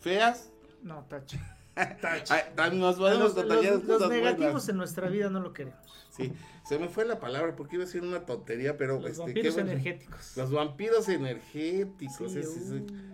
feas. 0.00 0.50
No, 0.82 1.04
tache. 1.08 1.38
nos 2.72 2.96
podemos 2.96 3.34
contagiar 3.34 3.74
los, 3.74 3.82
cosas 3.82 4.00
los 4.00 4.10
negativos 4.10 4.68
en 4.68 4.76
nuestra 4.76 5.08
vida 5.08 5.30
no 5.30 5.40
lo 5.40 5.52
queremos. 5.52 5.78
Sí, 6.10 6.32
se 6.64 6.78
me 6.78 6.88
fue 6.88 7.04
la 7.04 7.20
palabra 7.20 7.54
porque 7.54 7.76
iba 7.76 7.84
a 7.84 7.86
ser 7.86 8.02
una 8.02 8.26
tontería, 8.26 8.76
pero. 8.76 8.98
Los 8.98 9.12
este, 9.12 9.22
vampiros 9.22 9.56
energéticos. 9.58 10.36
Los 10.36 10.50
vampiros 10.50 11.08
energéticos, 11.08 12.32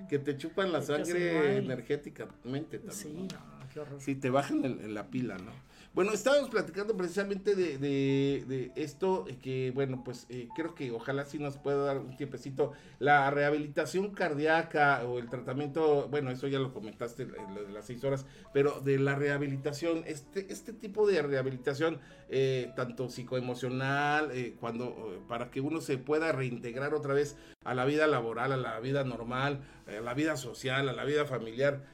que 0.09 0.19
te 0.19 0.36
chupan 0.36 0.73
la 0.73 0.81
sangre 0.81 1.59
energéticamente 1.59 2.78
también. 2.78 2.95
Sí, 2.95 3.28
no. 3.32 3.54
Sí, 3.99 4.15
te 4.15 4.31
bajan 4.31 4.65
en, 4.65 4.95
la 4.95 5.09
pila, 5.09 5.37
¿no? 5.39 5.53
Bueno, 5.95 6.13
estábamos 6.13 6.51
platicando 6.51 6.97
precisamente 6.97 7.55
de, 7.55 7.79
de, 7.79 8.45
de 8.49 8.73
esto, 8.75 9.27
eh, 9.29 9.39
que 9.41 9.71
bueno, 9.73 10.03
pues 10.05 10.27
eh, 10.29 10.49
creo 10.57 10.75
que 10.75 10.91
ojalá 10.91 11.25
sí 11.25 11.39
nos 11.39 11.57
pueda 11.57 11.85
dar 11.85 11.99
un 11.99 12.17
tiempecito. 12.17 12.73
La 12.99 13.31
rehabilitación 13.31 14.11
cardíaca 14.11 15.05
o 15.05 15.21
el 15.21 15.31
tratamiento, 15.31 16.09
bueno, 16.09 16.33
eso 16.33 16.49
ya 16.49 16.59
lo 16.59 16.73
comentaste 16.73 17.23
en 17.23 17.55
lo 17.55 17.65
de 17.65 17.73
las 17.73 17.87
seis 17.87 18.03
horas, 18.03 18.27
pero 18.53 18.81
de 18.81 18.99
la 18.99 19.15
rehabilitación, 19.15 20.03
este, 20.07 20.53
este 20.53 20.73
tipo 20.73 21.07
de 21.07 21.23
rehabilitación, 21.23 22.01
eh, 22.29 22.73
tanto 22.75 23.09
psicoemocional, 23.09 24.31
eh, 24.33 24.57
cuando, 24.59 24.87
eh, 24.87 25.21
para 25.29 25.51
que 25.53 25.61
uno 25.61 25.81
se 25.81 25.99
pueda 25.99 26.33
reintegrar 26.33 26.95
otra 26.95 27.15
vez 27.15 27.37
a 27.63 27.75
la 27.75 27.85
vida 27.85 28.09
laboral, 28.09 28.51
a 28.51 28.57
la 28.57 28.81
vida 28.81 29.05
normal, 29.05 29.61
a 29.87 30.01
la 30.01 30.15
vida 30.15 30.37
social, 30.37 30.89
a 30.89 30.93
la 30.93 31.05
vida 31.05 31.25
familiar 31.25 31.94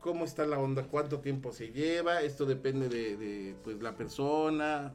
cómo 0.00 0.24
está 0.24 0.46
la 0.46 0.58
onda, 0.58 0.84
cuánto 0.84 1.20
tiempo 1.20 1.52
se 1.52 1.70
lleva, 1.72 2.22
esto 2.22 2.46
depende 2.46 2.88
de, 2.88 3.16
de, 3.16 3.56
pues 3.62 3.80
la 3.82 3.96
persona. 3.96 4.94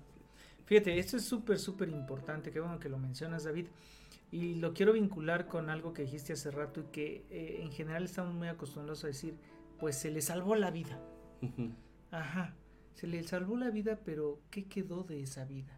Fíjate, 0.65 0.97
esto 0.97 1.17
es 1.17 1.25
súper, 1.25 1.59
súper 1.59 1.89
importante, 1.89 2.51
qué 2.51 2.59
bueno 2.59 2.79
que 2.79 2.89
lo 2.89 2.97
mencionas 2.97 3.43
David, 3.43 3.67
y 4.31 4.55
lo 4.55 4.73
quiero 4.73 4.93
vincular 4.93 5.47
con 5.47 5.69
algo 5.69 5.93
que 5.93 6.03
dijiste 6.03 6.33
hace 6.33 6.49
rato 6.49 6.79
y 6.79 6.83
que 6.85 7.25
eh, 7.29 7.59
en 7.61 7.71
general 7.71 8.05
estamos 8.05 8.33
muy 8.33 8.47
acostumbrados 8.47 9.03
a 9.03 9.07
decir, 9.07 9.37
pues 9.79 9.97
se 9.97 10.09
le 10.09 10.21
salvó 10.21 10.55
la 10.55 10.71
vida. 10.71 10.99
Ajá, 12.09 12.55
se 12.95 13.07
le 13.07 13.21
salvó 13.23 13.57
la 13.57 13.69
vida, 13.69 13.99
pero 14.03 14.39
¿qué 14.49 14.65
quedó 14.65 15.03
de 15.03 15.21
esa 15.21 15.45
vida? 15.45 15.77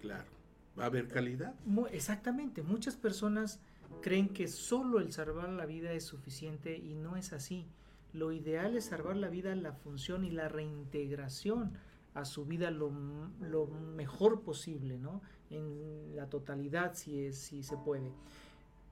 Claro, 0.00 0.30
va 0.78 0.84
a 0.84 0.86
haber 0.86 1.08
calidad. 1.08 1.54
Exactamente, 1.90 2.62
muchas 2.62 2.96
personas 2.96 3.60
creen 4.02 4.28
que 4.28 4.46
solo 4.46 5.00
el 5.00 5.12
salvar 5.12 5.48
la 5.48 5.66
vida 5.66 5.92
es 5.92 6.04
suficiente 6.04 6.76
y 6.76 6.94
no 6.94 7.16
es 7.16 7.32
así. 7.32 7.66
Lo 8.12 8.32
ideal 8.32 8.76
es 8.76 8.86
salvar 8.86 9.16
la 9.16 9.28
vida, 9.28 9.54
la 9.54 9.72
función 9.72 10.24
y 10.24 10.30
la 10.30 10.48
reintegración 10.48 11.72
a 12.14 12.24
su 12.24 12.44
vida 12.44 12.70
lo, 12.70 12.90
mejor 12.90 14.42
posible, 14.42 14.98
¿no? 14.98 15.22
En 15.48 16.16
la 16.16 16.28
totalidad, 16.28 16.94
si, 16.94 17.24
es, 17.24 17.38
si 17.38 17.62
se 17.62 17.76
puede. 17.76 18.12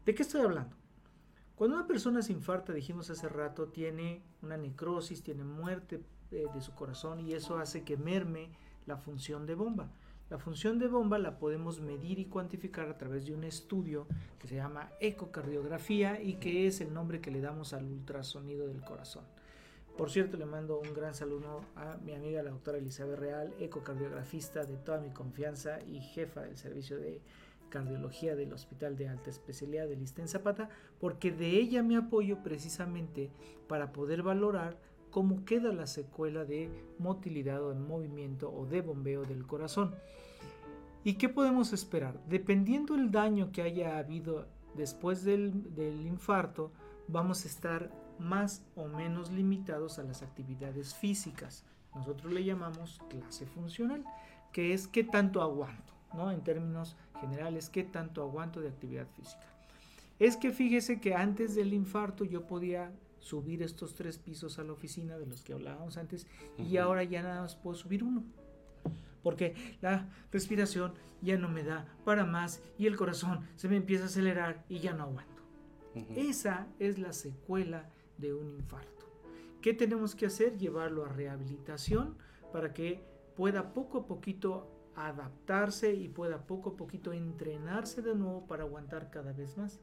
¿De 0.05 0.15
qué 0.15 0.23
estoy 0.23 0.43
hablando? 0.43 0.77
Cuando 1.57 1.77
una 1.77 1.87
persona 1.87 2.23
se 2.23 2.33
infarta, 2.33 2.73
dijimos 2.73 3.11
hace 3.11 3.29
rato, 3.29 3.69
tiene 3.69 4.23
una 4.43 4.57
necrosis, 4.57 5.23
tiene 5.23 5.43
muerte 5.43 6.01
eh, 6.31 6.47
de 6.55 6.61
su 6.61 6.73
corazón 6.75 7.19
y 7.19 7.33
eso 7.33 7.59
hace 7.59 7.83
que 7.83 7.97
merme 7.97 8.53
la 8.87 8.97
función 8.97 9.45
de 9.47 9.57
bomba. 9.57 9.91
La 10.31 10.39
función 10.39 10.79
de 10.79 10.89
bomba 10.89 11.19
la 11.19 11.39
podemos 11.39 11.81
medir 11.81 12.19
y 12.19 12.27
cuantificar 12.27 12.91
a 12.91 12.99
través 12.99 13.25
de 13.25 13.33
un 13.33 13.45
estudio 13.45 14.07
que 14.39 14.47
se 14.47 14.57
llama 14.57 14.93
ecocardiografía 15.01 16.21
y 16.21 16.35
que 16.35 16.67
es 16.67 16.83
el 16.83 16.93
nombre 16.93 17.23
que 17.23 17.31
le 17.31 17.41
damos 17.41 17.73
al 17.73 17.87
ultrasonido 17.87 18.67
del 18.67 18.83
corazón. 18.83 19.25
Por 19.97 20.11
cierto, 20.11 20.37
le 20.37 20.45
mando 20.45 20.81
un 20.81 20.93
gran 20.93 21.15
saludo 21.15 21.63
a 21.77 21.97
mi 22.05 22.13
amiga 22.15 22.43
la 22.43 22.51
doctora 22.51 22.77
Elizabeth 22.77 23.19
Real, 23.19 23.55
ecocardiografista 23.59 24.65
de 24.65 24.77
toda 24.77 25.01
mi 25.01 25.11
confianza 25.11 25.81
y 25.81 26.01
jefa 26.01 26.43
del 26.43 26.59
servicio 26.59 26.99
de 26.99 27.23
cardiología 27.71 28.37
del 28.37 28.53
Hospital 28.53 28.97
de 28.97 29.09
Alta 29.09 29.31
Especialidad 29.31 29.89
de 29.89 29.97
Listen 29.97 30.29
Zapata, 30.29 30.69
porque 31.01 31.33
de 31.33 31.49
ella 31.51 31.83
me 31.83 31.97
apoyo 31.97 32.43
precisamente 32.43 33.31
para 33.67 33.93
poder 33.93 34.23
valorar 34.23 34.77
cómo 35.11 35.45
queda 35.45 35.73
la 35.73 35.87
secuela 35.87 36.45
de 36.45 36.71
motilidad 36.99 37.63
o 37.63 37.71
de 37.71 37.81
movimiento 37.81 38.53
o 38.53 38.67
de 38.67 38.83
bombeo 38.83 39.25
del 39.25 39.47
corazón. 39.47 39.95
¿Y 41.05 41.15
qué 41.15 41.29
podemos 41.29 41.73
esperar? 41.73 42.21
Dependiendo 42.29 42.95
el 42.95 43.11
daño 43.11 43.51
que 43.53 43.63
haya 43.63 43.99
habido 43.99 44.47
después 44.75 45.25
del, 45.25 45.75
del 45.75 46.07
infarto, 46.07 46.73
vamos 47.07 47.45
a 47.45 47.49
estar 47.49 47.91
más 48.19 48.65
o 48.75 48.87
menos 48.89 49.31
limitados 49.31 49.99
a 49.99 50.03
las 50.03 50.23
actividades 50.23 50.95
físicas. 50.95 51.65
Nosotros 51.95 52.33
le 52.33 52.45
llamamos 52.45 53.01
clase 53.09 53.47
funcional, 53.47 54.05
que 54.53 54.75
es 54.75 54.89
qué 54.89 55.05
tanto 55.05 55.41
aguanto, 55.41 55.93
¿no? 56.15 56.31
En 56.31 56.43
términos 56.43 56.97
generales, 57.21 57.71
qué 57.71 57.85
tanto 57.85 58.23
aguanto 58.23 58.61
de 58.61 58.69
actividad 58.69 59.07
física. 59.17 59.47
Es 60.19 60.37
que 60.37 60.51
fíjese 60.51 61.01
que 61.01 61.15
antes 61.15 61.55
del 61.55 61.73
infarto 61.73 62.25
yo 62.25 62.47
podía 62.47 62.93
subir 63.29 63.63
estos 63.63 63.95
tres 63.95 64.19
pisos 64.19 64.59
a 64.59 64.65
la 64.65 64.73
oficina 64.73 65.19
de 65.19 65.27
los 65.27 65.43
que 65.43 65.53
hablábamos 65.53 65.99
antes 65.99 66.27
y 66.57 66.79
ahora 66.79 67.05
ya 67.05 67.23
nada 67.23 67.43
más 67.43 67.57
puedo 67.57 67.77
subir 67.77 68.03
uno. 68.03 68.25
Porque 69.23 69.55
la 69.83 70.09
respiración 70.33 70.95
ya 71.21 71.37
no 71.37 71.49
me 71.49 71.63
da 71.63 71.87
para 72.05 72.25
más 72.25 72.63
y 72.79 72.87
el 72.87 72.97
corazón 72.97 73.41
se 73.57 73.69
me 73.69 73.77
empieza 73.77 74.05
a 74.05 74.07
acelerar 74.07 74.65
y 74.69 74.79
ya 74.79 74.95
no 74.95 75.05
aguanto. 75.05 75.43
Esa 76.15 76.69
es 76.79 76.99
la 76.99 77.13
secuela 77.13 77.91
de 78.17 78.33
un 78.33 78.53
infarto. 78.53 79.07
¿Qué 79.61 79.75
tenemos 79.75 80.15
que 80.15 80.27
hacer? 80.27 80.57
Llevarlo 80.57 81.05
a 81.05 81.09
rehabilitación 81.09 82.17
para 82.53 82.73
que 82.73 83.05
pueda 83.37 83.75
poco 83.75 83.99
a 83.99 84.07
poquito 84.07 84.71
adaptarse 84.95 85.93
y 85.93 86.09
pueda 86.09 86.47
poco 86.47 86.71
a 86.71 86.77
poquito 86.77 87.13
entrenarse 87.13 88.01
de 88.01 88.15
nuevo 88.15 88.47
para 88.47 88.63
aguantar 88.63 89.11
cada 89.11 89.33
vez 89.33 89.57
más. 89.59 89.81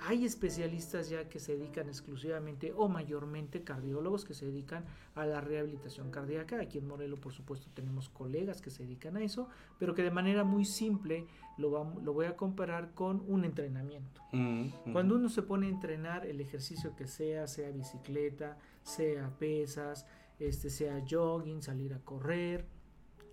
Hay 0.00 0.24
especialistas 0.24 1.08
ya 1.08 1.28
que 1.28 1.40
se 1.40 1.56
dedican 1.56 1.88
exclusivamente 1.88 2.72
o 2.76 2.88
mayormente 2.88 3.62
cardiólogos 3.62 4.24
que 4.24 4.34
se 4.34 4.46
dedican 4.46 4.84
a 5.14 5.26
la 5.26 5.40
rehabilitación 5.40 6.10
cardíaca. 6.10 6.60
Aquí 6.60 6.78
en 6.78 6.86
Morelos, 6.86 7.18
por 7.18 7.32
supuesto, 7.32 7.68
tenemos 7.74 8.08
colegas 8.08 8.62
que 8.62 8.70
se 8.70 8.84
dedican 8.84 9.16
a 9.16 9.22
eso, 9.22 9.48
pero 9.78 9.94
que 9.94 10.02
de 10.02 10.10
manera 10.10 10.44
muy 10.44 10.64
simple 10.64 11.26
lo, 11.56 11.84
voy 11.84 12.26
a 12.26 12.36
comparar 12.36 12.94
con 12.94 13.22
un 13.26 13.44
entrenamiento. 13.44 14.22
Ujú. 14.32 14.92
Cuando 14.92 15.16
uno 15.16 15.28
se 15.28 15.42
pone 15.42 15.66
a 15.66 15.70
entrenar 15.70 16.26
el 16.26 16.40
ejercicio 16.40 16.94
que 16.94 17.06
sea, 17.06 17.46
sea 17.48 17.70
bicicleta, 17.70 18.56
sea 18.82 19.30
pesas, 19.38 20.06
este, 20.38 20.70
sea 20.70 21.04
jogging, 21.08 21.62
salir 21.62 21.92
a 21.94 21.98
correr, 21.98 22.64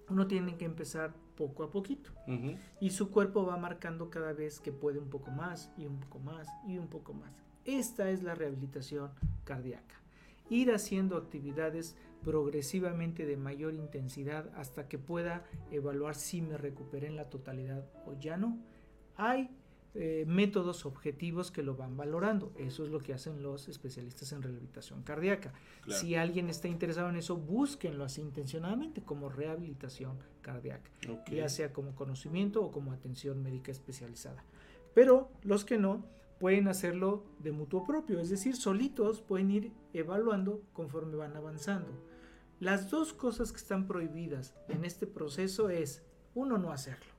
uno 0.09 0.27
tiene 0.27 0.57
que 0.57 0.65
empezar 0.65 1.13
poco 1.35 1.63
a 1.63 1.71
poquito 1.71 2.11
y 2.79 2.89
su 2.91 3.11
cuerpo 3.11 3.45
va 3.45 3.57
marcando 3.57 4.09
cada 4.09 4.33
vez 4.33 4.59
que 4.59 4.71
puede 4.71 4.99
un 4.99 5.09
poco 5.09 5.31
más 5.31 5.71
y 5.77 5.85
un 5.85 5.99
poco 5.99 6.19
más 6.19 6.47
y 6.67 6.77
un 6.77 6.87
poco 6.87 7.13
más. 7.13 7.31
Esta 7.65 8.09
es 8.09 8.23
la 8.23 8.35
rehabilitación 8.35 9.11
cardíaca. 9.43 9.95
Ir 10.49 10.71
haciendo 10.71 11.17
actividades 11.17 11.95
progresivamente 12.23 13.25
de 13.25 13.37
mayor 13.37 13.73
intensidad 13.73 14.49
hasta 14.55 14.87
que 14.87 14.97
pueda 14.97 15.43
evaluar 15.71 16.15
si 16.15 16.41
me 16.41 16.57
recuperé 16.57 17.07
en 17.07 17.15
la 17.15 17.29
totalidad 17.29 17.85
o 18.05 18.13
ya 18.13 18.37
no. 18.37 18.57
Hay 19.15 19.49
eh, 19.95 20.25
métodos 20.27 20.85
objetivos 20.85 21.51
que 21.51 21.63
lo 21.63 21.75
van 21.75 21.95
valorando. 21.95 22.51
Eso 22.57 22.83
es 22.83 22.89
lo 22.89 22.99
que 22.99 23.13
hacen 23.13 23.41
los 23.41 23.67
especialistas 23.69 24.31
en 24.33 24.41
rehabilitación 24.41 25.03
cardíaca. 25.03 25.53
Claro. 25.81 26.01
Si 26.01 26.15
alguien 26.15 26.49
está 26.49 26.67
interesado 26.67 27.09
en 27.09 27.15
eso, 27.15 27.37
búsquenlo 27.37 28.03
así 28.03 28.21
intencionadamente 28.21 29.01
como 29.01 29.29
rehabilitación 29.29 30.17
cardíaca 30.41 30.91
ya 31.31 31.49
sea 31.49 31.73
como 31.73 31.95
conocimiento 31.95 32.63
o 32.63 32.71
como 32.71 32.91
atención 32.91 33.41
médica 33.41 33.71
especializada. 33.71 34.43
Pero 34.93 35.29
los 35.43 35.65
que 35.65 35.77
no 35.77 36.05
pueden 36.39 36.67
hacerlo 36.67 37.23
de 37.39 37.51
mutuo 37.51 37.85
propio, 37.85 38.19
es 38.19 38.29
decir, 38.29 38.55
solitos 38.55 39.21
pueden 39.21 39.51
ir 39.51 39.71
evaluando 39.93 40.61
conforme 40.73 41.15
van 41.15 41.35
avanzando. 41.35 41.89
Las 42.59 42.89
dos 42.89 43.13
cosas 43.13 43.51
que 43.51 43.57
están 43.57 43.87
prohibidas 43.87 44.55
en 44.69 44.85
este 44.85 45.07
proceso 45.07 45.69
es, 45.69 46.03
uno, 46.33 46.57
no 46.57 46.71
hacerlo. 46.71 47.14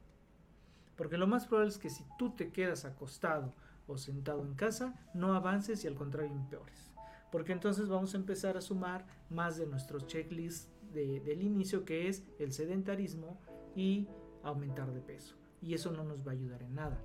Porque 0.96 1.18
lo 1.18 1.26
más 1.26 1.46
probable 1.46 1.70
es 1.70 1.78
que 1.78 1.90
si 1.90 2.04
tú 2.18 2.30
te 2.30 2.50
quedas 2.50 2.84
acostado 2.84 3.52
o 3.86 3.98
sentado 3.98 4.42
en 4.42 4.54
casa, 4.54 4.94
no 5.14 5.34
avances 5.34 5.84
y 5.84 5.88
al 5.88 5.94
contrario 5.94 6.32
empeores. 6.32 6.90
Porque 7.30 7.52
entonces 7.52 7.88
vamos 7.88 8.14
a 8.14 8.18
empezar 8.18 8.56
a 8.56 8.60
sumar 8.60 9.04
más 9.30 9.56
de 9.58 9.66
nuestros 9.66 10.06
checklists 10.06 10.68
de- 10.92 11.20
del 11.20 11.42
inicio, 11.42 11.84
que 11.84 12.08
es 12.08 12.24
el 12.38 12.52
sedentarismo 12.52 13.38
y 13.74 14.08
aumentar 14.42 14.92
de 14.92 15.00
peso. 15.00 15.36
Y 15.60 15.74
eso 15.74 15.90
no 15.90 16.04
nos 16.04 16.26
va 16.26 16.30
a 16.30 16.34
ayudar 16.34 16.62
en 16.62 16.74
nada. 16.76 17.00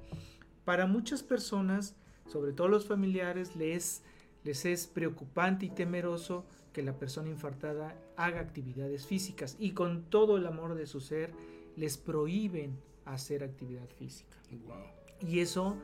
Para 0.64 0.86
muchas 0.86 1.24
personas, 1.24 1.96
sobre 2.28 2.54
todo 2.54 2.68
los 2.68 2.86
familiares, 2.88 3.56
les, 3.56 4.04
les 4.44 4.66
es 4.66 4.88
preocupante 4.88 5.66
y 5.66 5.70
temeroso 5.70 6.46
que 6.72 6.84
la 6.84 6.98
persona 6.98 7.30
infartada 7.30 7.98
haga 8.16 8.40
actividades 8.40 9.06
físicas 9.06 9.58
y 9.60 9.72
con 9.72 10.04
todo 10.04 10.38
el 10.38 10.46
amor 10.48 10.76
de 10.76 10.86
su 10.86 11.02
ser 11.02 11.34
les 11.76 11.98
prohíben 11.98 12.80
hacer 13.06 13.44
actividad 13.44 13.88
física. 13.90 14.38
Wow. 14.66 14.78
Y 15.22 15.40
eso 15.40 15.78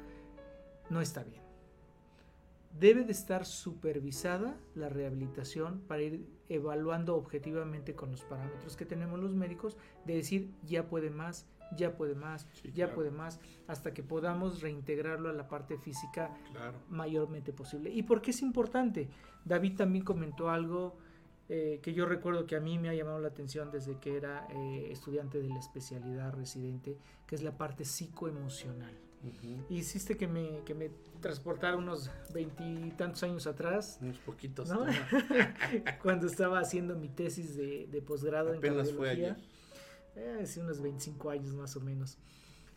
no 0.89 1.01
está 1.01 1.23
bien. 1.23 1.41
Debe 2.79 3.03
de 3.03 3.11
estar 3.11 3.45
supervisada 3.45 4.55
la 4.75 4.89
rehabilitación 4.89 5.79
para 5.87 6.03
ir 6.03 6.27
evaluando 6.49 7.15
objetivamente 7.15 7.95
con 7.95 8.11
los 8.11 8.23
parámetros 8.23 8.75
que 8.77 8.85
tenemos 8.85 9.19
los 9.19 9.33
médicos, 9.33 9.77
de 10.05 10.15
decir 10.15 10.51
ya 10.63 10.87
puede 10.87 11.09
más, 11.09 11.47
ya 11.75 11.97
puede 11.97 12.13
más, 12.13 12.47
Sí, 12.53 12.67
ya 12.73 12.85
claro. 12.85 12.95
puede 12.95 13.11
más, 13.11 13.39
hasta 13.67 13.93
que 13.93 14.03
podamos 14.03 14.61
reintegrarlo 14.61 15.29
a 15.29 15.33
la 15.33 15.47
parte 15.47 15.77
física 15.77 16.37
Claro. 16.51 16.77
mayormente 16.89 17.51
posible. 17.51 17.89
¿Y 17.91 18.03
por 18.03 18.21
qué 18.21 18.31
es 18.31 18.41
importante? 18.41 19.09
David 19.43 19.75
también 19.75 20.05
comentó 20.05 20.49
algo 20.49 20.97
eh, 21.49 21.79
que 21.81 21.93
yo 21.93 22.05
recuerdo 22.05 22.45
que 22.45 22.55
a 22.55 22.59
mí 22.59 22.77
me 22.77 22.89
ha 22.89 22.93
llamado 22.93 23.19
la 23.19 23.29
atención 23.29 23.71
desde 23.71 23.99
que 23.99 24.17
era 24.17 24.47
eh, 24.49 24.89
estudiante 24.91 25.41
de 25.41 25.49
la 25.49 25.59
especialidad 25.59 26.33
residente, 26.33 26.97
que 27.25 27.35
es 27.35 27.43
la 27.43 27.57
parte 27.57 27.85
psicoemocional. 27.85 28.93
Hiciste 29.69 30.15
que 30.15 30.27
me, 30.27 30.61
que 30.63 30.73
me 30.73 30.91
transportara 31.19 31.75
unos 31.75 32.11
veintitantos 32.33 33.23
años 33.23 33.47
atrás. 33.47 33.97
Unos 34.01 34.19
poquitos. 34.19 34.69
¿no? 34.69 34.85
Cuando 36.01 36.27
estaba 36.27 36.59
haciendo 36.59 36.95
mi 36.95 37.09
tesis 37.09 37.55
de, 37.55 37.87
de 37.91 38.01
posgrado 38.01 38.53
en 38.53 38.63
ayer. 39.05 39.35
Eh, 40.15 40.39
hace 40.41 40.61
unos 40.61 40.81
25 40.81 41.29
años 41.29 41.53
más 41.53 41.75
o 41.75 41.81
menos. 41.81 42.17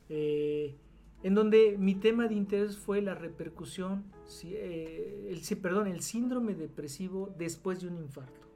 Eh, 0.09 0.77
en 1.23 1.35
donde 1.35 1.77
mi 1.79 1.95
tema 1.95 2.27
de 2.29 2.35
interés 2.35 2.77
fue 2.77 3.01
la 3.01 3.15
repercusión, 3.15 4.05
sí, 4.27 4.53
eh, 4.55 5.29
el, 5.31 5.43
sí, 5.43 5.55
perdón, 5.55 5.87
el 5.87 6.01
síndrome 6.01 6.55
depresivo 6.55 7.35
después 7.39 7.81
de 7.81 7.89
un 7.89 7.99
infarto. 7.99 8.50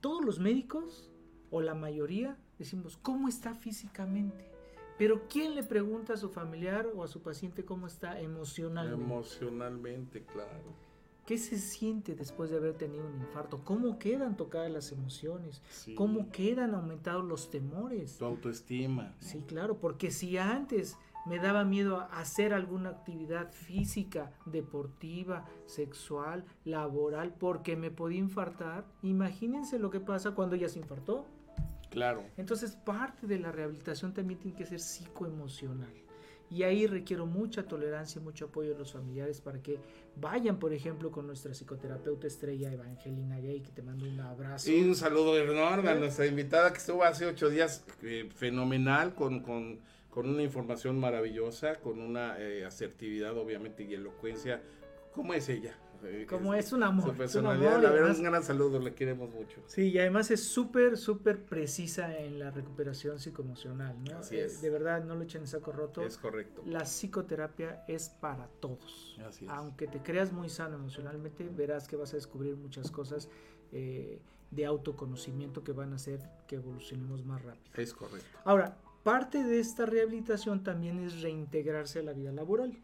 Todos 0.00 0.24
los 0.24 0.38
médicos, 0.38 1.10
o 1.50 1.60
la 1.60 1.74
mayoría, 1.74 2.38
decimos, 2.58 2.96
¿cómo 2.96 3.28
está 3.28 3.54
físicamente? 3.54 4.50
Pero 4.96 5.22
¿quién 5.28 5.54
le 5.54 5.62
pregunta 5.62 6.14
a 6.14 6.16
su 6.16 6.28
familiar 6.28 6.86
o 6.94 7.02
a 7.02 7.08
su 7.08 7.22
paciente 7.22 7.64
cómo 7.64 7.86
está 7.86 8.20
emocionalmente? 8.20 9.02
Emocionalmente, 9.02 10.24
claro. 10.24 10.90
¿Qué 11.26 11.38
se 11.38 11.58
siente 11.58 12.14
después 12.14 12.50
de 12.50 12.56
haber 12.56 12.74
tenido 12.74 13.06
un 13.06 13.14
infarto? 13.20 13.62
¿Cómo 13.64 13.98
quedan 13.98 14.36
tocadas 14.36 14.70
las 14.70 14.90
emociones? 14.90 15.62
Sí. 15.70 15.94
¿Cómo 15.94 16.30
quedan 16.32 16.74
aumentados 16.74 17.24
los 17.24 17.50
temores? 17.50 18.18
Tu 18.18 18.24
autoestima. 18.24 19.14
Sí, 19.20 19.42
claro, 19.46 19.78
porque 19.78 20.10
si 20.10 20.36
antes 20.38 20.96
me 21.26 21.38
daba 21.38 21.64
miedo 21.64 22.08
hacer 22.12 22.52
alguna 22.52 22.90
actividad 22.90 23.52
física, 23.52 24.32
deportiva, 24.46 25.46
sexual, 25.66 26.44
laboral, 26.64 27.34
porque 27.38 27.76
me 27.76 27.90
podía 27.90 28.18
infartar, 28.18 28.84
imagínense 29.02 29.78
lo 29.78 29.90
que 29.90 30.00
pasa 30.00 30.32
cuando 30.32 30.56
ya 30.56 30.68
se 30.68 30.78
infartó. 30.78 31.26
Claro. 31.90 32.24
Entonces 32.36 32.76
parte 32.76 33.26
de 33.26 33.38
la 33.38 33.52
rehabilitación 33.52 34.14
también 34.14 34.38
tiene 34.38 34.56
que 34.56 34.64
ser 34.64 34.80
psicoemocional. 34.80 35.92
Y 36.50 36.64
ahí 36.64 36.88
requiero 36.88 37.26
mucha 37.26 37.62
tolerancia 37.62 38.20
y 38.20 38.24
mucho 38.24 38.46
apoyo 38.46 38.72
de 38.72 38.78
los 38.78 38.92
familiares 38.92 39.40
para 39.40 39.62
que 39.62 39.78
vayan, 40.16 40.58
por 40.58 40.72
ejemplo, 40.72 41.12
con 41.12 41.28
nuestra 41.28 41.54
psicoterapeuta 41.54 42.26
estrella 42.26 42.72
Evangelina 42.72 43.38
Gay, 43.38 43.60
que 43.60 43.70
te 43.70 43.82
mando 43.82 44.04
un 44.04 44.18
abrazo. 44.18 44.68
Y 44.68 44.82
un 44.82 44.96
saludo 44.96 45.38
enorme 45.38 45.90
a 45.90 45.94
nuestra 45.94 46.26
invitada 46.26 46.72
que 46.72 46.78
estuvo 46.78 47.04
hace 47.04 47.26
ocho 47.26 47.48
días 47.48 47.84
eh, 48.02 48.28
fenomenal, 48.34 49.14
con, 49.14 49.40
con, 49.42 49.78
con, 50.10 50.28
una 50.28 50.42
información 50.42 50.98
maravillosa, 50.98 51.76
con 51.76 52.00
una 52.00 52.38
eh, 52.38 52.64
asertividad 52.64 53.36
obviamente 53.36 53.84
y 53.84 53.94
elocuencia. 53.94 54.62
¿Cómo 55.14 55.34
es 55.34 55.48
ella? 55.48 55.76
Eh, 56.02 56.24
Como 56.28 56.54
es 56.54 56.72
un 56.72 56.82
amor. 56.82 57.04
Su 57.04 57.10
es 57.10 57.12
un 57.12 57.18
personalidad, 57.18 57.72
amor, 57.74 57.80
y 57.80 57.82
la 57.82 57.90
verdad, 57.90 58.04
además- 58.06 58.18
un 58.18 58.24
gran 58.24 58.42
saludo, 58.42 58.78
le 58.78 58.94
queremos 58.94 59.28
mucho. 59.34 59.60
Sí, 59.66 59.90
y 59.90 59.98
además 59.98 60.30
es 60.30 60.42
súper, 60.42 60.96
súper 60.96 61.44
precisa 61.44 62.16
en 62.16 62.38
la 62.38 62.50
recuperación 62.50 63.18
psicoemocional, 63.18 64.02
¿no? 64.04 64.18
Así 64.18 64.36
Eh, 64.36 64.46
es. 64.46 64.62
de 64.62 64.70
verdad, 64.70 65.04
no 65.04 65.14
lo 65.14 65.22
echen 65.24 65.42
en 65.42 65.46
saco 65.46 65.72
roto. 65.72 66.02
Es 66.02 66.16
correcto. 66.16 66.62
La 66.64 66.86
psicoterapia 66.86 67.84
es 67.86 68.08
para 68.08 68.46
todos. 68.60 69.18
Así 69.26 69.44
es. 69.44 69.50
Aunque 69.50 69.88
te 69.88 69.98
creas 70.00 70.32
muy 70.32 70.48
sano 70.48 70.76
emocionalmente, 70.76 71.46
verás 71.54 71.86
que 71.86 71.96
vas 71.96 72.12
a 72.14 72.16
descubrir 72.16 72.56
muchas 72.56 72.90
cosas 72.90 73.28
eh, 73.72 74.20
de 74.50 74.64
autoconocimiento 74.66 75.62
que 75.62 75.72
van 75.72 75.92
a 75.92 75.96
hacer 75.96 76.18
que 76.48 76.56
evolucionemos 76.56 77.24
más 77.26 77.42
rápido. 77.42 77.70
Es 77.76 77.92
correcto. 77.92 78.38
Ahora, 78.44 78.76
parte 79.02 79.42
de 79.44 79.60
esta 79.60 79.86
rehabilitación 79.86 80.62
también 80.62 81.00
es 81.00 81.22
reintegrarse 81.22 82.00
a 82.00 82.02
la 82.02 82.12
vida 82.12 82.32
laboral. 82.32 82.78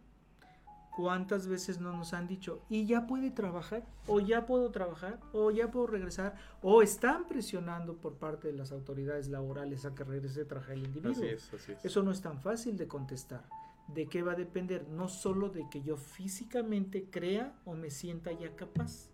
¿Cuántas 0.97 1.47
veces 1.47 1.79
no 1.79 1.95
nos 1.95 2.15
han 2.15 2.27
dicho, 2.27 2.63
y 2.71 2.87
ya 2.87 3.07
puede 3.07 3.31
trabajar, 3.31 3.85
o 4.07 4.19
ya 4.19 4.47
puedo 4.47 4.71
trabajar, 4.71 5.21
o 5.35 5.51
ya 5.51 5.71
puedo 5.71 5.87
regresar, 5.87 6.37
o 6.63 6.81
están 6.81 7.29
presionando 7.29 7.99
por 7.99 8.15
parte 8.15 8.49
de 8.49 8.55
las 8.55 8.73
autoridades 8.73 9.29
laborales 9.29 9.85
a 9.85 9.95
que 9.95 10.05
regrese 10.05 10.41
a 10.41 10.49
trabajar 10.49 10.73
el 10.73 10.87
individuo? 10.87 11.13
Así 11.13 11.27
es, 11.27 11.53
así 11.53 11.73
es. 11.73 11.85
Eso 11.85 12.03
no 12.03 12.13
es 12.13 12.23
tan 12.23 12.41
fácil 12.41 12.79
de 12.79 12.89
contestar. 12.89 13.45
¿De 13.89 14.07
qué 14.07 14.23
va 14.23 14.33
a 14.33 14.37
depender? 14.37 14.89
No 14.89 15.09
solo 15.09 15.51
de 15.51 15.69
que 15.69 15.83
yo 15.83 15.99
físicamente 15.99 17.11
crea 17.11 17.55
o 17.67 17.75
me 17.75 17.91
sienta 17.91 18.33
ya 18.33 18.57
capaz, 18.57 19.11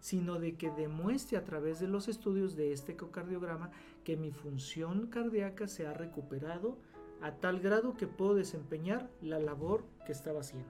sino 0.00 0.40
de 0.40 0.56
que 0.56 0.70
demuestre 0.70 1.36
a 1.36 1.44
través 1.44 1.78
de 1.78 1.86
los 1.86 2.08
estudios 2.08 2.56
de 2.56 2.72
este 2.72 2.92
ecocardiograma 2.92 3.70
que 4.04 4.16
mi 4.16 4.30
función 4.30 5.06
cardíaca 5.06 5.68
se 5.68 5.86
ha 5.86 5.92
recuperado 5.92 6.76
a 7.20 7.32
tal 7.36 7.60
grado 7.60 7.94
que 7.96 8.06
puedo 8.06 8.34
desempeñar 8.34 9.08
la 9.20 9.38
labor 9.38 9.84
que 10.06 10.12
estaba 10.12 10.40
haciendo. 10.40 10.68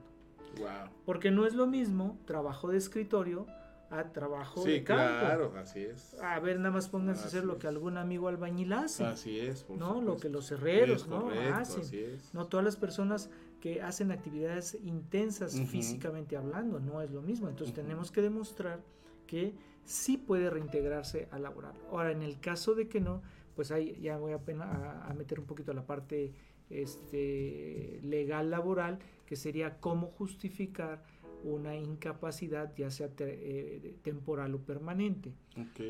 Wow. 0.59 0.91
Porque 1.05 1.31
no 1.31 1.45
es 1.47 1.55
lo 1.55 1.65
mismo 1.65 2.19
trabajo 2.25 2.69
de 2.69 2.77
escritorio 2.77 3.47
a 3.89 4.11
trabajo 4.11 4.63
Sí, 4.63 4.71
de 4.71 4.83
campo. 4.83 5.19
claro, 5.19 5.53
así 5.57 5.79
es. 5.81 6.15
A 6.21 6.39
ver, 6.39 6.57
nada 6.57 6.71
más 6.71 6.89
pónganse 6.89 7.23
a 7.23 7.27
hacer 7.27 7.43
lo 7.45 7.57
que 7.59 7.67
algún 7.67 7.97
amigo 7.97 8.27
albañil 8.27 8.73
hace. 8.73 9.03
Así 9.05 9.39
es. 9.39 9.63
por 9.63 9.77
¿no? 9.77 9.93
Lo 9.95 9.99
supuesto. 9.99 10.21
que 10.21 10.29
los 10.29 10.51
herreros, 10.51 11.07
¿no? 11.07 11.23
correcto, 11.23 11.55
hacen. 11.55 11.81
Así 11.81 11.99
es. 11.99 12.33
No 12.33 12.47
todas 12.47 12.63
las 12.63 12.75
personas 12.75 13.29
que 13.61 13.81
hacen 13.81 14.11
actividades 14.11 14.77
intensas 14.83 15.59
físicamente 15.67 16.35
hablando, 16.37 16.79
no 16.79 17.01
es 17.01 17.11
lo 17.11 17.21
mismo. 17.21 17.49
Entonces 17.49 17.73
tenemos 17.73 18.11
que 18.11 18.21
demostrar 18.21 18.79
que 19.25 19.55
sí 19.85 20.17
puede 20.17 20.49
reintegrarse 20.49 21.27
al 21.31 21.43
laboral. 21.43 21.73
Ahora, 21.91 22.11
en 22.11 22.21
el 22.21 22.39
caso 22.39 22.75
de 22.75 22.87
que 22.87 22.99
no, 22.99 23.21
pues 23.55 23.71
ahí 23.71 23.99
ya 24.01 24.17
voy 24.17 24.33
a, 24.33 24.41
a, 24.63 25.07
a 25.09 25.13
meter 25.13 25.39
un 25.39 25.45
poquito 25.45 25.71
a 25.71 25.75
la 25.75 25.85
parte 25.85 26.33
este, 26.69 27.99
legal 28.03 28.49
laboral, 28.49 28.99
que 29.25 29.35
sería 29.35 29.79
cómo 29.79 30.07
justificar 30.07 31.03
una 31.43 31.75
incapacidad, 31.75 32.73
ya 32.75 32.89
sea 32.89 33.09
te- 33.09 33.37
eh, 33.77 33.95
temporal 34.01 34.55
o 34.55 34.59
permanente. 34.59 35.33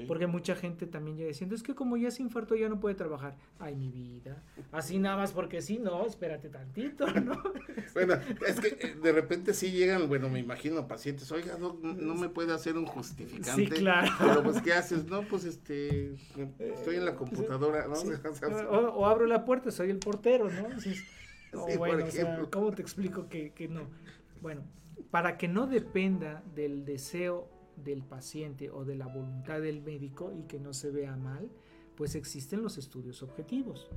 Porque 0.08 0.28
mucha 0.28 0.56
gente 0.56 0.88
también 0.88 1.16
llega 1.16 1.30
diciendo, 1.30 1.56
es 1.56 1.64
que 1.64 1.74
como 1.74 1.96
ya 1.96 2.12
se 2.12 2.22
infartó 2.22 2.56
ya 2.56 2.68
no 2.68 2.80
puede 2.82 2.96
trabajar. 2.96 3.38
Ay, 3.60 3.76
mi 3.76 3.90
vida. 3.92 4.44
Así 4.72 5.00
nada 5.00 5.16
más 5.16 5.32
porque 5.32 5.62
sí, 5.62 5.80
no, 5.80 6.06
espérate 6.06 6.50
tantito, 6.50 7.06
¿no? 7.22 7.42
Bueno, 7.94 8.16
es 8.46 8.60
que 8.60 8.68
eh, 8.88 8.96
de 9.02 9.12
repente 9.14 9.54
sí 9.54 9.72
llegan, 9.72 10.10
bueno, 10.10 10.28
me 10.28 10.40
imagino 10.40 10.86
pacientes, 10.88 11.32
oiga, 11.32 11.58
no, 11.58 11.78
no 11.82 12.16
me 12.16 12.28
puede 12.30 12.52
hacer 12.54 12.76
un 12.78 12.86
justificante. 12.86 13.52
Sí, 13.52 13.68
claro. 13.68 14.12
Pero 14.20 14.44
pues, 14.44 14.62
¿qué 14.62 14.74
haces? 14.74 15.06
No, 15.06 15.22
pues 15.22 15.46
este, 15.46 16.16
estoy 16.60 16.96
en 16.98 17.06
la 17.06 17.16
computadora, 17.16 17.88
¿no? 17.88 17.96
Sí. 17.96 18.10
O 18.44 18.76
O, 18.76 18.90
o 18.96 19.06
abro 19.06 19.26
la 19.28 19.46
puerta, 19.46 19.72
soy 19.72 19.92
el 19.92 20.00
portero, 20.00 20.50
¿no? 20.50 20.80
Sí, 20.82 20.96
por 21.52 21.78
bueno, 21.78 22.06
o 22.06 22.12
sea. 22.12 22.42
¿cómo 22.52 22.72
te 22.72 22.82
explico 22.82 23.30
que, 23.30 23.52
que 23.52 23.68
no? 23.68 23.82
Bueno, 24.42 24.64
para 25.12 25.38
que 25.38 25.48
no 25.48 25.68
dependa 25.68 26.44
del 26.56 26.86
deseo 26.86 27.50
del 27.76 28.04
paciente 28.04 28.70
o 28.70 28.86
de 28.86 28.96
la 28.96 29.08
voluntad 29.08 29.62
del 29.62 29.82
médico 29.82 30.32
y 30.38 30.44
que 30.44 30.60
no 30.60 30.74
se 30.74 30.92
vea 30.92 31.16
mal, 31.16 31.50
pues 31.96 32.16
existen 32.16 32.64
los 32.64 32.78
estudios 32.78 33.22
objetivos. 33.22 33.90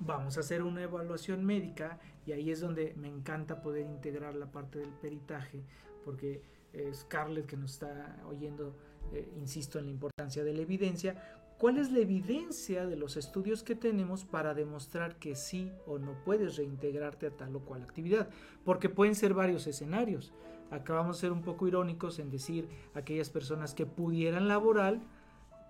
Vamos 0.00 0.36
a 0.36 0.40
hacer 0.40 0.62
una 0.62 0.82
evaluación 0.82 1.44
médica 1.44 1.98
y 2.26 2.32
ahí 2.32 2.50
es 2.50 2.60
donde 2.60 2.94
me 2.96 3.08
encanta 3.08 3.62
poder 3.62 3.86
integrar 3.86 4.34
la 4.34 4.50
parte 4.50 4.78
del 4.78 4.90
peritaje 4.90 5.62
porque 6.04 6.42
eh, 6.72 6.90
Scarlett 6.92 7.46
que 7.46 7.56
nos 7.56 7.72
está 7.72 8.22
oyendo 8.28 8.76
eh, 9.12 9.30
insisto 9.36 9.78
en 9.78 9.86
la 9.86 9.90
importancia 9.92 10.44
de 10.44 10.52
la 10.52 10.62
evidencia 10.62 11.41
¿cuál 11.62 11.78
es 11.78 11.92
la 11.92 12.00
evidencia 12.00 12.86
de 12.86 12.96
los 12.96 13.16
estudios 13.16 13.62
que 13.62 13.76
tenemos 13.76 14.24
para 14.24 14.52
demostrar 14.52 15.14
que 15.20 15.36
sí 15.36 15.70
o 15.86 15.96
no 15.96 16.12
puedes 16.24 16.56
reintegrarte 16.56 17.28
a 17.28 17.30
tal 17.30 17.54
o 17.54 17.60
cual 17.60 17.82
actividad? 17.82 18.28
porque 18.64 18.88
pueden 18.88 19.14
ser 19.14 19.32
varios 19.32 19.68
escenarios 19.68 20.32
acá 20.72 20.94
vamos 20.94 21.18
a 21.18 21.20
ser 21.20 21.30
un 21.30 21.42
poco 21.42 21.68
irónicos 21.68 22.18
en 22.18 22.30
decir 22.30 22.68
aquellas 22.94 23.30
personas 23.30 23.74
que 23.74 23.86
pudieran 23.86 24.48
laboral 24.48 25.00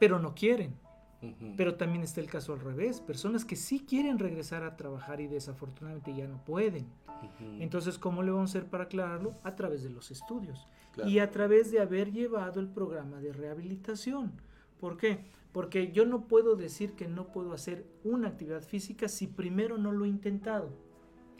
pero 0.01 0.19
no 0.19 0.35
quieren 0.35 0.74
Ujú. 1.20 1.52
pero 1.59 1.74
también 1.77 2.02
está 2.02 2.20
el 2.20 2.27
caso 2.27 2.52
al 2.55 2.60
revés, 2.60 3.01
personas 3.01 3.44
que 3.44 3.55
sí 3.55 3.85
quieren 3.86 4.19
regresar 4.19 4.64
a 4.64 4.77
trabajar 4.77 5.20
y 5.20 5.28
desafortunadamente 5.28 6.12
ya 6.16 6.27
no 6.27 6.44
pueden. 6.44 6.86
Ujú. 7.06 7.60
Entonces, 7.60 7.97
¿cómo 7.97 8.24
le 8.24 8.32
vamos 8.32 8.51
a 8.51 8.59
hacer 8.59 8.69
para 8.69 8.85
aclararlo? 8.85 9.31
A 9.44 9.55
través 9.55 9.85
de 9.85 9.90
los 9.90 10.10
estudios 10.10 10.66
Claro. 10.94 11.09
y 11.09 11.20
a 11.20 11.31
través 11.31 11.70
de 11.70 11.78
haber 11.78 12.10
llevado 12.10 12.59
el 12.59 12.66
programa 12.66 13.20
de 13.20 13.32
rehabilitación. 13.32 14.32
¿Por 14.81 14.97
qué? 14.97 15.24
Porque 15.53 15.93
yo 15.93 16.07
no 16.07 16.27
puedo 16.29 16.57
decir 16.57 16.93
que 16.95 17.09
no 17.09 17.31
puedo 17.31 17.53
hacer 17.53 17.85
una 18.05 18.29
actividad 18.29 18.62
física 18.62 19.09
si 19.09 19.27
primero 19.27 19.77
no 19.79 19.93
lo 19.93 20.05
he 20.07 20.09
intentado 20.09 20.70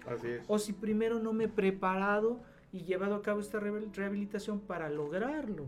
Así 0.07 0.29
es. 0.29 0.45
o 0.49 0.59
si 0.59 0.73
primero 0.75 1.19
no 1.19 1.33
me 1.33 1.45
he 1.45 1.49
preparado 1.49 2.43
y 2.73 2.85
llevado 2.85 3.15
a 3.15 3.23
cabo 3.23 3.41
esta 3.41 3.59
rehabil- 3.61 3.93
rehabilitación 3.95 4.61
para 4.61 4.91
lograrlo. 4.91 5.67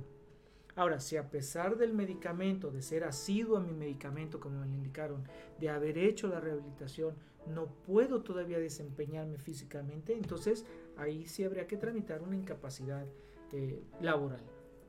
Ahora, 0.77 0.99
si 0.99 1.17
a 1.17 1.31
pesar 1.31 1.77
del 1.77 1.93
medicamento, 1.95 2.71
de 2.73 2.83
ser 2.83 3.05
asiduo 3.05 3.57
a 3.57 3.61
mi 3.61 3.73
medicamento, 3.73 4.41
como 4.41 4.59
me 4.61 4.67
lo 4.67 4.73
indicaron, 4.75 5.23
de 5.61 5.69
haber 5.71 5.97
hecho 5.99 6.27
la 6.27 6.41
rehabilitación, 6.41 7.15
no 7.47 7.67
puedo 7.87 8.23
todavía 8.23 8.59
desempeñarme 8.59 9.39
físicamente, 9.39 10.15
entonces 10.15 10.67
ahí 10.97 11.27
sí 11.27 11.45
habría 11.45 11.67
que 11.69 11.77
tramitar 11.77 12.23
una 12.23 12.35
incapacidad 12.37 13.07
eh, 13.53 13.81
laboral. 14.01 14.41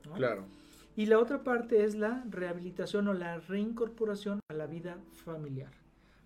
¿no? 0.06 0.14
Claro. 0.14 0.44
Y 0.96 1.06
la 1.06 1.18
otra 1.18 1.44
parte 1.44 1.84
es 1.84 1.94
la 1.94 2.24
rehabilitación 2.28 3.06
o 3.08 3.12
la 3.12 3.38
reincorporación 3.38 4.40
a 4.48 4.54
la 4.54 4.66
vida 4.66 4.98
familiar. 5.12 5.72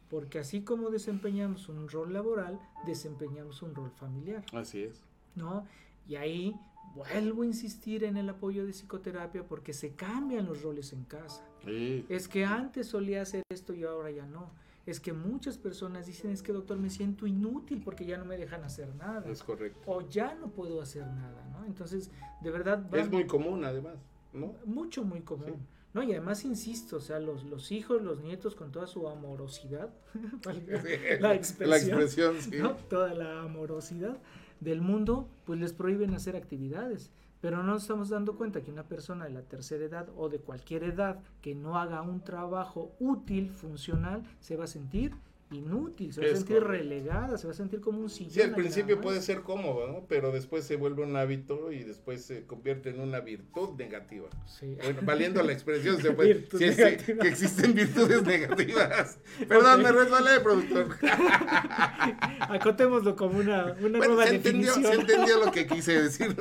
Porque 0.08 0.38
así 0.38 0.62
como 0.62 0.90
desempeñamos 0.90 1.68
un 1.68 1.88
rol 1.88 2.12
laboral, 2.12 2.60
desempeñamos 2.86 3.62
un 3.62 3.74
rol 3.74 3.90
familiar. 3.90 4.44
Así 4.52 4.82
es. 4.82 5.04
¿no? 5.34 5.66
Y 6.06 6.16
ahí 6.16 6.54
vuelvo 6.94 7.42
a 7.42 7.46
insistir 7.46 8.04
en 8.04 8.16
el 8.16 8.28
apoyo 8.28 8.66
de 8.66 8.72
psicoterapia 8.72 9.44
porque 9.44 9.72
se 9.72 9.94
cambian 9.94 10.46
los 10.46 10.62
roles 10.62 10.92
en 10.92 11.04
casa. 11.04 11.44
Sí. 11.64 12.04
Es 12.08 12.28
que 12.28 12.44
antes 12.44 12.88
solía 12.88 13.22
hacer 13.22 13.42
esto 13.50 13.74
y 13.74 13.84
ahora 13.84 14.10
ya 14.10 14.26
no. 14.26 14.50
Es 14.86 14.98
que 14.98 15.12
muchas 15.12 15.58
personas 15.58 16.06
dicen, 16.06 16.30
es 16.30 16.42
que 16.42 16.52
doctor, 16.52 16.78
me 16.78 16.90
siento 16.90 17.26
inútil 17.26 17.82
porque 17.84 18.04
ya 18.04 18.18
no 18.18 18.24
me 18.24 18.36
dejan 18.36 18.64
hacer 18.64 18.92
nada. 18.96 19.30
Es 19.30 19.42
correcto. 19.42 19.80
O 19.86 20.00
ya 20.08 20.34
no 20.34 20.48
puedo 20.48 20.80
hacer 20.80 21.06
nada, 21.06 21.46
¿no? 21.52 21.64
Entonces, 21.64 22.10
de 22.40 22.50
verdad... 22.50 22.84
va 22.92 22.98
Es 22.98 23.10
muy 23.10 23.26
común, 23.26 23.64
además, 23.64 23.96
¿no? 24.32 24.54
mucho, 24.64 25.04
muy 25.04 25.20
común. 25.20 25.56
Sí. 25.56 25.80
No, 25.92 26.02
y 26.04 26.12
además 26.12 26.44
insisto, 26.44 26.96
o 26.98 27.00
sea, 27.00 27.18
los, 27.18 27.44
los 27.44 27.72
hijos, 27.72 28.00
los 28.02 28.20
nietos 28.20 28.54
con 28.54 28.70
toda 28.70 28.86
su 28.86 29.08
amorosidad, 29.08 29.90
la 31.20 31.34
expresión, 31.34 31.70
La 31.70 31.76
expresión, 31.76 32.40
sí. 32.40 32.50
¿no? 32.58 32.74
toda 32.76 33.12
la 33.12 33.42
amorosidad 33.42 34.18
del 34.60 34.82
mundo, 34.82 35.28
pues 35.44 35.58
les 35.58 35.72
prohíben 35.72 36.14
hacer 36.14 36.36
actividades. 36.36 37.10
Pero 37.40 37.56
no 37.56 37.62
nos 37.64 37.82
estamos 37.82 38.10
dando 38.10 38.36
cuenta 38.36 38.60
que 38.60 38.70
una 38.70 38.86
persona 38.86 39.24
de 39.24 39.30
la 39.30 39.42
tercera 39.42 39.84
edad 39.84 40.08
o 40.16 40.28
de 40.28 40.38
cualquier 40.38 40.84
edad 40.84 41.20
que 41.40 41.54
no 41.54 41.78
haga 41.78 42.02
un 42.02 42.22
trabajo 42.22 42.92
útil, 43.00 43.50
funcional, 43.50 44.22
se 44.40 44.56
va 44.56 44.64
a 44.64 44.68
sentir 44.68 45.14
inútil, 45.50 46.12
se 46.12 46.20
va 46.20 46.26
a 46.26 46.30
sentir 46.30 46.56
correcto. 46.58 46.72
relegada, 46.72 47.36
se 47.38 47.46
va 47.46 47.52
a 47.52 47.56
sentir 47.56 47.80
como 47.80 48.00
un 48.00 48.08
sillón. 48.08 48.32
Sí, 48.32 48.40
al 48.40 48.54
principio 48.54 49.00
puede 49.00 49.20
ser 49.20 49.42
cómodo, 49.42 49.88
¿no? 49.88 50.06
Pero 50.08 50.30
después 50.30 50.64
se 50.64 50.76
vuelve 50.76 51.02
un 51.02 51.16
hábito 51.16 51.72
y 51.72 51.82
después 51.82 52.24
se 52.24 52.46
convierte 52.46 52.90
en 52.90 53.00
una 53.00 53.20
virtud 53.20 53.70
negativa. 53.76 54.28
Sí. 54.46 54.76
Bueno, 54.82 55.00
valiendo 55.02 55.42
la 55.42 55.52
expresión, 55.52 55.98
se 56.02 56.12
puede, 56.12 56.46
sí, 56.50 56.58
que 56.78 57.28
existen 57.28 57.74
virtudes 57.74 58.22
negativas. 58.22 59.18
Perdón, 59.48 59.82
me 59.82 59.90
resbalé, 59.92 60.40
productor. 60.40 60.96
Acotémoslo 62.40 63.16
como 63.16 63.38
una, 63.38 63.72
una 63.80 63.98
Bueno, 63.98 64.14
nueva 64.14 64.26
se 64.26 64.36
entendió, 64.36 64.72
definición. 64.74 64.94
se 64.94 65.00
entendió 65.00 65.44
lo 65.44 65.52
que 65.52 65.66
quise 65.66 66.02
decir. 66.02 66.36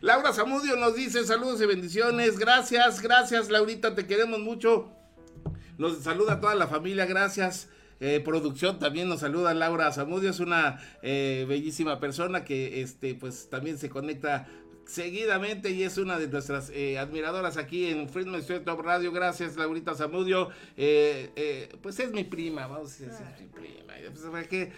Laura 0.00 0.32
Zamudio 0.32 0.76
nos 0.76 0.94
dice 0.94 1.24
saludos 1.24 1.60
y 1.60 1.66
bendiciones. 1.66 2.38
Gracias, 2.38 3.00
gracias, 3.00 3.48
Laurita, 3.50 3.94
te 3.94 4.06
queremos 4.06 4.40
mucho. 4.40 4.90
Nos 5.82 5.98
saluda 5.98 6.38
toda 6.38 6.54
la 6.54 6.68
familia, 6.68 7.06
gracias. 7.06 7.68
Eh, 7.98 8.20
producción 8.24 8.78
también 8.78 9.08
nos 9.08 9.18
saluda 9.18 9.52
Laura 9.52 9.90
Zamudio, 9.90 10.30
es 10.30 10.38
una 10.38 10.80
eh, 11.02 11.44
bellísima 11.48 11.98
persona 11.98 12.44
que 12.44 12.82
este 12.82 13.16
pues 13.16 13.50
también 13.50 13.78
se 13.78 13.90
conecta 13.90 14.46
seguidamente 14.86 15.70
y 15.70 15.82
es 15.82 15.98
una 15.98 16.20
de 16.20 16.28
nuestras 16.28 16.70
eh, 16.70 17.00
admiradoras 17.00 17.56
aquí 17.56 17.86
en 17.86 18.08
Friedman 18.08 18.44
Studio 18.44 18.62
Top 18.62 18.80
Radio. 18.80 19.10
Gracias, 19.10 19.56
Laurita 19.56 19.96
Zamudio. 19.96 20.50
Pues 20.76 21.98
es 21.98 22.12
mi 22.12 22.22
prima, 22.22 22.68
vamos 22.68 23.00
a 23.00 23.04
decir, 23.04 23.08
es 23.08 23.40
mi 23.40 23.48
prima. 23.48 23.82
Pues, 24.40 24.68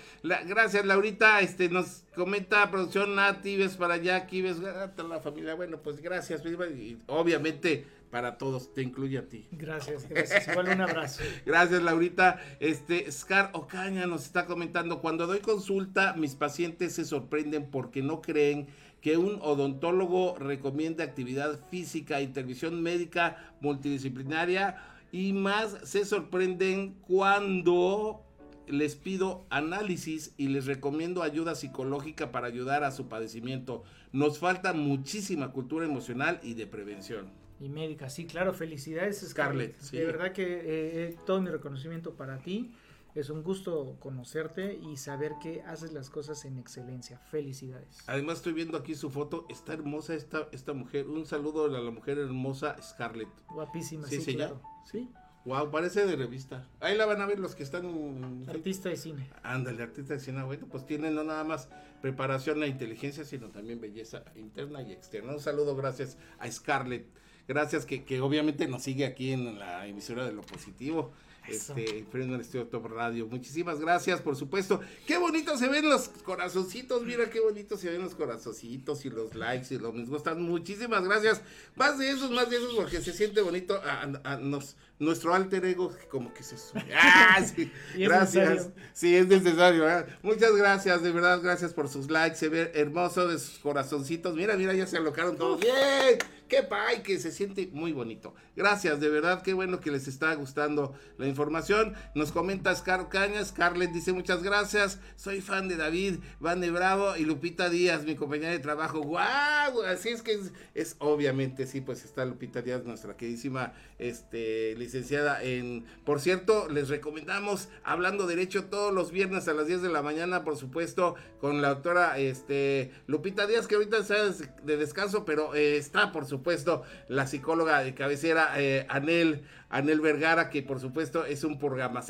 gracias, 0.47 0.87
Laurita. 0.87 1.41
Este 1.41 1.69
nos 1.69 2.05
comenta 2.15 2.71
producción 2.71 3.15
Nati, 3.15 3.59
ves 3.59 3.77
para 3.77 3.95
allá, 3.95 4.17
aquí 4.17 4.41
ves 4.41 4.59
a 4.61 4.93
toda 4.93 5.09
la 5.11 5.21
familia. 5.21 5.55
Bueno, 5.55 5.83
pues 5.83 6.01
gracias, 6.01 6.43
y 6.47 6.97
obviamente 7.09 7.85
para 8.15 8.39
todos, 8.39 8.73
te 8.73 8.81
incluye 8.81 9.19
a 9.19 9.29
ti. 9.29 9.49
Gracias, 9.51 10.09
gracias. 10.09 10.47
Igual 10.47 10.69
un 10.69 10.83
abrazo. 10.83 11.21
Gracias, 11.47 11.83
Laurita. 11.83 12.41
Este, 12.61 13.11
Scar 13.11 13.51
Ocaña 13.55 14.07
nos 14.07 14.25
está 14.25 14.47
comentando, 14.47 15.01
cuando 15.01 15.27
doy 15.27 15.41
consulta, 15.41 16.15
mis 16.15 16.37
pacientes 16.37 16.95
se 16.95 17.05
sorprenden 17.05 17.73
porque 17.73 18.03
no 18.03 18.23
creen 18.23 18.69
que 19.01 19.17
un 19.17 19.41
odontólogo 19.43 20.37
recomiende 20.39 21.03
actividad 21.03 21.59
física, 21.73 22.21
intervención 22.21 22.81
médica 22.85 23.53
multidisciplinaria 23.61 24.77
y 25.11 25.33
más 25.33 25.77
se 25.83 26.05
sorprenden 26.05 26.95
cuando 27.09 28.23
les 28.69 28.95
pido 28.95 29.45
análisis 29.51 30.35
y 30.37 30.51
les 30.51 30.67
recomiendo 30.67 31.25
ayuda 31.25 31.57
psicológica 31.57 32.31
para 32.31 32.47
ayudar 32.47 32.85
a 32.85 32.93
su 32.93 33.09
padecimiento. 33.09 33.83
Nos 34.13 34.39
falta 34.39 34.73
muchísima 34.73 35.51
cultura 35.51 35.85
emocional 35.85 36.39
y 36.45 36.55
de 36.55 36.69
prevención. 36.69 37.44
Y 37.61 37.69
médica, 37.69 38.11
sí, 38.11 38.27
claro, 38.27 38.53
felicidades 38.53 39.19
Scarlett, 39.21 39.75
Scarlett. 39.75 39.81
sí. 39.81 39.97
De 39.97 40.05
verdad 40.05 40.33
que 40.33 40.43
eh, 40.43 40.63
eh, 40.65 41.17
todo 41.25 41.41
mi 41.41 41.51
reconocimiento 41.51 42.15
para 42.15 42.39
ti. 42.39 42.73
Es 43.15 43.31
un 43.31 43.45
gusto 43.45 43.97
conocerte 44.01 44.75
y 44.75 44.97
saber 44.97 45.35
que 45.41 45.63
haces 45.63 45.93
las 45.93 46.11
cosas 46.11 46.45
en 46.47 46.59
excelencia. 46.59 47.19
Felicidades. 47.31 48.03
Además 48.09 48.39
estoy 48.39 48.55
viendo 48.55 48.77
aquí 48.77 48.97
su 48.97 49.09
foto, 49.09 49.47
está 49.49 49.73
hermosa 49.73 50.17
esta, 50.17 50.49
esta 50.51 50.73
mujer. 50.73 51.07
Un 51.07 51.25
saludo 51.25 51.67
a 51.67 51.69
la 51.69 51.91
mujer 51.93 52.19
hermosa 52.19 52.77
Scarlett. 52.83 53.29
Guapísima, 53.51 54.09
Sí, 54.09 54.21
sí, 54.21 54.35
claro. 54.35 54.61
Sí, 54.91 55.09
Wow, 55.45 55.71
parece 55.71 56.07
de 56.07 56.17
revista. 56.17 56.67
Ahí 56.81 56.97
la 56.97 57.05
van 57.05 57.21
a 57.21 57.27
ver 57.27 57.39
los 57.39 57.55
que 57.55 57.63
están 57.63 58.45
artista 58.49 58.89
de 58.89 58.97
cine. 58.97 59.29
Ándale, 59.43 59.83
artista 59.83 60.15
de 60.15 60.21
cine, 60.21 60.43
bueno, 60.43 60.67
pues 60.71 60.87
tienen 60.87 61.15
no 61.15 61.23
nada 61.23 61.45
más 61.45 61.69
preparación 62.01 62.63
e 62.63 62.67
inteligencia, 62.67 63.25
sino 63.25 63.51
también 63.51 63.79
belleza 63.79 64.25
interna 64.37 64.81
y 64.83 64.93
externa. 64.93 65.35
Un 65.35 65.41
saludo, 65.41 65.77
gracias 65.77 66.17
a 66.39 66.51
Scarlett. 66.51 67.07
Gracias 67.47 67.85
que, 67.87 68.05
que 68.05 68.21
obviamente 68.21 68.67
nos 68.69 68.83
sigue 68.83 69.05
aquí 69.05 69.33
en 69.33 69.59
la 69.59 69.87
emisora 69.87 70.25
de 70.25 70.33
lo 70.33 70.43
positivo. 70.43 71.13
Eso. 71.47 71.75
Este, 71.77 72.07
Fresno 72.11 72.37
Estudio 72.37 72.67
Top 72.69 72.87
Radio. 72.87 73.27
Muchísimas 73.27 73.79
gracias, 73.79 74.23
por 74.23 74.35
supuesto. 74.35 74.81
Qué 75.07 75.19
bonito 75.19 75.59
se 75.59 75.69
ven 75.69 75.87
los 75.91 76.09
corazoncitos. 76.09 77.03
Mira 77.03 77.29
qué 77.29 77.41
bonito 77.41 77.77
se 77.77 77.91
ven 77.91 78.01
los 78.01 78.15
corazoncitos 78.15 79.05
y 79.05 79.11
los 79.11 79.35
likes 79.35 79.75
y 79.75 79.79
los 79.79 79.93
me 79.93 80.07
gustan. 80.07 80.41
Muchísimas 80.41 81.05
gracias. 81.05 81.43
Más 81.77 81.99
de 81.99 82.11
esos, 82.11 82.31
más 82.31 82.49
de 82.49 82.57
esos, 82.57 82.75
porque 82.75 83.03
se 83.03 83.13
siente 83.13 83.43
bonito. 83.43 83.79
A, 83.85 84.11
a- 84.25 84.37
nos, 84.39 84.77
nuestro 84.99 85.35
alter 85.35 85.67
ego, 85.67 85.93
como 86.11 86.33
que 86.33 86.43
se 86.43 86.57
sube. 86.57 86.83
¡Ah, 86.99 87.45
sí! 87.45 87.71
Gracias. 87.95 88.49
necesario. 88.49 88.73
Sí, 88.95 89.15
es 89.15 89.27
necesario. 89.29 89.83
¿verdad? 89.83 90.09
Muchas 90.23 90.57
gracias, 90.57 91.03
de 91.03 91.13
verdad, 91.13 91.43
gracias 91.43 91.75
por 91.75 91.91
sus 91.91 92.11
likes. 92.11 92.37
Se 92.39 92.49
ve 92.49 92.73
hermoso 92.75 93.29
de 93.29 93.39
sus 93.39 93.59
corazoncitos. 93.59 94.35
Mira, 94.35 94.57
mira, 94.57 94.73
ya 94.73 94.87
se 94.87 94.97
alocaron 94.97 95.37
todos. 95.37 95.61
¡Bien! 95.61 96.19
¡Qué 96.55 96.63
pay! 96.63 97.03
Que 97.03 97.19
se 97.19 97.33
siente 97.33 97.69
muy 97.73 97.91
bonito. 97.91 98.33
Gracias, 98.55 99.01
de 99.01 99.09
verdad, 99.09 99.43
qué 99.43 99.55
bueno 99.55 99.81
que 99.81 99.91
les 99.91 100.07
está 100.07 100.33
gustando 100.37 100.95
la 101.19 101.27
información. 101.27 101.95
Nos 102.15 102.31
comenta 102.31 102.73
Scar 102.77 103.09
Caña. 103.09 103.45
Scarlett 103.45 103.91
dice 103.91 104.13
muchas 104.13 104.41
gracias. 104.45 105.01
Soy 105.17 105.41
fan 105.41 105.67
de 105.67 105.77
David, 105.77 106.21
Van 106.39 106.61
de 106.61 106.71
Bravo 106.71 107.17
y 107.17 107.25
Lupita 107.25 107.71
Díaz, 107.71 108.05
mi 108.05 108.15
compañera 108.15 108.53
de 108.53 108.61
trabajo. 108.61 109.01
¡Guau! 109.01 109.83
Así 109.83 110.11
es 110.11 110.23
que 110.23 110.35
es, 110.35 110.53
es 110.75 110.95
obviamente, 111.01 111.67
sí, 111.67 111.81
pues 111.81 112.05
está 112.05 112.25
Lupita 112.25 112.63
Díaz, 112.63 112.85
nuestra 112.85 113.17
queridísima 113.17 113.73
este, 114.09 114.75
licenciada 114.77 115.43
en... 115.43 115.85
Por 116.05 116.21
cierto, 116.21 116.69
les 116.69 116.89
recomendamos 116.89 117.69
Hablando 117.83 118.27
Derecho 118.27 118.67
todos 118.67 118.93
los 118.93 119.11
viernes 119.11 119.49
a 119.49 119.55
las 119.55 119.67
10 119.67 119.83
de 119.83 119.89
la 119.89 120.03
mañana, 120.03 120.45
por 120.45 120.57
supuesto, 120.57 121.15
con 121.41 121.63
la 121.63 121.71
doctora 121.71 122.19
este, 122.19 122.93
Lupita 123.07 123.47
Díaz, 123.47 123.67
que 123.67 123.77
ahorita 123.77 123.99
está 123.99 124.17
de 124.63 124.77
descanso, 124.77 125.25
pero 125.25 125.55
eh, 125.55 125.77
está, 125.77 126.13
por 126.13 126.27
supuesto, 126.27 126.83
la 127.09 127.27
psicóloga 127.27 127.81
de 127.81 127.95
cabecera, 127.95 128.53
eh, 128.57 128.87
Anel, 128.89 129.43
Anel 129.69 130.01
Vergara, 130.01 130.51
que 130.51 130.63
por 130.63 130.81
supuesto 130.81 131.25
es 131.25 131.43
un 131.43 131.59
programa 131.59 132.03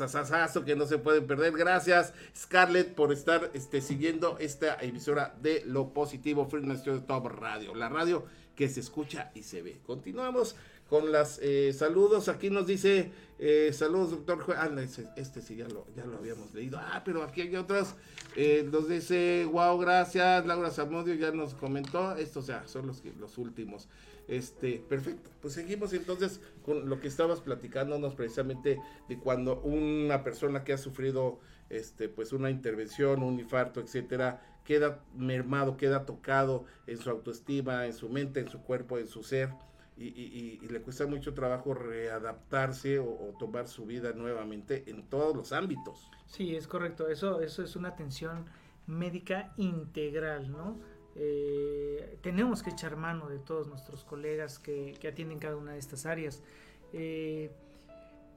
que 0.65 0.75
no 0.75 0.85
se 0.85 0.97
pueden 0.97 1.25
perder. 1.27 1.53
Gracias, 1.53 2.13
Scarlett, 2.35 2.93
por 2.93 3.11
estar 3.11 3.51
este, 3.53 3.81
siguiendo 3.81 4.37
esta 4.39 4.77
emisora 4.81 5.35
de 5.41 5.63
Lo 5.65 5.93
Positivo, 5.93 6.47
Studio 6.49 7.03
Top 7.03 7.27
Radio, 7.27 7.73
la 7.73 7.89
radio 7.89 8.25
que 8.55 8.69
se 8.69 8.79
escucha 8.79 9.31
y 9.35 9.43
se 9.43 9.61
ve. 9.61 9.79
Continuamos 9.85 10.55
con 10.89 11.11
las 11.11 11.39
eh, 11.41 11.73
saludos. 11.73 12.27
Aquí 12.29 12.49
nos 12.49 12.67
dice 12.67 13.11
eh, 13.39 13.71
saludos, 13.73 14.11
doctor 14.11 14.39
Juan. 14.39 14.77
Ah, 14.77 14.81
ese- 14.81 15.09
este 15.17 15.41
sí 15.41 15.55
ya 15.57 15.67
lo, 15.67 15.85
ya 15.95 16.05
lo 16.05 16.17
habíamos 16.17 16.53
leído. 16.53 16.77
Ah, 16.79 17.01
pero 17.03 17.23
aquí 17.23 17.41
hay 17.41 17.55
otros. 17.55 17.95
Eh, 18.35 18.67
nos 18.71 18.87
dice, 18.87 19.47
wow, 19.51 19.77
gracias. 19.77 20.45
Laura 20.45 20.69
Zamudio 20.71 21.13
ya 21.15 21.31
nos 21.31 21.53
comentó. 21.53 22.15
Estos 22.15 22.47
ya 22.47 22.67
son 22.67 22.87
los, 22.87 23.03
los 23.19 23.37
últimos. 23.37 23.87
Este, 24.27 24.83
perfecto. 24.89 25.29
Pues 25.41 25.53
seguimos 25.53 25.93
entonces 25.93 26.39
con 26.63 26.89
lo 26.89 26.99
que 26.99 27.07
estabas 27.07 27.41
platicándonos 27.41 28.15
precisamente 28.15 28.79
de 29.07 29.19
cuando 29.19 29.59
una 29.61 30.23
persona 30.23 30.63
que 30.63 30.73
ha 30.73 30.77
sufrido 30.79 31.39
este, 31.69 32.09
pues 32.09 32.31
una 32.33 32.49
intervención, 32.49 33.21
un 33.21 33.39
infarto, 33.39 33.79
etcétera, 33.81 34.43
queda 34.63 35.03
mermado, 35.15 35.77
queda 35.77 36.05
tocado 36.05 36.65
en 36.87 36.97
su 36.97 37.09
autoestima, 37.11 37.85
en 37.85 37.93
su 37.93 38.09
mente, 38.09 38.39
en 38.39 38.49
su 38.49 38.61
cuerpo, 38.61 38.97
en 38.97 39.07
su 39.07 39.21
ser, 39.23 39.49
y, 39.97 40.07
y- 40.07 40.67
le 40.67 40.81
cuesta 40.81 41.05
mucho 41.07 41.33
trabajo 41.33 41.73
readaptarse 41.73 42.99
o, 42.99 43.33
tomar 43.39 43.67
su 43.67 43.85
vida 43.85 44.11
nuevamente 44.13 44.83
en 44.87 45.03
todos 45.07 45.35
los 45.35 45.53
ámbitos. 45.53 46.11
Sí, 46.27 46.55
es 46.55 46.67
correcto. 46.67 47.07
Eso, 47.07 47.41
eso 47.41 47.63
es 47.63 47.75
una 47.75 47.89
atención 47.89 48.45
médica 48.87 49.53
integral, 49.57 50.51
¿no? 50.51 50.77
Eh, 51.15 52.17
tenemos 52.21 52.61
que 52.61 52.71
echar 52.71 52.97
mano 52.97 53.29
de 53.29 53.39
todos 53.39 53.67
nuestros 53.67 54.03
colegas 54.03 54.59
que, 54.59 54.95
que 54.99 55.07
atienden 55.07 55.39
cada 55.39 55.55
una 55.55 55.71
de 55.73 55.79
estas 55.79 56.05
áreas. 56.05 56.43
Eh, 56.91 57.51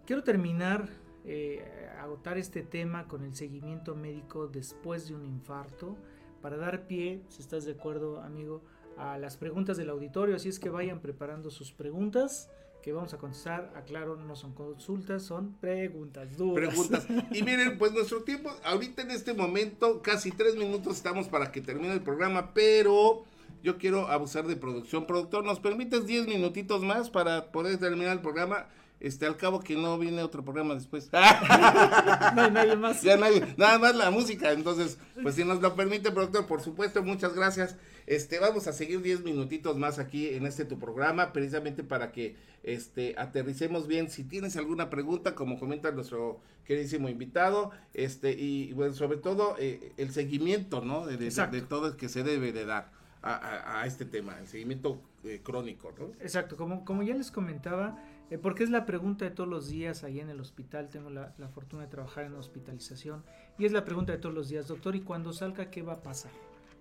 quiero 0.06 0.22
terminar, 0.22 0.88
eh, 1.24 1.90
agotar 2.00 2.38
este 2.38 2.62
tema 2.62 3.08
con 3.08 3.24
el 3.24 3.34
seguimiento 3.34 3.96
médico 3.96 4.46
después 4.46 5.08
de 5.08 5.14
un 5.14 5.26
infarto, 5.26 5.96
para 6.40 6.56
dar 6.56 6.86
pie, 6.86 7.20
si 7.28 7.42
estás 7.42 7.64
de 7.64 7.72
acuerdo, 7.72 8.20
amigo, 8.20 8.62
a 8.98 9.18
las 9.18 9.36
preguntas 9.36 9.76
del 9.76 9.90
auditorio. 9.90 10.36
Así 10.36 10.48
es 10.48 10.58
que 10.58 10.68
vayan 10.68 11.00
preparando 11.00 11.50
sus 11.50 11.72
preguntas 11.72 12.50
que 12.82 12.92
vamos 12.92 13.12
a 13.14 13.18
contestar. 13.18 13.72
Aclaro, 13.76 14.16
no 14.16 14.36
son 14.36 14.54
consultas, 14.54 15.22
son 15.22 15.54
preguntas 15.60 16.36
duras. 16.36 16.68
preguntas. 16.68 17.06
Y 17.32 17.42
miren, 17.42 17.78
pues 17.78 17.92
nuestro 17.92 18.22
tiempo, 18.22 18.50
ahorita 18.64 19.02
en 19.02 19.10
este 19.10 19.34
momento, 19.34 20.02
casi 20.02 20.30
tres 20.30 20.56
minutos 20.56 20.96
estamos 20.96 21.28
para 21.28 21.50
que 21.52 21.60
termine 21.60 21.92
el 21.92 22.02
programa, 22.02 22.52
pero 22.54 23.24
yo 23.62 23.78
quiero 23.78 24.08
abusar 24.08 24.46
de 24.46 24.56
producción. 24.56 25.06
Productor, 25.06 25.44
¿nos 25.44 25.60
permites 25.60 26.06
10 26.06 26.28
minutitos 26.28 26.82
más 26.82 27.10
para 27.10 27.50
poder 27.50 27.78
terminar 27.78 28.12
el 28.12 28.20
programa? 28.20 28.68
Este, 29.00 29.26
al 29.26 29.36
cabo 29.36 29.60
que 29.60 29.76
no 29.76 29.96
viene 29.98 30.22
otro 30.22 30.42
programa 30.42 30.74
después. 30.74 31.08
no 31.12 32.42
hay 32.42 32.50
nadie 32.50 32.76
más. 32.76 33.02
Ya 33.02 33.16
nadie, 33.16 33.42
nada 33.56 33.78
más 33.78 33.94
la 33.94 34.10
música. 34.10 34.52
Entonces, 34.52 34.98
pues 35.22 35.36
si 35.36 35.44
nos 35.44 35.60
lo 35.60 35.74
permite, 35.76 36.10
productor, 36.10 36.46
por 36.46 36.60
supuesto, 36.62 37.02
muchas 37.02 37.34
gracias. 37.34 37.76
Este, 38.06 38.38
vamos 38.38 38.66
a 38.66 38.72
seguir 38.72 39.02
10 39.02 39.22
minutitos 39.22 39.76
más 39.76 39.98
aquí 39.98 40.28
en 40.28 40.46
este 40.46 40.64
tu 40.64 40.78
programa, 40.78 41.32
precisamente 41.32 41.84
para 41.84 42.10
que 42.10 42.36
este 42.64 43.14
aterricemos 43.18 43.86
bien. 43.86 44.10
Si 44.10 44.24
tienes 44.24 44.56
alguna 44.56 44.90
pregunta, 44.90 45.34
como 45.34 45.60
comenta 45.60 45.92
nuestro 45.92 46.40
queridísimo 46.64 47.08
invitado, 47.08 47.70
este, 47.94 48.32
y 48.32 48.72
bueno, 48.72 48.94
sobre 48.94 49.18
todo 49.18 49.56
eh, 49.58 49.92
el 49.96 50.10
seguimiento, 50.10 50.80
¿no? 50.80 51.06
De, 51.06 51.16
de, 51.16 51.30
de, 51.30 51.62
todo 51.62 51.86
el 51.86 51.96
que 51.96 52.08
se 52.08 52.22
debe 52.24 52.52
de 52.52 52.64
dar 52.64 52.90
a, 53.22 53.34
a, 53.34 53.82
a 53.82 53.86
este 53.86 54.04
tema, 54.04 54.38
el 54.40 54.46
seguimiento 54.48 55.00
eh, 55.24 55.40
crónico, 55.42 55.92
¿no? 55.98 56.06
Exacto, 56.20 56.56
como, 56.56 56.84
como 56.84 57.02
ya 57.02 57.14
les 57.14 57.30
comentaba, 57.30 57.98
eh, 58.30 58.38
porque 58.38 58.64
es 58.64 58.70
la 58.70 58.86
pregunta 58.86 59.24
de 59.24 59.30
todos 59.30 59.48
los 59.48 59.68
días 59.68 60.04
ahí 60.04 60.20
en 60.20 60.28
el 60.28 60.40
hospital, 60.40 60.88
tengo 60.88 61.10
la, 61.10 61.34
la, 61.38 61.48
fortuna 61.48 61.82
de 61.82 61.88
trabajar 61.88 62.24
en 62.24 62.34
hospitalización, 62.34 63.24
y 63.58 63.64
es 63.64 63.72
la 63.72 63.84
pregunta 63.84 64.12
de 64.12 64.18
todos 64.18 64.34
los 64.34 64.48
días, 64.48 64.68
doctor, 64.68 64.96
¿y 64.96 65.00
cuando 65.00 65.32
salga 65.32 65.70
qué 65.70 65.82
va 65.82 65.94
a 65.94 66.02
pasar? 66.02 66.32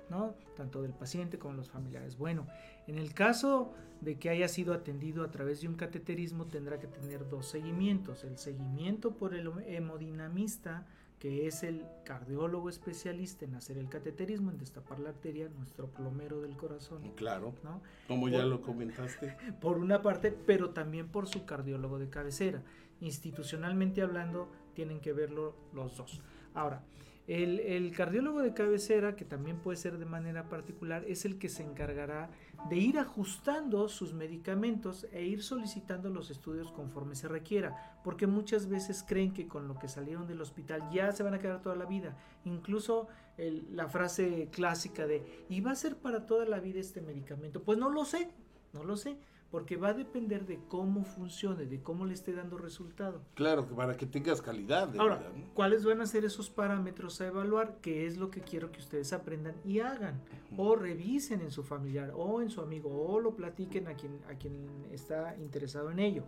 ¿No? 0.10 0.36
Tanto 0.56 0.82
del 0.82 0.94
paciente 0.94 1.38
como 1.38 1.56
los 1.56 1.70
familiares. 1.70 2.18
Bueno, 2.18 2.48
en 2.88 2.98
el 2.98 3.14
caso 3.14 3.74
de 4.02 4.18
que 4.18 4.30
haya 4.30 4.48
sido 4.48 4.74
atendido 4.74 5.24
a 5.24 5.32
través 5.32 5.62
de 5.62 5.68
un 5.68 5.76
cateterismo, 5.76 6.46
tendrá 6.46 6.80
que 6.80 6.88
tener 6.88 7.28
dos 7.28 7.48
seguimientos. 7.48 8.24
El 8.24 8.38
seguimiento 8.38 9.16
por 9.16 9.34
el 9.34 9.52
hemodinamista, 9.66 10.86
que 11.20 11.48
es 11.48 11.64
el 11.64 11.84
cardiólogo 12.04 12.70
especialista 12.70 13.46
en 13.46 13.56
hacer 13.56 13.78
el 13.78 13.90
cateterismo, 13.90 14.52
en 14.52 14.58
destapar 14.58 15.00
la 15.00 15.10
arteria, 15.10 15.50
nuestro 15.50 15.88
plomero 15.88 16.42
del 16.42 16.56
corazón. 16.56 17.02
Claro, 17.16 17.56
¿no? 17.64 17.82
como 18.08 18.22
por, 18.22 18.32
ya 18.32 18.46
lo 18.46 18.62
comentaste. 18.62 19.36
Por 19.62 19.78
una 19.78 20.02
parte, 20.02 20.32
pero 20.32 20.70
también 20.72 21.08
por 21.08 21.28
su 21.28 21.46
cardiólogo 21.46 21.98
de 21.98 22.10
cabecera. 22.10 22.62
Institucionalmente 23.02 24.02
hablando, 24.02 24.52
tienen 24.74 25.00
que 25.00 25.14
verlo 25.14 25.56
los 25.74 25.98
dos. 25.98 26.22
Ahora, 26.54 26.84
el, 27.28 27.60
el, 27.60 27.92
cardiólogo 27.92 28.42
de 28.42 28.54
cabecera, 28.54 29.18
que 29.18 29.26
también 29.26 29.58
puede 29.58 29.78
ser 29.78 29.98
de 29.98 30.06
manera 30.06 30.48
particular, 30.48 31.04
es 31.08 31.26
el 31.26 31.38
que 31.38 31.50
se 31.50 31.62
encargará 31.62 32.30
de 32.70 32.78
ir 32.78 32.98
ajustando 32.98 33.90
sus 33.90 34.14
medicamentos 34.14 35.08
e 35.12 35.26
ir 35.26 35.44
solicitando 35.44 36.10
los 36.10 36.32
estudios 36.32 36.72
conforme 36.72 37.16
se 37.16 37.28
requiera, 37.28 38.00
porque 38.04 38.28
muchas 38.28 38.70
veces 38.70 39.04
creen 39.06 39.34
que 39.34 39.48
con 39.48 39.68
lo 39.68 39.78
que 39.78 39.90
salieron 39.90 40.26
del 40.26 40.42
hospital 40.42 40.90
ya 40.90 41.12
se 41.12 41.24
van 41.24 41.34
a 41.34 41.40
quedar 41.40 41.62
toda 41.62 41.76
la 41.76 41.86
vida. 41.86 42.18
Incluso 42.46 43.10
el, 43.38 43.76
la 43.76 43.90
frase 43.90 44.48
clásica 44.52 45.06
de, 45.06 45.46
¿y 45.50 45.60
va 45.60 45.72
a 45.72 45.76
ser 45.76 45.98
para 45.98 46.26
toda 46.26 46.46
la 46.46 46.62
vida 46.62 46.80
este 46.80 47.02
medicamento? 47.02 47.62
Pues 47.62 47.78
no 47.78 47.90
lo 47.90 48.06
sé, 48.06 48.30
no 48.74 48.86
lo 48.86 48.96
sé 48.96 49.18
porque 49.52 49.78
va 49.78 49.90
a 49.90 49.94
depender 49.94 50.46
de 50.46 50.60
cómo 50.68 51.04
funcione, 51.04 51.66
de 51.66 51.82
cómo 51.82 52.06
le 52.06 52.14
esté 52.14 52.34
dando 52.34 52.58
resultado. 52.58 53.22
Claro, 53.34 53.66
para 53.68 53.96
que 53.96 54.06
tengas 54.06 54.42
calidad. 54.42 54.90
De 54.90 55.00
Ahora, 55.00 55.18
vida, 55.18 55.32
¿no? 55.36 55.54
¿cuáles 55.54 55.86
van 55.86 56.02
a 56.02 56.06
ser 56.06 56.26
esos 56.26 56.50
parámetros 56.50 57.22
a 57.22 57.28
evaluar? 57.28 57.78
Que 57.82 58.06
es 58.06 58.18
lo 58.18 58.30
que 58.30 58.42
quiero 58.42 58.72
que 58.72 58.80
ustedes 58.80 59.14
aprendan 59.14 59.56
y 59.64 59.80
hagan, 59.80 60.16
uh 60.16 60.56
-huh. 60.56 60.68
o 60.68 60.76
revisen 60.76 61.42
en 61.42 61.52
su 61.52 61.64
familiar, 61.64 62.12
o 62.16 62.42
en 62.42 62.50
su 62.50 62.62
amigo, 62.62 62.90
o 62.90 63.20
lo 63.20 63.36
platiquen 63.36 63.88
a 63.88 63.94
quien, 63.94 64.20
a 64.30 64.36
quien 64.36 64.68
está 64.92 65.38
interesado 65.38 65.92
en 65.92 66.00
ello. 66.00 66.24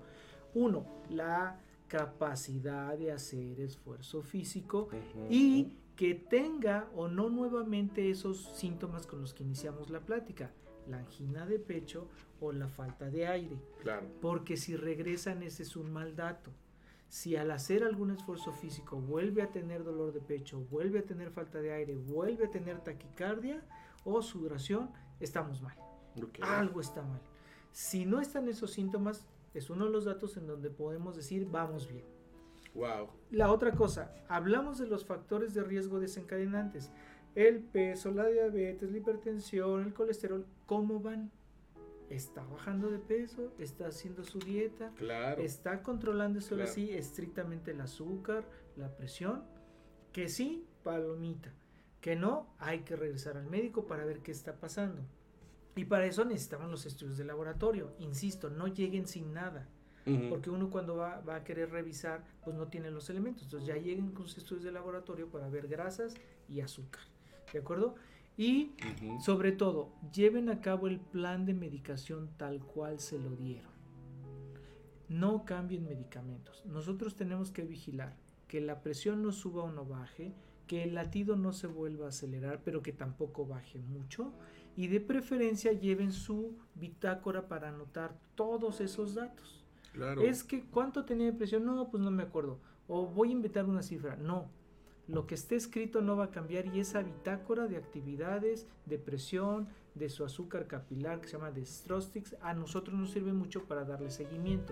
Uno, 0.54 0.86
la 1.10 1.60
capacidad 1.88 2.98
de 2.98 3.12
hacer 3.12 3.60
esfuerzo 3.60 4.22
físico 4.22 4.90
uh 4.92 4.96
-huh. 4.96 5.28
y 5.30 5.76
que 5.96 6.16
tenga 6.16 6.88
o 6.96 7.10
no 7.10 7.30
nuevamente 7.30 8.10
esos 8.10 8.56
síntomas 8.56 9.06
con 9.06 9.20
los 9.20 9.34
que 9.34 9.44
iniciamos 9.44 9.90
la 9.90 10.00
plática 10.00 10.54
la 10.90 10.98
angina 10.98 11.46
de 11.46 11.60
pecho 11.60 12.08
o 12.40 12.52
la 12.52 12.68
falta 12.68 13.10
de 13.10 13.28
aire. 13.28 13.58
Claro. 13.82 14.08
Porque 14.22 14.58
si 14.58 14.76
regresan 14.76 15.44
ese 15.44 15.64
es 15.64 15.76
un 15.76 15.92
mal 15.92 16.16
dato. 16.16 16.52
Si 17.08 17.36
al 17.36 17.50
hacer 17.52 17.84
algún 17.84 18.12
esfuerzo 18.12 18.52
físico 18.52 18.98
vuelve 18.98 19.42
a 19.42 19.52
tener 19.52 19.84
dolor 19.84 20.14
de 20.14 20.22
pecho, 20.22 20.60
vuelve 20.70 21.00
a 21.00 21.06
tener 21.06 21.32
falta 21.32 21.60
de 21.60 21.74
aire, 21.74 21.96
vuelve 21.96 22.46
a 22.46 22.52
tener 22.52 22.82
taquicardia 22.82 23.64
o 24.04 24.22
sudoración, 24.22 24.92
estamos 25.20 25.62
mal. 25.62 25.76
Okay. 26.16 26.44
Algo 26.44 26.82
está 26.82 27.02
mal. 27.02 27.22
Si 27.72 28.06
no 28.06 28.22
están 28.22 28.48
esos 28.48 28.72
síntomas, 28.72 29.26
es 29.54 29.70
uno 29.70 29.86
de 29.86 29.92
los 29.92 30.06
datos 30.06 30.38
en 30.38 30.48
donde 30.48 30.70
podemos 30.70 31.16
decir 31.16 31.48
vamos 31.50 31.88
bien. 31.88 32.06
Wow. 32.76 33.10
La 33.32 33.52
otra 33.52 33.72
cosa, 33.72 34.14
hablamos 34.28 34.78
de 34.78 34.88
los 34.88 35.04
factores 35.04 35.54
de 35.54 35.64
riesgo 35.64 36.00
desencadenantes 36.00 36.92
el 37.36 37.60
peso, 37.60 38.12
la 38.12 38.28
diabetes, 38.28 38.92
la 38.92 38.98
hipertensión, 38.98 39.84
el 39.86 39.94
colesterol, 39.94 40.46
¿cómo 40.66 41.00
van? 41.00 41.32
Está 42.10 42.44
bajando 42.44 42.90
de 42.90 42.98
peso, 42.98 43.54
está 43.60 43.88
haciendo 43.88 44.24
su 44.24 44.40
dieta, 44.40 44.92
claro. 44.98 45.42
está 45.42 45.84
controlando 45.84 46.40
eso 46.40 46.56
Claro. 46.56 46.70
así 46.70 46.92
estrictamente 46.92 47.72
el 47.72 47.82
azúcar, 47.82 48.46
la 48.76 48.90
presión, 48.96 49.44
que 50.12 50.28
sí, 50.28 50.66
palomita, 50.84 51.54
que 52.02 52.16
no, 52.16 52.48
hay 52.58 52.80
que 52.80 52.96
regresar 52.96 53.38
al 53.38 53.46
médico 53.46 53.86
para 53.86 54.06
ver 54.06 54.20
qué 54.22 54.32
está 54.32 54.56
pasando. 54.60 55.04
Y 55.76 55.86
para 55.86 56.06
eso 56.06 56.26
necesitamos 56.26 56.70
los 56.72 56.86
estudios 56.88 57.18
de 57.18 57.26
laboratorio. 57.26 57.94
Insisto, 58.00 58.50
no 58.50 58.68
lleguen 58.68 59.08
sin 59.08 59.34
nada. 59.34 59.68
Porque 60.28 60.50
uno 60.50 60.72
cuando 60.72 60.96
va, 60.96 61.22
va 61.22 61.36
a 61.36 61.44
querer 61.44 61.70
revisar, 61.70 62.24
pues 62.44 62.56
no 62.56 62.68
tiene 62.68 62.90
los 62.90 63.12
elementos. 63.12 63.44
Entonces 63.44 63.68
ya 63.68 63.76
lleguen 63.76 64.10
con 64.12 64.28
sus 64.28 64.40
estudios 64.40 64.64
de 64.64 64.72
laboratorio 64.72 65.28
para 65.30 65.48
ver 65.50 65.68
grasas 65.68 66.16
y 66.48 66.62
azúcar. 66.62 67.04
¿De 67.54 67.60
acuerdo? 67.60 67.96
Y 68.38 68.72
sobre 69.20 69.52
todo, 69.52 69.92
lleven 70.14 70.50
a 70.50 70.62
cabo 70.62 70.88
el 70.88 71.00
plan 71.00 71.46
de 71.46 71.54
medicación 71.54 72.30
tal 72.38 72.64
cual 72.64 73.00
se 73.00 73.20
lo 73.20 73.32
dieron. 73.32 73.72
No 75.10 75.44
cambien 75.44 75.84
medicamentos. 75.84 76.66
Nosotros 76.66 77.16
tenemos 77.16 77.52
que 77.52 77.64
vigilar 77.64 78.16
que 78.48 78.62
la 78.62 78.82
presión 78.82 79.22
no 79.24 79.32
suba 79.32 79.64
o 79.64 79.72
no 79.72 79.86
baje, 79.86 80.34
que 80.68 80.84
el 80.84 80.94
latido 80.94 81.36
no 81.36 81.52
se 81.52 81.68
vuelva 81.68 82.06
a 82.06 82.10
acelerar, 82.10 82.62
pero 82.64 82.82
que 82.82 82.94
tampoco 82.94 83.46
baje 83.46 83.80
mucho. 83.80 84.32
Y 84.78 84.88
de 84.88 85.02
preferencia 85.02 85.74
lleven 85.74 86.14
su 86.14 86.58
bitácora 86.76 87.48
para 87.48 87.70
anotar 87.70 88.18
todos 88.36 88.80
esos 88.80 89.16
datos. 89.16 89.66
Claro. 89.92 90.22
Es 90.22 90.44
que 90.44 90.64
cuánto 90.64 91.04
tenía 91.04 91.26
de 91.26 91.34
presión, 91.34 91.66
no, 91.66 91.90
pues 91.90 92.02
no 92.02 92.12
me 92.12 92.24
acuerdo. 92.24 92.60
O 92.88 93.08
voy 93.08 93.30
a 93.30 93.34
inventar 93.34 93.66
una 93.66 93.82
cifra, 93.82 94.16
no. 94.16 94.50
Lo 95.10 95.26
que 95.26 95.34
esté 95.34 95.56
escrito 95.56 96.02
no 96.02 96.16
va 96.16 96.26
a 96.26 96.32
cambiar 96.32 96.68
y 96.68 96.80
esa 96.80 97.02
bitácora 97.02 97.66
de 97.66 97.78
actividades, 97.78 98.68
de 98.86 99.00
presión, 99.00 99.68
de 99.96 100.08
su 100.08 100.24
azúcar 100.24 100.68
capilar 100.68 101.20
que 101.20 101.28
se 101.28 101.34
llama 101.34 101.50
Destrostix, 101.50 102.36
a 102.42 102.54
nosotros 102.54 102.96
nos 102.96 103.10
sirve 103.10 103.34
mucho 103.34 103.64
para 103.64 103.86
darle 103.86 104.12
seguimiento, 104.12 104.72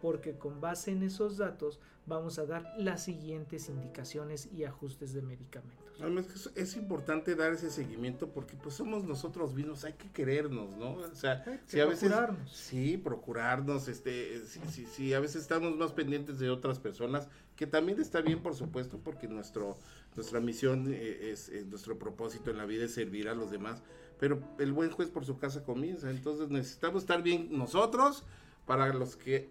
porque 0.00 0.38
con 0.38 0.60
base 0.60 0.92
en 0.92 1.02
esos 1.02 1.36
datos 1.36 1.80
vamos 2.06 2.38
a 2.38 2.46
dar 2.46 2.72
las 2.78 3.02
siguientes 3.02 3.68
indicaciones 3.68 4.48
y 4.52 4.62
ajustes 4.62 5.14
de 5.14 5.22
medicamentos. 5.22 5.91
Es, 6.08 6.50
es 6.56 6.76
importante 6.76 7.34
dar 7.36 7.52
ese 7.52 7.70
seguimiento 7.70 8.28
porque 8.30 8.56
pues 8.56 8.74
somos 8.74 9.04
nosotros 9.04 9.54
mismos, 9.54 9.84
hay 9.84 9.92
que 9.92 10.10
querernos, 10.10 10.76
¿no? 10.76 10.94
O 10.94 11.14
sea, 11.14 11.44
si 11.66 11.78
a 11.80 11.86
veces 11.86 12.10
procurarnos. 12.10 12.52
sí, 12.52 12.96
procurarnos, 12.98 13.88
este, 13.88 14.44
sí, 14.46 14.60
sí, 14.68 14.86
sí, 14.86 15.14
a 15.14 15.20
veces 15.20 15.42
estamos 15.42 15.76
más 15.76 15.92
pendientes 15.92 16.38
de 16.38 16.50
otras 16.50 16.78
personas, 16.80 17.28
que 17.56 17.66
también 17.66 18.00
está 18.00 18.20
bien, 18.20 18.40
por 18.42 18.54
supuesto, 18.54 18.98
porque 19.02 19.28
nuestro, 19.28 19.76
nuestra 20.16 20.40
misión 20.40 20.86
eh, 20.92 21.30
es, 21.30 21.48
es- 21.48 21.66
nuestro 21.66 21.98
propósito 21.98 22.50
en 22.50 22.56
la 22.58 22.64
vida 22.66 22.84
es 22.86 22.94
servir 22.94 23.28
a 23.28 23.34
los 23.34 23.50
demás, 23.50 23.82
pero 24.18 24.40
el 24.58 24.72
buen 24.72 24.90
juez 24.90 25.08
por 25.08 25.24
su 25.24 25.38
casa 25.38 25.62
comienza, 25.64 26.10
entonces 26.10 26.48
necesitamos 26.50 27.02
estar 27.04 27.22
bien 27.22 27.48
nosotros 27.56 28.24
para 28.66 28.92
los 28.92 29.16
que 29.16 29.50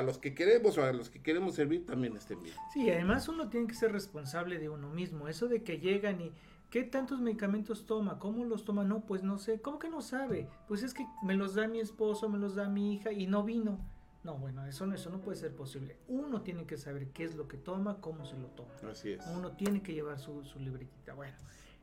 a 0.00 0.02
los 0.02 0.18
que 0.18 0.34
queremos 0.34 0.76
o 0.78 0.82
a 0.82 0.92
los 0.92 1.10
que 1.10 1.22
queremos 1.22 1.54
servir 1.54 1.86
también 1.86 2.16
estén 2.16 2.42
bien. 2.42 2.54
Sí, 2.72 2.90
además 2.90 3.28
uno 3.28 3.48
tiene 3.48 3.66
que 3.66 3.74
ser 3.74 3.92
responsable 3.92 4.58
de 4.58 4.68
uno 4.68 4.88
mismo. 4.88 5.28
Eso 5.28 5.46
de 5.46 5.62
que 5.62 5.78
llegan 5.78 6.20
y 6.20 6.32
¿qué 6.70 6.82
tantos 6.82 7.20
medicamentos 7.20 7.86
toma? 7.86 8.18
¿Cómo 8.18 8.44
los 8.44 8.64
toma? 8.64 8.82
No, 8.82 9.04
pues 9.04 9.22
no 9.22 9.38
sé. 9.38 9.60
¿Cómo 9.60 9.78
que 9.78 9.88
no 9.88 10.00
sabe? 10.00 10.48
Pues 10.66 10.82
es 10.82 10.94
que 10.94 11.06
me 11.22 11.34
los 11.34 11.54
da 11.54 11.68
mi 11.68 11.80
esposo, 11.80 12.28
me 12.28 12.38
los 12.38 12.54
da 12.54 12.68
mi 12.68 12.94
hija 12.94 13.12
y 13.12 13.26
no 13.26 13.44
vino. 13.44 13.78
No, 14.24 14.36
bueno, 14.36 14.66
eso 14.66 14.86
no, 14.86 14.94
eso 14.94 15.10
no 15.10 15.20
puede 15.20 15.38
ser 15.38 15.54
posible. 15.54 15.96
Uno 16.08 16.42
tiene 16.42 16.66
que 16.66 16.76
saber 16.76 17.08
qué 17.08 17.24
es 17.24 17.36
lo 17.36 17.46
que 17.46 17.56
toma, 17.56 18.00
cómo 18.00 18.24
se 18.24 18.36
lo 18.36 18.48
toma. 18.48 18.70
Así 18.90 19.12
es. 19.12 19.26
Uno 19.34 19.52
tiene 19.52 19.82
que 19.82 19.94
llevar 19.94 20.18
su, 20.18 20.44
su 20.44 20.58
libretita. 20.58 21.14
Bueno, 21.14 21.36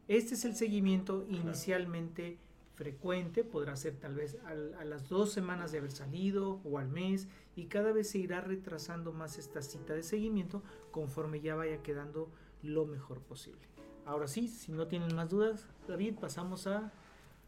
este 0.07 0.35
es 0.35 0.45
el 0.45 0.55
seguimiento 0.55 1.25
inicialmente 1.29 2.39
frecuente, 2.77 3.43
podrá 3.43 3.75
ser 3.75 3.95
tal 3.95 4.13
vez 4.15 4.37
al- 4.45 4.75
a 4.75 4.85
las 4.85 5.09
dos 5.09 5.31
semanas 5.33 5.71
de 5.71 5.79
haber 5.79 5.91
salido 5.91 6.61
o 6.63 6.77
al 6.77 6.87
mes 6.87 7.27
y 7.55 7.65
cada 7.65 7.91
vez 7.91 8.09
se 8.11 8.19
irá 8.19 8.39
retrasando 8.39 9.11
más 9.11 9.37
esta 9.39 9.61
cita 9.63 9.93
de 9.95 10.03
seguimiento 10.03 10.61
conforme 10.91 11.41
ya 11.41 11.55
vaya 11.55 11.81
quedando 11.81 12.29
lo 12.61 12.85
mejor 12.85 13.19
posible. 13.19 13.61
Ahora 14.05 14.27
sí, 14.27 14.47
si 14.47 14.71
no 14.71 14.87
tienen 14.87 15.15
más 15.15 15.29
dudas, 15.29 15.65
David, 15.87 16.15
pasamos 16.21 16.67
a 16.67 16.93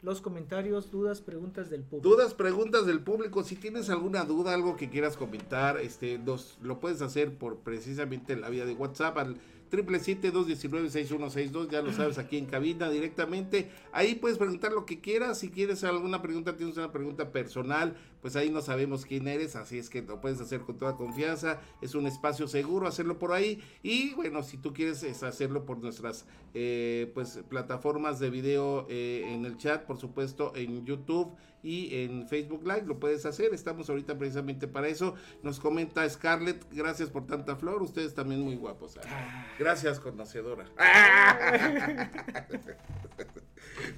los 0.02 0.20
comentarios, 0.20 0.90
dudas, 0.90 1.20
preguntas 1.20 1.70
del 1.70 1.82
público. 1.84 2.08
Dudas, 2.16 2.34
preguntas 2.34 2.86
del 2.86 3.00
público. 3.00 3.44
Si 3.44 3.54
tienes 3.54 3.88
alguna 3.88 4.24
duda, 4.24 4.52
algo 4.54 4.76
que 4.76 4.90
quieras 4.90 5.16
comentar, 5.16 5.78
este, 5.78 6.18
nos, 6.18 6.58
lo 6.62 6.80
puedes 6.80 7.02
hacer 7.02 7.36
por 7.38 7.58
precisamente 7.58 8.34
la 8.34 8.48
vía 8.48 8.64
de 8.66 8.72
WhatsApp 8.74 9.16
al 9.18 9.36
777-219-6162, 9.70 11.70
ya 11.70 11.82
lo 11.82 11.92
sabes, 11.92 12.18
aquí 12.18 12.38
en 12.38 12.46
cabina 12.46 12.90
directamente. 12.90 13.70
Ahí 13.92 14.16
puedes 14.16 14.38
preguntar 14.38 14.72
lo 14.72 14.86
que 14.86 15.00
quieras. 15.00 15.38
Si 15.38 15.50
quieres 15.50 15.84
alguna 15.84 16.22
pregunta, 16.22 16.56
tienes 16.56 16.76
una 16.76 16.90
pregunta 16.92 17.30
personal, 17.30 17.96
pues 18.20 18.36
ahí 18.36 18.50
no 18.50 18.60
sabemos 18.60 19.06
quién 19.06 19.28
eres, 19.28 19.56
así 19.56 19.78
es 19.78 19.88
que 19.88 20.02
lo 20.02 20.20
puedes 20.20 20.40
hacer 20.40 20.60
con 20.60 20.76
toda 20.76 20.96
confianza. 20.96 21.60
Es 21.80 21.94
un 21.94 22.06
espacio 22.06 22.48
seguro 22.48 22.86
hacerlo 22.86 23.18
por 23.18 23.32
ahí. 23.32 23.62
Y 23.82 24.14
bueno, 24.14 24.42
si 24.42 24.58
tú 24.58 24.72
quieres 24.74 25.02
hacerlo 25.22 25.64
por 25.64 25.78
nuestras 25.78 26.26
eh, 26.54 27.10
pues 27.14 27.40
plataformas 27.48 28.18
de 28.18 28.30
video 28.30 28.86
eh, 28.90 29.24
en 29.32 29.44
el 29.44 29.56
chat, 29.56 29.84
por 29.84 29.98
supuesto, 29.98 30.52
en 30.54 30.84
YouTube 30.84 31.34
y 31.62 32.02
en 32.04 32.26
Facebook 32.28 32.62
Live 32.64 32.84
lo 32.86 32.98
puedes 32.98 33.24
hacer. 33.26 33.54
Estamos 33.54 33.88
ahorita 33.88 34.18
precisamente 34.18 34.68
para 34.68 34.88
eso. 34.88 35.14
Nos 35.42 35.60
comenta 35.60 36.08
Scarlett, 36.08 36.64
gracias 36.72 37.10
por 37.10 37.26
tanta 37.26 37.56
flor. 37.56 37.82
Ustedes 37.82 38.14
también 38.14 38.42
muy 38.42 38.56
guapos. 38.56 38.96
¿eh? 38.96 39.00
Gracias, 39.58 40.00
conocedora. 40.00 40.66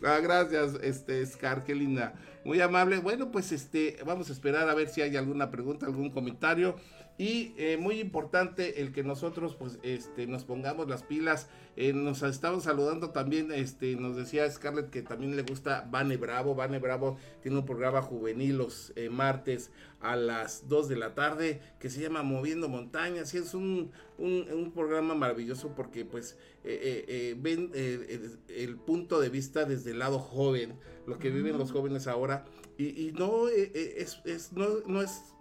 gracias, 0.01 0.74
este 0.82 1.24
Scar, 1.27 1.65
qué 1.65 1.74
linda. 1.74 2.15
Muy 2.44 2.60
amable. 2.60 2.98
Bueno, 2.98 3.31
pues 3.31 3.52
este, 3.52 3.98
vamos 4.05 4.28
a 4.28 4.32
esperar 4.32 4.69
a 4.69 4.74
ver 4.74 4.89
si 4.89 5.01
hay 5.01 5.16
alguna 5.16 5.51
pregunta, 5.51 5.86
algún 5.86 6.10
comentario. 6.10 6.77
Y 7.19 7.55
eh, 7.56 7.77
muy 7.77 8.01
importante 8.01 8.81
el 8.81 8.93
que 8.93 9.05
nosotros 9.05 9.55
pues 9.55 9.78
este 9.82 10.27
nos 10.27 10.44
pongamos 10.44 10.89
las 10.89 11.02
pilas. 11.02 11.48
Eh, 11.77 11.93
nos 11.93 12.23
estamos 12.23 12.65
saludando 12.65 13.11
también, 13.11 13.51
este, 13.53 13.97
nos 13.97 14.16
decía 14.16 14.51
Scarlett 14.51 14.90
que 14.90 15.03
también 15.03 15.36
le 15.36 15.43
gusta 15.43 15.89
Vane 15.90 16.16
Bravo. 16.16 16.55
Vane 16.55 16.78
Bravo 16.78 17.16
tiene 17.43 17.59
un 17.59 17.65
programa 17.65 18.03
juvenil 18.03 18.59
los 18.59 18.93
eh, 18.97 19.09
martes 19.09 19.70
a 20.01 20.16
las 20.16 20.69
2 20.69 20.89
de 20.89 20.97
la 20.97 21.15
tarde 21.15 21.61
que 21.78 21.89
se 21.89 22.01
llama 22.01 22.23
Moviendo 22.23 22.69
Montañas. 22.69 23.32
Y 23.35 23.39
es 23.39 23.55
un, 23.55 23.90
un, 24.19 24.73
programa 24.74 25.15
maravilloso 25.15 25.74
porque 25.74 26.05
pues 26.05 26.36
ven 26.65 27.70
el 27.74 28.77
punto 28.77 29.20
de 29.20 29.28
vista 29.28 29.65
desde 29.65 29.93
el 29.93 29.99
lado 29.99 30.19
joven, 30.19 30.74
lo 31.07 31.19
que 31.19 31.31
viven 31.31 31.59
los 31.59 31.73
jóvenes 31.73 32.07
ahora. 32.07 32.44
Y, 32.78 33.12
no, 33.12 33.49
es, 33.49 34.20
es, 34.24 34.53
no, 34.53 34.66
no 34.86 35.03
es 35.03 35.35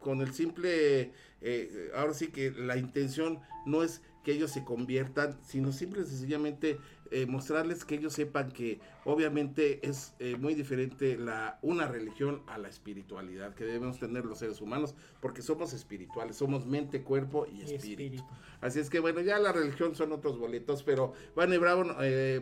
con 0.00 0.20
el 0.20 0.32
simple, 0.32 1.12
eh, 1.40 1.90
ahora 1.94 2.14
sí 2.14 2.28
que 2.28 2.50
la 2.50 2.76
intención 2.76 3.40
no 3.64 3.82
es 3.82 4.02
que 4.26 4.32
ellos 4.32 4.50
se 4.50 4.64
conviertan, 4.64 5.38
sino 5.44 5.70
simple 5.70 6.02
y 6.02 6.04
sencillamente 6.04 6.80
eh, 7.12 7.26
mostrarles 7.26 7.84
que 7.84 7.94
ellos 7.94 8.12
sepan 8.12 8.50
que 8.50 8.80
obviamente 9.04 9.88
es 9.88 10.14
eh, 10.18 10.34
muy 10.34 10.56
diferente 10.56 11.16
la, 11.16 11.60
una 11.62 11.86
religión 11.86 12.42
a 12.48 12.58
la 12.58 12.66
espiritualidad 12.66 13.54
que 13.54 13.62
debemos 13.62 14.00
tener 14.00 14.24
los 14.24 14.40
seres 14.40 14.60
humanos, 14.60 14.96
porque 15.20 15.42
somos 15.42 15.72
espirituales, 15.72 16.34
somos 16.34 16.66
mente, 16.66 17.04
cuerpo 17.04 17.46
y 17.46 17.62
espíritu. 17.62 18.24
Así 18.60 18.80
es 18.80 18.90
que 18.90 18.98
bueno, 18.98 19.20
ya 19.20 19.38
la 19.38 19.52
religión 19.52 19.94
son 19.94 20.10
otros 20.10 20.40
boletos, 20.40 20.82
pero 20.82 21.12
Vane 21.36 21.58
Bravo, 21.58 21.84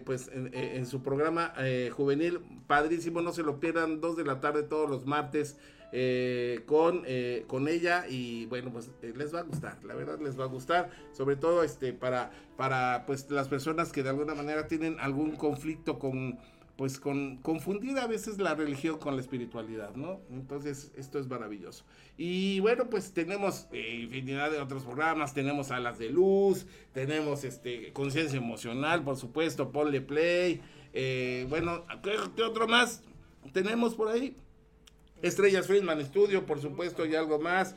pues 0.06 0.30
en, 0.32 0.54
en, 0.54 0.86
su 0.86 1.02
programa 1.02 1.52
juvenil, 1.92 2.40
padrísimo, 2.66 3.20
no 3.20 3.32
se 3.32 3.42
lo 3.42 3.60
pierdan, 3.60 4.00
dos 4.00 4.16
de 4.16 4.24
la 4.24 4.40
tarde 4.40 4.62
todos 4.62 4.88
los 4.88 5.04
martes. 5.04 5.58
Eh, 5.96 6.62
con, 6.66 7.04
eh, 7.06 7.44
con 7.46 7.68
ella 7.68 8.04
y 8.08 8.46
bueno, 8.46 8.72
pues 8.72 8.90
eh, 9.00 9.12
les 9.16 9.32
va 9.32 9.38
a 9.38 9.42
gustar, 9.44 9.78
la 9.84 9.94
verdad 9.94 10.18
les 10.18 10.36
va 10.36 10.42
a 10.42 10.48
gustar, 10.48 10.90
sobre 11.12 11.36
todo 11.36 11.62
este 11.62 11.92
para, 11.92 12.32
para 12.56 13.04
pues 13.06 13.30
las 13.30 13.46
personas 13.46 13.92
que 13.92 14.02
de 14.02 14.08
alguna 14.08 14.34
manera 14.34 14.66
tienen 14.66 14.96
algún 14.98 15.36
conflicto 15.36 16.00
con 16.00 16.40
pues 16.74 16.98
con 16.98 17.36
confundir 17.36 17.96
a 17.98 18.08
veces 18.08 18.38
la 18.38 18.56
religión 18.56 18.98
con 18.98 19.14
la 19.14 19.20
espiritualidad, 19.20 19.94
¿no? 19.94 20.20
Entonces, 20.30 20.90
esto 20.96 21.20
es 21.20 21.28
maravilloso. 21.28 21.84
Y 22.18 22.58
bueno, 22.58 22.90
pues 22.90 23.12
tenemos 23.12 23.68
infinidad 23.72 24.50
de 24.50 24.58
otros 24.58 24.82
programas, 24.82 25.32
tenemos 25.32 25.70
Alas 25.70 26.00
de 26.00 26.10
Luz, 26.10 26.66
tenemos 26.92 27.44
este 27.44 27.92
Conciencia 27.92 28.38
Emocional, 28.38 29.04
por 29.04 29.16
supuesto, 29.16 29.70
Ponle 29.70 30.00
Play, 30.00 30.60
bueno, 31.48 31.84
¿qué, 32.02 32.42
otro 32.42 32.66
más 32.66 33.04
tenemos 33.52 33.94
por 33.94 34.08
ahí? 34.08 34.36
Estrellas 35.24 35.66
Friedman 35.66 36.04
Studio, 36.04 36.44
por 36.44 36.60
supuesto, 36.60 37.06
y 37.06 37.14
algo 37.14 37.38
más. 37.38 37.74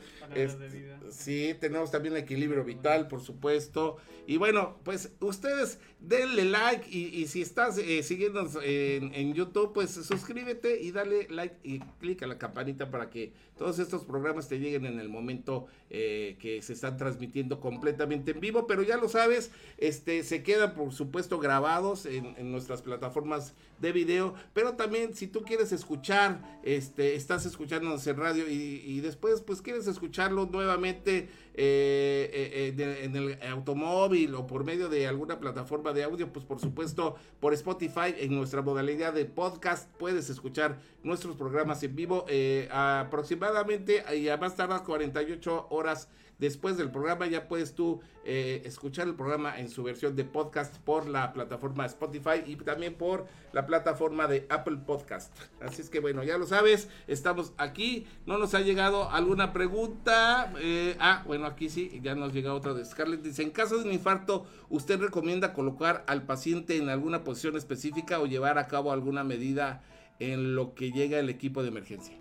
sí, 1.10 1.56
tenemos 1.58 1.90
también 1.90 2.16
Equilibrio 2.16 2.62
Vital, 2.62 3.08
por 3.08 3.22
supuesto. 3.22 3.96
Y 4.26 4.36
bueno, 4.36 4.78
pues 4.84 5.12
ustedes 5.20 5.78
denle 6.00 6.44
like 6.44 6.88
y, 6.88 7.26
si 7.26 7.42
estás 7.42 7.76
eh, 7.78 8.02
siguiéndonos 8.02 8.58
en, 8.62 9.34
YouTube, 9.34 9.72
pues 9.72 9.90
suscríbete 9.90 10.80
y 10.80 10.92
dale 10.92 11.26
like 11.28 11.56
y 11.64 11.80
clic 12.00 12.22
a 12.22 12.26
la 12.26 12.38
campanita 12.38 12.90
para 12.90 13.10
que 13.10 13.32
todos 13.56 13.78
estos 13.78 14.04
programas 14.04 14.48
te 14.48 14.58
lleguen 14.58 14.86
en 14.86 15.00
el 15.00 15.08
momento 15.08 15.66
eh, 15.90 16.36
que 16.40 16.62
se 16.62 16.72
están 16.72 16.96
transmitiendo 16.96 17.60
completamente 17.60 18.30
en 18.30 18.40
vivo. 18.40 18.66
Pero 18.66 18.82
ya 18.82 18.96
lo 18.96 19.08
sabes, 19.08 19.50
este 19.76 20.22
se 20.22 20.42
quedan 20.42 20.74
por 20.74 20.92
supuesto 20.92 21.38
grabados 21.40 22.06
en, 22.06 22.34
en 22.38 22.52
nuestras 22.52 22.82
plataformas 22.82 23.54
de 23.80 23.92
video. 23.92 24.34
Pero 24.54 24.74
también 24.74 25.14
si 25.14 25.26
tú 25.26 25.42
quieres 25.42 25.72
escuchar, 25.72 26.60
este, 26.62 27.16
estás 27.16 27.44
escuchándonos 27.44 28.06
en 28.06 28.16
radio 28.16 28.48
y, 28.48 28.82
y 28.84 29.00
después 29.00 29.40
pues 29.40 29.62
quieres 29.62 29.88
escucharlo 29.88 30.46
nuevamente 30.46 31.28
eh, 31.60 32.72
eh, 32.78 33.02
en 33.02 33.16
el 33.16 33.38
automóvil 33.50 34.32
o 34.36 34.46
por 34.46 34.62
medio 34.62 34.88
de 34.88 35.08
alguna 35.08 35.40
plataforma 35.40 35.92
de 35.92 36.04
audio, 36.04 36.32
pues 36.32 36.44
por 36.44 36.60
supuesto 36.60 37.16
por 37.40 37.52
Spotify 37.52 38.14
en 38.16 38.36
nuestra 38.36 38.62
modalidad 38.62 39.12
de 39.12 39.24
podcast 39.24 39.90
puedes 39.98 40.30
escuchar 40.30 40.78
nuestros 41.02 41.34
programas 41.34 41.82
en 41.82 41.96
vivo 41.96 42.24
eh, 42.28 42.68
aproximadamente 42.70 44.04
y 44.16 44.28
a 44.28 44.36
más 44.36 44.54
tardar 44.54 44.84
48 44.84 45.66
horas 45.70 46.08
Después 46.38 46.76
del 46.76 46.90
programa 46.90 47.26
ya 47.26 47.48
puedes 47.48 47.74
tú 47.74 48.00
eh, 48.24 48.62
escuchar 48.64 49.08
el 49.08 49.14
programa 49.14 49.58
en 49.58 49.68
su 49.68 49.82
versión 49.82 50.14
de 50.14 50.24
podcast 50.24 50.76
por 50.78 51.08
la 51.08 51.32
plataforma 51.32 51.84
Spotify 51.86 52.42
y 52.46 52.54
también 52.56 52.94
por 52.94 53.26
la 53.52 53.66
plataforma 53.66 54.28
de 54.28 54.46
Apple 54.48 54.78
Podcast. 54.86 55.36
Así 55.60 55.82
es 55.82 55.90
que 55.90 55.98
bueno, 55.98 56.22
ya 56.22 56.38
lo 56.38 56.46
sabes, 56.46 56.88
estamos 57.08 57.52
aquí. 57.58 58.06
No 58.24 58.38
nos 58.38 58.54
ha 58.54 58.60
llegado 58.60 59.10
alguna 59.10 59.52
pregunta. 59.52 60.52
Eh, 60.60 60.96
ah, 61.00 61.24
bueno, 61.26 61.46
aquí 61.46 61.68
sí, 61.68 62.00
ya 62.02 62.14
nos 62.14 62.32
llega 62.32 62.54
otra 62.54 62.72
de 62.72 62.84
Scarlett. 62.84 63.22
Dice, 63.22 63.42
en 63.42 63.50
caso 63.50 63.78
de 63.78 63.84
un 63.86 63.92
infarto, 63.92 64.46
¿usted 64.68 65.00
recomienda 65.00 65.52
colocar 65.52 66.04
al 66.06 66.22
paciente 66.22 66.76
en 66.76 66.88
alguna 66.88 67.24
posición 67.24 67.56
específica 67.56 68.20
o 68.20 68.26
llevar 68.26 68.58
a 68.58 68.68
cabo 68.68 68.92
alguna 68.92 69.24
medida 69.24 69.82
en 70.20 70.54
lo 70.54 70.74
que 70.74 70.92
llega 70.92 71.18
el 71.18 71.30
equipo 71.30 71.62
de 71.62 71.68
emergencia? 71.68 72.16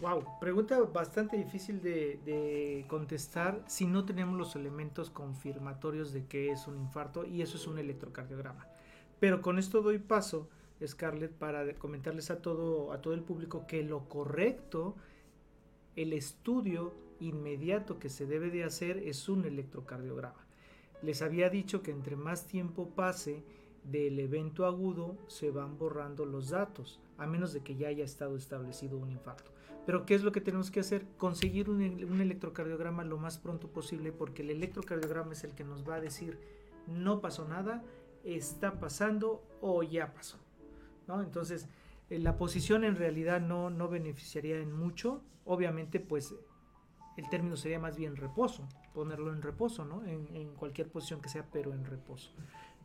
Wow, 0.00 0.24
pregunta 0.40 0.80
bastante 0.80 1.36
difícil 1.36 1.82
de, 1.82 2.86
contestar 2.88 3.62
si 3.66 3.84
no 3.84 4.06
tenemos 4.06 4.38
los 4.38 4.56
elementos 4.56 5.10
confirmatorios 5.10 6.14
de 6.14 6.24
que 6.24 6.50
es 6.50 6.66
un 6.66 6.78
infarto 6.78 7.26
y 7.26 7.42
eso 7.42 7.58
es 7.58 7.66
un 7.66 7.78
electrocardiograma. 7.78 8.66
Pero 9.18 9.42
con 9.42 9.58
esto 9.58 9.82
doy 9.82 9.98
paso, 9.98 10.48
Scarlett, 10.86 11.32
para 11.32 11.74
comentarles 11.74 12.30
a 12.30 12.40
todo, 12.40 12.94
a 12.94 13.02
todo 13.02 13.12
el 13.12 13.20
público 13.20 13.66
que 13.66 13.82
lo 13.82 14.08
correcto, 14.08 14.96
el 15.96 16.14
estudio 16.14 16.94
inmediato 17.20 17.98
que 17.98 18.08
se 18.08 18.24
debe 18.24 18.48
de 18.48 18.64
hacer 18.64 18.96
es 18.96 19.28
un 19.28 19.44
electrocardiograma. 19.44 20.46
Les 21.02 21.20
había 21.20 21.50
dicho 21.50 21.82
que 21.82 21.90
entre 21.90 22.16
más 22.16 22.46
tiempo 22.46 22.88
pase 22.88 23.44
del 23.84 24.18
evento 24.18 24.64
agudo 24.64 25.18
se 25.26 25.50
van 25.50 25.76
borrando 25.76 26.24
los 26.24 26.48
datos, 26.48 27.00
a 27.18 27.26
menos 27.26 27.52
de 27.52 27.60
que 27.60 27.76
ya 27.76 27.88
haya 27.88 28.04
estado 28.04 28.36
establecido 28.36 28.96
un 28.96 29.10
infarto. 29.10 29.50
Pero 29.86 30.06
¿qué 30.06 30.14
es 30.14 30.22
lo 30.22 30.32
que 30.32 30.40
tenemos 30.40 30.70
que 30.70 30.80
hacer? 30.80 31.06
Conseguir 31.16 31.70
un, 31.70 31.82
electrocardiograma 31.82 33.04
lo 33.04 33.18
más 33.18 33.38
pronto 33.38 33.68
posible 33.68 34.12
porque 34.12 34.42
el 34.42 34.50
electrocardiograma 34.50 35.32
es 35.32 35.44
el 35.44 35.54
que 35.54 35.64
nos 35.64 35.88
va 35.88 35.96
a 35.96 36.00
decir 36.00 36.38
no 36.86 37.20
pasó 37.20 37.46
nada, 37.46 37.82
está 38.24 38.78
pasando 38.78 39.42
o 39.60 39.82
ya 39.82 40.12
pasó. 40.12 40.38
¿no? 41.06 41.22
Entonces, 41.22 41.68
eh, 42.08 42.18
la 42.18 42.36
posición 42.36 42.84
en 42.84 42.96
realidad 42.96 43.40
no, 43.40 43.70
no 43.70 43.88
beneficiaría 43.88 44.58
en 44.58 44.72
mucho. 44.72 45.22
Obviamente, 45.44 46.00
pues 46.00 46.34
el 47.16 47.28
término 47.28 47.56
sería 47.56 47.78
más 47.78 47.96
bien 47.96 48.16
reposo, 48.16 48.68
ponerlo 48.94 49.32
en 49.32 49.42
reposo, 49.42 49.84
¿no? 49.84 50.04
En, 50.04 50.54
cualquier 50.54 50.88
posición 50.90 51.20
que 51.20 51.28
sea, 51.28 51.46
pero 51.50 51.72
en 51.72 51.84
reposo. 51.84 52.30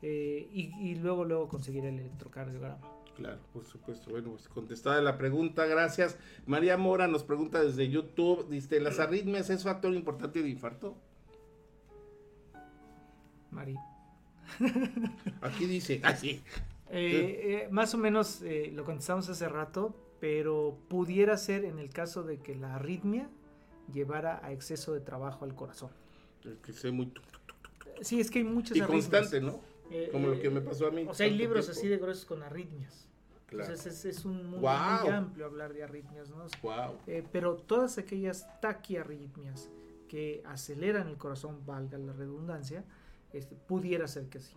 Eh, 0.02 0.50
y, 0.52 0.74
y 0.80 0.96
luego, 0.96 1.26
luego 1.26 1.48
conseguir 1.48 1.86
el 1.86 2.00
electrocardiograma. 2.00 2.95
Claro, 3.16 3.40
por 3.54 3.66
supuesto. 3.66 4.12
Bueno, 4.12 4.32
pues 4.32 4.50
contestada 4.50 5.02
la 5.02 5.18
pregunta, 5.18 5.66
gracias. 5.66 6.18
María 6.46 6.78
Mora 6.78 7.08
nos 7.08 7.24
pregunta 7.24 7.64
desde 7.64 7.90
YouTube, 7.90 8.50
dice, 8.50 8.80
¿las 8.82 9.00
arritmias 9.00 9.50
es 9.50 9.64
factor 9.64 9.94
importante 9.94 10.44
de 10.44 10.50
infarto? 10.50 10.98
María. 13.52 13.80
Aquí 15.42 15.66
dice, 15.66 16.02
así. 16.04 16.42
Ah, 16.46 16.92
eh, 16.92 17.64
eh, 17.64 17.68
más 17.72 17.94
o 17.94 17.98
menos 17.98 18.42
eh, 18.42 18.72
lo 18.74 18.84
contestamos 18.84 19.30
hace 19.30 19.48
rato, 19.48 19.96
pero 20.20 20.78
pudiera 20.90 21.38
ser 21.38 21.64
en 21.64 21.80
el 21.80 21.90
caso 21.90 22.24
de 22.24 22.38
que 22.40 22.56
la 22.56 22.76
arritmia 22.76 23.30
llevara 23.94 24.42
a 24.44 24.52
exceso 24.52 24.94
de 24.94 25.00
trabajo 25.00 25.46
al 25.46 25.56
corazón. 25.56 25.90
Que 26.64 26.74
sea 26.74 26.92
muy... 26.92 27.12
Sí, 28.02 28.20
es 28.20 28.30
que 28.30 28.40
hay 28.40 28.46
muchas 28.46 28.78
y 28.78 28.82
constante, 28.82 29.40
¿no? 29.40 29.62
Como 30.12 30.28
lo 30.28 30.40
que 30.40 30.50
me 30.50 30.62
pasó 30.62 30.88
a 30.88 30.92
mí. 30.92 31.06
O 31.08 31.14
sea, 31.14 31.26
hay 31.26 31.38
libros 31.38 31.70
así 31.70 31.88
de 31.88 31.98
gruesos 31.98 32.26
con 32.26 32.44
arritmias. 32.44 33.08
Entonces 33.52 34.06
es, 34.06 34.26
un 34.26 34.50
mundo 34.50 34.68
muy 34.68 35.10
amplio 35.10 35.46
hablar 35.46 35.74
de 35.74 35.84
arritmias, 35.84 36.30
¿no? 36.30 36.46
Eh, 37.08 37.24
pero 37.32 37.56
todas 37.56 37.98
aquellas 37.98 38.48
taquiarritmias 38.60 39.70
que 40.08 40.42
aceleran 40.46 41.08
el 41.08 41.18
corazón, 41.18 41.66
valga 41.66 41.98
la 41.98 42.14
redundancia, 42.14 42.84
este, 43.34 43.56
pudiera 43.56 44.08
ser 44.08 44.28
que 44.28 44.40
sí. 44.40 44.56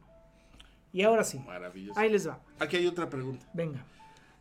Y 0.92 1.02
ahora 1.02 1.22
sí, 1.22 1.38
Maravilloso. 1.38 2.00
ahí 2.00 2.10
les 2.10 2.26
va. 2.26 2.40
Aquí 2.58 2.76
hay 2.76 2.88
otra 2.88 3.08
pregunta. 3.08 3.48
Venga. 3.54 3.86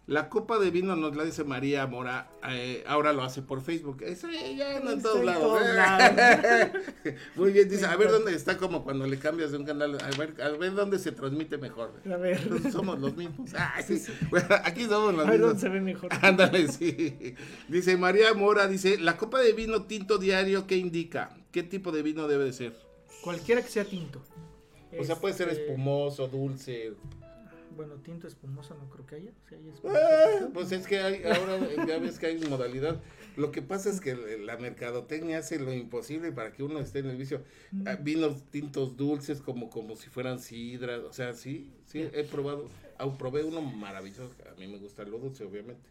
La 0.07 0.29
copa 0.29 0.59
de 0.59 0.69
vino 0.69 0.95
nos 0.95 1.15
la 1.15 1.23
dice 1.23 1.43
María 1.43 1.87
Mora, 1.87 2.29
eh, 2.47 2.83
ahora 2.85 3.11
lo 3.11 3.23
hace 3.23 3.41
por 3.41 3.61
Facebook. 3.61 4.03
Eso 4.03 4.27
ya 4.29 4.77
en 4.77 5.01
todos 5.01 5.25
lados. 5.25 5.59
¿eh? 5.63 7.15
Muy 7.35 7.51
bien, 7.51 7.67
dice, 7.67 7.87
a 7.87 7.95
ver 7.95 8.11
dónde 8.11 8.35
está 8.35 8.55
como 8.57 8.83
cuando 8.83 9.07
le 9.07 9.17
cambias 9.17 9.51
de 9.51 9.57
un 9.57 9.65
canal, 9.65 9.97
a 9.99 10.17
ver, 10.17 10.39
a 10.43 10.49
ver 10.49 10.75
dónde 10.75 10.99
se 10.99 11.11
transmite 11.11 11.57
mejor. 11.57 11.91
A 12.05 12.17
ver. 12.17 12.37
Entonces, 12.37 12.71
somos 12.71 12.99
los 12.99 13.15
mismos. 13.17 13.49
Ay, 13.57 13.83
sí. 13.83 14.03
Bueno, 14.29 14.47
aquí 14.63 14.83
somos 14.85 15.15
los 15.15 15.25
A 15.25 15.31
ver 15.31 15.39
dónde 15.39 15.55
mismos. 15.55 15.61
se 15.61 15.69
ve 15.69 15.81
mejor. 15.81 16.09
Ándale, 16.21 16.67
sí. 16.67 17.33
Dice 17.67 17.97
María 17.97 18.31
Mora, 18.35 18.67
dice, 18.67 18.99
la 18.99 19.17
copa 19.17 19.39
de 19.41 19.53
vino 19.53 19.85
tinto 19.85 20.19
diario, 20.19 20.67
¿qué 20.67 20.77
indica? 20.77 21.35
¿Qué 21.51 21.63
tipo 21.63 21.91
de 21.91 22.03
vino 22.03 22.27
debe 22.27 22.43
de 22.45 22.53
ser? 22.53 22.75
Cualquiera 23.23 23.63
que 23.63 23.69
sea 23.69 23.85
tinto. 23.85 24.23
O 24.99 25.03
sea, 25.03 25.15
puede 25.15 25.33
ser 25.33 25.49
Este, 25.49 25.63
espumoso, 25.65 26.27
dulce. 26.27 26.93
Bueno, 27.75 27.95
tinto 27.95 28.27
espumoso 28.27 28.73
no 28.75 28.89
creo 28.89 29.05
que 29.05 29.15
haya. 29.15 29.31
Si 29.49 29.55
hay 29.55 29.67
espumoso, 29.69 29.99
Ah, 30.01 30.49
pues 30.53 30.71
es 30.71 30.87
que 30.87 30.99
hay, 30.99 31.23
ahora 31.23 31.85
ya 31.87 31.97
ves 31.99 32.19
que 32.19 32.27
hay 32.27 32.37
modalidad. 32.49 33.01
Lo 33.35 33.51
que 33.51 33.61
pasa 33.61 33.89
es 33.89 33.99
que 33.99 34.15
la 34.15 34.57
mercadotecnia 34.57 35.39
hace 35.39 35.59
lo 35.59 35.73
imposible 35.73 36.31
para 36.31 36.53
que 36.53 36.63
uno 36.63 36.79
esté 36.79 36.99
en 36.99 37.07
el 37.07 37.17
vicio. 37.17 37.41
Ah, 37.85 37.95
Vinos 38.01 38.43
tintos 38.51 38.95
dulces 38.95 39.41
como, 39.41 39.69
como 39.69 39.95
si 39.95 40.09
fueran 40.09 40.39
sidras. 40.39 41.01
O 41.01 41.11
sea, 41.13 41.33
sí, 41.33 41.71
sí, 41.85 42.07
he 42.13 42.23
probado. 42.23 42.69
ah, 42.97 43.17
probé 43.17 43.43
uno 43.43 43.61
maravilloso. 43.61 44.31
A 44.49 44.57
mí 44.59 44.67
me 44.67 44.77
gusta 44.77 45.03
lo 45.03 45.19
dulce, 45.19 45.43
obviamente. 45.43 45.89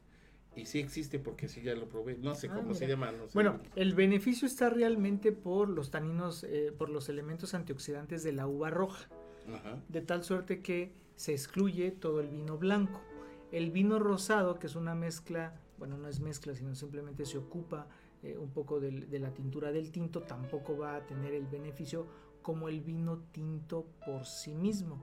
Y 0.56 0.66
sí 0.66 0.78
existe 0.78 1.18
porque 1.18 1.48
sí 1.48 1.60
ya 1.62 1.74
lo 1.74 1.88
probé. 1.88 2.16
No 2.16 2.34
sé 2.34 2.48
Ah, 2.50 2.54
cómo 2.54 2.74
se 2.74 2.86
llama. 2.86 3.10
No 3.12 3.26
sé. 3.26 3.32
Bueno, 3.34 3.58
el 3.76 3.92
beneficio 3.94 4.46
está 4.46 4.70
realmente 4.70 5.32
por 5.32 5.68
los 5.68 5.90
taninos, 5.90 6.44
eh, 6.44 6.72
por 6.78 6.88
los 6.88 7.08
elementos 7.08 7.54
antioxidantes 7.54 8.22
de 8.22 8.32
la 8.32 8.46
uva 8.46 8.70
roja, 8.70 9.08
Ajá. 9.52 9.82
de 9.88 10.00
tal 10.00 10.22
suerte 10.24 10.60
que 10.60 10.92
se 11.16 11.32
excluye 11.32 11.90
todo 11.90 12.20
el 12.20 12.28
vino 12.28 12.58
blanco. 12.58 13.00
El 13.52 13.70
vino 13.70 13.98
rosado, 13.98 14.58
que 14.58 14.66
es 14.66 14.74
una 14.74 14.94
mezcla, 14.94 15.60
bueno, 15.78 15.96
no 15.96 16.08
es 16.08 16.20
mezcla, 16.20 16.54
sino 16.54 16.74
simplemente 16.74 17.24
se 17.24 17.38
ocupa 17.38 17.86
eh, 18.22 18.36
un 18.38 18.50
poco 18.50 18.80
de, 18.80 19.18
la 19.18 19.32
tintura 19.32 19.70
del 19.70 19.92
tinto, 19.92 20.22
tampoco 20.22 20.76
va 20.76 20.96
a 20.96 21.06
tener 21.06 21.34
el 21.34 21.46
beneficio 21.46 22.06
como 22.42 22.68
el 22.68 22.80
vino 22.80 23.18
tinto 23.32 23.86
por 24.04 24.24
sí 24.26 24.54
mismo. 24.54 25.02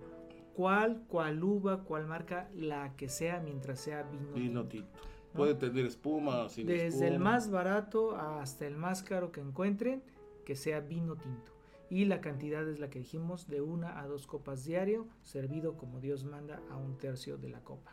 ¿Cuál, 0.56 1.04
cuál 1.08 1.44
uva, 1.44 1.84
cuál 1.84 2.08
marca, 2.08 2.50
la 2.56 2.96
que 2.96 3.10
sea, 3.10 3.40
mientras 3.40 3.80
sea 3.80 4.04
vino, 4.04 4.34
Vino 4.34 4.68
tinto? 4.68 4.88
tinto. 4.88 5.12
Puede 5.34 5.56
tener 5.56 5.86
espuma 5.86 6.50
sin 6.50 6.68
Desde 6.68 7.08
el 7.08 7.20
más 7.20 7.50
barato 7.50 8.18
hasta 8.18 8.68
el 8.68 8.76
más 8.76 9.02
caro 9.02 9.32
que 9.32 9.40
encuentren, 9.40 10.04
que 10.44 10.56
sea 10.56 10.82
vino 10.82 11.16
tinto. 11.16 11.54
Y 11.92 12.06
la 12.06 12.22
cantidad 12.22 12.66
es 12.70 12.80
la 12.80 12.90
que 12.90 13.00
dijimos, 13.00 13.50
de 13.50 13.60
una 13.60 14.00
a 14.00 14.08
dos 14.08 14.26
copas 14.26 14.64
diario, 14.64 15.08
servido 15.24 15.76
como 15.76 16.00
Dios 16.00 16.24
manda 16.24 16.62
a 16.70 16.78
un 16.78 16.98
tercio 16.98 17.38
de 17.38 17.50
la 17.50 17.60
copa. 17.66 17.92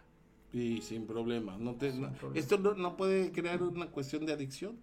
Y 0.52 0.80
sin 0.82 1.04
problema. 1.04 1.58
No 1.58 1.74
te, 1.74 1.90
Sin 1.90 2.02
no- 2.02 2.12
problema. 2.12 2.38
¿Esto 2.38 2.58
no, 2.58 2.74
no 2.74 2.96
puede 2.96 3.32
crear 3.32 3.60
una 3.60 3.90
cuestión 3.90 4.24
de 4.24 4.32
adicción? 4.32 4.76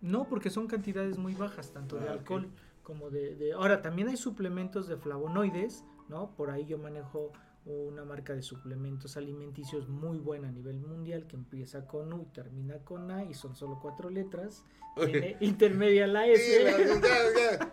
No, 0.00 0.26
porque 0.26 0.48
son 0.48 0.66
cantidades 0.68 1.18
muy 1.18 1.34
bajas, 1.34 1.70
tanto 1.74 1.96
de 1.96 2.08
Ah, 2.08 2.12
alcohol 2.12 2.48
como 2.82 3.10
de, 3.10 3.34
de- 3.36 3.52
Ahora, 3.52 3.82
también 3.82 4.08
hay 4.08 4.16
suplementos 4.16 4.88
de 4.88 4.96
flavonoides, 4.96 5.84
¿no? 6.08 6.30
Por 6.34 6.50
ahí 6.50 6.64
yo 6.64 6.78
manejo 6.78 7.30
una 7.66 8.04
marca 8.04 8.34
de 8.34 8.42
suplementos 8.42 9.16
alimenticios 9.16 9.88
muy 9.88 10.18
buena 10.18 10.48
a 10.48 10.52
nivel 10.52 10.78
mundial 10.80 11.26
que 11.26 11.36
empieza 11.36 11.86
con 11.86 12.12
U 12.12 12.20
y 12.22 12.26
termina 12.26 12.78
con 12.80 13.10
A 13.10 13.24
y 13.24 13.32
son 13.34 13.54
solo 13.56 13.78
cuatro 13.80 14.10
letras. 14.10 14.64
Tiene 14.96 15.36
intermedia 15.40 16.06
la 16.06 16.26
S. 16.26 16.42
Sí, 16.42 16.62
la- 16.64 17.72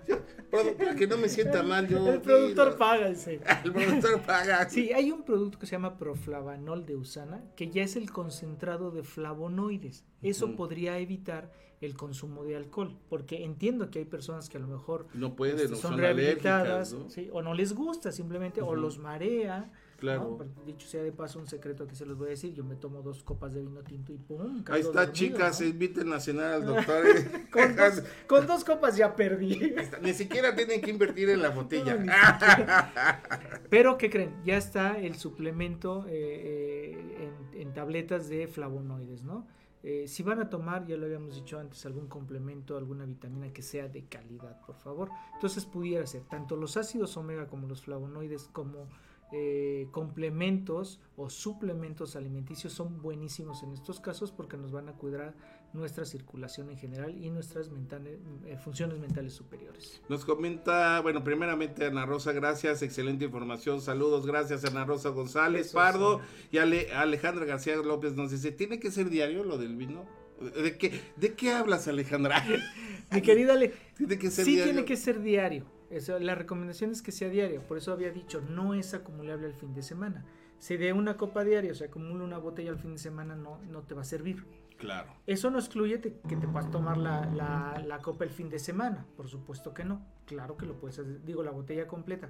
Para 0.49 0.95
que 0.95 1.07
no 1.07 1.17
me 1.17 1.29
sienta 1.29 1.61
mal 1.63 1.87
yo. 1.87 2.07
El 2.07 2.21
productor 2.21 2.77
paga 2.77 3.07
ese. 3.09 3.39
El 3.65 3.71
productor 3.73 4.21
paga. 4.21 4.67
Sí, 4.69 4.91
hay 4.91 5.11
un 5.11 5.23
producto 5.23 5.59
que 5.59 5.65
se 5.65 5.73
llama 5.73 5.97
proflavanol 5.97 6.85
de 6.85 6.95
usana, 6.95 7.43
que 7.55 7.69
ya 7.69 7.83
es 7.83 7.95
el 7.95 8.11
concentrado 8.11 8.91
de 8.91 9.03
flavonoides. 9.03 10.03
Eso 10.21 10.47
Ujú. 10.47 10.55
podría 10.55 10.97
evitar 10.99 11.51
el 11.79 11.95
consumo 11.95 12.43
de 12.43 12.55
alcohol, 12.55 12.97
porque 13.09 13.43
entiendo 13.43 13.89
que 13.89 13.99
hay 13.99 14.05
personas 14.05 14.49
que 14.49 14.57
a 14.57 14.59
lo 14.59 14.67
mejor 14.67 15.07
No 15.15 15.35
pueden, 15.35 15.55
este, 15.57 15.69
no 15.69 15.75
son, 15.77 15.91
son 15.91 15.99
rehabilitadas, 15.99 16.93
¿no? 16.93 17.09
¿sí? 17.09 17.27
o 17.33 17.41
no 17.41 17.55
les 17.55 17.73
gusta 17.73 18.11
simplemente, 18.11 18.61
o 18.61 18.65
Ujú. 18.65 18.75
los 18.75 18.99
marea. 18.99 19.71
Claro. 20.01 20.39
Dicho 20.65 20.87
sea 20.87 21.03
de 21.03 21.11
paso, 21.11 21.37
un 21.37 21.45
secreto 21.45 21.85
que 21.85 21.93
se 21.93 22.07
los 22.07 22.17
voy 22.17 22.25
a 22.25 22.29
decir, 22.31 22.55
yo 22.55 22.63
me 22.63 22.75
tomo 22.75 23.03
dos 23.03 23.21
copas 23.21 23.53
de 23.53 23.61
vino 23.61 23.83
tinto 23.83 24.11
y 24.11 24.17
pum, 24.17 24.63
Ahí 24.67 24.81
está, 24.81 25.05
dormido, 25.05 25.13
chicas, 25.13 25.61
¿no? 25.61 25.67
inviten 25.67 26.11
a 26.11 26.19
cenar 26.19 26.53
al 26.53 26.65
doctor. 26.65 27.05
Con 27.51 27.75
dos, 27.75 28.03
con 28.25 28.47
dos 28.47 28.63
copas 28.63 28.97
ya 28.97 29.15
perdí. 29.15 29.75
Ni 30.01 30.13
siquiera 30.13 30.55
tienen 30.55 30.81
que 30.81 30.89
invertir 30.89 31.29
en 31.29 31.43
la 31.43 31.49
botella. 31.49 31.97
No, 31.97 32.11
Pero, 33.69 33.99
¿qué 33.99 34.09
creen? 34.09 34.33
Ya 34.43 34.57
está 34.57 34.97
el 34.97 35.13
suplemento 35.13 36.07
eh, 36.07 36.09
eh, 36.09 37.29
en, 37.53 37.61
en 37.61 37.73
tabletas 37.75 38.27
de 38.27 38.47
flavonoides, 38.47 39.23
¿no? 39.23 39.45
Eh, 39.83 40.07
si 40.07 40.23
van 40.23 40.39
a 40.39 40.49
tomar, 40.49 40.87
ya 40.87 40.97
lo 40.97 41.05
habíamos 41.05 41.35
dicho 41.35 41.59
antes, 41.59 41.85
algún 41.85 42.07
complemento, 42.07 42.75
alguna 42.75 43.05
vitamina 43.05 43.53
que 43.53 43.61
sea 43.61 43.87
de 43.87 44.05
calidad, 44.05 44.59
por 44.65 44.77
favor. 44.77 45.09
Entonces 45.35 45.65
pudiera 45.65 46.07
ser 46.07 46.23
tanto 46.23 46.55
los 46.55 46.75
ácidos 46.75 47.15
omega 47.17 47.47
como 47.47 47.67
los 47.67 47.81
flavonoides 47.81 48.49
como 48.51 48.87
eh, 49.31 49.87
complementos 49.91 50.99
o 51.15 51.29
suplementos 51.29 52.15
alimenticios 52.15 52.73
son 52.73 53.01
buenísimos 53.01 53.63
en 53.63 53.71
estos 53.73 53.99
casos 53.99 54.31
porque 54.31 54.57
nos 54.57 54.71
van 54.71 54.89
a 54.89 54.93
cuidar 54.93 55.33
nuestra 55.73 56.03
circulación 56.03 56.69
en 56.69 56.77
general 56.77 57.15
y 57.23 57.29
nuestras 57.29 57.69
mentales- 57.71 58.19
eh, 58.45 58.57
funciones 58.57 58.99
mentales 58.99 59.33
superiores. 59.33 60.01
Nos 60.09 60.25
comenta, 60.25 60.99
bueno, 60.99 61.23
primeramente 61.23 61.85
Ana 61.85 62.05
Rosa, 62.05 62.33
gracias, 62.33 62.81
excelente 62.81 63.23
información, 63.25 63.79
saludos, 63.79 64.25
gracias 64.25 64.65
Ana 64.65 64.83
Rosa 64.83 65.09
González, 65.09 65.67
Eso, 65.67 65.77
Pardo, 65.77 66.21
y 66.51 66.57
Ale- 66.57 66.91
Alejandra 66.93 67.45
García 67.45 67.77
López 67.77 68.15
nos 68.15 68.31
dice, 68.31 68.51
¿tiene 68.51 68.79
que 68.79 68.91
ser 68.91 69.09
diario 69.09 69.43
lo 69.45 69.57
del 69.57 69.77
vino? 69.77 70.05
¿De 70.41 70.77
qué, 70.77 70.99
de 71.17 71.35
qué 71.35 71.51
hablas, 71.53 71.87
Alejandra? 71.87 72.43
Mi 73.11 73.21
querida 73.21 73.53
Ale, 73.53 73.73
Tiene 73.95 74.17
que 74.17 74.29
ser 74.31 74.43
sí 74.43 74.55
diario. 74.55 74.73
tiene 74.73 74.85
que 74.85 74.97
ser 74.97 75.21
diario. 75.21 75.65
Eso, 75.91 76.17
la 76.19 76.35
recomendación 76.35 76.91
es 76.91 77.01
que 77.01 77.11
sea 77.11 77.29
diaria, 77.29 77.61
por 77.67 77.77
eso 77.77 77.91
había 77.91 78.11
dicho, 78.11 78.41
no 78.41 78.73
es 78.73 78.93
acumulable 78.93 79.45
al 79.47 79.53
fin 79.53 79.73
de 79.73 79.81
semana. 79.83 80.25
Si 80.57 80.77
de 80.77 80.93
una 80.93 81.17
copa 81.17 81.43
diaria 81.43 81.73
se 81.73 81.85
acumula 81.85 82.23
una 82.23 82.37
botella 82.37 82.69
al 82.71 82.77
fin 82.79 82.93
de 82.93 82.99
semana, 82.99 83.35
no, 83.35 83.57
no 83.69 83.81
te 83.83 83.93
va 83.95 84.01
a 84.01 84.05
servir. 84.05 84.45
Claro. 84.77 85.11
Eso 85.27 85.51
no 85.51 85.59
excluye 85.59 85.97
te- 85.99 86.19
que 86.27 86.35
te 86.37 86.47
puedas 86.47 86.71
tomar 86.71 86.97
la, 86.97 87.25
la- 87.27 87.83
la 87.85 87.99
copa 87.99 88.23
el 88.23 88.29
fin 88.31 88.49
de 88.49 88.57
semana, 88.59 89.05
por 89.17 89.27
supuesto 89.27 89.73
que 89.73 89.83
no. 89.85 90.05
Claro 90.25 90.57
que 90.57 90.65
lo 90.65 90.79
puedes 90.79 90.97
hacer, 90.99 91.23
digo, 91.23 91.43
la 91.43 91.51
botella 91.51 91.87
completa. 91.87 92.29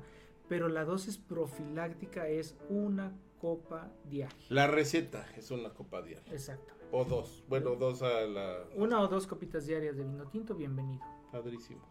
Pero 0.50 0.68
la 0.68 0.84
dosis 0.84 1.18
profiláctica 1.18 2.28
es 2.28 2.58
una 2.70 3.14
copa 3.40 3.92
diaria. 4.06 4.36
La 4.50 4.68
receta 4.68 5.26
es 5.38 5.50
una 5.52 5.70
copa 5.74 6.02
diaria. 6.02 6.32
Exacto. 6.34 6.74
O 6.92 7.06
dos. 7.06 7.44
Bueno, 7.48 7.76
dos 7.76 8.02
a 8.02 8.22
la. 8.22 8.58
Una 8.76 9.00
o 9.02 9.08
dos 9.08 9.28
copitas 9.28 9.66
diarias 9.66 9.96
de 9.96 10.04
vino 10.04 10.26
tinto, 10.28 10.56
bienvenido. 10.56 11.04
Padrísimo. 11.32 11.82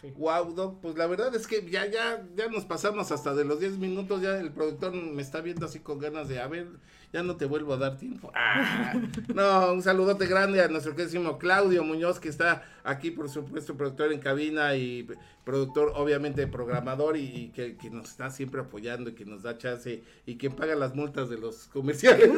Sí. 0.00 0.12
Wow, 0.16 0.78
pues 0.80 0.96
la 0.96 1.06
verdad 1.06 1.34
es 1.34 1.46
que 1.46 1.68
ya, 1.70 1.84
ya, 1.86 2.26
ya 2.34 2.48
nos 2.48 2.64
pasamos 2.64 3.12
hasta 3.12 3.34
de 3.34 3.44
los 3.44 3.60
10 3.60 3.78
minutos, 3.78 4.22
ya 4.22 4.38
el 4.38 4.50
productor 4.50 4.94
me 4.94 5.20
está 5.20 5.40
viendo 5.40 5.66
así 5.66 5.80
con 5.80 5.98
ganas 5.98 6.28
de, 6.28 6.40
a 6.40 6.46
ver, 6.46 6.68
ya 7.12 7.22
no 7.22 7.36
te 7.36 7.44
vuelvo 7.44 7.74
a 7.74 7.76
dar 7.76 7.96
tiempo. 7.96 8.30
Ah, 8.34 8.94
no, 9.34 9.72
un 9.72 9.82
saludote 9.82 10.26
grande 10.26 10.62
a 10.62 10.68
nuestro 10.68 10.94
queridísimo 10.94 11.38
Claudio 11.38 11.82
Muñoz, 11.82 12.20
que 12.20 12.28
está 12.28 12.64
aquí, 12.84 13.10
por 13.10 13.28
supuesto, 13.28 13.76
productor 13.76 14.12
en 14.12 14.20
cabina 14.20 14.76
y 14.76 15.06
productor, 15.44 15.92
obviamente, 15.96 16.46
programador 16.46 17.16
y, 17.16 17.24
y 17.24 17.48
que, 17.48 17.76
que 17.76 17.90
nos 17.90 18.10
está 18.10 18.30
siempre 18.30 18.60
apoyando 18.60 19.10
y 19.10 19.14
que 19.14 19.24
nos 19.24 19.42
da 19.42 19.58
chance 19.58 20.02
y 20.26 20.36
quien 20.36 20.52
paga 20.52 20.74
las 20.76 20.94
multas 20.94 21.28
de 21.28 21.38
los 21.38 21.66
comerciales. 21.66 22.30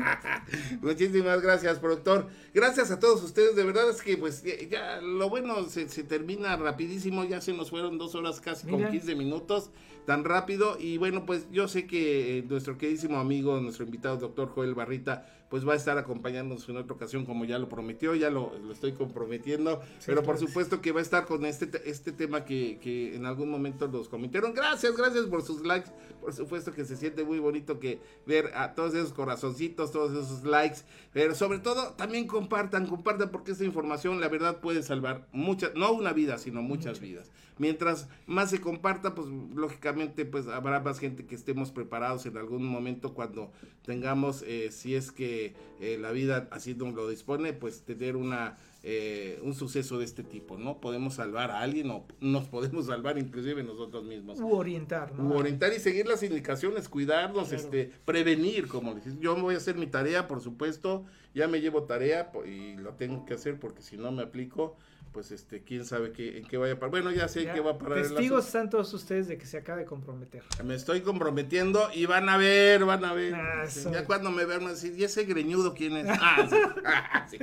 Muchísimas 0.80 1.42
gracias, 1.42 1.78
productor. 1.78 2.28
Gracias 2.54 2.90
a 2.90 2.98
todos 2.98 3.22
ustedes. 3.22 3.56
De 3.56 3.64
verdad 3.64 3.90
es 3.90 4.02
que, 4.02 4.16
pues, 4.16 4.42
ya, 4.42 4.54
ya 4.68 5.00
lo 5.00 5.28
bueno 5.28 5.64
se, 5.64 5.88
se 5.88 6.02
termina 6.04 6.56
rapidísimo. 6.56 7.24
Ya 7.24 7.40
se 7.40 7.52
nos 7.52 7.70
fueron 7.70 7.98
dos 7.98 8.14
horas 8.14 8.40
casi 8.40 8.66
con 8.66 8.78
Mira. 8.78 8.90
15 8.90 9.14
minutos, 9.16 9.70
tan 10.06 10.24
rápido. 10.24 10.76
Y 10.78 10.98
bueno, 10.98 11.26
pues 11.26 11.46
yo 11.50 11.68
sé 11.68 11.86
que 11.86 12.38
eh, 12.38 12.44
nuestro 12.48 12.78
queridísimo 12.78 13.18
amigo, 13.18 13.60
nuestro 13.60 13.84
invitado, 13.90 14.16
doctor 14.16 14.52
Joel 14.54 14.74
Barrita, 14.74 15.26
pues 15.50 15.66
va 15.68 15.72
a 15.72 15.76
estar 15.76 15.98
acompañándonos 15.98 16.66
en 16.68 16.76
otra 16.78 16.94
ocasión, 16.94 17.26
como 17.26 17.44
ya 17.44 17.58
lo 17.58 17.68
prometió, 17.68 18.14
ya 18.14 18.30
lo, 18.30 18.56
lo 18.58 18.72
estoy 18.72 18.92
comprometiendo. 18.92 19.82
pero 20.06 20.22
por 20.22 20.38
supuesto 20.38 20.80
que 20.80 20.92
va 20.92 21.00
a 21.00 21.02
estar 21.02 21.26
con 21.26 21.44
este, 21.44 21.66
te- 21.66 21.90
este 21.90 22.12
tema 22.12 22.44
que, 22.44 22.78
que 22.80 23.16
en 23.16 23.26
algún 23.26 23.50
momento 23.50 23.86
los 23.88 24.08
comentaron. 24.08 24.54
Gracias, 24.54 24.96
gracias 24.96 25.26
por 25.26 25.42
sus 25.42 25.62
likes. 25.66 25.90
Por 26.20 26.32
supuesto 26.32 26.72
que 26.72 26.84
se 26.84 26.96
siente 26.96 27.24
muy 27.24 27.38
bonito 27.40 27.80
que 27.80 27.98
ver 28.26 28.52
a 28.54 28.74
todos 28.74 28.94
esos 28.94 29.12
corazoncitos, 29.12 29.90
todos 29.90 30.12
esos 30.12 30.44
likes. 30.44 30.82
Pero 31.12 31.34
sobre 31.34 31.58
todo, 31.58 31.94
también 31.94 32.26
compartan, 32.28 32.86
compartan 32.86 33.30
porque 33.30 33.50
esta 33.52 33.64
información, 33.64 34.20
la 34.20 34.28
verdad, 34.28 34.60
puede 34.60 34.82
salvar 34.84 35.26
muchas, 35.32 35.74
no 35.74 35.90
una 35.92 36.12
vida, 36.12 36.38
sino 36.38 36.62
muchas 36.62 37.00
vidas. 37.00 37.30
Mientras 37.58 38.08
más 38.26 38.50
se 38.50 38.60
comparta, 38.60 39.14
pues 39.14 39.26
lógicamente, 39.54 40.24
pues 40.24 40.46
habrá 40.46 40.80
más 40.80 40.98
gente 40.98 41.26
que 41.26 41.34
estemos 41.34 41.72
preparados 41.72 42.24
en 42.24 42.36
algún 42.38 42.64
momento 42.64 43.12
cuando 43.12 43.50
tengamos, 43.84 44.42
eh, 44.46 44.70
si 44.70 44.94
es 44.94 45.10
que 45.12 45.39
eh, 45.80 45.98
la 46.00 46.10
vida 46.12 46.48
así 46.50 46.74
nos 46.74 46.94
lo 46.94 47.08
dispone, 47.08 47.52
pues 47.52 47.82
tener 47.82 48.16
una 48.16 48.56
eh, 48.82 49.38
un 49.42 49.52
suceso 49.54 49.98
de 49.98 50.06
este 50.06 50.22
tipo, 50.22 50.56
¿no? 50.56 50.80
Podemos 50.80 51.14
salvar 51.14 51.50
a 51.50 51.60
alguien 51.60 51.90
o 51.90 52.06
nos 52.20 52.48
podemos 52.48 52.86
salvar 52.86 53.18
inclusive 53.18 53.62
nosotros 53.62 54.04
mismos. 54.04 54.40
U 54.40 54.52
orientar, 54.52 55.12
¿no? 55.12 55.28
U 55.28 55.36
orientar 55.36 55.70
y 55.74 55.80
seguir 55.80 56.06
las 56.06 56.22
indicaciones, 56.22 56.88
cuidarnos, 56.88 57.48
Claro. 57.48 57.62
este, 57.62 57.92
prevenir, 58.06 58.68
como. 58.68 58.98
Yo 59.20 59.36
voy 59.36 59.54
a 59.54 59.58
hacer 59.58 59.76
mi 59.76 59.86
tarea, 59.86 60.26
por 60.26 60.40
supuesto, 60.40 61.04
ya 61.34 61.46
me 61.46 61.60
llevo 61.60 61.82
tarea 61.82 62.32
y 62.46 62.76
lo 62.76 62.94
tengo 62.94 63.26
que 63.26 63.34
hacer 63.34 63.60
porque 63.60 63.82
si 63.82 63.98
no 63.98 64.12
me 64.12 64.22
aplico, 64.22 64.76
pues 65.12 65.32
este, 65.32 65.62
quién 65.62 65.84
sabe 65.84 66.12
qué, 66.12 66.38
en 66.38 66.46
qué 66.46 66.56
vaya 66.56 66.74
a 66.74 66.76
parar. 66.76 66.90
Bueno, 66.90 67.10
ya 67.10 67.28
sé 67.28 67.42
en 67.42 67.54
qué 67.54 67.60
va 67.60 67.72
a 67.72 67.78
parar 67.78 68.02
Testigos 68.02 68.46
están 68.46 68.70
todos 68.70 68.92
ustedes 68.94 69.28
de 69.28 69.38
que 69.38 69.46
se 69.46 69.58
acaba 69.58 69.78
de 69.78 69.84
comprometer. 69.84 70.42
Me 70.64 70.74
estoy 70.74 71.00
comprometiendo 71.00 71.88
y 71.92 72.06
van 72.06 72.28
a 72.28 72.36
ver, 72.36 72.84
van 72.84 73.04
a 73.04 73.12
ver. 73.12 73.34
Ah. 73.34 73.64
Ya 73.92 74.04
cuando 74.04 74.30
me 74.30 74.44
vean, 74.44 74.60
van 74.60 74.68
a 74.68 74.74
decir, 74.74 74.94
¿y 74.96 75.04
ese 75.04 75.24
greñudo 75.24 75.74
quién 75.74 75.96
es? 75.96 76.06
Ah, 76.22 76.46
sí. 76.48 76.56
Ah, 76.84 77.26
sí. 77.30 77.38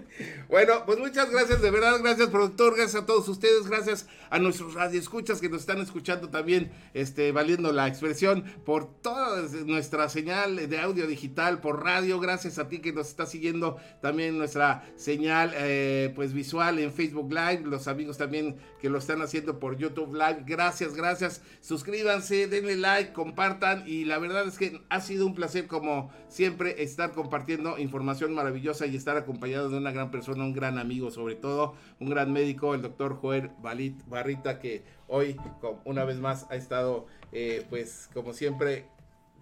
Bueno, 0.50 0.84
pues 0.86 1.00
muchas 1.00 1.30
gracias, 1.30 1.62
de 1.62 1.72
verdad, 1.72 2.00
gracias 2.02 2.30
productor, 2.30 2.76
gracias 2.76 3.04
a 3.04 3.06
todos 3.06 3.28
ustedes, 3.28 3.68
gracias 3.68 4.08
a 4.30 4.40
nuestros 4.40 4.76
radioescuchas 4.76 5.42
que 5.42 5.50
nos 5.50 5.62
están 5.62 5.80
escuchando 5.80 6.30
también, 6.30 6.72
este, 6.94 7.32
valiendo 7.32 7.72
la 7.72 7.88
expresión, 7.88 8.44
por 8.66 9.02
toda 9.02 9.42
nuestra 9.66 10.10
señal 10.10 10.70
de 10.70 10.80
audio 10.80 11.08
digital, 11.08 11.60
por 11.60 11.84
radio, 11.84 12.20
gracias 12.20 12.60
a 12.60 12.70
ti 12.70 12.80
que 12.80 12.94
nos 12.94 13.08
está 13.08 13.26
siguiendo 13.26 13.78
también 14.02 14.38
nuestra 14.38 14.86
señal, 14.96 15.52
eh, 15.56 16.12
pues 16.16 16.34
visual 16.34 16.80
en 16.80 16.94
Facebook 16.94 17.32
Live, 17.32 17.57
los 17.66 17.88
amigos 17.88 18.18
también 18.18 18.58
que 18.80 18.90
lo 18.90 18.98
están 18.98 19.22
haciendo 19.22 19.60
por 19.60 19.78
YouTube 19.78 20.14
Live, 20.14 20.44
gracias, 20.46 20.96
gracias, 20.96 21.42
suscríbanse, 21.62 22.48
denle 22.48 22.76
like, 22.76 23.14
compartan 23.14 23.84
y 23.88 24.06
la 24.06 24.20
verdad 24.20 24.48
es 24.48 24.58
que 24.58 24.82
ha 24.90 25.02
sido 25.02 25.26
un 25.26 25.36
placer 25.36 25.68
como 25.68 26.12
siempre 26.28 26.84
estar 26.84 27.12
compartiendo 27.12 27.78
información 27.78 28.34
maravillosa 28.34 28.86
y 28.86 28.96
estar 28.96 29.18
acompañado 29.18 29.70
de 29.70 29.78
una 29.78 29.92
gran 29.92 30.12
persona, 30.12 30.44
un 30.44 30.54
gran 30.54 30.78
amigo 30.78 31.12
sobre 31.12 31.36
todo, 31.36 31.76
un 32.00 32.10
gran 32.10 32.32
médico, 32.34 32.74
el 32.74 32.82
doctor 32.82 33.16
Joel 33.16 33.52
Balit 33.62 33.96
Barrita 34.08 34.60
que 34.60 34.84
hoy 35.08 35.38
una 35.86 36.04
vez 36.04 36.18
más 36.20 36.46
ha 36.50 36.56
estado 36.56 37.06
eh, 37.32 37.66
pues 37.70 38.10
como 38.14 38.34
siempre 38.34 38.86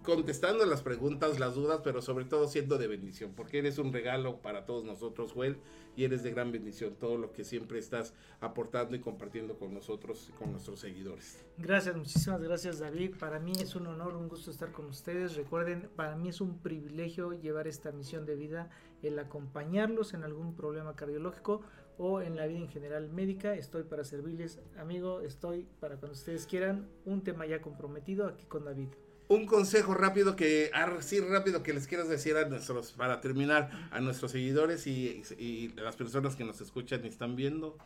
contestando 0.06 0.64
las 0.64 0.82
preguntas, 0.82 1.40
las 1.40 1.56
dudas, 1.56 1.80
pero 1.82 2.00
sobre 2.00 2.24
todo 2.24 2.46
siendo 2.46 2.78
de 2.78 2.86
bendición, 2.86 3.32
porque 3.34 3.58
eres 3.58 3.76
un 3.78 3.92
regalo 3.92 4.40
para 4.40 4.64
todos 4.64 4.84
nosotros, 4.84 5.32
Joel, 5.32 5.58
y 5.96 6.04
eres 6.04 6.22
de 6.22 6.30
gran 6.30 6.52
bendición, 6.52 6.94
todo 6.94 7.18
lo 7.18 7.32
que 7.32 7.42
siempre 7.42 7.80
estás 7.80 8.14
aportando 8.40 8.94
y 8.94 9.00
compartiendo 9.00 9.58
con 9.58 9.74
nosotros 9.74 10.28
y 10.30 10.32
con 10.32 10.52
nuestros 10.52 10.78
seguidores. 10.78 11.44
Gracias, 11.58 11.96
muchísimas 11.96 12.40
gracias 12.40 12.78
David. 12.78 13.16
Para 13.18 13.40
mí 13.40 13.52
es 13.60 13.74
un 13.74 13.88
honor, 13.88 14.14
un 14.14 14.28
gusto 14.28 14.52
estar 14.52 14.70
con 14.70 14.86
ustedes. 14.86 15.34
Recuerden, 15.34 15.90
para 15.96 16.14
mí 16.14 16.28
es 16.28 16.40
un 16.40 16.58
privilegio 16.58 17.32
llevar 17.32 17.66
esta 17.66 17.90
misión 17.90 18.26
de 18.26 18.36
vida, 18.36 18.70
el 19.02 19.18
acompañarlos 19.18 20.14
en 20.14 20.22
algún 20.22 20.54
problema 20.54 20.94
cardiológico 20.94 21.62
o 21.98 22.20
en 22.20 22.36
la 22.36 22.46
vida 22.46 22.60
en 22.60 22.68
general 22.68 23.10
médica. 23.10 23.54
Estoy 23.54 23.82
para 23.82 24.04
servirles, 24.04 24.60
amigo, 24.78 25.20
estoy 25.20 25.66
para 25.80 25.96
cuando 25.96 26.16
ustedes 26.16 26.46
quieran. 26.46 26.88
Un 27.04 27.24
tema 27.24 27.44
ya 27.44 27.60
comprometido 27.60 28.28
aquí 28.28 28.44
con 28.44 28.64
David. 28.64 28.90
Un 29.28 29.46
consejo 29.46 29.94
rápido 29.94 30.36
que, 30.36 30.70
así 30.72 31.20
rápido 31.20 31.62
que 31.62 31.72
les 31.72 31.88
quieras 31.88 32.08
decir 32.08 32.36
a 32.36 32.48
nuestros, 32.48 32.92
para 32.92 33.20
terminar, 33.20 33.70
a 33.90 34.00
nuestros 34.00 34.30
seguidores 34.30 34.86
y, 34.86 35.22
y 35.38 35.68
las 35.76 35.96
personas 35.96 36.36
que 36.36 36.44
nos 36.44 36.60
escuchan 36.60 37.04
y 37.04 37.08
están 37.08 37.34
viendo. 37.34 37.76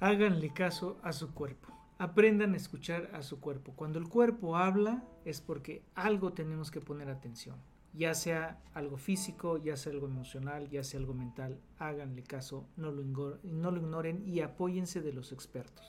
Háganle 0.00 0.52
caso 0.52 0.98
a 1.02 1.12
su 1.12 1.32
cuerpo. 1.32 1.68
Aprendan 1.96 2.54
a 2.54 2.56
escuchar 2.56 3.10
a 3.14 3.22
su 3.22 3.40
cuerpo. 3.40 3.72
Cuando 3.74 3.98
el 3.98 4.08
cuerpo 4.08 4.56
habla 4.56 5.04
es 5.24 5.40
porque 5.40 5.82
algo 5.94 6.32
tenemos 6.32 6.70
que 6.70 6.80
poner 6.80 7.08
atención. 7.08 7.56
Ya 7.94 8.12
sea 8.14 8.60
algo 8.74 8.96
físico, 8.96 9.58
ya 9.58 9.76
sea 9.76 9.92
algo 9.92 10.06
emocional, 10.08 10.68
ya 10.68 10.82
sea 10.82 10.98
algo 10.98 11.14
mental. 11.14 11.60
Háganle 11.78 12.22
caso, 12.22 12.66
no 12.76 12.90
lo, 12.90 13.04
no 13.44 13.70
lo 13.70 13.76
ignoren 13.76 14.26
y 14.26 14.40
apóyense 14.40 15.00
de 15.00 15.12
los 15.12 15.30
expertos. 15.30 15.86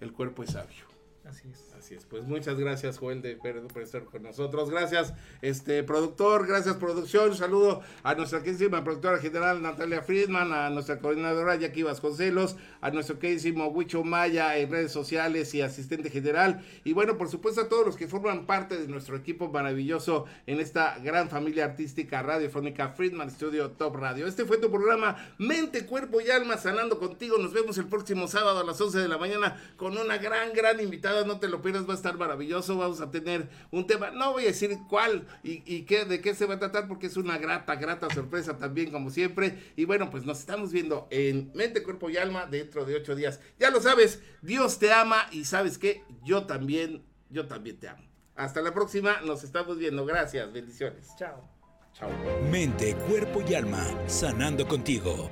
El 0.00 0.12
cuerpo 0.12 0.44
es 0.44 0.50
sabio. 0.50 0.93
Así 1.28 1.48
es. 1.50 1.74
Así 1.78 1.94
es, 1.94 2.04
pues 2.04 2.22
muchas 2.24 2.58
gracias 2.58 2.98
Joel 2.98 3.22
de 3.22 3.36
Perdo 3.36 3.68
por 3.68 3.82
estar 3.82 4.04
con 4.04 4.22
nosotros. 4.22 4.70
Gracias, 4.70 5.14
este 5.40 5.82
productor, 5.82 6.46
gracias 6.46 6.76
producción. 6.76 7.30
Un 7.30 7.36
saludo 7.36 7.80
a 8.02 8.14
nuestra 8.14 8.40
queridísima 8.40 8.84
productora 8.84 9.18
general 9.18 9.62
Natalia 9.62 10.02
Friedman, 10.02 10.52
a 10.52 10.70
nuestra 10.70 10.98
coordinadora 10.98 11.56
Jackie 11.56 11.82
Vasconcelos, 11.82 12.56
a 12.82 12.90
nuestro 12.90 13.18
queridísimo 13.18 13.68
Huicho 13.68 14.04
Maya 14.04 14.56
en 14.58 14.70
redes 14.70 14.92
sociales 14.92 15.54
y 15.54 15.62
asistente 15.62 16.10
general. 16.10 16.62
Y 16.84 16.92
bueno, 16.92 17.16
por 17.16 17.28
supuesto 17.28 17.62
a 17.62 17.68
todos 17.68 17.86
los 17.86 17.96
que 17.96 18.06
forman 18.06 18.46
parte 18.46 18.76
de 18.76 18.86
nuestro 18.88 19.16
equipo 19.16 19.48
maravilloso 19.48 20.26
en 20.46 20.60
esta 20.60 20.98
gran 20.98 21.30
familia 21.30 21.64
artística 21.64 22.22
radiofónica 22.22 22.90
Friedman 22.90 23.30
Studio 23.30 23.70
Top 23.72 23.96
Radio. 23.96 24.26
Este 24.26 24.44
fue 24.44 24.58
tu 24.58 24.70
programa 24.70 25.16
Mente, 25.38 25.86
Cuerpo 25.86 26.20
y 26.20 26.30
Alma 26.30 26.58
Sanando 26.58 26.98
contigo. 26.98 27.38
Nos 27.38 27.54
vemos 27.54 27.78
el 27.78 27.86
próximo 27.86 28.28
sábado 28.28 28.60
a 28.60 28.64
las 28.64 28.80
11 28.80 28.98
de 28.98 29.08
la 29.08 29.18
mañana 29.18 29.74
con 29.76 29.96
una 29.96 30.18
gran, 30.18 30.52
gran 30.52 30.80
invitada. 30.80 31.13
No 31.26 31.38
te 31.38 31.48
lo 31.48 31.62
pierdas, 31.62 31.88
va 31.88 31.92
a 31.92 31.96
estar 31.96 32.16
maravilloso. 32.18 32.76
Vamos 32.76 33.00
a 33.00 33.10
tener 33.10 33.48
un 33.70 33.86
tema, 33.86 34.10
no 34.10 34.32
voy 34.32 34.44
a 34.44 34.46
decir 34.46 34.76
cuál 34.88 35.26
y, 35.42 35.62
y 35.66 35.82
qué, 35.82 36.04
de 36.04 36.20
qué 36.20 36.34
se 36.34 36.46
va 36.46 36.54
a 36.54 36.58
tratar 36.58 36.88
porque 36.88 37.06
es 37.06 37.16
una 37.16 37.38
grata, 37.38 37.76
grata 37.76 38.08
sorpresa 38.12 38.58
también 38.58 38.90
como 38.90 39.10
siempre. 39.10 39.72
Y 39.76 39.84
bueno, 39.84 40.10
pues 40.10 40.24
nos 40.24 40.40
estamos 40.40 40.72
viendo 40.72 41.06
en 41.10 41.52
Mente, 41.54 41.82
Cuerpo 41.82 42.10
y 42.10 42.16
Alma 42.16 42.46
dentro 42.46 42.84
de 42.84 42.96
ocho 42.96 43.14
días. 43.14 43.40
Ya 43.58 43.70
lo 43.70 43.80
sabes, 43.80 44.20
Dios 44.42 44.78
te 44.78 44.92
ama 44.92 45.26
y 45.30 45.44
sabes 45.44 45.78
que 45.78 46.02
yo 46.24 46.46
también, 46.46 47.04
yo 47.30 47.46
también 47.46 47.78
te 47.78 47.88
amo. 47.88 48.02
Hasta 48.36 48.60
la 48.62 48.74
próxima, 48.74 49.20
nos 49.20 49.44
estamos 49.44 49.78
viendo. 49.78 50.04
Gracias, 50.04 50.52
bendiciones. 50.52 51.08
Chao. 51.16 51.48
Chao. 51.92 52.10
Mente, 52.50 52.96
cuerpo 53.08 53.42
y 53.48 53.54
alma, 53.54 53.86
sanando 54.06 54.66
contigo. 54.66 55.30